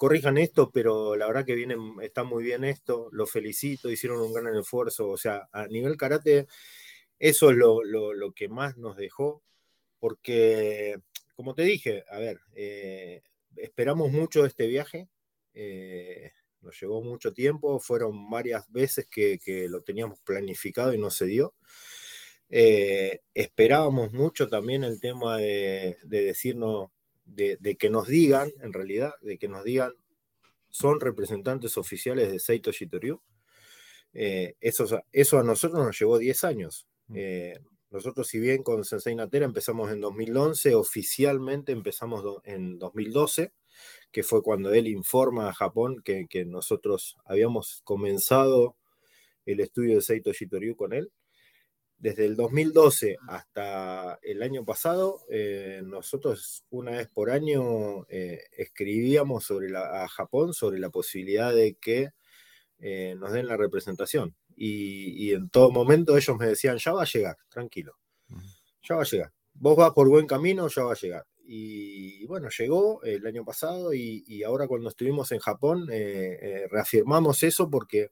corrijan 0.00 0.38
esto, 0.38 0.70
pero 0.70 1.14
la 1.14 1.26
verdad 1.26 1.44
que 1.44 1.54
viene, 1.54 1.76
está 2.00 2.24
muy 2.24 2.42
bien 2.42 2.64
esto, 2.64 3.10
lo 3.12 3.26
felicito, 3.26 3.90
hicieron 3.90 4.22
un 4.22 4.32
gran 4.32 4.56
esfuerzo, 4.56 5.10
o 5.10 5.18
sea, 5.18 5.46
a 5.52 5.66
nivel 5.66 5.98
karate, 5.98 6.46
eso 7.18 7.50
es 7.50 7.56
lo, 7.58 8.32
que 8.34 8.48
más 8.48 8.78
nos 8.78 8.96
dejó, 8.96 9.42
porque, 9.98 10.96
como 11.36 11.52
te 11.52 11.64
dije, 11.64 12.02
a 12.10 12.18
ver, 12.18 12.40
eh, 12.54 13.20
esperamos 13.56 14.10
mucho 14.10 14.46
este 14.46 14.68
viaje, 14.68 15.06
eh, 15.52 16.32
nos 16.62 16.80
llevó 16.80 17.02
mucho 17.02 17.34
tiempo, 17.34 17.78
fueron 17.78 18.30
varias 18.30 18.72
veces 18.72 19.06
que, 19.06 19.38
lo 19.68 19.82
teníamos 19.82 20.18
planificado 20.20 20.94
y 20.94 20.98
no 20.98 21.10
se 21.10 21.26
dio. 21.26 21.54
Eh, 22.48 23.20
esperábamos 23.34 24.14
mucho 24.14 24.48
también 24.48 24.82
el 24.82 24.98
tema 24.98 25.36
de 25.36 25.98
decirnos 26.04 26.88
de, 27.34 27.76
que 27.78 27.90
nos 27.90 28.08
digan, 28.08 28.50
en 28.62 28.72
realidad, 28.72 29.12
de 29.22 29.38
que 29.38 29.48
nos 29.48 29.64
digan, 29.64 29.92
son 30.68 31.00
representantes 31.00 31.76
oficiales 31.76 32.30
de 32.30 32.38
Seito 32.38 32.70
Shitoryu. 32.72 33.20
Eh, 34.12 34.56
eso, 34.60 34.86
eso, 35.12 35.38
a 35.38 35.44
nosotros 35.44 35.84
nos 35.84 35.98
llevó 35.98 36.18
10 36.18 36.44
años. 36.44 36.86
Mm. 37.08 37.14
Eh, 37.16 37.60
nosotros, 37.90 38.28
si 38.28 38.38
bien 38.38 38.62
con 38.62 38.84
Sensei 38.84 39.14
Natera 39.14 39.46
empezamos 39.46 39.90
en 39.90 40.00
2011, 40.00 40.74
oficialmente 40.74 41.72
empezamos 41.72 42.24
en 42.44 42.78
2012, 42.78 43.52
que 44.12 44.22
fue 44.22 44.42
cuando 44.42 44.72
él 44.72 44.86
informa 44.86 45.48
a 45.48 45.54
Japón 45.54 46.00
que, 46.04 46.26
que 46.28 46.44
nosotros 46.44 47.16
habíamos 47.24 47.80
comenzado 47.84 48.76
el 49.46 49.60
estudio 49.60 49.96
de 49.96 50.02
Seito 50.02 50.32
Shitoryu 50.32 50.76
con 50.76 50.92
él 50.92 51.10
desde 52.00 52.24
el 52.24 52.34
2012 52.34 53.18
hasta 53.28 54.18
el 54.22 54.42
año 54.42 54.64
pasado, 54.64 55.20
eh, 55.28 55.82
nosotros 55.84 56.64
una 56.70 56.92
vez 56.92 57.08
por 57.08 57.30
año 57.30 58.06
eh, 58.08 58.40
escribíamos 58.56 59.44
sobre 59.44 59.68
la, 59.68 60.04
a 60.04 60.08
Japón 60.08 60.54
sobre 60.54 60.78
la 60.78 60.88
posibilidad 60.88 61.54
de 61.54 61.74
que 61.74 62.08
eh, 62.78 63.14
nos 63.18 63.32
den 63.32 63.46
la 63.46 63.58
representación. 63.58 64.34
Y, 64.56 65.32
en 65.32 65.48
todo 65.48 65.70
momento 65.70 66.16
ellos 66.16 66.36
me 66.38 66.46
decían, 66.46 66.76
ya 66.78 66.92
va 66.92 67.02
a 67.02 67.06
llegar, 67.06 67.36
tranquilo, 67.48 67.96
ya 68.82 68.96
va 68.96 69.02
a 69.02 69.06
llegar. 69.06 69.32
Vos 69.54 69.76
vas 69.76 69.92
por 69.92 70.08
buen 70.08 70.26
camino, 70.26 70.68
ya 70.68 70.82
va 70.82 70.92
a 70.92 70.96
llegar. 70.96 71.26
Y 71.44 72.24
bueno, 72.26 72.48
llegó 72.56 73.02
el 73.02 73.26
año 73.26 73.44
pasado 73.44 73.94
y, 73.94 74.42
ahora 74.42 74.66
cuando 74.66 74.90
estuvimos 74.90 75.32
en 75.32 75.38
Japón 75.38 75.86
reafirmamos 76.70 77.42
eso 77.42 77.70
porque, 77.70 78.10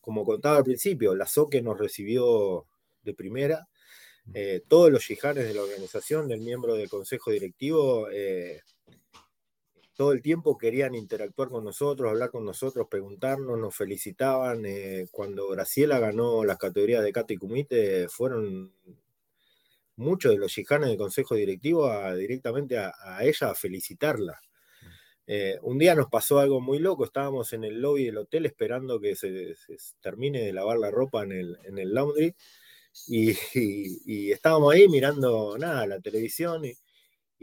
como 0.00 0.24
contaba 0.24 0.58
al 0.58 0.64
principio, 0.64 1.16
la 1.16 1.26
SOCE 1.26 1.62
nos 1.62 1.78
recibió 1.78 2.66
de 3.06 3.14
primera. 3.14 3.66
Eh, 4.34 4.62
todos 4.68 4.90
los 4.90 5.06
yijanes 5.06 5.46
de 5.46 5.54
la 5.54 5.62
organización, 5.62 6.28
del 6.28 6.40
miembro 6.40 6.74
del 6.74 6.88
consejo 6.88 7.30
directivo, 7.30 8.08
eh, 8.10 8.60
todo 9.94 10.12
el 10.12 10.20
tiempo 10.20 10.58
querían 10.58 10.94
interactuar 10.94 11.48
con 11.48 11.64
nosotros, 11.64 12.10
hablar 12.10 12.30
con 12.30 12.44
nosotros, 12.44 12.88
preguntarnos, 12.90 13.58
nos 13.58 13.74
felicitaban. 13.74 14.64
Eh, 14.66 15.06
cuando 15.10 15.48
Graciela 15.48 15.98
ganó 15.98 16.44
las 16.44 16.58
categorías 16.58 17.02
de 17.02 17.12
Kata 17.12 17.32
y 17.32 17.36
Kumite, 17.36 18.08
fueron 18.08 18.74
muchos 19.96 20.32
de 20.32 20.38
los 20.38 20.54
yijanes 20.54 20.88
del 20.88 20.98
consejo 20.98 21.34
directivo 21.34 21.90
directamente 22.14 22.76
a, 22.78 22.92
ella 23.22 23.50
a 23.50 23.54
felicitarla. 23.54 24.38
un 25.62 25.78
día 25.78 25.94
nos 25.94 26.08
pasó 26.08 26.38
algo 26.38 26.60
muy 26.60 26.78
loco, 26.78 27.04
estábamos 27.04 27.52
en 27.54 27.64
el 27.64 27.80
lobby 27.80 28.04
del 28.04 28.18
hotel 28.18 28.44
esperando 28.44 29.00
que 29.00 29.16
se, 29.16 29.56
termine 30.00 30.42
de 30.42 30.52
lavar 30.52 30.78
la 30.78 30.90
ropa 30.90 31.22
en 31.22 31.32
el, 31.32 31.58
en 31.64 31.78
el 31.78 31.94
laundry 31.94 32.34
y, 33.06 34.32
estábamos 34.32 34.74
ahí 34.74 34.88
mirando 34.88 35.56
nada, 35.58 35.86
la 35.86 36.00
televisión 36.00 36.64
y, 36.64 36.76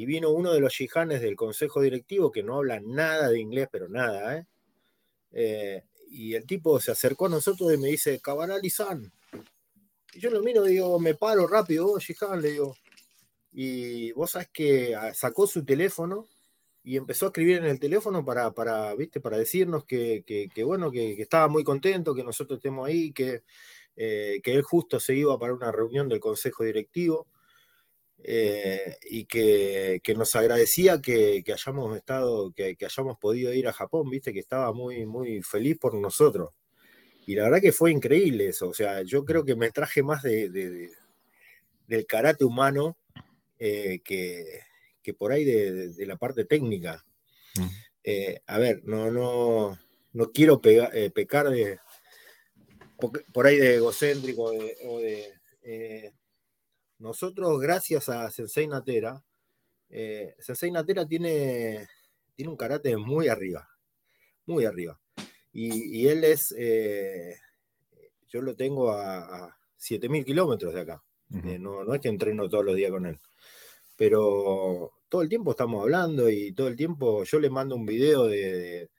vino 0.06 0.32
uno 0.32 0.52
de 0.52 0.60
los 0.60 0.78
yihanes 0.78 1.22
del 1.22 1.36
consejo 1.36 1.82
directivo 1.82 2.32
que 2.32 2.44
no 2.44 2.58
habla 2.58 2.80
nada 2.80 3.30
de 3.30 3.40
inglés, 3.40 3.70
pero 3.72 3.88
nada, 3.88 4.38
¿eh? 4.38 4.46
Eh, 5.32 5.84
y 6.10 6.36
el 6.36 6.46
tipo 6.46 6.80
se 6.80 6.92
acercó 6.92 7.26
a 7.26 7.30
nosotros 7.30 7.74
y 7.74 7.78
me 7.78 7.88
dice, 7.88 8.20
Cabanali-san. 8.20 9.12
Y 10.14 10.20
yo 10.20 10.30
lo 10.30 10.42
miro 10.44 10.68
y 10.68 10.74
digo, 10.74 11.00
me 11.00 11.16
paro 11.16 11.48
rápido, 11.48 11.88
oh, 11.92 12.36
le 12.36 12.52
digo. 12.52 12.76
Y 13.52 14.12
vos 14.14 14.32
sabés 14.32 14.50
que 14.50 14.96
ah, 14.96 15.14
sacó 15.14 15.48
su 15.48 15.66
teléfono 15.66 16.28
y 16.84 16.98
empezó 16.98 17.26
a 17.26 17.30
escribir 17.30 17.58
en 17.58 17.66
el 17.66 17.80
teléfono 17.80 18.24
para, 18.26 18.52
para, 18.52 18.94
¿viste? 18.96 19.22
para 19.22 19.38
decirnos 19.38 19.86
que, 19.86 20.24
bueno, 20.66 20.92
que, 20.92 21.16
que, 21.16 21.22
estaba 21.22 21.48
muy 21.48 21.64
contento, 21.64 22.14
que 22.14 22.24
nosotros 22.24 22.58
estemos 22.58 22.88
ahí, 22.88 23.12
que, 23.12 23.44
eh, 23.95 24.41
que 24.44 24.53
él 24.53 24.64
justo 24.64 24.99
se 24.99 25.15
iba 25.15 25.38
para 25.38 25.53
una 25.53 25.72
reunión 25.72 26.10
del 26.10 26.20
consejo 26.20 26.64
directivo 26.64 27.28
eh, 28.24 28.98
y 29.10 29.26
que, 29.26 30.02
nos 30.18 30.36
agradecía 30.36 30.99
que, 30.99 31.44
hayamos 31.53 31.95
estado, 31.95 32.52
que, 32.53 32.76
hayamos 32.84 33.18
podido 33.20 33.53
ir 33.53 33.68
a 33.68 33.74
Japón, 33.74 34.10
viste, 34.10 34.34
que 34.34 34.40
estaba 34.40 34.74
muy, 34.74 35.06
muy 35.06 35.44
feliz 35.44 35.78
por 35.78 35.94
nosotros. 35.94 36.56
Y 37.28 37.36
la 37.36 37.44
verdad 37.44 37.61
que 37.61 37.72
fue 37.72 37.91
increíble 37.91 38.49
eso, 38.49 38.70
o 38.70 38.74
sea, 38.74 39.03
yo 39.03 39.24
creo 39.24 39.45
que 39.45 39.56
me 39.56 39.72
traje 39.72 40.02
más 40.02 40.24
de, 40.24 40.90
del 41.88 42.06
karate 42.06 42.44
humano 42.44 42.98
eh, 43.60 44.02
que, 44.03 45.14
por 45.18 45.32
ahí 45.32 45.45
de, 45.45 46.06
la 46.06 46.18
parte 46.18 46.45
técnica. 46.45 47.06
Mm. 47.56 47.68
a 48.48 48.57
ver, 48.57 48.82
no, 48.86 49.11
no, 49.11 49.78
no 50.14 50.32
quiero 50.32 50.60
pecar 50.60 51.49
de, 51.52 51.78
por 53.12 53.48
ahí 53.48 53.58
de 53.58 53.76
egocéntrico 53.76 54.44
o 54.44 55.00
de... 55.00 55.34
Eh, 55.62 56.12
nosotros, 57.00 57.60
gracias 57.60 58.08
a 58.10 58.30
Sensei 58.32 58.68
Natera, 58.68 59.24
eh, 59.90 60.36
Sensei 60.40 60.72
Natera 60.72 61.06
tiene, 61.06 61.88
tiene 62.36 62.50
un 62.50 62.58
karate 62.58 62.96
muy 62.98 63.28
arriba, 63.28 63.68
muy 64.46 64.66
arriba. 64.66 65.00
Y, 65.52 66.08
él 66.08 66.24
es, 66.24 66.54
eh, 66.58 67.36
yo 68.28 68.42
lo 68.42 68.56
tengo 68.56 68.92
a, 68.92 69.46
a 69.46 69.58
7.000 69.80 70.26
kilómetros 70.26 70.74
de 70.74 70.82
acá. 70.82 71.04
no, 71.30 71.84
no 71.84 71.94
es 71.94 72.02
que 72.02 72.10
entreno 72.10 72.50
todos 72.50 72.66
los 72.66 72.76
días 72.76 72.92
con 72.92 73.06
él. 73.06 73.20
Pero 73.96 74.94
todo 75.10 75.22
el 75.22 75.30
tiempo 75.30 75.52
estamos 75.52 75.82
hablando 75.82 76.30
y 76.30 76.54
todo 76.54 76.68
el 76.68 76.76
tiempo 76.76 77.24
yo 77.24 77.40
le 77.40 77.50
mando 77.50 77.76
un 77.76 77.86
video 77.86 78.26
de, 78.28 78.54
de 78.54 78.90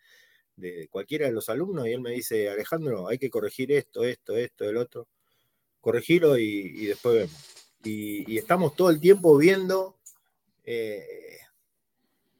cualquiera 0.90 1.26
de 1.26 1.32
los 1.32 1.48
alumnos 1.48 1.86
y 1.86 1.92
él 1.92 2.00
me 2.00 2.10
dice, 2.10 2.48
Alejandro, 2.48 3.08
hay 3.08 3.18
que 3.18 3.30
corregir 3.30 3.72
esto, 3.72 4.04
esto, 4.04 4.36
esto, 4.36 4.68
el 4.68 4.76
otro. 4.76 5.08
Corregirlo 5.80 6.38
y, 6.38 6.86
después 6.86 7.14
vemos. 7.14 7.54
Y, 7.84 8.38
estamos 8.38 8.74
todo 8.74 8.90
el 8.90 9.00
tiempo 9.00 9.36
viendo 9.36 9.98
eh, 10.64 11.38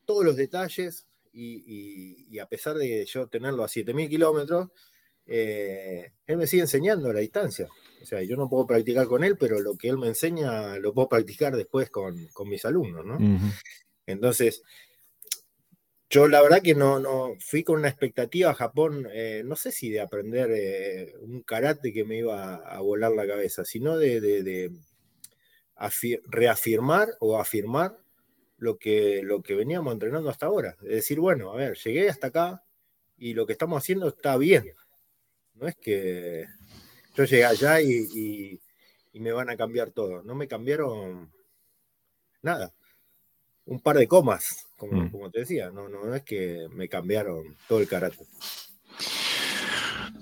todos 0.05 0.25
los 0.25 0.37
detalles 0.37 1.07
y, 1.33 2.39
a 2.39 2.47
pesar 2.47 2.77
de 2.77 3.05
yo 3.07 3.27
tenerlo 3.27 3.65
a 3.65 3.69
7.000 3.69 4.09
kilómetros, 4.09 4.71
eh, 5.27 6.13
él 6.27 6.37
me 6.37 6.47
sigue 6.47 6.63
enseñando 6.63 7.11
a 7.11 7.15
la 7.15 7.21
distancia. 7.21 7.69
O 8.03 8.07
sea, 8.07 8.23
yo 8.23 8.37
no 8.37 8.49
puedo 8.49 8.67
practicar 8.67 9.07
con 9.07 9.25
él, 9.25 9.37
pero 9.39 9.61
lo 9.61 9.77
que 9.77 9.89
él 9.89 9.99
me 9.99 10.09
enseña 10.09 10.77
lo 10.79 10.93
puedo 10.93 11.09
practicar 11.09 11.57
después 11.57 11.91
con, 11.91 12.29
mis 12.47 12.65
alumnos, 12.65 13.05
¿no? 13.05 13.19
Entonces, 14.07 14.63
yo 16.15 16.29
la 16.29 16.41
verdad 16.41 16.63
que 16.63 16.77
no, 16.77 17.01
no 17.01 17.35
fui 17.41 17.65
con 17.65 17.81
una 17.81 17.89
expectativa 17.89 18.49
a 18.51 18.55
Japón, 18.55 19.09
eh, 19.11 19.43
no 19.45 19.57
sé 19.57 19.73
si 19.73 19.91
de 19.91 20.01
aprender 20.01 20.49
eh, 20.53 21.13
un 21.19 21.43
karate 21.43 21.93
que 21.93 22.05
me 22.05 22.19
iba 22.19 22.55
a, 22.55 22.81
volar 22.81 23.11
la 23.11 23.27
cabeza, 23.27 23.65
sino 23.65 23.99
de, 23.99 24.71
reafirmar 26.27 27.09
o 27.19 27.37
afirmar 27.37 27.99
lo 28.59 28.79
que, 28.79 29.23
lo 29.25 29.43
que 29.43 29.57
veníamos 29.57 29.93
entrenando 29.93 30.31
hasta 30.31 30.47
ahora. 30.47 30.77
Es 30.83 30.95
decir, 30.95 31.19
bueno, 31.19 31.53
a 31.53 31.57
ver, 31.57 31.77
llegué 31.79 32.09
hasta 32.09 32.29
acá 32.29 32.63
y 33.19 33.35
lo 33.35 33.45
que 33.45 33.55
estamos 33.55 33.83
haciendo 33.83 34.07
está 34.07 34.37
bien. 34.37 34.73
No 35.55 35.67
es 35.67 35.75
que 35.75 36.47
yo 37.17 37.25
llegué 37.25 37.45
allá 37.45 37.81
y 37.81 38.61
me 39.15 39.33
van 39.33 39.51
a 39.51 39.57
cambiar 39.57 39.91
todo. 39.91 40.23
No 40.23 40.37
me 40.37 40.47
cambiaron 40.47 41.33
nada 42.41 42.73
un 43.67 43.81
par 43.81 43.97
de 43.97 44.07
comas, 44.07 44.67
como, 44.77 45.03
mm. 45.03 45.11
como 45.11 45.31
te 45.31 45.41
decía, 45.41 45.71
no, 45.71 45.89
no, 45.89 46.15
es 46.15 46.23
que 46.23 46.67
me 46.71 46.89
cambiaron 46.89 47.57
todo 47.69 47.81
el 47.81 47.89
carácter. 47.89 48.27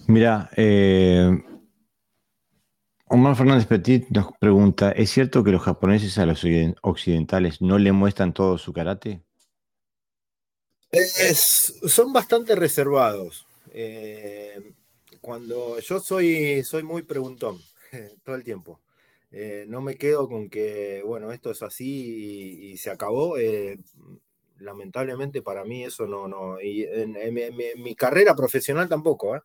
Mira, 0.07 0.51
eh, 0.57 1.31
Omar 3.07 3.37
Fernández 3.37 3.67
Petit 3.67 4.09
nos 4.09 4.33
pregunta, 4.39 4.93
¿es 4.93 5.11
cierto 5.11 5.45
que 5.45 5.51
los 5.51 5.63
japoneses 5.63 6.17
a 6.19 6.27
los 6.27 6.45
occidentales 6.83 7.61
no 7.61 7.79
le 7.79 7.93
muestran 7.93 8.33
todo 8.33 8.59
su 8.59 8.73
karate? 8.73 9.23
son 11.33 12.13
bastante 12.13 12.55
reservados. 12.55 13.47
Eh, 13.73 14.75
cuando 15.21 15.79
yo 15.81 16.01
soy, 16.01 16.63
soy 16.65 16.83
muy 16.83 17.03
preguntón 17.03 17.59
todo 18.25 18.35
el 18.35 18.45
tiempo. 18.45 18.81
Eh, 19.33 19.65
no 19.67 19.81
me 19.81 19.97
quedo 19.97 20.29
con 20.29 20.51
que, 20.51 21.03
bueno, 21.05 21.33
esto 21.33 21.51
es 21.51 21.63
así 21.63 22.73
y, 22.73 22.77
se 22.77 22.91
acabó. 22.91 23.39
Eh, 23.39 23.79
lamentablemente 24.59 25.43
para 25.43 25.65
mí 25.65 25.85
eso 25.85 26.07
no, 26.07 26.29
no. 26.29 26.61
Y 26.61 26.85
en, 26.85 27.17
mi 27.83 27.95
carrera 27.97 28.35
profesional 28.37 28.89
tampoco. 28.89 29.37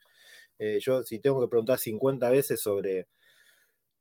¿eh? 0.59 0.79
yo 0.81 1.03
si 1.03 1.19
tengo 1.19 1.41
que 1.41 1.47
preguntar 1.47 1.79
50 1.79 2.29
veces 2.29 2.59
sobre, 2.61 3.07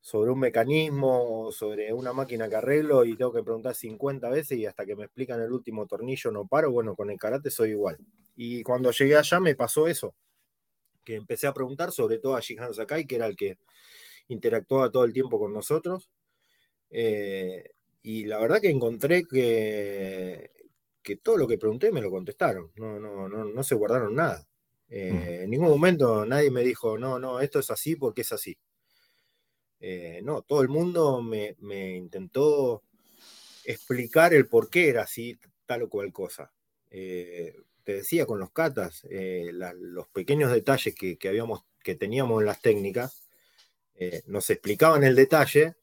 sobre 0.01 0.31
un 0.31 0.41
mecanismo, 0.41 1.51
sobre 1.53 1.93
una 1.93 2.13
máquina 2.13 2.49
que 2.49 2.57
arreglo 2.57 3.05
y 3.05 3.17
tengo 3.17 3.33
que 3.33 3.43
preguntar 3.43 3.75
50 3.75 4.29
veces 4.31 4.59
y 4.59 4.67
hasta 4.67 4.85
que 4.87 4.97
me 4.97 5.05
explican 5.05 5.41
el 5.41 5.53
último 5.53 5.87
tornillo 5.87 6.31
no 6.33 6.47
paro, 6.47 6.73
bueno, 6.73 6.97
con 6.97 7.11
el 7.11 7.19
karate 7.19 7.51
soy 7.51 7.71
igual. 7.71 7.99
Y 8.37 8.63
cuando 8.63 8.91
llegué 8.91 9.17
allá 9.17 9.41
me 9.41 9.55
pasó 9.55 9.87
eso, 9.87 10.15
que 11.05 11.15
empecé 11.15 11.47
a 11.47 11.55
preguntar 11.55 11.93
sobre 11.93 12.19
todo 12.19 12.37
a 12.37 12.41
Shihan 12.41 12.75
Sakai, 12.75 13.07
que 13.07 13.17
era 13.17 13.27
el 13.27 13.37
que 13.37 13.59
interactuaba 14.29 14.91
todo 14.91 15.05
el 15.05 15.13
tiempo 15.13 15.39
con 15.39 15.53
nosotros. 15.53 16.11
Eh, 16.91 17.73
y 18.03 18.25
la 18.25 18.39
verdad 18.39 18.61
que 18.61 18.71
encontré 18.71 19.25
que, 19.25 20.51
que 21.03 21.17
todo 21.17 21.37
lo 21.37 21.49
que 21.49 21.59
pregunté 21.59 21.91
me 21.91 22.01
lo 22.01 22.11
contestaron, 22.11 22.71
no, 22.77 22.99
no, 23.01 23.29
no, 23.29 23.45
no 23.45 23.63
se 23.63 23.75
guardaron 23.75 24.15
nada. 24.15 24.47
Eh, 24.89 25.41
en 25.43 25.51
ningún 25.51 25.69
momento 25.69 26.25
nadie 26.25 26.51
me 26.51 26.63
dijo, 26.63 26.97
no, 26.97 27.19
no, 27.19 27.41
esto 27.41 27.59
es 27.59 27.71
así 27.71 27.97
porque 27.97 28.23
es 28.23 28.33
así. 28.33 28.57
Eh, 29.81 30.21
no, 30.23 30.43
todo 30.43 30.63
el 30.63 30.69
mundo 30.69 31.21
me, 31.23 31.57
intentó 31.97 32.83
explicar 33.65 34.33
el 34.33 34.47
por 34.49 34.71
qué 34.71 34.89
era 34.89 35.03
así, 35.03 35.39
tal 35.67 35.83
o 35.83 35.89
cual 35.89 36.13
cosa. 36.13 36.53
te 36.89 37.53
decía 37.93 38.27
con 38.27 38.39
los 38.39 38.53
catas, 38.53 39.03
los 39.11 40.09
pequeños 40.09 40.53
detalles 40.53 40.95
que, 40.95 41.19
que, 41.19 41.29
habíamos, 41.29 41.65
que 41.83 41.97
teníamos 41.97 42.41
en 42.41 42.47
las 42.47 42.63
técnicas, 42.63 43.26
eh, 43.99 44.23
nos 44.27 44.51
explicaban 44.51 45.05
el 45.05 45.17
detalle, 45.17 45.75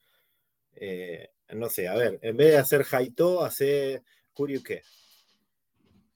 eh, 0.75 1.31
no 1.55 1.67
sé, 1.69 1.87
a 1.87 1.95
ver, 1.95 2.19
en 2.21 2.37
vez 2.37 2.51
de 2.51 2.57
hacer 2.57 2.85
Haito, 2.91 3.43
hace 3.43 4.03
Kuryuke. 4.33 4.83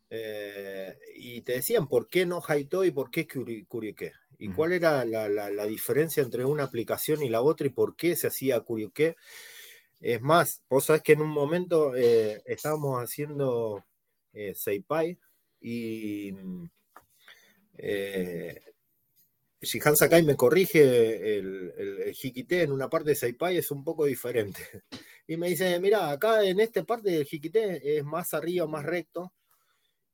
Eh, 0.09 0.95
y 1.15 1.41
te 1.41 1.53
decían 1.53 1.87
por 1.87 2.07
qué 2.07 2.25
no 2.25 2.41
Haito 2.47 2.85
y 2.85 2.91
por 2.91 3.09
qué 3.09 3.27
Kuryuke. 3.27 4.13
Y 4.37 4.49
cuál 4.49 4.73
era 4.73 5.03
la, 5.05 5.65
diferencia 5.65 6.21
entre 6.21 6.45
una 6.45 6.63
aplicación 6.63 7.23
y 7.23 7.29
la 7.29 7.41
otra 7.41 7.65
y 7.65 7.71
por 7.71 7.95
qué 7.95 8.15
se 8.15 8.27
hacía 8.27 8.59
Kuryuke. 8.61 9.15
Es 9.99 10.21
más, 10.21 10.61
vos 10.69 10.85
sabés 10.85 11.01
que 11.01 11.13
en 11.13 11.21
un 11.21 11.29
momento 11.29 11.95
estábamos 11.95 13.01
haciendo 13.01 13.83
Seipai 14.53 15.17
y 15.59 16.33
Shihan 19.61 19.95
Sakai 19.95 20.23
me 20.23 20.35
corrige, 20.35 21.37
el, 21.39 21.73
el, 21.77 22.15
Hikite 22.15 22.61
en 22.61 22.71
una 22.71 22.89
parte 22.89 23.09
de 23.11 23.15
Saipai 23.15 23.57
es 23.57 23.71
un 23.71 23.83
poco 23.83 24.05
diferente. 24.05 24.61
Y 25.29 25.35
me 25.35 25.49
dice, 25.49 25.77
mira, 25.81 26.09
acá 26.09 26.41
en 26.45 26.61
esta 26.61 26.85
parte 26.85 27.09
del 27.11 27.27
Hikite 27.29 27.97
es 27.97 28.05
más 28.05 28.33
arriba, 28.33 28.65
más 28.65 28.85
recto. 28.85 29.33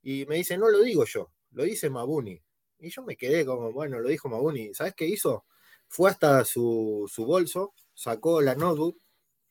Y 0.01 0.25
me 0.25 0.37
dice, 0.37 0.57
no 0.57 0.69
lo 0.69 0.81
digo 0.81 1.05
yo, 1.05 1.31
lo 1.51 1.63
dice 1.63 1.91
Mabuni. 1.91 2.41
Y 2.79 2.89
yo 2.89 3.03
me 3.03 3.15
quedé 3.15 3.45
como, 3.45 3.71
bueno, 3.71 3.99
lo 3.99 4.09
dijo 4.09 4.27
Mabuni. 4.27 4.73
¿Sabes 4.73 4.95
qué 4.95 5.05
hizo? 5.05 5.45
Fue 5.87 6.09
hasta 6.09 6.43
su, 6.45 7.07
bolso, 7.17 7.75
sacó 7.93 8.41
la 8.41 8.55
notebook, 8.55 8.97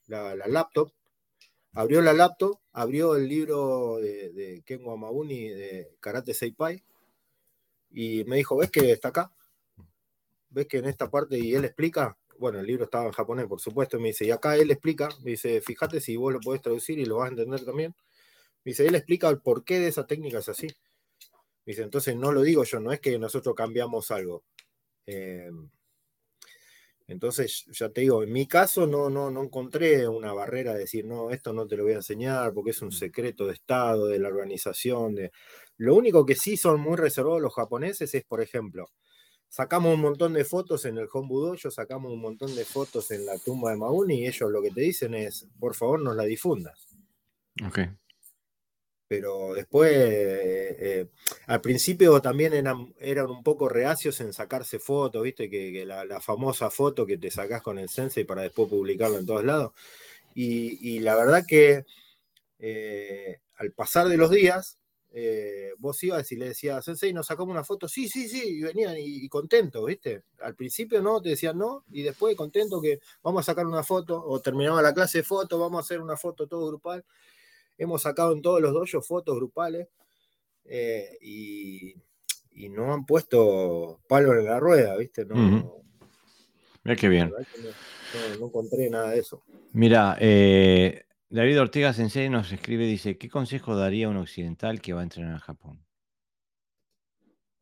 la, 0.09 0.35
laptop, 0.35 0.93
abrió 1.75 2.03
la 2.03 2.13
laptop, 2.13 2.59
abrió 2.73 3.15
el 3.15 3.29
libro 3.29 3.99
de, 4.01 4.33
de 4.33 4.79
Mabuni 4.79 5.49
de 5.49 5.95
Karate 6.01 6.35
Seipai 6.35 6.83
y 7.93 8.25
me 8.25 8.37
dijo, 8.37 8.57
¿ves 8.57 8.71
que 8.73 8.91
está 8.91 9.09
acá? 9.09 9.33
Ves 10.53 10.67
que 10.67 10.79
en 10.79 10.87
esta 10.87 11.11
parte, 11.11 11.39
y 11.39 11.55
él 11.55 11.65
explica, 11.65 12.17
bueno, 12.39 12.61
el 12.61 12.67
libro 12.67 12.85
estaba 12.85 13.07
en 13.07 13.13
japonés, 13.13 13.47
por 13.47 13.61
supuesto, 13.61 13.99
me 14.01 14.09
dice, 14.09 14.25
y 14.27 14.31
acá 14.31 14.57
él 14.57 14.71
explica, 14.71 15.09
me 15.23 15.33
dice, 15.33 15.61
fíjate 15.61 16.01
si 16.01 16.17
vos 16.17 16.33
lo 16.33 16.41
podés 16.41 16.63
traducir 16.63 16.99
y 16.99 17.05
lo 17.05 17.17
vas 17.17 17.27
a 17.27 17.31
entender 17.31 17.65
también. 17.65 17.95
Me 18.65 18.71
dice, 18.71 18.87
él 18.87 18.95
explica 18.95 19.29
el 19.29 19.41
porqué 19.41 19.81
de 19.81 19.89
esa 19.89 20.07
técnica 20.07 20.39
es 20.39 20.49
así. 20.49 20.67
Me 21.65 21.73
dice, 21.73 21.83
entonces 21.83 22.17
no 22.17 22.33
lo 22.33 22.43
digo 22.43 22.65
yo, 22.65 22.81
no 22.81 22.93
es 22.93 23.01
que 23.01 23.19
nosotros 23.19 23.55
cambiamos 23.55 24.11
algo. 24.11 24.45
Em, 25.07 25.71
entonces, 27.09 27.65
ya 27.73 27.91
te 27.91 28.03
digo, 28.03 28.23
en 28.23 28.33
mi 28.33 28.47
caso 28.47 28.87
no, 28.87 29.11
no, 29.11 29.31
no 29.31 29.43
encontré 29.43 30.09
una 30.09 30.33
barrera 30.33 30.73
de 30.73 30.81
decir, 30.81 31.05
no, 31.05 31.31
esto 31.31 31.53
no 31.53 31.67
te 31.67 31.77
lo 31.77 31.85
voy 31.85 31.93
a 31.93 31.97
enseñar 31.97 32.53
porque 32.55 32.71
es 32.71 32.83
un 32.83 32.93
secreto 32.93 33.47
de 33.47 33.55
Estado, 33.55 34.07
de 34.07 34.19
la 34.19 34.29
organización. 34.29 35.15
De... 35.15 35.33
Lo 35.77 35.95
único 35.95 36.25
que 36.25 36.35
sí 36.35 36.57
son 36.57 36.81
muy 36.81 36.97
reservados 36.97 37.43
los 37.43 37.55
japoneses 37.55 38.15
es, 38.15 38.25
por 38.25 38.41
ejemplo, 38.41 38.91
sacamos 39.53 39.95
un 39.95 40.01
montón 40.01 40.33
de 40.33 40.47
fotos 40.47 40.87
en 40.87 40.97
el 40.97 41.09
Home 41.13 41.59
yo 41.59 41.71
sacamos 41.71 42.11
un 42.11 42.21
montón 42.21 42.55
de 42.57 42.65
fotos 42.65 43.11
en 43.11 43.27
la 43.27 43.37
tumba 43.37 43.71
de 43.71 43.77
Mauni 43.77 44.21
y 44.21 44.27
ellos 44.27 44.51
lo 44.51 44.63
que 44.63 44.71
te 44.71 44.81
dicen 44.81 45.15
es, 45.15 45.47
por 45.61 45.75
favor, 45.75 46.01
nos 46.01 46.17
la 46.17 46.25
difundas. 46.25 46.89
Ok. 47.63 47.81
Pero 49.07 49.53
después, 49.53 49.93
eh, 49.93 50.77
eh, 50.81 51.07
al 51.49 51.61
principio 51.61 52.19
también 52.23 52.55
eran, 52.55 52.95
eran, 52.99 53.27
un 53.27 53.43
poco 53.43 53.69
reacios 53.69 54.23
en 54.23 54.33
sacarse 54.33 54.79
fotos, 54.79 55.23
viste, 55.23 55.51
que, 55.51 55.85
la, 55.85 56.19
famosa 56.23 56.71
foto 56.71 57.05
que 57.05 57.19
te 57.19 57.31
sacás 57.31 57.61
con 57.61 57.79
el 57.79 57.91
Sensei 57.91 58.25
para 58.25 58.41
después 58.41 58.71
publicarlo 58.71 59.19
en 59.19 59.27
todos 59.27 59.45
lados. 59.45 59.73
Y, 60.35 61.01
la 61.01 61.15
verdad 61.15 61.45
que 61.47 61.85
eh, 62.59 63.41
al 63.57 63.73
pasar 63.73 64.09
de 64.09 64.17
los 64.17 64.31
días, 64.31 64.79
eh, 65.15 65.75
vos 65.79 66.03
ibas 66.03 66.33
y 66.33 66.37
le 66.37 66.49
decías, 66.49 66.83
Sensei, 66.83 67.13
nos 67.13 67.27
sacamos 67.27 67.53
una 67.53 67.65
foto, 67.65 67.87
sí, 67.87 68.09
sí, 68.09 68.29
sí, 68.29 68.59
y 68.59 68.63
venían 68.63 68.95
y, 68.99 69.29
contentos, 69.29 69.85
¿viste? 69.85 70.23
Al 70.41 70.55
principio 70.55 71.03
no, 71.03 71.21
te 71.21 71.31
decían 71.31 71.59
no, 71.59 71.85
y 71.91 72.03
después 72.03 72.35
contento 72.35 72.81
que 72.81 73.01
vamos 73.23 73.41
a 73.41 73.53
sacar 73.53 73.67
una 73.67 73.83
foto, 73.83 74.23
o 74.25 74.41
terminaba 74.41 74.81
la 74.81 74.95
clase 74.95 75.19
de 75.19 75.25
fotos, 75.25 75.61
vamos 75.61 75.79
a 75.79 75.81
hacer 75.83 76.01
una 76.01 76.17
foto 76.17 76.47
todo 76.47 76.67
grupal. 76.67 77.05
Hemos 77.77 78.03
sacado 78.03 78.33
en 78.33 78.41
todos 78.41 78.63
los 78.63 78.73
dojos 78.73 79.07
fotos 79.07 79.37
grupales 79.37 79.89
eh, 80.65 81.19
y, 81.21 81.95
no 82.71 82.95
han 82.95 83.05
puesto 83.05 84.01
palo 84.09 84.33
en 84.33 84.47
la 84.47 84.61
rueda, 84.61 84.97
¿viste? 84.97 85.27
No, 85.27 85.83
Mira 86.85 86.97
qué 86.97 87.09
bien. 87.09 87.33
No, 88.39 88.47
encontré 88.47 88.89
nada 88.89 89.11
de 89.11 89.19
eso. 89.19 89.43
Mira, 89.73 90.17
eh, 90.21 91.05
David 91.33 91.63
Ortega 91.63 91.95
Sensei 91.95 92.29
nos 92.29 92.53
escribe, 92.53 92.85
dice, 92.85 93.17
¿qué 93.17 93.31
consejo 93.31 93.75
daría 93.75 94.11
un 94.11 94.19
occidental 94.19 94.83
que 94.83 94.93
va 94.93 95.01
a 95.01 95.05
entrenar 95.05 95.37
a 95.37 95.39
Japón? 95.39 95.83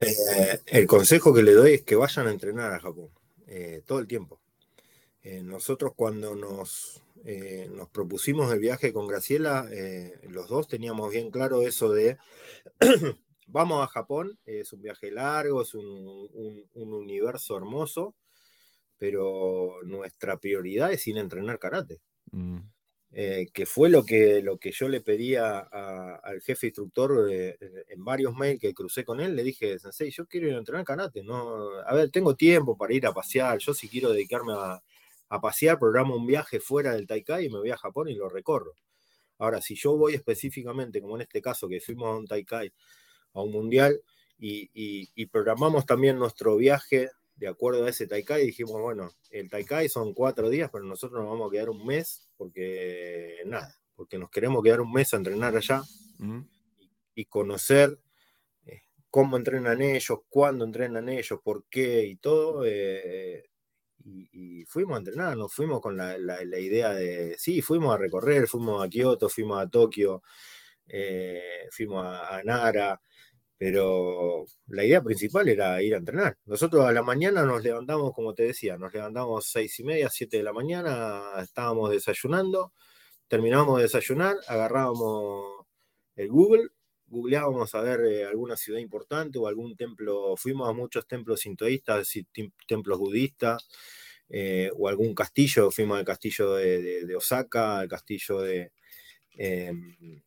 Eh, 0.01 0.61
el 0.67 0.89
consejo 0.89 1.33
que 1.33 1.45
le 1.45 1.53
doy 1.53 1.75
es 1.75 1.83
que 1.83 1.95
vayan 1.95 2.27
a 2.27 2.33
entrenar 2.33 2.73
a 2.73 2.81
Japón 2.81 3.11
eh, 3.47 3.85
todo 3.87 4.01
el 4.01 4.09
tiempo. 4.09 4.41
Eh, 5.23 5.45
nosotros 5.45 5.93
cuando 5.95 6.35
nos, 6.35 7.01
nos 7.71 7.89
propusimos 7.91 8.53
el 8.53 8.59
viaje 8.59 8.93
con 8.93 9.07
Graciela, 9.07 9.69
los 10.25 10.49
dos 10.49 10.67
teníamos 10.67 11.13
bien 11.13 11.31
claro 11.31 11.63
eso 11.63 11.93
de, 11.93 12.19
vamos 13.47 13.85
a 13.85 13.87
Japón, 13.87 14.37
es 14.47 14.73
un 14.73 14.83
viaje 14.83 15.13
largo, 15.13 15.63
es 15.63 15.75
un, 15.75 16.69
universo 16.75 17.57
hermoso, 17.57 18.17
pero 18.99 19.77
nuestra 19.85 20.39
prioridad 20.39 20.91
es 20.93 21.07
ir 21.07 21.19
a 21.19 21.21
entrenar 21.21 21.61
karate. 21.61 22.01
Mm. 22.33 22.63
Eh, 23.13 23.49
que 23.53 23.67
fue 23.67 23.91
lo 23.91 24.05
que, 24.05 24.41
lo 24.41 24.59
que 24.59 24.71
yo 24.71 24.89
le 24.89 25.01
pedía 25.01 25.59
al 25.59 26.41
jefe 26.43 26.69
instructor 26.69 27.29
eh, 27.29 27.59
en 27.89 28.05
varios 28.05 28.35
mails 28.37 28.61
que 28.61 28.73
crucé 28.73 29.05
con 29.05 29.21
él. 29.21 29.35
Le 29.35 29.43
dije, 29.43 29.79
Sensei, 29.79 30.11
yo 30.11 30.27
quiero 30.27 30.57
entrenar 30.57 30.85
karate. 30.85 31.23
No, 31.25 31.71
a 31.81 31.95
ver, 31.95 32.11
tengo 32.11 32.37
tiempo 32.37 32.77
para 32.77 32.95
ir 32.95 33.07
a 33.07 33.13
pasear. 33.13 33.59
Yo 33.59 33.75
si 33.75 33.89
quiero 33.89 34.13
dedicarme 34.13 34.53
a, 34.55 34.81
a 35.29 35.41
pasear, 35.41 35.79
programo 35.79 36.17
un 36.17 36.27
viaje 36.27 36.61
fuera 36.61 36.93
del 36.93 37.07
Taikai 37.07 37.47
y 37.47 37.51
me 37.51 37.59
voy 37.59 37.71
a 37.71 37.77
Japón 37.77 38.09
y 38.09 38.15
lo 38.15 38.29
recorro. 38.29 38.75
Ahora, 39.39 39.61
si 39.61 39.75
yo 39.75 39.97
voy 39.97 40.15
específicamente, 40.15 41.01
como 41.01 41.17
en 41.17 41.23
este 41.23 41.41
caso, 41.41 41.69
que 41.69 41.81
fuimos 41.81 42.09
a 42.09 42.17
un 42.17 42.27
Taikai, 42.27 42.73
a 43.35 43.43
un 43.43 43.53
mundial, 43.53 44.01
y, 44.41 45.27
programamos 45.27 45.87
también 45.87 46.19
nuestro 46.19 46.57
viaje 46.57 47.11
de 47.41 47.49
acuerdo 47.49 47.87
a 47.87 47.89
ese 47.89 48.07
Taikai, 48.07 48.45
dijimos, 48.45 48.79
bueno, 48.83 49.11
el 49.31 49.49
Taikai 49.49 49.89
son 49.89 50.13
cuatro 50.13 50.51
días, 50.51 50.69
pero 50.71 50.85
nosotros 50.85 51.23
nos 51.23 51.31
vamos 51.31 51.49
a 51.49 51.51
quedar 51.51 51.71
un 51.71 51.87
mes, 51.87 52.29
porque 52.37 53.39
nada, 53.47 53.81
porque 53.97 54.19
nos 54.19 54.31
queremos 54.31 54.63
quedar 54.63 54.83
un 54.83 54.93
mes 54.93 55.15
a 55.15 55.17
entrenar 55.17 55.57
allá 55.57 55.83
y, 57.15 57.25
conocer 57.25 57.99
eh, 58.67 58.83
cómo 59.09 59.39
entrenan 59.39 59.81
ellos, 59.81 60.19
cuándo 60.29 60.67
entrenan 60.67 61.09
ellos, 61.09 61.41
por 61.43 61.65
qué 61.71 62.05
y 62.05 62.17
todo. 62.17 62.67
Eh, 62.67 63.49
y, 64.05 64.67
fuimos 64.67 64.97
a 64.97 64.99
entrenar, 64.99 65.35
nos 65.35 65.55
fuimos 65.55 65.81
con 65.81 65.97
la, 65.97 66.19
idea 66.61 66.93
de, 66.93 67.37
sí, 67.39 67.63
fuimos 67.63 67.95
a 67.95 67.97
recorrer, 67.97 68.49
fuimos 68.49 68.85
a 68.85 68.89
Kioto, 68.91 69.31
fuimos 69.31 69.63
a 69.63 69.67
Tokio, 69.67 70.23
eh, 70.87 71.69
fuimos 71.71 72.05
a, 72.05 72.43
Nara, 72.45 73.01
pero 73.61 74.47
la 74.69 74.87
idea 74.87 75.03
principal 75.03 75.47
era 75.47 75.83
ir 75.83 75.93
a 75.93 75.99
entrenar. 75.99 76.39
Nosotros 76.47 76.83
a 76.87 76.93
la 76.93 77.03
mañana 77.03 77.45
nos 77.45 77.63
levantamos, 77.63 78.15
como 78.15 78.33
te 78.33 78.45
decía, 78.45 78.79
nos 78.79 78.95
levantamos 78.95 79.51
seis 79.51 79.79
y 79.81 79.85
media, 79.85 80.09
siete 80.09 80.39
de 80.39 80.43
la 80.43 80.55
mañana, 80.55 81.25
estábamos 81.43 81.91
desayunando, 81.91 82.73
terminábamos 83.29 83.77
de 83.77 83.83
desayunar, 83.83 84.37
agarrábamos 84.49 85.67
el 86.17 86.29
Google, 86.31 86.69
googleábamos 87.07 87.75
a 87.75 87.83
ver 87.83 88.01
eh, 88.07 88.25
alguna 88.25 88.57
ciudad 88.57 88.81
importante 88.81 89.39
o 89.39 89.47
algún 89.47 89.77
templo, 89.77 90.39
fuimos 90.39 90.67
a 90.67 90.73
muchos 90.73 91.07
templos 91.07 91.41
sintoístas, 91.41 92.11
templos 92.67 92.99
budistas, 92.99 93.69
eh, 94.31 94.71
o 94.75 94.89
algún 94.89 95.15
castillo, 95.15 95.71
fuimos 95.71 95.99
al 95.99 96.07
castillo 96.07 96.55
de, 96.55 97.15
Osaka, 97.15 97.81
al 97.81 97.89
castillo 97.89 98.41
de 98.41 98.73
em, 99.33 100.23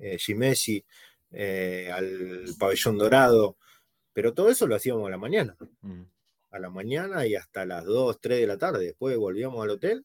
eh, 0.00 0.16
Shimeji, 0.16 0.82
al 1.32 2.44
pabellón 2.58 2.98
dorado, 2.98 3.56
pero 4.12 4.34
todo 4.34 4.50
eso 4.50 4.66
lo 4.66 4.74
hacíamos 4.74 5.06
a 5.06 5.10
la 5.10 5.18
mañana. 5.18 5.56
Mm. 5.80 6.02
A 6.50 6.58
la 6.58 6.70
mañana 6.70 7.26
y 7.26 7.34
hasta 7.34 7.64
las 7.64 7.84
2, 7.84 8.20
3 8.20 8.40
de 8.40 8.46
la 8.46 8.58
tarde. 8.58 8.86
Después 8.86 9.16
volvíamos 9.16 9.62
al 9.62 9.70
hotel, 9.70 10.04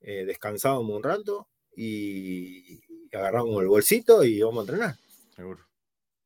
descansábamos 0.00 0.96
un 0.96 1.02
rato 1.02 1.48
y, 1.76 2.80
agarramos 3.12 3.60
el 3.62 3.68
bolsito 3.68 4.24
y 4.24 4.38
íbamos 4.38 4.58
a 4.58 4.72
entrenar. 4.72 4.96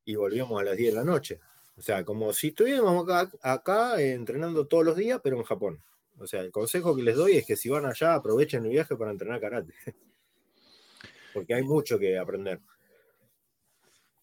Y 0.04 0.14
volvíamos 0.14 0.60
a 0.60 0.64
las 0.64 0.76
10 0.76 0.94
de 0.94 0.98
la 0.98 1.04
noche. 1.04 1.40
O 1.76 1.82
sea, 1.82 2.04
como 2.04 2.32
si 2.32 2.48
estuviéramos 2.48 3.06
acá, 3.42 4.02
entrenando 4.02 4.66
todos 4.66 4.84
los 4.84 4.96
días, 4.96 5.20
pero 5.22 5.36
en 5.36 5.44
Japón. 5.44 5.82
O 6.18 6.26
sea, 6.26 6.40
el 6.40 6.50
consejo 6.50 6.96
que 6.96 7.02
les 7.02 7.14
doy 7.14 7.36
es 7.36 7.46
que 7.46 7.56
si 7.56 7.68
van 7.68 7.86
allá, 7.86 8.14
aprovechen 8.14 8.64
el 8.64 8.70
viaje 8.70 8.96
para 8.96 9.12
entrenar 9.12 9.40
karate. 9.40 9.74
Porque 11.34 11.54
hay 11.54 11.62
mucho 11.62 11.98
que 11.98 12.18
aprender. 12.18 12.60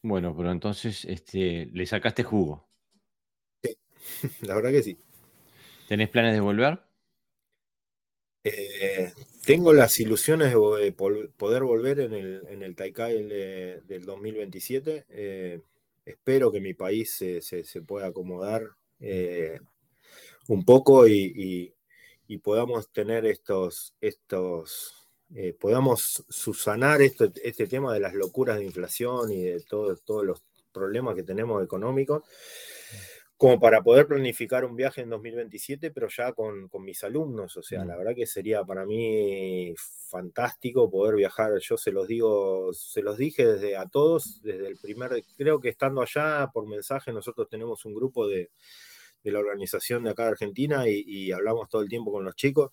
Bueno, 0.05 0.37
pero 0.37 0.51
entonces 0.51 1.03
este, 1.05 1.65
le 1.73 1.87
sacaste 1.87 2.21
jugo. 2.21 2.63
Sí, 3.63 3.75
la 4.43 4.53
verdad 4.53 4.69
que 4.69 4.83
sí. 4.83 4.99
¿Tenés 5.87 6.09
planes 6.09 6.35
de 6.35 6.41
volver? 6.41 6.79
Eh, 8.43 9.11
tengo 9.47 9.73
las 9.73 9.99
ilusiones 9.99 10.53
de 10.53 10.91
poder 10.91 11.63
volver 11.63 12.01
en 12.01 12.13
el, 12.13 12.43
en 12.49 12.61
el 12.61 12.75
Taikai 12.75 13.23
del 13.23 14.05
2027. 14.05 15.05
Eh, 15.09 15.61
espero 16.05 16.51
que 16.51 16.61
mi 16.61 16.75
país 16.75 17.15
se, 17.15 17.81
pueda 17.81 18.05
acomodar 18.05 18.61
eh, 18.99 19.59
un 20.47 20.63
poco 20.65 21.07
y, 21.07 21.73
podamos 22.43 22.91
tener 22.91 23.25
estos, 23.25 23.95
estos 24.01 25.04
eh, 25.35 25.53
podamos 25.53 26.25
susanar 26.29 27.01
este 27.01 27.67
tema 27.67 27.93
de 27.93 27.99
las 27.99 28.13
locuras 28.13 28.57
de 28.57 28.65
inflación 28.65 29.31
y 29.31 29.43
de 29.43 29.61
todos 29.61 30.25
los 30.25 30.43
problemas 30.71 31.15
que 31.15 31.23
tenemos 31.23 31.63
económicos 31.63 32.23
como 33.37 33.59
para 33.59 33.83
poder 33.83 34.07
planificar 34.07 34.63
un 34.63 34.75
viaje 34.75 35.01
en 35.01 35.09
2027, 35.09 35.91
pero 35.91 36.07
ya 36.07 36.31
con, 36.31 36.69
mis 36.79 37.03
alumnos. 37.03 37.57
O 37.57 37.63
sea, 37.63 37.83
la 37.83 37.95
mm. 37.95 37.97
verdad 37.97 38.15
que 38.15 38.25
sería 38.25 38.63
para 38.63 38.85
mí 38.85 39.73
fantástico 39.77 40.89
poder 40.89 41.15
viajar. 41.15 41.51
Yo 41.59 41.77
se 41.77 41.91
los 41.91 42.07
digo, 42.07 42.71
se 42.73 43.01
los 43.01 43.17
dije 43.17 43.45
desde 43.45 43.75
a 43.75 43.87
todos, 43.87 44.41
desde 44.41 44.67
el 44.67 44.77
primer, 44.77 45.21
creo 45.37 45.59
que 45.59 45.69
estando 45.69 46.01
allá 46.01 46.49
por 46.53 46.65
mensaje, 46.65 47.11
nosotros 47.11 47.49
tenemos 47.49 47.83
un 47.83 47.93
grupo 47.93 48.25
de, 48.25 48.51
la 49.31 49.39
organización 49.39 50.03
de 50.03 50.11
acá 50.11 50.23
de 50.23 50.29
Argentina 50.29 50.87
y, 50.87 51.03
y, 51.05 51.31
hablamos 51.31 51.69
todo 51.69 51.81
el 51.81 51.89
tiempo 51.89 52.11
con 52.11 52.25
los 52.25 52.35
chicos. 52.35 52.71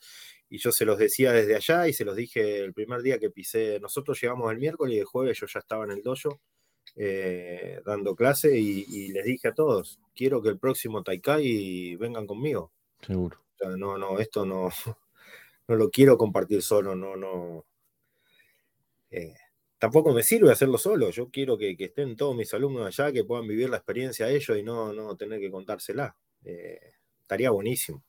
Y 0.49 0.59
yo 0.59 0.73
se 0.73 0.85
los 0.85 0.99
decía 0.99 1.33
desde 1.33 1.57
allá 1.57 1.89
y 1.89 1.93
se 1.93 2.05
los 2.05 2.16
dije 2.16 2.61
el 2.61 2.74
primer 2.74 3.03
día 3.03 3.19
que 3.19 3.31
pisé. 3.31 3.79
Nosotros 3.81 4.20
llegamos 4.20 4.53
el 4.53 4.59
miércoles 4.59 4.97
y 4.97 4.99
el 5.01 5.07
jueves 5.07 5.39
yo 5.41 5.47
ya 5.47 5.61
estaba 5.61 5.85
en 5.85 5.93
el 5.93 6.03
dojo 6.03 6.41
eh, 6.95 7.81
dando 7.87 8.15
clase 8.15 8.59
y, 8.59 9.09
les 9.09 9.24
dije 9.24 9.49
a 9.49 9.55
todos, 9.55 9.99
quiero 10.15 10.43
que 10.43 10.51
el 10.51 10.59
próximo 10.59 11.03
Taikai 11.03 11.97
vengan 11.97 12.27
conmigo. 12.27 12.73
Seguro. 13.01 13.39
no, 13.79 13.97
no, 13.97 14.19
esto 14.19 14.45
no, 14.45 14.69
no 15.69 15.77
lo 15.77 15.91
quiero 15.91 16.19
compartir 16.19 16.62
solo, 16.62 16.95
no, 16.95 17.16
no. 17.16 17.65
Eh, 19.11 19.35
tampoco 19.79 20.12
me 20.12 20.23
sirve 20.23 20.53
hacerlo 20.53 20.79
solo, 20.79 21.11
yo 21.11 21.31
quiero 21.31 21.57
que, 21.57 21.74
estén 21.79 22.16
todos 22.16 22.37
mis 22.37 22.53
alumnos 22.53 22.87
allá, 22.87 23.12
que 23.12 23.24
puedan 23.24 23.47
vivir 23.49 23.70
la 23.70 23.79
experiencia 23.79 24.29
ellos 24.29 24.57
y 24.57 24.62
no, 24.62 24.93
no 24.93 25.16
tener 25.16 25.41
que 25.41 25.51
contársela. 25.51 26.16
Eh, 26.44 26.78
estaría 27.20 27.51
buenísimo. 27.51 28.02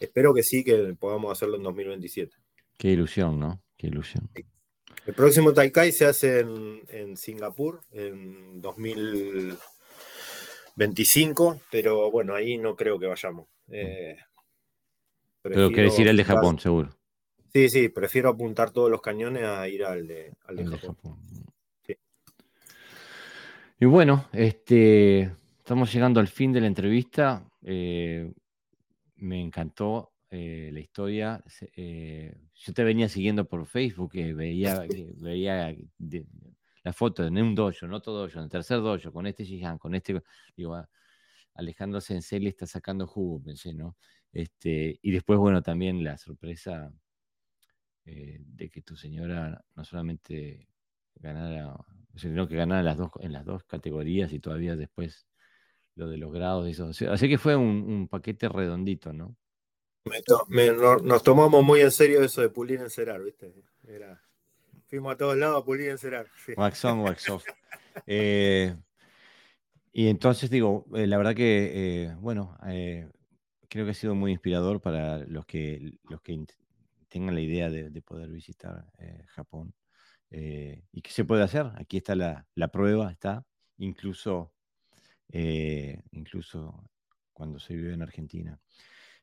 Espero 0.00 0.34
que 0.34 0.42
sí, 0.42 0.64
que 0.64 0.94
podamos 0.98 1.32
hacerlo 1.32 1.56
en 1.56 1.62
2027. 1.62 2.36
Qué 2.76 2.90
ilusión, 2.90 3.40
¿no? 3.40 3.62
Qué 3.76 3.86
ilusión. 3.86 4.28
El 5.06 5.14
próximo 5.14 5.52
Taikai 5.52 5.92
se 5.92 6.06
hace 6.06 6.40
en, 6.40 7.16
Singapur 7.16 7.82
en 7.92 8.60
2025, 8.60 11.60
pero 11.70 12.10
bueno, 12.10 12.34
ahí 12.34 12.58
no 12.58 12.74
creo 12.74 12.98
que 12.98 13.06
vayamos. 13.06 13.46
Eh, 13.68 14.16
pero 15.42 15.70
querés 15.70 15.96
ir 15.98 16.08
al 16.08 16.16
de 16.16 16.24
Japón, 16.24 16.58
seguro. 16.58 16.88
Sí, 17.52 17.68
sí, 17.70 17.88
prefiero 17.88 18.28
apuntar 18.28 18.72
todos 18.72 18.90
los 18.90 19.00
cañones 19.00 19.44
a 19.44 19.68
ir 19.68 19.84
al 19.84 20.04
de, 20.06 20.32
Japón. 20.80 21.18
Y 23.78 23.84
bueno, 23.84 24.26
este, 24.32 25.30
estamos 25.66 25.92
llegando 25.92 26.20
al 26.20 26.28
fin 26.28 26.52
de 26.52 26.60
la 26.60 26.68
entrevista. 26.68 27.44
Eh, 27.60 28.32
me 29.16 29.40
encantó 29.40 30.12
eh, 30.30 30.70
la 30.72 30.78
historia. 30.78 31.42
Eh, 31.74 32.32
yo 32.54 32.72
te 32.72 32.84
venía 32.84 33.08
siguiendo 33.08 33.48
por 33.48 33.66
Facebook, 33.66 34.12
y 34.14 34.32
veía, 34.32 34.86
veía 35.16 35.74
la 36.84 36.92
foto 36.92 37.28
de 37.28 37.42
un 37.42 37.56
dojo, 37.56 37.88
no 37.88 38.00
todo 38.00 38.20
dojo, 38.28 38.38
en 38.38 38.44
el 38.44 38.48
tercer 38.48 38.80
dojo, 38.80 39.10
con 39.10 39.26
este 39.26 39.44
Jihan, 39.44 39.76
con 39.76 39.96
este, 39.96 40.22
digo, 40.56 40.76
ah, 40.76 40.88
Alejandro 41.54 42.00
Sensei 42.00 42.38
le 42.38 42.50
está 42.50 42.64
sacando 42.66 43.08
jugo, 43.08 43.42
pensé, 43.42 43.74
¿no? 43.74 43.96
Este, 44.30 45.00
y 45.02 45.10
después, 45.10 45.36
bueno, 45.36 45.62
también 45.62 46.04
la 46.04 46.16
sorpresa 46.16 46.92
eh, 48.04 48.38
de 48.38 48.70
que 48.70 48.82
tu 48.82 48.94
señora 48.96 49.64
no 49.74 49.84
solamente 49.84 50.68
ganara, 51.16 51.74
sino 52.14 52.46
que 52.46 52.54
ganara 52.54 52.84
las 52.84 52.96
dos, 52.96 53.10
en 53.18 53.32
las 53.32 53.44
dos 53.44 53.64
categorías 53.64 54.32
y 54.32 54.38
todavía 54.38 54.76
después 54.76 55.26
lo 55.96 56.08
de 56.08 56.16
los 56.16 56.32
grados 56.32 56.68
y 56.68 56.70
eso. 56.70 56.90
Así 57.10 57.28
que 57.28 57.38
fue 57.38 57.56
un 57.56 58.08
paquete 58.08 58.48
redondito, 58.48 59.12
¿no? 59.12 59.36
nos 61.02 61.22
tomamos 61.22 61.64
muy 61.64 61.80
en 61.80 61.90
serio 61.90 62.22
eso 62.22 62.40
de 62.40 62.48
pulir 62.48 62.80
encerar, 62.80 63.22
¿viste? 63.22 63.52
fuimos 64.86 65.12
a 65.12 65.16
todos 65.16 65.36
lados 65.36 65.62
a 65.62 65.64
pulir 65.64 65.90
encerar. 65.90 66.28
Wax 66.56 66.84
on, 66.84 67.00
wax 67.00 67.28
off. 67.30 67.44
Eh, 68.06 68.76
y 69.90 70.08
entonces 70.08 70.50
digo, 70.50 70.84
eh, 70.94 71.06
la 71.06 71.16
verdad 71.16 71.34
que, 71.34 72.04
eh, 72.04 72.14
bueno, 72.20 72.58
creo 72.60 73.86
que 73.86 73.90
ha 73.90 73.94
sido 73.94 74.14
muy 74.14 74.32
inspirador 74.32 74.82
para 74.82 75.20
los 75.20 75.46
que, 75.46 75.98
los 76.10 76.20
que 76.20 76.44
tengan 77.08 77.34
la 77.34 77.40
idea 77.40 77.70
de, 77.70 78.02
poder 78.02 78.28
visitar 78.28 78.84
Japón. 79.28 79.72
¿Y 80.30 81.00
qué 81.00 81.10
se 81.10 81.24
puede 81.24 81.42
hacer? 81.42 81.70
Aquí 81.76 81.96
está 81.96 82.14
la, 82.14 82.46
la 82.54 82.68
prueba, 82.68 83.10
está. 83.10 83.46
Incluso, 83.78 84.52
incluso 85.30 86.90
cuando 87.32 87.58
se 87.58 87.74
vive 87.74 87.94
en 87.94 88.02
Argentina. 88.02 88.58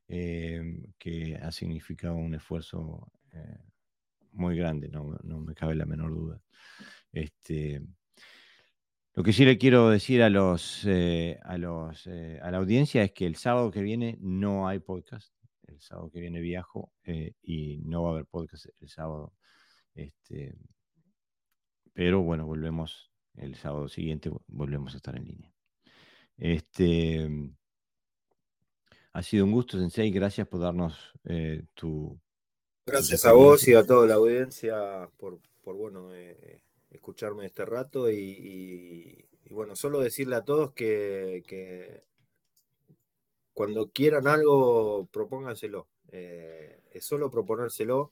Em, 0.08 0.84
que 1.00 1.36
ha 1.38 1.52
significado 1.52 2.16
un 2.16 2.36
esfuerzo 2.36 3.12
eh, 3.32 3.58
muy 4.34 4.58
grande, 4.58 4.90
no, 4.90 5.18
me 5.24 5.56
cabe 5.56 5.76
la 5.76 5.86
menor 5.86 6.12
duda. 6.14 6.42
Este, 7.12 7.82
lo 9.16 9.24
que 9.24 9.34
sí 9.34 9.46
le 9.46 9.58
quiero 9.58 9.90
decir 9.90 10.22
a 10.24 10.30
los, 10.30 10.86
eh, 10.86 11.40
a 11.44 11.58
los 11.58 12.06
eh, 12.08 12.40
a 12.42 12.52
la 12.52 12.58
audiencia 12.58 13.04
es 13.04 13.12
que 13.14 13.26
el 13.26 13.38
sábado 13.38 13.72
que 13.72 13.82
viene 13.82 14.18
no 14.22 14.68
hay 14.68 14.80
podcast. 14.80 15.34
El 15.68 15.80
sábado 15.80 16.12
que 16.12 16.20
viene 16.20 16.42
viajo 16.42 16.92
y 17.42 17.80
no 17.80 18.04
va 18.04 18.10
a 18.10 18.14
haber 18.14 18.26
podcast 18.26 18.68
el 18.82 18.90
sábado. 18.90 19.34
Este, 19.96 20.56
pero 21.94 22.22
bueno, 22.22 22.46
volvemos 22.46 23.12
el 23.36 23.56
sábado 23.56 23.88
siguiente, 23.88 24.32
volvemos 24.48 24.94
a 24.94 24.98
estar 24.98 25.16
en 25.16 25.26
línea. 25.26 25.53
Este, 26.38 27.30
Ha 29.14 29.24
sido 29.24 29.46
un 29.46 29.52
gusto, 29.52 29.78
Sensei. 29.78 30.12
Gracias 30.12 30.48
por 30.48 30.60
darnos 30.60 31.14
eh, 31.26 31.64
tu. 31.74 32.20
Gracias 32.86 33.26
a 33.26 33.34
vos 33.34 33.68
y 33.68 33.74
a 33.74 33.86
toda 33.86 34.08
la 34.08 34.16
audiencia 34.16 35.10
por, 35.18 35.40
bueno, 35.64 36.14
eh, 36.14 36.64
escucharme 36.90 37.46
este 37.46 37.66
rato. 37.66 38.12
Y, 38.12 39.26
bueno, 39.52 39.76
solo 39.76 40.00
decirle 40.00 40.36
a 40.36 40.44
todos 40.44 40.74
que, 40.74 42.04
cuando 43.54 43.92
quieran 43.92 44.28
algo, 44.28 45.08
propónganselo. 45.12 45.88
es 46.12 47.06
solo 47.06 47.30
proponérselo. 47.30 48.12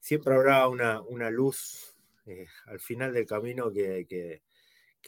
siempre 0.00 0.34
habrá 0.34 0.66
una, 0.68 1.02
una 1.02 1.30
luz 1.30 1.94
al 2.66 2.80
final 2.80 3.12
del 3.12 3.26
camino 3.26 3.70
que 3.72 4.06
que 4.08 4.42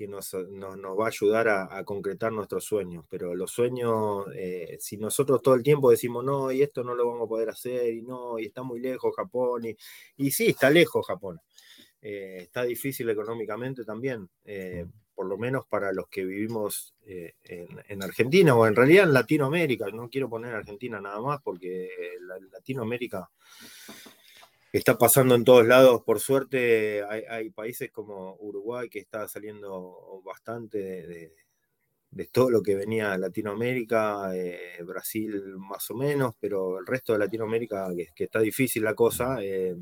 nos, 0.08 0.34
va 0.34 1.04
a 1.04 1.08
ayudar 1.08 1.48
a, 1.48 1.84
concretar 1.84 2.32
nuestros 2.32 2.64
sueños. 2.64 3.04
Pero 3.08 3.34
los 3.34 3.50
sueños, 3.50 4.26
eh, 4.34 4.76
si 4.80 4.96
nosotros 4.96 5.42
todo 5.42 5.54
el 5.54 5.62
tiempo 5.62 5.90
decimos, 5.90 6.24
no, 6.24 6.50
y 6.50 6.62
esto 6.62 6.82
no 6.82 6.94
lo 6.94 7.06
vamos 7.06 7.26
a 7.26 7.28
poder 7.28 7.50
hacer, 7.50 7.92
y 7.94 8.02
no, 8.02 8.38
y 8.38 8.46
está 8.46 8.62
muy 8.62 8.80
lejos 8.80 9.14
Japón, 9.14 9.64
y, 9.64 9.76
y 10.16 10.30
sí, 10.30 10.48
está 10.48 10.70
lejos 10.70 11.06
Japón. 11.06 11.40
Eh, 12.00 12.38
está 12.42 12.64
difícil 12.64 13.08
económicamente 13.10 13.84
también, 13.84 14.28
eh, 14.44 14.86
por 15.14 15.26
lo 15.26 15.38
menos 15.38 15.66
para 15.66 15.92
los 15.92 16.08
que 16.08 16.24
vivimos 16.24 16.94
en, 17.04 17.68
en, 17.88 18.02
Argentina 18.02 18.56
o 18.56 18.66
en 18.66 18.74
realidad 18.74 19.04
en 19.04 19.12
Latinoamérica. 19.12 19.86
No 19.92 20.08
quiero 20.08 20.28
poner 20.28 20.54
Argentina 20.54 21.00
nada 21.00 21.20
más 21.20 21.40
porque 21.42 21.90
la, 22.20 22.40
Latinoamérica 22.50 23.30
está 24.78 24.96
pasando 24.96 25.34
en 25.34 25.44
todos 25.44 25.66
lados. 25.66 26.02
Por 26.02 26.18
suerte, 26.18 27.04
hay, 27.04 27.50
países 27.50 27.90
como 27.90 28.36
Uruguay 28.40 28.88
que 28.88 29.00
está 29.00 29.28
saliendo 29.28 30.22
bastante 30.24 30.78
de, 32.08 32.26
todo 32.30 32.50
lo 32.50 32.62
que 32.62 32.74
venía 32.74 33.16
Latinoamérica, 33.18 34.34
eh, 34.34 34.82
Brasil 34.84 35.56
más 35.56 35.90
o 35.90 35.94
menos, 35.94 36.34
pero 36.40 36.78
el 36.78 36.86
resto 36.86 37.12
de 37.12 37.18
Latinoamérica, 37.18 37.88
que, 38.14 38.24
está 38.24 38.40
difícil 38.40 38.82
la 38.82 38.94
cosa. 38.94 39.36
Eh, 39.42 39.76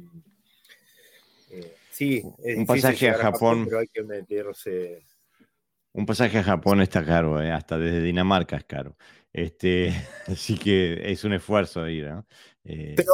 eh, 1.50 1.76
sí, 1.90 2.22
es 2.42 2.58
un 2.58 2.66
pasaje 2.66 3.10
a 3.10 3.14
Japón, 3.14 3.64
pero 3.66 3.78
hay 3.78 3.88
que 3.88 4.02
meterse. 4.02 5.04
Un 5.92 6.06
pasaje 6.06 6.38
a 6.38 6.44
Japón 6.44 6.80
está 6.80 7.04
caro, 7.04 7.36
hasta 7.36 7.78
desde 7.78 8.02
Dinamarca 8.02 8.56
es 8.56 8.64
caro. 8.64 8.96
Este, 9.32 9.92
así 10.26 10.58
que 10.58 11.00
es 11.10 11.24
un 11.24 11.32
esfuerzo 11.32 11.88
ir, 11.88 12.06
¿no? 12.06 12.26
Eh, 12.64 12.94
pero, 12.96 13.12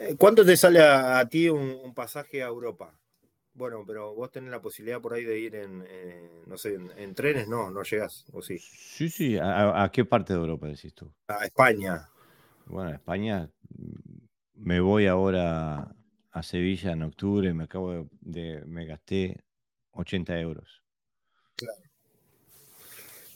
eh, 0.00 0.16
¿cuánto 0.16 0.44
te 0.44 0.56
sale 0.56 0.80
a, 0.80 1.26
ti 1.28 1.48
un, 1.48 1.94
pasaje 1.94 2.42
a 2.42 2.46
Europa? 2.46 2.98
Bueno, 3.52 3.84
pero 3.86 4.14
vos 4.14 4.30
tenés 4.30 4.50
la 4.50 4.62
posibilidad 4.62 5.00
por 5.00 5.14
ahí 5.14 5.24
de 5.24 5.38
ir 5.38 5.56
en, 5.56 5.84
eh, 5.86 6.42
no 6.46 6.56
sé, 6.56 6.78
en, 6.96 7.14
trenes, 7.14 7.48
no, 7.48 7.70
no 7.70 7.82
llegas, 7.82 8.24
¿o 8.32 8.40
sí? 8.40 8.58
Sí, 8.58 9.08
sí, 9.08 9.36
¿A, 9.40 9.90
qué 9.92 10.04
parte 10.04 10.32
de 10.32 10.38
Europa 10.38 10.68
decís 10.68 10.94
tú? 10.94 11.12
A 11.26 11.44
España. 11.44 12.08
Bueno, 12.66 12.90
a 12.90 12.94
España 12.94 13.50
mm, 13.76 14.18
me 14.54 14.80
voy 14.80 15.06
ahora 15.06 15.94
a 16.30 16.42
Sevilla 16.42 16.92
en 16.92 17.02
octubre, 17.02 17.52
me 17.52 17.64
acabo 17.64 18.08
de, 18.20 18.62
me 18.64 18.86
gasté 18.86 19.42
80 19.92 20.38
euros. 20.38 20.82
Claro. 21.56 21.88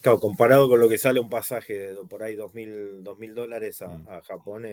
Claro, 0.03 0.19
comparado 0.19 0.69
con 0.69 0.81
lo 0.81 0.89
que 0.89 0.99
sale 0.99 1.20
un 1.20 1.31
pasaje 1.31 1.74
de 1.74 1.95
por 2.09 2.24
ahí 2.24 2.35
2.000 2.35 3.16
mil 3.19 3.35
dólares 3.35 3.83
a, 3.83 3.89
mm. 3.89 4.07
Japón, 4.23 4.65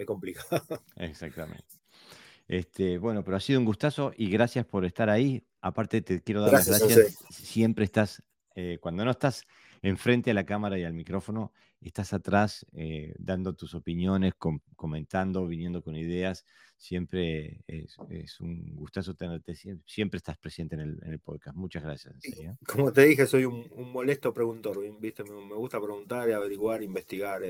es 0.00 0.06
complicado. 0.06 0.62
Exactamente. 0.96 1.64
Este, 2.48 2.98
bueno, 2.98 3.22
pero 3.22 3.36
ha 3.36 3.40
sido 3.40 3.60
un 3.60 3.64
gustazo 3.64 4.12
y 4.16 4.28
gracias 4.28 4.66
por 4.66 4.84
estar 4.84 5.08
ahí. 5.08 5.44
Aparte, 5.60 6.02
te 6.02 6.20
quiero 6.22 6.40
dar 6.40 6.52
las 6.52 6.66
gracias. 6.66 7.18
Siempre 7.30 7.84
estás, 7.84 8.22
eh, 8.56 8.78
cuando 8.80 9.04
no 9.04 9.12
estás 9.12 9.44
enfrente 9.82 10.32
a 10.32 10.34
la 10.34 10.44
cámara 10.44 10.78
y 10.78 10.84
al 10.84 10.92
micrófono, 10.92 11.52
estás 11.80 12.12
atrás 12.12 12.66
eh, 12.72 13.14
dando 13.18 13.54
tus 13.54 13.74
opiniones, 13.74 14.34
comentando, 14.76 15.46
viniendo 15.46 15.82
con 15.82 15.96
ideas. 15.96 16.44
Siempre 16.76 17.62
es, 17.66 18.40
un 18.40 18.74
gustazo 18.74 19.14
tenerte, 19.14 19.54
siempre 19.86 20.18
estás 20.18 20.38
presente 20.38 20.74
en 20.74 20.98
el, 21.02 21.18
podcast. 21.20 21.56
Muchas 21.56 21.82
gracias. 21.82 22.14
¿eh? 22.24 22.56
Como 22.66 22.92
te 22.92 23.04
dije, 23.04 23.26
soy 23.26 23.44
un, 23.44 23.68
molesto 23.92 24.32
preguntor, 24.32 24.78
¿viste? 24.98 25.24
Me, 25.24 25.54
gusta 25.54 25.80
preguntar 25.80 26.28
y 26.28 26.32
averiguar, 26.32 26.82
investigar. 26.82 27.42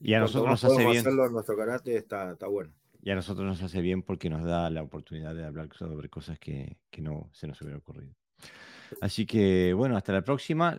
Y 0.00 0.14
a 0.14 0.20
nosotros 0.20 0.50
nos 0.50 0.64
hace 0.64 0.84
bien. 0.84 0.98
hacerlo 0.98 1.26
en 1.26 1.32
nuestro 1.32 1.56
karate 1.56 1.96
está, 1.96 2.32
está, 2.32 2.46
bueno. 2.46 2.72
Y 3.02 3.10
a 3.10 3.14
nosotros 3.14 3.46
nos 3.46 3.62
hace 3.62 3.80
bien 3.80 4.02
porque 4.02 4.28
nos 4.28 4.44
da 4.44 4.68
la 4.70 4.82
oportunidad 4.82 5.34
de 5.34 5.44
hablar 5.44 5.68
sobre 5.76 6.08
cosas 6.08 6.38
que, 6.38 6.78
que 6.90 7.02
no 7.02 7.30
se 7.32 7.46
nos 7.46 7.60
hubiera 7.62 7.78
ocurrido. 7.78 8.14
Así 9.00 9.26
que, 9.26 9.72
bueno, 9.74 9.96
hasta 9.96 10.12
la 10.12 10.22
próxima. 10.22 10.78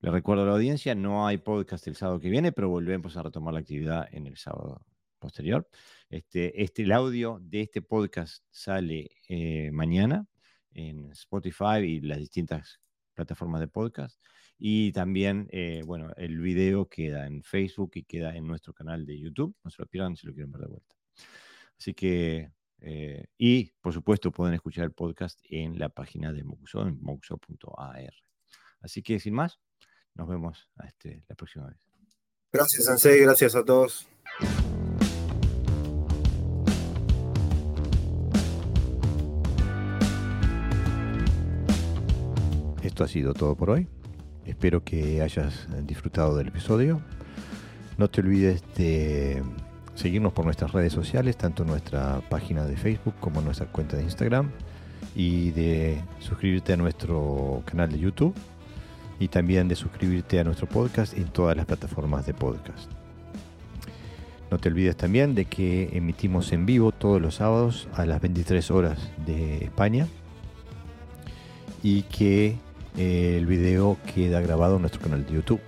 Le 0.00 0.10
recuerdo 0.10 0.42
a 0.42 0.46
la 0.46 0.52
audiencia, 0.52 0.94
no 0.94 1.26
hay 1.26 1.38
podcast 1.38 1.86
el 1.86 1.96
sábado 1.96 2.20
que 2.20 2.28
viene, 2.28 2.52
pero 2.52 2.68
volvemos 2.68 3.16
a 3.16 3.22
retomar 3.22 3.54
la 3.54 3.60
actividad 3.60 4.06
en 4.12 4.26
el 4.26 4.36
sábado 4.36 4.84
posterior. 5.18 5.66
Este, 6.10 6.62
este 6.62 6.82
el 6.82 6.92
audio 6.92 7.38
de 7.40 7.62
este 7.62 7.80
podcast 7.80 8.44
sale 8.50 9.10
eh, 9.28 9.70
mañana 9.72 10.26
en 10.74 11.10
Spotify 11.12 11.78
y 11.78 12.00
las 12.02 12.18
distintas 12.18 12.80
plataformas 13.14 13.60
de 13.60 13.68
podcast. 13.68 14.20
Y 14.58 14.92
también, 14.92 15.48
eh, 15.50 15.82
bueno, 15.84 16.12
el 16.16 16.38
video 16.40 16.88
queda 16.88 17.26
en 17.26 17.42
Facebook 17.42 17.92
y 17.94 18.04
queda 18.04 18.36
en 18.36 18.46
nuestro 18.46 18.72
canal 18.72 19.04
de 19.04 19.18
YouTube. 19.18 19.54
No 19.64 19.70
se 19.70 19.82
lo 19.82 19.86
pierdan 19.86 20.16
si 20.16 20.26
lo 20.26 20.32
quieren 20.32 20.52
ver 20.52 20.62
de 20.62 20.68
vuelta. 20.68 20.96
Así 21.78 21.94
que, 21.94 22.52
eh, 22.80 23.26
y 23.36 23.72
por 23.80 23.92
supuesto, 23.92 24.30
pueden 24.30 24.54
escuchar 24.54 24.84
el 24.84 24.92
podcast 24.92 25.40
en 25.48 25.78
la 25.78 25.88
página 25.88 26.32
de 26.32 26.44
Mokuso, 26.44 26.86
en 26.86 27.00
mokuso.ar. 27.00 28.14
Así 28.80 29.02
que, 29.02 29.18
sin 29.18 29.34
más, 29.34 29.58
nos 30.14 30.28
vemos 30.28 30.70
este, 30.86 31.24
la 31.28 31.34
próxima 31.34 31.66
vez. 31.66 31.78
Gracias, 32.52 32.88
Ansei. 32.88 33.20
Gracias 33.20 33.54
a 33.56 33.64
todos. 33.64 34.08
Esto 42.82 43.02
ha 43.02 43.08
sido 43.08 43.34
todo 43.34 43.56
por 43.56 43.70
hoy. 43.70 43.88
Espero 44.46 44.84
que 44.84 45.22
hayas 45.22 45.66
disfrutado 45.86 46.36
del 46.36 46.48
episodio. 46.48 47.00
No 47.96 48.08
te 48.08 48.20
olvides 48.20 48.62
de 48.76 49.42
seguirnos 49.94 50.32
por 50.32 50.44
nuestras 50.44 50.72
redes 50.72 50.92
sociales, 50.92 51.36
tanto 51.36 51.64
nuestra 51.64 52.20
página 52.28 52.64
de 52.64 52.76
Facebook 52.76 53.14
como 53.20 53.40
nuestra 53.40 53.66
cuenta 53.66 53.96
de 53.96 54.02
Instagram, 54.02 54.50
y 55.14 55.50
de 55.52 56.02
suscribirte 56.18 56.72
a 56.72 56.76
nuestro 56.76 57.62
canal 57.64 57.90
de 57.90 57.98
YouTube 57.98 58.34
y 59.20 59.28
también 59.28 59.68
de 59.68 59.76
suscribirte 59.76 60.40
a 60.40 60.44
nuestro 60.44 60.68
podcast 60.68 61.16
en 61.16 61.26
todas 61.28 61.56
las 61.56 61.66
plataformas 61.66 62.26
de 62.26 62.34
podcast. 62.34 62.90
No 64.50 64.58
te 64.58 64.68
olvides 64.68 64.96
también 64.96 65.34
de 65.34 65.46
que 65.46 65.90
emitimos 65.92 66.52
en 66.52 66.66
vivo 66.66 66.92
todos 66.92 67.20
los 67.20 67.36
sábados 67.36 67.88
a 67.94 68.06
las 68.06 68.20
23 68.20 68.70
horas 68.70 69.10
de 69.26 69.64
España 69.64 70.06
y 71.82 72.02
que 72.02 72.56
el 72.96 73.46
video 73.46 73.96
queda 74.14 74.40
grabado 74.40 74.76
en 74.76 74.82
nuestro 74.82 75.00
canal 75.00 75.24
de 75.26 75.34
YouTube. 75.34 75.60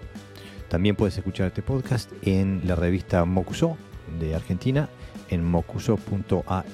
También 0.69 0.97
puedes 0.97 1.17
escuchar 1.17 1.49
este 1.49 1.63
podcast 1.63 2.11
en 2.23 2.63
la 2.65 2.75
revista 2.75 3.25
Mocuso 3.25 3.77
de 4.19 4.35
Argentina 4.35 4.89
en 5.31 5.45
mocuso.ar. 5.45 6.65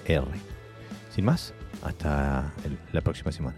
Sin 1.15 1.25
más, 1.25 1.55
hasta 1.83 2.53
la 2.93 3.01
próxima 3.01 3.33
semana. 3.33 3.57